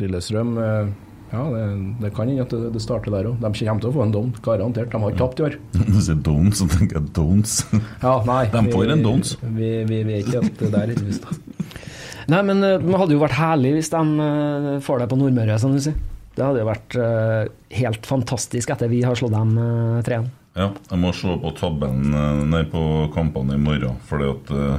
Lillestrøm 0.00 0.54
uh, 0.58 0.92
Ja, 1.34 1.42
det, 1.50 1.62
det 2.02 2.10
kan 2.14 2.30
hende 2.30 2.44
at 2.44 2.52
det, 2.54 2.70
det 2.76 2.82
starter 2.82 3.10
der 3.10 3.26
òg. 3.32 3.40
De 3.42 3.50
kommer 3.58 3.82
til 3.82 3.90
å 3.90 3.94
få 3.96 4.04
en 4.04 4.14
dom, 4.14 4.30
garantert. 4.44 4.92
De 4.92 5.00
har 5.02 5.14
ikke 5.14 5.22
tapt 5.24 5.40
i 5.42 5.46
år. 5.48 5.58
Du 5.74 5.98
sier 5.98 6.20
don, 6.22 6.52
så 6.54 6.68
tenker 6.70 7.00
jeg 7.00 7.10
dons. 7.16 7.56
Ja, 8.04 8.20
nei. 8.28 8.44
De 8.54 8.62
får 8.70 8.94
en 8.94 9.02
dons. 9.02 9.34
Vi, 9.42 9.72
vi, 9.88 10.02
vi 10.06 10.18
er 10.18 10.22
ikke 10.22 10.44
helt 10.44 10.62
der, 10.62 10.80
heldigvis. 10.84 11.22
da. 11.24 11.34
Nei, 12.32 12.40
men 12.46 12.62
eh, 12.64 12.78
det 12.80 12.96
hadde 12.96 13.16
jo 13.16 13.20
vært 13.20 13.36
herlig 13.36 13.74
hvis 13.76 13.90
de 13.92 14.00
eh, 14.24 14.68
får 14.84 15.02
det 15.02 15.08
på 15.10 15.18
Nordmøre, 15.20 15.58
som 15.60 15.74
du 15.74 15.80
sier. 15.82 15.98
Det 16.34 16.42
hadde 16.42 16.62
jo 16.62 16.70
vært 16.70 16.96
eh, 16.98 17.42
helt 17.82 18.08
fantastisk 18.08 18.72
etter 18.74 18.90
vi 18.90 19.04
har 19.06 19.18
slått 19.18 19.34
dem 19.34 19.52
uh, 19.58 20.00
3-1. 20.06 20.30
Ja, 20.54 20.68
jeg 20.90 21.00
må 21.02 21.10
se 21.14 21.34
på 21.42 21.50
tabellen 21.58 22.14
eh, 22.14 22.42
Nei, 22.46 22.62
på 22.70 22.80
kampene 23.14 23.56
i 23.58 23.62
morgen. 23.62 23.98
Fordi 24.08 24.30
at 24.30 24.52
eh, 24.54 24.74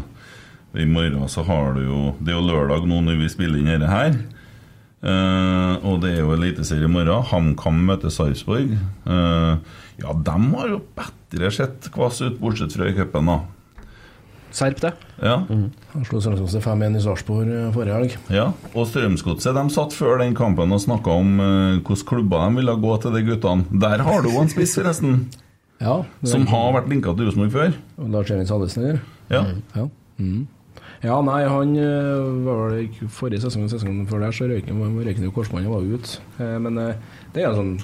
i 0.81 0.85
morgen 0.89 1.27
så 1.31 1.43
har 1.47 1.75
du 1.75 1.83
jo 1.85 1.99
Det 2.19 2.33
er 2.33 2.39
jo 2.39 2.47
lørdag 2.47 2.87
nå 2.89 3.01
når 3.05 3.19
vi 3.21 3.31
spiller 3.31 3.61
inn 3.61 3.71
dette 3.73 3.91
her. 3.91 4.17
Uh, 5.05 5.75
og 5.85 5.99
det 6.01 6.15
er 6.15 6.23
jo 6.23 6.33
eliteserie 6.33 6.87
i 6.87 6.91
morgen. 6.91 7.25
HamKam 7.29 7.83
møter 7.85 8.09
Sarpsborg. 8.13 8.71
Uh, 9.05 9.59
ja, 10.01 10.15
dem 10.27 10.47
har 10.57 10.71
jo 10.71 10.79
bedre 10.97 11.51
sett 11.53 11.91
kvass 11.93 12.23
ut, 12.23 12.39
bortsett 12.41 12.73
fra 12.73 12.89
i 12.89 12.95
cupen, 12.97 13.29
da. 13.29 13.37
Serp 14.55 14.79
det. 14.79 14.93
Ja. 15.19 15.35
Han 15.49 16.05
slo 16.07 16.21
Strømsgodset 16.23 16.63
5-1 16.63 16.95
i 16.95 17.03
Sarpsborg 17.03 17.49
eh, 17.51 17.71
forrige 17.75 17.97
helg. 17.97 18.13
Ja, 18.31 18.45
og 18.71 18.87
Strømsgodset 18.87 19.57
de 19.57 19.63
satt 19.75 19.95
før 19.95 20.21
den 20.23 20.35
kampen 20.37 20.71
og 20.71 20.79
snakka 20.81 21.11
om 21.11 21.33
uh, 21.41 21.47
hvordan 21.83 22.05
klubber 22.07 22.45
de 22.47 22.61
ville 22.61 22.77
gå 22.87 22.93
til 23.03 23.17
de 23.17 23.23
guttene. 23.27 23.81
Der 23.83 24.03
har 24.07 24.23
du 24.23 24.31
jo 24.31 24.41
en 24.41 24.51
spiss, 24.51 24.77
forresten, 24.79 25.25
Ja, 25.83 25.99
som 26.23 26.45
har 26.47 26.69
vært 26.77 26.87
linka 26.87 27.11
til 27.19 27.27
Rosenborg 27.27 27.51
før. 27.51 27.73
Lars 28.13 28.31
Emil 28.31 28.47
Salvesen, 28.47 28.85
eller? 28.85 29.01
Ja. 29.29 29.43
Ja. 29.75 29.89
Mhm. 30.23 30.45
Ja, 31.05 31.15
nei, 31.25 31.41
han 31.49 31.75
eh, 31.77 32.25
var 32.45 32.71
vel 32.73 33.09
forrige 33.13 33.43
sesong 33.45 33.65
og 33.67 33.71
sesongen 33.73 34.07
før 34.09 34.25
der, 34.25 34.35
så 34.35 34.47
røyken 34.49 34.81
røyken 35.05 35.27
jo 35.27 35.33
korsbåndet 35.35 35.71
var 35.71 35.85
ute. 35.85 36.19
Eh, 36.41 36.55
Men 36.61 36.77
eh, 36.81 36.95
det 37.35 37.43
er 37.45 37.55
sånn 37.57 37.75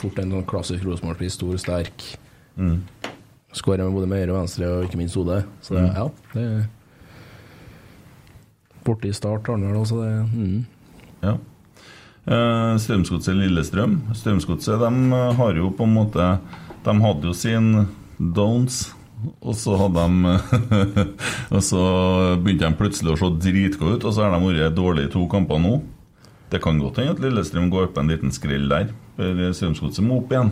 fort 0.00 0.18
en 0.22 0.34
sånn 0.36 0.46
klassisk 0.48 0.84
Rosenborg-pris. 0.86 1.36
Stor, 1.36 1.56
sterk. 1.60 2.04
Skårer 3.56 3.84
med 3.84 3.96
både 3.96 4.08
med 4.08 4.22
høyre 4.22 4.34
og 4.34 4.42
venstre, 4.42 4.68
og 4.70 4.84
ikke 4.86 5.00
minst 5.00 5.18
hodet. 5.18 5.42
Så 5.64 5.74
det, 5.76 5.88
ja, 5.96 6.06
det 6.36 6.46
Borte 8.84 9.10
i 9.10 9.12
start 9.12 9.46
har 9.48 9.58
han 9.58 9.66
vel 9.68 9.80
også, 9.82 10.00
det 10.00 10.12
Mm. 10.32 10.60
Ja. 11.20 11.34
Eh, 12.30 12.76
Strømsgodset 12.80 13.36
Lillestrøm. 13.36 13.98
Strømsgodset 14.16 14.80
de 14.80 14.90
har 15.36 15.56
jo 15.56 15.70
på 15.76 15.84
en 15.84 15.94
måte 15.94 16.38
De 16.84 16.94
hadde 17.02 17.26
jo 17.28 17.32
sin 17.36 17.86
downs, 18.18 18.94
og 19.40 19.54
så 19.58 19.76
de 19.94 20.34
Og 21.56 21.62
så 21.64 21.82
begynte 22.40 22.66
de 22.68 22.78
plutselig 22.78 23.14
å 23.14 23.20
se 23.20 23.30
dritgode 23.42 23.98
ut, 23.98 24.06
og 24.08 24.14
så 24.14 24.26
har 24.26 24.34
de 24.36 24.42
vært 24.46 24.76
dårlige 24.78 25.10
i 25.10 25.12
to 25.14 25.26
kamper 25.30 25.60
nå. 25.62 25.78
Det 26.50 26.58
kan 26.62 26.80
godt 26.82 26.98
hende 26.98 27.14
at 27.14 27.22
Lillestrøm 27.22 27.70
går 27.70 27.92
på 27.94 28.02
en 28.02 28.10
liten 28.10 28.34
skrill 28.34 28.66
der. 28.70 28.90
For 29.16 29.54
Strømsgodset 29.54 30.06
må 30.06 30.18
opp 30.22 30.32
igjen. 30.34 30.50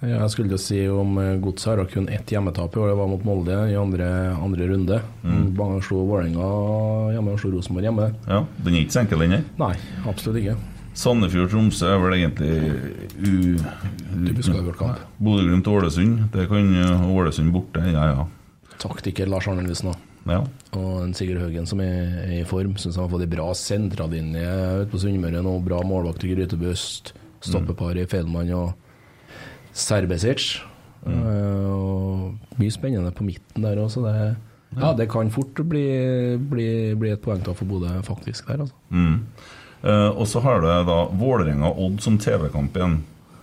Ja, 0.00 0.22
Jeg 0.22 0.32
skulle 0.32 0.58
si 0.60 0.80
om 0.88 1.18
eh, 1.20 1.36
Godset 1.44 1.76
har 1.76 1.88
kun 1.92 2.08
ett 2.08 2.30
hjemmetap 2.32 2.76
i 2.76 2.80
år. 2.80 2.92
Det 2.92 2.98
var 3.00 3.08
mot 3.10 3.24
Molde 3.28 3.56
i 3.68 3.76
andre, 3.76 4.08
andre 4.32 4.68
runde. 4.70 5.00
Mm. 5.22 5.50
Slo 5.84 6.06
Vålerenga 6.08 6.48
hjemme 7.12 7.34
og 7.36 7.40
slo 7.42 7.52
Rosenborg 7.52 7.88
hjemme. 7.88 8.06
Ja, 8.24 8.44
Den 8.64 8.76
er 8.76 8.84
ikke 8.84 8.96
så 8.96 9.02
enkel, 9.04 9.24
den 9.26 9.36
her. 9.36 9.44
Nei, 9.60 9.74
absolutt 10.08 10.40
ikke. 10.40 10.56
Sandefjord-Tromsø 10.98 11.86
er 11.86 12.00
vel 12.02 12.16
egentlig 12.18 12.54
u... 13.22 13.32
Typisk 14.26 14.52
avgjort-kamp. 14.52 15.04
Bodø-Glimt-Ålesund. 15.22 16.28
Det 16.34 16.46
kan 16.50 16.70
Ålesund 17.06 17.52
borte, 17.54 17.84
ja 17.92 18.10
ja. 18.10 18.26
Taktiker 18.80 19.28
Lars 19.30 19.48
Arne 19.48 19.62
Nilsen, 19.66 19.92
da. 19.92 19.98
Ja. 20.30 20.40
Og 20.76 21.04
en 21.04 21.14
Sigurd 21.16 21.40
Haugen 21.40 21.68
som 21.68 21.80
er, 21.84 22.10
er 22.26 22.34
i 22.40 22.48
form. 22.48 22.74
Syns 22.80 22.98
han 22.98 23.06
har 23.06 23.12
fått 23.12 23.24
ei 23.24 23.30
bra 23.30 23.48
sentralinje 23.56 24.50
ute 24.82 24.90
på 24.92 25.00
Sunnmøre 25.00 25.42
nå. 25.44 25.54
Bra 25.64 25.80
målvakt 25.86 26.26
i 26.26 26.34
Grytebust. 26.34 27.14
Stoppepar 27.40 27.96
i 27.96 28.04
Feilmann 28.10 28.52
og 28.56 28.74
Serbesic. 29.72 30.58
Mm. 31.00 31.22
og 31.24 32.58
mye 32.60 32.72
spennende 32.74 33.08
på 33.16 33.24
midten 33.24 33.64
der 33.64 33.78
òg, 33.80 33.88
så 33.88 34.02
det, 34.04 34.16
ja, 34.76 34.90
det 34.92 35.06
kan 35.08 35.30
fort 35.32 35.62
bli, 35.64 35.84
bli, 36.50 36.66
bli 37.00 37.12
et 37.14 37.22
poengtap 37.24 37.56
for 37.56 37.64
Bodø, 37.64 37.88
faktisk. 38.04 38.50
der 38.50 38.66
altså. 38.66 38.76
Mm. 38.90 39.22
Eh, 39.82 40.08
og 40.10 40.26
så 40.28 40.42
har 40.44 40.60
du 40.60 40.68
da 40.88 40.98
Vålerenga-Odd 41.16 42.00
som 42.04 42.18
TV-kamp 42.20 42.76
igjen. 42.76 42.98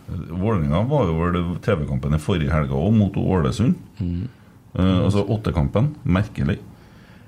Vålerenga 0.08 0.84
var 0.88 1.10
jo 1.10 1.16
vel 1.20 1.38
TV-kampen 1.66 2.14
i 2.16 2.20
forrige 2.22 2.54
helga 2.54 2.78
òg, 2.78 2.94
mot 2.96 3.18
Ålesund. 3.18 3.76
Eh, 4.00 4.98
altså 5.04 5.24
åttekampen. 5.26 5.96
Merkelig. 6.06 6.60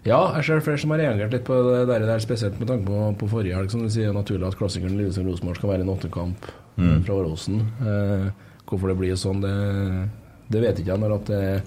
Ja, 0.08 0.20
jeg 0.38 0.46
ser 0.48 0.62
flere 0.64 0.80
som 0.80 0.94
har 0.94 1.02
reagert 1.02 1.34
litt 1.36 1.44
på 1.44 1.58
det 1.66 1.82
der, 1.90 2.06
der 2.08 2.22
spesielt 2.24 2.56
med 2.62 2.70
tanke 2.70 2.86
på, 2.88 3.00
på 3.20 3.28
forrige 3.34 3.58
helg. 3.58 3.72
Som 3.74 3.82
du 3.84 3.90
sier, 3.92 4.14
naturlig 4.16 4.48
at 4.48 4.56
klassikeren 4.56 4.96
Lillestrøm-Rosenborg 4.96 5.58
skal 5.60 5.74
være 5.74 5.84
en 5.88 5.94
åttekamp 5.98 6.48
eh, 6.54 6.56
Mm. 6.80 7.02
fra 7.04 7.14
Åråsen. 7.20 7.58
Uh, 7.84 8.30
hvorfor 8.70 8.88
det 8.88 8.96
blir 9.02 9.18
sånn, 9.20 9.42
det, 9.44 9.50
det 10.48 10.62
vet 10.64 10.78
ikke 10.80 10.94
jeg. 10.94 11.02
Når 11.02 11.16
at 11.18 11.26
det 11.28 11.40
er 11.50 11.58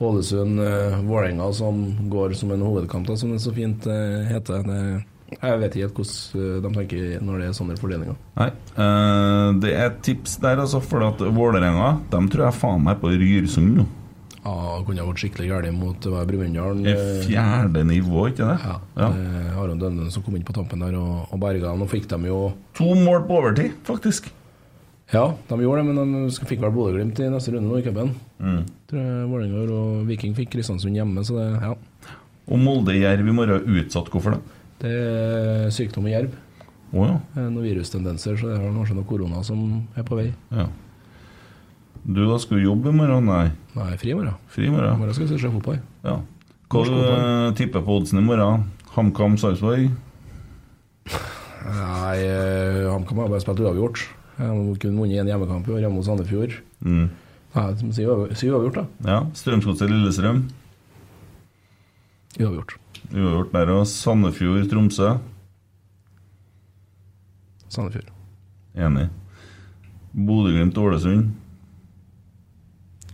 Ålesund-Vålerenga 0.00 1.52
som 1.52 1.82
går 2.10 2.32
som 2.38 2.50
en 2.54 2.62
hovedkamp, 2.64 3.06
da, 3.10 3.16
som 3.20 3.34
det 3.34 3.40
så 3.44 3.52
fint 3.52 3.84
heter. 4.30 4.62
Det, 4.64 5.02
jeg 5.26 5.58
vet 5.58 5.74
ikke 5.74 6.04
hvordan 6.04 6.40
eh, 6.46 6.58
de 6.62 6.72
tenker 6.76 7.22
når 7.26 7.40
det 7.40 7.46
er 7.48 7.54
sånne 7.58 7.76
fordelinger. 7.80 8.18
Nei. 8.38 8.48
uh, 8.78 9.50
det 9.62 9.72
er 9.74 9.88
et 9.90 10.00
tips 10.06 10.36
der, 10.42 10.60
altså, 10.62 10.80
for 10.84 11.02
at 11.02 11.22
Vålerenga 11.34 11.96
De 12.12 12.20
tror 12.30 12.46
jeg 12.46 12.58
faen 12.60 12.84
meg 12.86 13.00
på 13.02 13.10
Ryrsund 13.10 13.80
nå. 13.80 13.86
Ja, 14.46 14.76
kunne 14.86 15.02
ha 15.02 15.08
gått 15.08 15.24
skikkelig 15.24 15.48
galt 15.50 15.74
mot 15.74 16.06
uh, 16.06 16.20
Brumunddal. 16.28 16.84
Fjerde 17.26 17.82
nivå, 17.88 18.28
ikke 18.30 18.46
det? 18.46 18.56
Ja. 18.62 18.76
Ja. 18.94 19.08
Eh, 19.10 19.58
Aron 19.58 19.82
Dønnen 19.82 20.12
som 20.14 20.22
kom 20.22 20.36
inn 20.38 20.46
på 20.46 20.54
tampen 20.54 20.84
der 20.84 20.94
og, 21.00 21.26
og 21.34 21.40
berga. 21.42 21.74
Nå 21.74 21.88
fikk 21.90 22.06
de 22.12 22.30
jo 22.30 22.40
To 22.78 22.92
mål 22.94 23.24
på 23.26 23.40
overtid, 23.40 23.74
faktisk. 23.88 24.30
Ja, 25.10 25.32
de 25.48 25.58
gjorde 25.62 25.82
det, 25.82 25.94
men 25.94 26.14
de 26.28 26.46
fikk 26.46 26.62
vel 26.62 26.74
Bodø-Glimt 26.74 27.18
i 27.22 27.30
neste 27.30 27.54
runde 27.54 27.70
nå 27.70 27.78
i 27.78 27.84
cupen. 27.86 28.14
Mm. 28.42 28.62
Vålerenga 29.30 29.66
og 29.74 30.06
Viking 30.06 30.34
fikk 30.38 30.54
Kristiansund 30.54 30.94
hjemme, 30.98 31.26
så 31.26 31.40
det 31.40 31.48
Ja. 31.66 31.74
Og 32.46 32.60
Molde-Jerv 32.62 33.26
i 33.26 33.34
morgen 33.34 33.78
utsatt. 33.80 34.06
Hvorfor 34.12 34.36
det? 34.36 34.55
Det 34.80 34.90
er 34.92 35.70
sykdom 35.72 36.06
i 36.08 36.12
jerv. 36.12 36.34
Oh, 36.92 37.06
ja. 37.08 37.16
Noen 37.48 37.64
virustendenser, 37.64 38.36
så 38.38 38.50
det 38.50 38.58
er 38.60 38.66
kanskje 38.72 38.94
noe 38.98 39.08
korona 39.08 39.40
som 39.44 39.62
er 39.96 40.04
på 40.06 40.18
vei. 40.20 40.32
ja. 40.54 40.68
Du, 42.06 42.20
da 42.30 42.36
skal 42.38 42.60
jobbe 42.62 42.92
i 42.92 42.94
morgen? 42.94 43.24
Nei. 43.26 43.48
Nei, 43.74 43.96
fri 43.98 44.12
i 44.12 44.14
morgen. 44.14 44.36
Fri 44.46 44.68
i 44.68 44.70
morgen? 44.70 44.94
morgen 45.00 45.14
skal 45.16 45.26
vi 45.26 45.38
se 45.42 45.48
fotball. 45.50 45.80
Ja. 46.06 46.20
Hva 46.70 46.82
du 46.86 46.92
eh, 47.02 47.48
tipper 47.58 47.82
på 47.82 47.96
oddsen 47.98 48.20
i 48.20 48.22
morgen? 48.22 48.68
HamKam 48.94 49.34
Sarpsborg? 49.42 49.88
Nei, 51.66 52.18
eh, 52.22 52.86
HamKam 52.92 53.24
har 53.24 53.32
bare 53.32 53.42
spilt 53.42 53.58
uavgjort. 53.64 54.04
Jeg 54.36 54.46
har 54.46 54.78
kun 54.84 55.00
vunnet 55.00 55.18
én 55.18 55.32
hjemmekamp 55.32 55.66
i 55.66 55.74
år, 55.74 55.80
hjemme 55.82 55.98
hos 55.98 56.06
Sandefjord. 56.06 56.54
Mm. 56.86 57.08
Nei, 57.56 57.66
uavgjort- 57.82 58.46
uavgjort, 58.52 58.78
da. 58.78 58.86
Ja. 59.10 59.18
Strømsgodset 59.42 59.90
Lillestrøm? 59.90 60.44
Uavgjort. 62.38 62.76
Uavgjort 63.12 63.52
der 63.54 63.72
òg. 63.76 63.84
Sandefjord 63.90 64.68
Tromsø? 64.70 65.12
Sandefjord. 67.68 68.10
Enig. 68.76 69.08
Bodø-Glimt 70.16 70.78
Ålesund? 70.80 71.34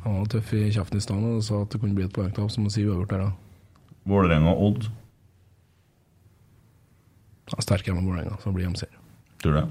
Han 0.03 0.17
var 0.19 0.27
tøff 0.33 0.53
i 0.59 0.65
kjeften 0.75 0.99
i 0.99 1.03
stad 1.05 1.23
og 1.29 1.43
sa 1.47 1.61
at 1.63 1.71
det 1.75 1.81
kunne 1.83 1.95
bli 1.95 2.07
et 2.09 2.15
poengtap, 2.15 2.51
så 2.51 2.63
må 2.63 2.71
si 2.75 2.83
uavgjort 2.87 3.13
der, 3.13 3.27
òg. 3.29 3.39
Vålerenga 4.11 4.55
Odd? 4.59 4.89
Ja, 7.53 7.61
Sterk 7.63 7.87
hjemme 7.87 8.03
Vålerenga, 8.07 8.39
så 8.43 8.51
blir 8.55 8.67
hjemseier. 8.67 8.99
Tror 9.43 9.55
du 9.55 9.61
det? 9.61 9.69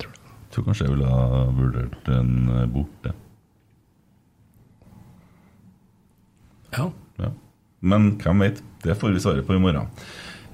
Tror 0.00 0.14
det. 0.14 0.32
Tror 0.54 0.66
kanskje 0.68 0.86
jeg 0.86 0.94
ville 0.94 1.10
ha 1.10 1.42
vurdert 1.56 2.10
en 2.14 2.32
borte. 2.72 3.12
Ja. 6.76 6.88
Men 7.80 8.12
hvem 8.20 8.44
vet? 8.44 8.60
Det 8.84 8.96
får 8.96 9.14
vi 9.14 9.22
svaret 9.22 9.46
på 9.46 9.56
i 9.56 9.62
morgen. 9.62 9.88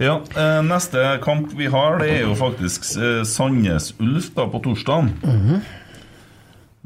Ja, 0.02 0.18
eh, 0.36 0.60
Neste 0.66 1.02
kamp 1.24 1.52
vi 1.56 1.70
har, 1.72 1.98
det 2.02 2.10
er 2.12 2.24
jo 2.26 2.34
faktisk 2.36 2.84
eh, 3.00 3.22
Sandnes-Ulf 3.24 4.32
da 4.36 4.44
på 4.52 4.60
torsdag. 4.64 5.08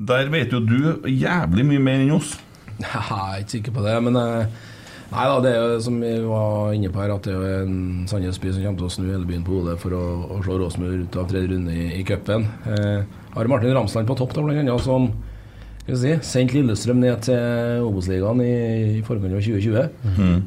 Der 0.00 0.30
vet 0.32 0.52
jo 0.54 0.60
du 0.64 1.08
jævlig 1.10 1.66
mye 1.66 1.82
mer 1.82 2.04
enn 2.04 2.12
oss. 2.16 2.36
Jeg 2.80 3.00
er 3.10 3.40
ikke 3.42 3.56
sikker 3.58 3.74
på 3.76 3.82
det, 3.84 3.96
men 4.06 4.16
eh, 4.20 4.60
Nei 5.10 5.24
da, 5.26 5.38
det 5.42 5.50
er 5.50 5.72
jo 5.72 5.78
som 5.82 5.96
vi 5.98 6.10
var 6.22 6.68
inne 6.76 6.88
på 6.94 7.00
her, 7.02 7.10
at 7.16 7.24
det 7.26 7.32
er 7.34 7.40
jo 7.40 7.62
en 7.64 8.04
Sandnes 8.06 8.36
by 8.38 8.52
som 8.54 8.62
kommer 8.62 8.78
til 8.78 8.86
å 8.86 8.92
snu 8.94 9.08
hele 9.08 9.26
byen 9.26 9.42
på 9.42 9.56
hodet 9.56 9.74
for 9.82 9.96
å, 9.98 10.02
å 10.36 10.38
slå 10.44 10.60
Rosenborg 10.60 11.02
ut 11.02 11.18
av 11.18 11.26
tredje 11.32 11.50
runde 11.50 11.74
i, 11.74 11.88
i 11.98 12.04
cupen. 12.06 12.46
Eh, 12.70 13.00
har 13.34 13.50
Martin 13.50 13.74
Ramsland 13.74 14.06
på 14.06 14.14
topp, 14.20 14.36
da, 14.36 14.44
blant 14.46 14.62
annet, 14.62 14.84
som 14.86 15.08
skal 15.90 15.98
vi 15.98 16.14
si, 16.20 16.28
sendt 16.30 16.52
Lillestrøm 16.54 17.00
ned 17.02 17.20
til 17.26 17.82
Obos-ligaen 17.86 18.40
i, 18.44 18.52
i 18.98 19.02
forkant 19.06 19.34
av 19.34 19.42
2020. 19.42 19.88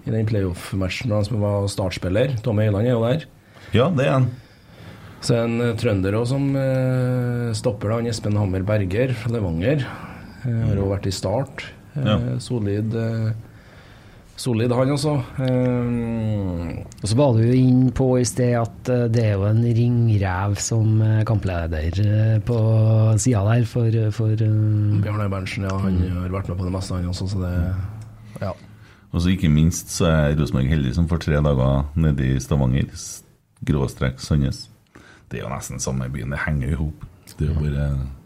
I 0.07 0.13
den 0.13 0.29
playoff-matchen 0.29 1.11
da 1.11 1.19
han 1.19 1.27
som 1.27 1.43
var 1.43 1.67
startspiller. 1.71 2.37
Tommy 2.45 2.67
Høiland 2.69 2.87
er 2.87 2.95
jo 2.95 3.03
der. 3.03 3.25
Ja, 3.75 3.89
det 3.93 4.07
er 4.07 4.15
han. 4.19 4.29
Så 5.23 5.37
en 5.39 5.55
eh, 5.63 5.73
trønder 5.79 6.17
òg 6.19 6.25
som 6.27 6.49
eh, 6.59 7.51
stopper 7.55 7.93
da, 7.93 7.99
han 8.01 8.09
Espen 8.11 8.35
Hammer 8.39 8.63
Berger 8.67 9.13
fra 9.15 9.31
Levanger. 9.37 9.85
Eh, 10.43 10.61
har 10.67 10.75
jo 10.79 10.89
vært 10.91 11.07
i 11.07 11.15
start. 11.15 11.63
Eh, 11.95 12.03
Ja. 12.07 12.17
Solid, 12.41 12.95
eh, 12.97 13.31
solid 14.39 14.71
han 14.73 14.91
også. 14.93 15.13
Um, 15.37 16.83
Og 17.01 17.07
så 17.09 17.17
var 17.17 17.33
du 17.35 17.43
jo 17.45 17.53
inn 17.53 17.91
på 17.95 18.07
i 18.19 18.25
sted 18.27 18.55
at 18.59 18.91
eh, 18.91 19.05
det 19.13 19.23
er 19.27 19.33
jo 19.37 19.47
en 19.47 19.61
ringrev 19.63 20.57
som 20.61 21.01
eh, 21.05 21.23
kampleder 21.27 21.99
eh, 22.03 22.37
på 22.45 22.57
sida 23.21 23.43
der 23.47 23.65
for, 23.69 23.97
for 24.15 24.45
um, 24.47 25.01
Bjarne 25.03 25.29
Berntsen, 25.31 25.67
ja, 25.69 25.77
han 25.83 25.99
har 26.17 26.33
vært 26.33 26.49
med 26.51 26.59
på 26.61 26.67
det 26.67 26.73
meste, 26.75 26.97
han 26.97 27.09
også, 27.13 27.29
så 27.35 27.43
det 27.43 27.55
Ja. 28.41 28.53
Og 29.13 29.21
så 29.21 29.29
ikke 29.29 29.49
minst 29.53 29.91
så 29.93 30.07
er 30.09 30.37
Rosenborg 30.39 30.71
heldig 30.71 30.95
som 30.95 31.05
får 31.07 31.19
tre 31.21 31.41
dager 31.45 31.83
nede 31.93 32.31
i 32.33 32.39
Stavanger. 32.41 32.87
Gråstrekk 32.89 33.67
Gråstrek 33.69 34.23
Sandnes. 34.23 34.63
Det 35.29 35.37
er 35.37 35.43
jo 35.45 35.51
nesten 35.53 35.79
samme 35.79 36.07
byen. 36.09 36.33
Det 36.33 36.39
henger 36.47 36.71
jo 36.71 36.73
i 36.73 36.79
hop. 36.79 37.05
Det 37.37 37.45
er 37.45 37.51
jo 37.53 37.59
bare 37.61 37.85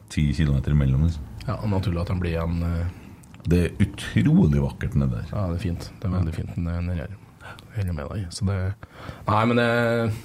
ti 0.10 0.30
kilometer 0.34 0.72
imellom. 0.72 1.04
Liksom. 1.10 1.28
ja 1.44 1.58
og 1.60 1.68
naturlig 1.70 2.02
at 2.06 2.14
han 2.14 2.24
blir 2.24 2.38
igjen 2.38 2.64
Det 3.48 3.64
er 3.64 3.86
utrolig 3.86 4.60
vakkert 4.60 4.98
nede 5.00 5.22
der. 5.22 5.32
Ja, 5.32 5.48
det 5.48 5.60
er 5.60 5.64
fint. 5.64 5.90
Det 6.02 6.10
er 6.10 6.16
veldig 6.18 6.36
fint 6.36 6.60
nedi 6.60 7.00
her. 7.00 7.16
Jeg 7.78 7.88
er 7.88 7.96
med 7.96 8.10
deg. 8.12 8.28
Så 8.34 8.48
det 8.48 8.58
Nei, 9.28 9.44
men 9.52 9.62
eh, 9.64 10.16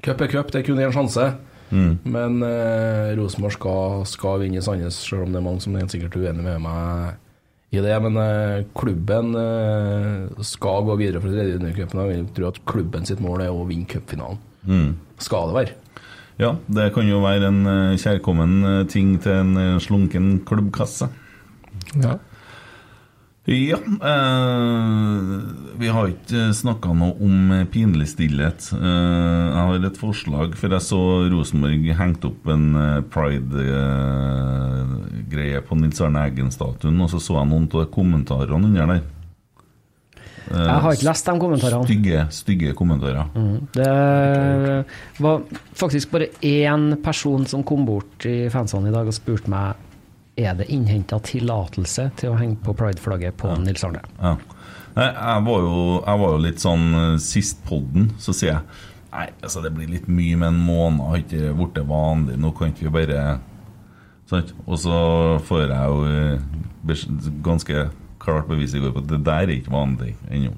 cup 0.00 0.22
er 0.24 0.30
cup, 0.32 0.52
det 0.52 0.62
er 0.62 0.68
kun 0.68 0.80
én 0.80 0.94
sjanse. 0.94 1.26
Mm. 1.70 1.98
Men 2.02 2.40
eh, 2.42 3.10
Rosenborg 3.18 3.54
skal, 3.54 4.06
skal 4.08 4.40
vinne 4.42 4.58
i 4.58 4.64
Sandnes, 4.64 4.96
selv 5.06 5.26
om 5.26 5.34
det 5.34 5.40
er 5.40 5.44
mange 5.44 5.62
som 5.62 5.74
er 5.74 5.84
helt 5.84 5.94
sikkert 5.94 6.16
uenige 6.18 6.46
med 6.46 6.64
meg 6.64 7.18
i 7.70 7.82
det. 7.84 7.98
Men 8.06 8.16
eh, 8.22 8.64
klubben 8.78 9.36
eh, 9.38 10.40
skal 10.46 10.88
gå 10.88 10.96
videre 11.02 11.22
for 11.22 11.34
tredje 11.34 11.58
undercupen. 11.60 11.76
i 11.76 11.84
cupen. 11.84 12.00
Jeg 12.00 12.16
vil 12.16 12.32
tro 12.38 12.48
at 12.50 12.64
klubben 12.72 13.06
sitt 13.06 13.22
mål 13.24 13.44
er 13.44 13.52
å 13.54 13.68
vinne 13.68 13.90
cupfinalen. 13.90 14.40
Mm. 14.64 14.90
Skal 15.20 15.50
det 15.52 15.58
være. 15.60 15.76
Ja, 16.40 16.54
det 16.72 16.90
kan 16.96 17.08
jo 17.08 17.20
være 17.22 17.52
en 17.52 17.62
eh, 17.68 18.00
kjærkommen 18.00 18.58
eh, 18.64 18.82
ting 18.90 19.14
til 19.22 19.36
en 19.36 19.80
slunken 19.82 20.32
klubbkasse. 20.48 21.10
Ja. 22.00 22.16
Ja, 23.48 23.76
eh, 23.80 25.40
vi 25.80 25.88
har 25.88 26.10
ikke 26.12 26.52
snakka 26.54 26.92
noe 26.94 27.14
om 27.24 27.50
eh, 27.56 27.64
pinlig 27.72 28.08
stillhet. 28.12 28.66
Eh, 28.76 28.78
jeg 28.84 29.56
har 29.56 29.86
et 29.88 29.96
forslag, 29.98 30.52
for 30.60 30.68
jeg 30.76 30.82
så 30.84 31.00
Rosenborg 31.32 31.88
hengte 31.98 32.28
opp 32.30 32.46
en 32.52 32.66
eh, 32.76 33.00
pride-greie 34.20 35.60
på 35.66 35.74
Nils 35.80 36.00
Arne 36.04 36.20
Eggen-statuen, 36.28 37.00
og 37.00 37.08
så 37.14 37.18
så 37.24 37.32
jeg 37.40 37.48
noen 37.54 37.66
av 37.80 37.88
kommentarene 37.96 38.66
under 38.68 38.86
der. 38.92 39.02
Eh, 40.50 40.66
Jeg 40.66 40.80
har 40.84 40.92
ikke 40.98 41.08
lest 41.08 41.24
de 41.32 41.34
kommentarene. 41.40 41.86
Stygge, 41.88 42.18
stygge 42.36 42.70
kommentarer. 42.76 43.24
Det 43.72 43.94
var 45.24 45.36
faktisk 45.80 46.10
bare 46.12 46.28
én 46.44 46.90
person 47.02 47.46
som 47.48 47.64
kom 47.64 47.86
bort 47.88 48.26
i 48.28 48.50
fansene 48.52 48.88
i 48.92 48.94
dag 48.94 49.06
og 49.08 49.14
spurte 49.16 49.48
meg 49.50 49.74
er 50.46 50.54
det 50.58 50.68
innhenta 50.72 51.18
tillatelse 51.24 52.10
til 52.20 52.32
å 52.32 52.38
henge 52.40 52.58
på 52.64 52.74
prideflagget 52.78 53.36
på 53.40 53.52
Nils 53.62 53.84
Arne. 53.86 54.02
Ja. 54.20 54.36
Jeg 54.90 55.42
var, 55.46 55.60
jo, 55.62 55.82
jeg 56.02 56.18
var 56.20 56.32
jo 56.34 56.40
litt 56.42 56.58
sånn 56.62 56.86
eh, 56.98 57.18
Sist 57.22 57.60
podden, 57.68 58.08
så 58.18 58.34
sier 58.34 58.56
jeg 58.56 58.86
Nei, 59.10 59.28
altså 59.42 59.62
det 59.62 59.70
blir 59.74 59.88
litt 59.90 60.08
mye 60.10 60.36
med 60.38 60.52
en 60.52 60.58
måned, 60.66 61.00
har 61.10 61.18
ikke 61.22 61.54
blitt 61.58 61.78
vanlig. 61.88 62.36
Nå 62.38 62.52
kan 62.54 62.70
ikke 62.70 62.84
vi 62.86 62.92
bare 62.94 63.22
sånn. 64.30 64.52
Og 64.70 64.78
så 64.78 64.98
får 65.48 65.64
jeg 65.64 65.88
jo 65.90 66.04
eh, 66.06 67.32
ganske 67.42 67.88
klart 68.22 68.46
bevis 68.50 68.76
i 68.78 68.82
går 68.82 68.92
på 68.94 69.02
at 69.02 69.08
det 69.10 69.18
der 69.26 69.48
er 69.48 69.54
ikke 69.56 69.74
vanlig 69.74 70.12
ennå. 70.30 70.52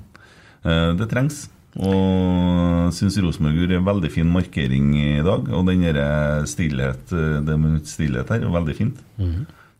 Eh, 0.68 0.90
Det 1.00 1.08
trengs. 1.08 1.46
Og 1.80 2.92
syns 2.92 3.16
Rosenborg 3.24 3.56
gjorde 3.56 3.78
en 3.80 3.86
veldig 3.88 4.10
fin 4.12 4.28
markering 4.28 4.92
i 5.00 5.22
dag. 5.24 5.48
Og 5.48 5.64
den 5.70 5.86
stillhet, 6.44 7.08
det 7.08 7.56
med 7.56 7.88
stillhet 7.88 8.28
her 8.28 8.44
er 8.44 8.52
veldig 8.52 8.76
fint. 8.76 9.00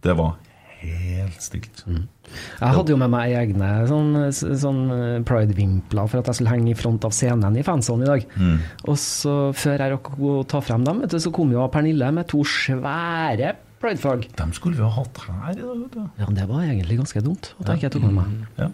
Det 0.02 0.16
var 0.18 0.36
helt 0.82 1.42
stilt. 1.42 1.82
Jeg 1.86 2.74
hadde 2.76 2.94
jo 2.94 2.98
med 2.98 3.10
meg 3.12 3.34
egne 3.38 3.70
sånn, 3.90 4.16
sånn 4.34 4.82
pride-vimpler 5.28 6.10
for 6.10 6.22
at 6.22 6.30
jeg 6.30 6.40
skulle 6.40 6.54
henge 6.54 6.72
i 6.72 6.78
front 6.78 7.06
av 7.06 7.14
scenen 7.14 7.58
i 7.58 7.64
fansonen 7.66 8.06
i 8.06 8.10
dag. 8.10 8.26
Mm. 8.34 8.56
Og 8.90 8.96
så 9.00 9.36
før 9.56 9.76
jeg 9.76 9.94
rakk 9.94 10.14
å 10.18 10.38
ta 10.48 10.62
frem 10.64 10.86
dem, 10.86 11.04
vet 11.04 11.14
du, 11.14 11.20
så 11.22 11.34
kom 11.34 11.52
jo 11.54 11.66
Pernille 11.72 12.10
med 12.14 12.28
to 12.32 12.42
svære 12.46 13.54
pride-flagg. 13.82 14.28
Dem 14.38 14.54
skulle 14.56 14.78
vi 14.78 14.86
ha 14.86 14.92
hatt 14.94 15.22
her 15.26 15.52
i 15.54 15.60
dag, 15.60 15.76
vet 15.84 15.98
du. 15.98 16.02
Ja, 16.22 16.30
det 16.38 16.48
var 16.50 16.64
egentlig 16.66 16.98
ganske 17.02 17.24
dumt 17.24 17.52
at 17.58 17.72
jeg 17.72 17.82
ikke 17.82 17.94
tok 17.96 18.08
med 18.08 18.18
meg. 18.20 18.34
Ja. 18.60 18.72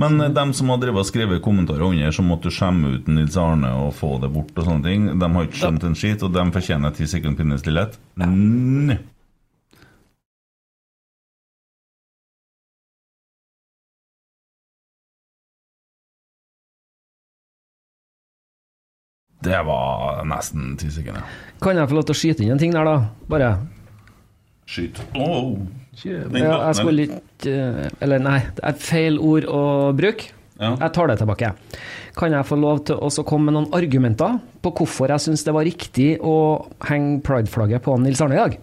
Men 0.00 0.20
eh, 0.20 0.32
dem 0.36 0.52
som 0.56 0.70
har 0.72 0.80
drevet 0.80 1.04
og 1.04 1.08
skrevet 1.08 1.44
kommentarer 1.44 1.88
under 1.88 2.12
som 2.12 2.28
måtte 2.28 2.52
skjemme 2.52 2.96
ut 2.96 3.10
Nils 3.10 3.36
Arne 3.40 3.72
og 3.80 3.94
få 3.96 4.16
det 4.20 4.32
bort 4.32 4.56
og 4.56 4.68
sånne 4.68 4.84
ting, 4.84 5.10
de 5.16 5.34
har 5.36 5.48
ikke 5.48 5.60
skjønt 5.62 5.86
en 5.88 5.96
skit, 5.98 6.24
og 6.24 6.34
de 6.36 6.48
fortjener 6.52 6.96
ti 6.96 7.08
sekunder 7.08 7.40
pinnestillhet. 7.40 8.00
Nei. 8.20 8.98
Det 19.46 19.62
var 19.68 20.22
nesten 20.26 20.74
ti 20.80 20.90
sekunder. 20.92 21.24
Kan 21.62 21.78
jeg 21.78 21.88
få 21.88 21.96
lov 21.98 22.06
til 22.08 22.16
å 22.16 22.20
skyte 22.20 22.44
inn 22.44 22.54
en 22.56 22.60
ting 22.60 22.74
der, 22.74 22.86
da? 22.86 22.96
Bare. 23.30 23.50
Skyt. 24.66 24.98
Oh. 25.14 25.60
Ja, 26.04 26.56
jeg 26.66 26.76
skulle 26.76 27.06
her. 27.06 27.20
ikke 27.20 27.52
eh, 27.56 27.92
Eller 28.04 28.20
nei, 28.20 28.40
det 28.58 28.64
er 28.68 28.80
feil 28.82 29.16
ord 29.22 29.46
å 29.48 29.62
bruke. 29.96 30.32
Ja. 30.56 30.72
Jeg 30.80 30.92
tar 30.96 31.10
det 31.10 31.18
tilbake. 31.20 31.50
Kan 32.16 32.32
jeg 32.32 32.48
få 32.48 32.56
lov 32.56 32.82
til 32.88 32.96
å 32.96 33.24
komme 33.28 33.50
med 33.50 33.56
noen 33.58 33.74
argumenter 33.76 34.38
på 34.64 34.72
hvorfor 34.78 35.12
jeg 35.12 35.24
syns 35.26 35.44
det 35.44 35.52
var 35.52 35.66
riktig 35.68 36.14
å 36.24 36.36
henge 36.88 37.20
prideflagget 37.24 37.84
på 37.84 37.96
Nils 38.00 38.22
Arne 38.24 38.38
i 38.38 38.40
dag? 38.40 38.56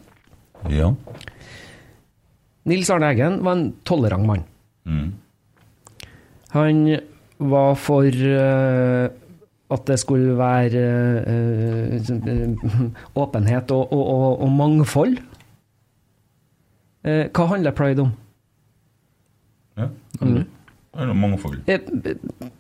Ja. 0.74 0.90
Nils 2.70 2.90
Arne 2.94 3.12
Eggen 3.14 3.42
var 3.46 3.60
en 3.60 3.68
tolerant 3.86 4.26
mann. 4.26 4.46
Mm. 4.90 5.12
Han 6.54 6.82
var 7.54 7.78
for 7.82 8.08
eh, 8.08 9.06
at 9.74 9.86
det 9.90 9.98
skulle 10.02 10.36
være 10.40 10.84
eh, 11.34 11.94
sånn, 12.06 12.24
eh, 12.30 12.88
åpenhet 13.20 13.74
og, 13.76 13.94
og, 13.94 14.04
og, 14.16 14.28
og 14.46 14.52
mangfold. 14.58 15.18
Eh, 17.04 17.26
hva 17.34 17.48
handler 17.52 17.76
pride 17.76 18.06
om? 18.08 18.12
ja. 19.80 19.90
Det 20.94 21.02
er 21.02 21.08
noe 21.10 21.18
mangfold. 21.18 21.64
Eh, 21.66 21.82
eh, 21.82 22.52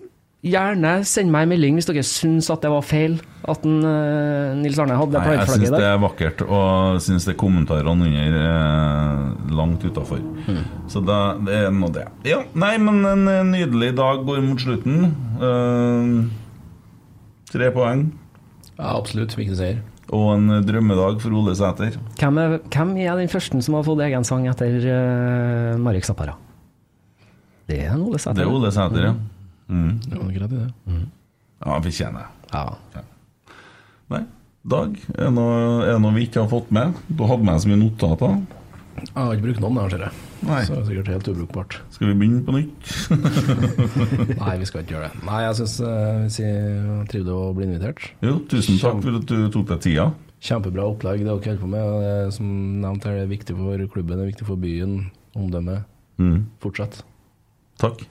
Gjerne 0.43 0.97
send 1.07 1.31
meg 1.31 1.45
en 1.45 1.51
melding 1.53 1.77
hvis 1.77 1.85
dere 1.87 2.01
syns 2.03 2.49
at 2.51 2.65
det 2.65 2.71
var 2.73 2.83
feil 2.83 3.13
at 3.47 3.63
en, 3.63 3.77
eh, 3.87 4.49
Nils 4.59 4.75
Arne 4.81 4.97
hadde 4.99 5.15
Nei, 5.15 5.21
jeg 5.21 5.39
prideflagget 5.45 5.69
syns 5.69 5.77
det 5.77 5.85
er 5.87 6.01
vakkert, 6.03 6.41
og 6.43 6.65
jeg 6.97 7.03
syns 7.05 7.27
det 7.29 7.31
er 7.31 7.37
kommentarene 7.39 8.09
under 8.09 8.35
eh, 8.41 9.53
langt 9.55 9.85
utafor. 9.87 10.19
Mm. 10.19 10.59
Så 10.91 10.99
da, 11.07 11.19
det 11.47 11.61
er 11.61 11.71
nå 11.71 11.87
det. 11.95 12.03
Ja, 12.27 12.41
nei, 12.59 12.73
men 12.83 12.99
en 13.07 13.23
eh, 13.31 13.39
nydelig 13.53 13.93
dag 14.01 14.25
går 14.27 14.43
mot 14.43 14.59
slutten. 14.65 15.13
Eh, 15.39 16.11
tre 17.53 17.69
poeng. 17.73 18.07
Ja, 18.75 18.95
absolutt. 18.97 19.35
Viktig 19.37 19.57
seier. 19.59 19.81
Og 20.13 20.33
en 20.35 20.59
drømmedag 20.65 21.21
for 21.23 21.33
Ole 21.37 21.53
Sæter. 21.57 21.95
Hvem 22.19 22.39
er, 22.41 22.57
hvem 22.73 22.95
er 23.01 23.21
den 23.21 23.31
første 23.31 23.61
som 23.63 23.77
har 23.77 23.85
fått 23.87 24.03
egen 24.05 24.25
sang 24.27 24.47
etter 24.51 24.75
uh, 24.83 25.79
Marek 25.81 26.05
Zappara? 26.05 26.35
Det 27.69 27.79
er 27.85 27.93
en 27.95 28.03
Ole 28.09 28.19
Sæter. 28.19 28.41
Det 28.41 28.45
er 28.45 28.51
Ole 28.51 28.73
Sæter, 28.75 29.07
ja. 29.07 29.13
Mm. 29.71 29.93
Ja, 30.11 30.25
greit 30.35 30.51
i 30.51 30.59
det. 30.59 30.69
Ja, 30.91 31.69
han 31.71 31.85
fortjener 31.85 32.25
det. 32.25 32.51
Ja. 32.53 33.05
Nei. 34.13 34.25
Dag, 34.73 34.99
er 35.15 35.25
det 35.25 35.31
noe, 35.35 35.95
noe 35.99 36.15
vi 36.15 36.27
ikke 36.27 36.43
har 36.43 36.51
fått 36.51 36.69
med? 36.75 36.93
Du 37.07 37.25
hadde 37.27 37.47
med 37.47 37.63
så 37.63 37.71
mye 37.71 37.79
notater. 37.81 38.37
Jeg 38.99 39.15
har 39.17 39.33
ikke 39.33 39.47
brukt 39.49 39.63
noen, 39.63 39.79
der, 39.81 39.95
ser 39.95 40.05
jeg. 40.07 40.32
Nei. 40.43 40.59
Så 40.67 40.75
det 40.75 40.81
er 40.81 40.87
sikkert 40.89 41.11
helt 41.13 41.29
ubrukbart. 41.31 41.77
Skal 41.95 42.09
vi 42.09 42.15
begynne 42.19 42.41
på 42.43 42.55
nytt? 42.55 42.91
Nei, 44.41 44.55
vi 44.59 44.67
skal 44.67 44.83
ikke 44.83 44.97
gjøre 44.97 45.09
det. 45.09 45.23
Nei, 45.27 45.39
jeg 45.45 45.57
syns 45.61 46.39
jeg 46.41 47.07
trivdes 47.11 47.33
å 47.33 47.53
bli 47.55 47.67
invitert. 47.69 48.09
jo, 48.25 48.37
tusen 48.51 48.79
takk 48.81 48.99
for 49.05 49.19
at 49.21 49.27
du 49.29 49.37
tok 49.53 49.69
deg 49.71 49.83
tida. 49.87 50.07
Kjempebra 50.43 50.89
opplegg 50.91 51.21
det 51.23 51.29
dere 51.29 51.37
holder 51.39 51.61
på 51.61 51.69
med. 51.71 51.93
Det 52.03 52.09
er, 52.11 52.33
som 52.35 52.49
nevnt 52.83 53.07
her, 53.07 53.15
det 53.15 53.27
er 53.27 53.31
viktig 53.31 53.55
for 53.55 53.85
klubben, 53.93 54.17
det 54.19 54.25
er 54.25 54.31
viktig 54.33 54.47
for 54.49 54.59
byen. 54.59 54.97
Omdømmet. 55.39 55.87
Mm. 56.19 56.41
Fortsett. 56.61 56.99
Takk. 57.81 58.03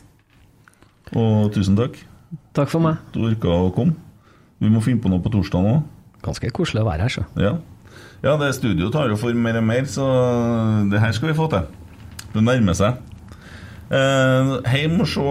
Og 1.12 1.52
tusen 1.54 1.76
takk. 1.78 2.00
Takk 2.56 2.72
for 2.72 2.82
meg. 2.84 3.02
Du 3.12 3.20
orka 3.28 3.52
å 3.52 3.68
komme. 3.76 3.98
Vi 4.62 4.70
må 4.72 4.80
finne 4.84 5.02
på 5.02 5.10
noe 5.12 5.20
på 5.22 5.32
torsdag 5.34 5.64
nå. 5.64 5.76
Ganske 6.24 6.48
koselig 6.54 6.84
å 6.84 6.88
være 6.88 7.04
her, 7.04 7.12
så. 7.12 7.26
Ja. 7.36 7.52
ja, 8.22 8.34
det 8.40 8.52
studioet 8.56 8.94
tar 8.94 9.10
jo 9.10 9.18
for 9.20 9.34
mer 9.36 9.58
og 9.58 9.66
mer, 9.66 9.84
så 9.90 10.06
det 10.88 11.02
her 11.02 11.12
skal 11.16 11.32
vi 11.32 11.36
få 11.36 11.48
til. 11.52 11.66
Det 12.32 12.42
nærmer 12.44 12.76
seg. 12.76 13.00
Eh, 13.92 14.52
Heim 14.72 15.00
og 15.04 15.08
se 15.10 15.24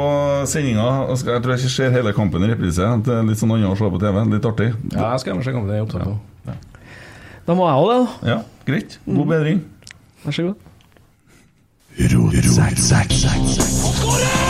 sendinga. 0.54 0.88
Jeg 1.18 1.42
tror 1.42 1.56
jeg 1.56 1.64
ikke 1.64 1.74
ser 1.74 1.96
hele 1.96 2.14
kampen 2.14 2.46
i 2.46 2.52
reprise. 2.52 2.90
Det 3.06 3.16
er 3.16 3.26
litt 3.26 3.42
sånn 3.42 3.56
annet 3.56 3.72
å 3.72 3.78
se 3.80 3.90
på 3.94 4.02
TV. 4.02 4.20
Litt 4.36 4.50
artig. 4.52 4.70
Ja, 4.94 5.12
jeg 5.14 5.24
skal 5.24 5.34
gjerne 5.34 5.48
se 5.48 5.56
kampen 5.56 5.74
i 5.74 5.80
ja. 5.82 6.18
ja. 6.52 6.58
Da 7.48 7.58
må 7.58 7.66
jeg 7.70 7.82
òg 7.82 7.90
det, 7.90 7.98
da. 8.02 8.34
Ja, 8.36 8.38
greit. 8.68 9.00
God 9.08 9.34
bedring. 9.34 9.64
Vær 10.26 10.38
så 10.38 10.52
god. 10.52 10.68
Oi, 14.12 14.41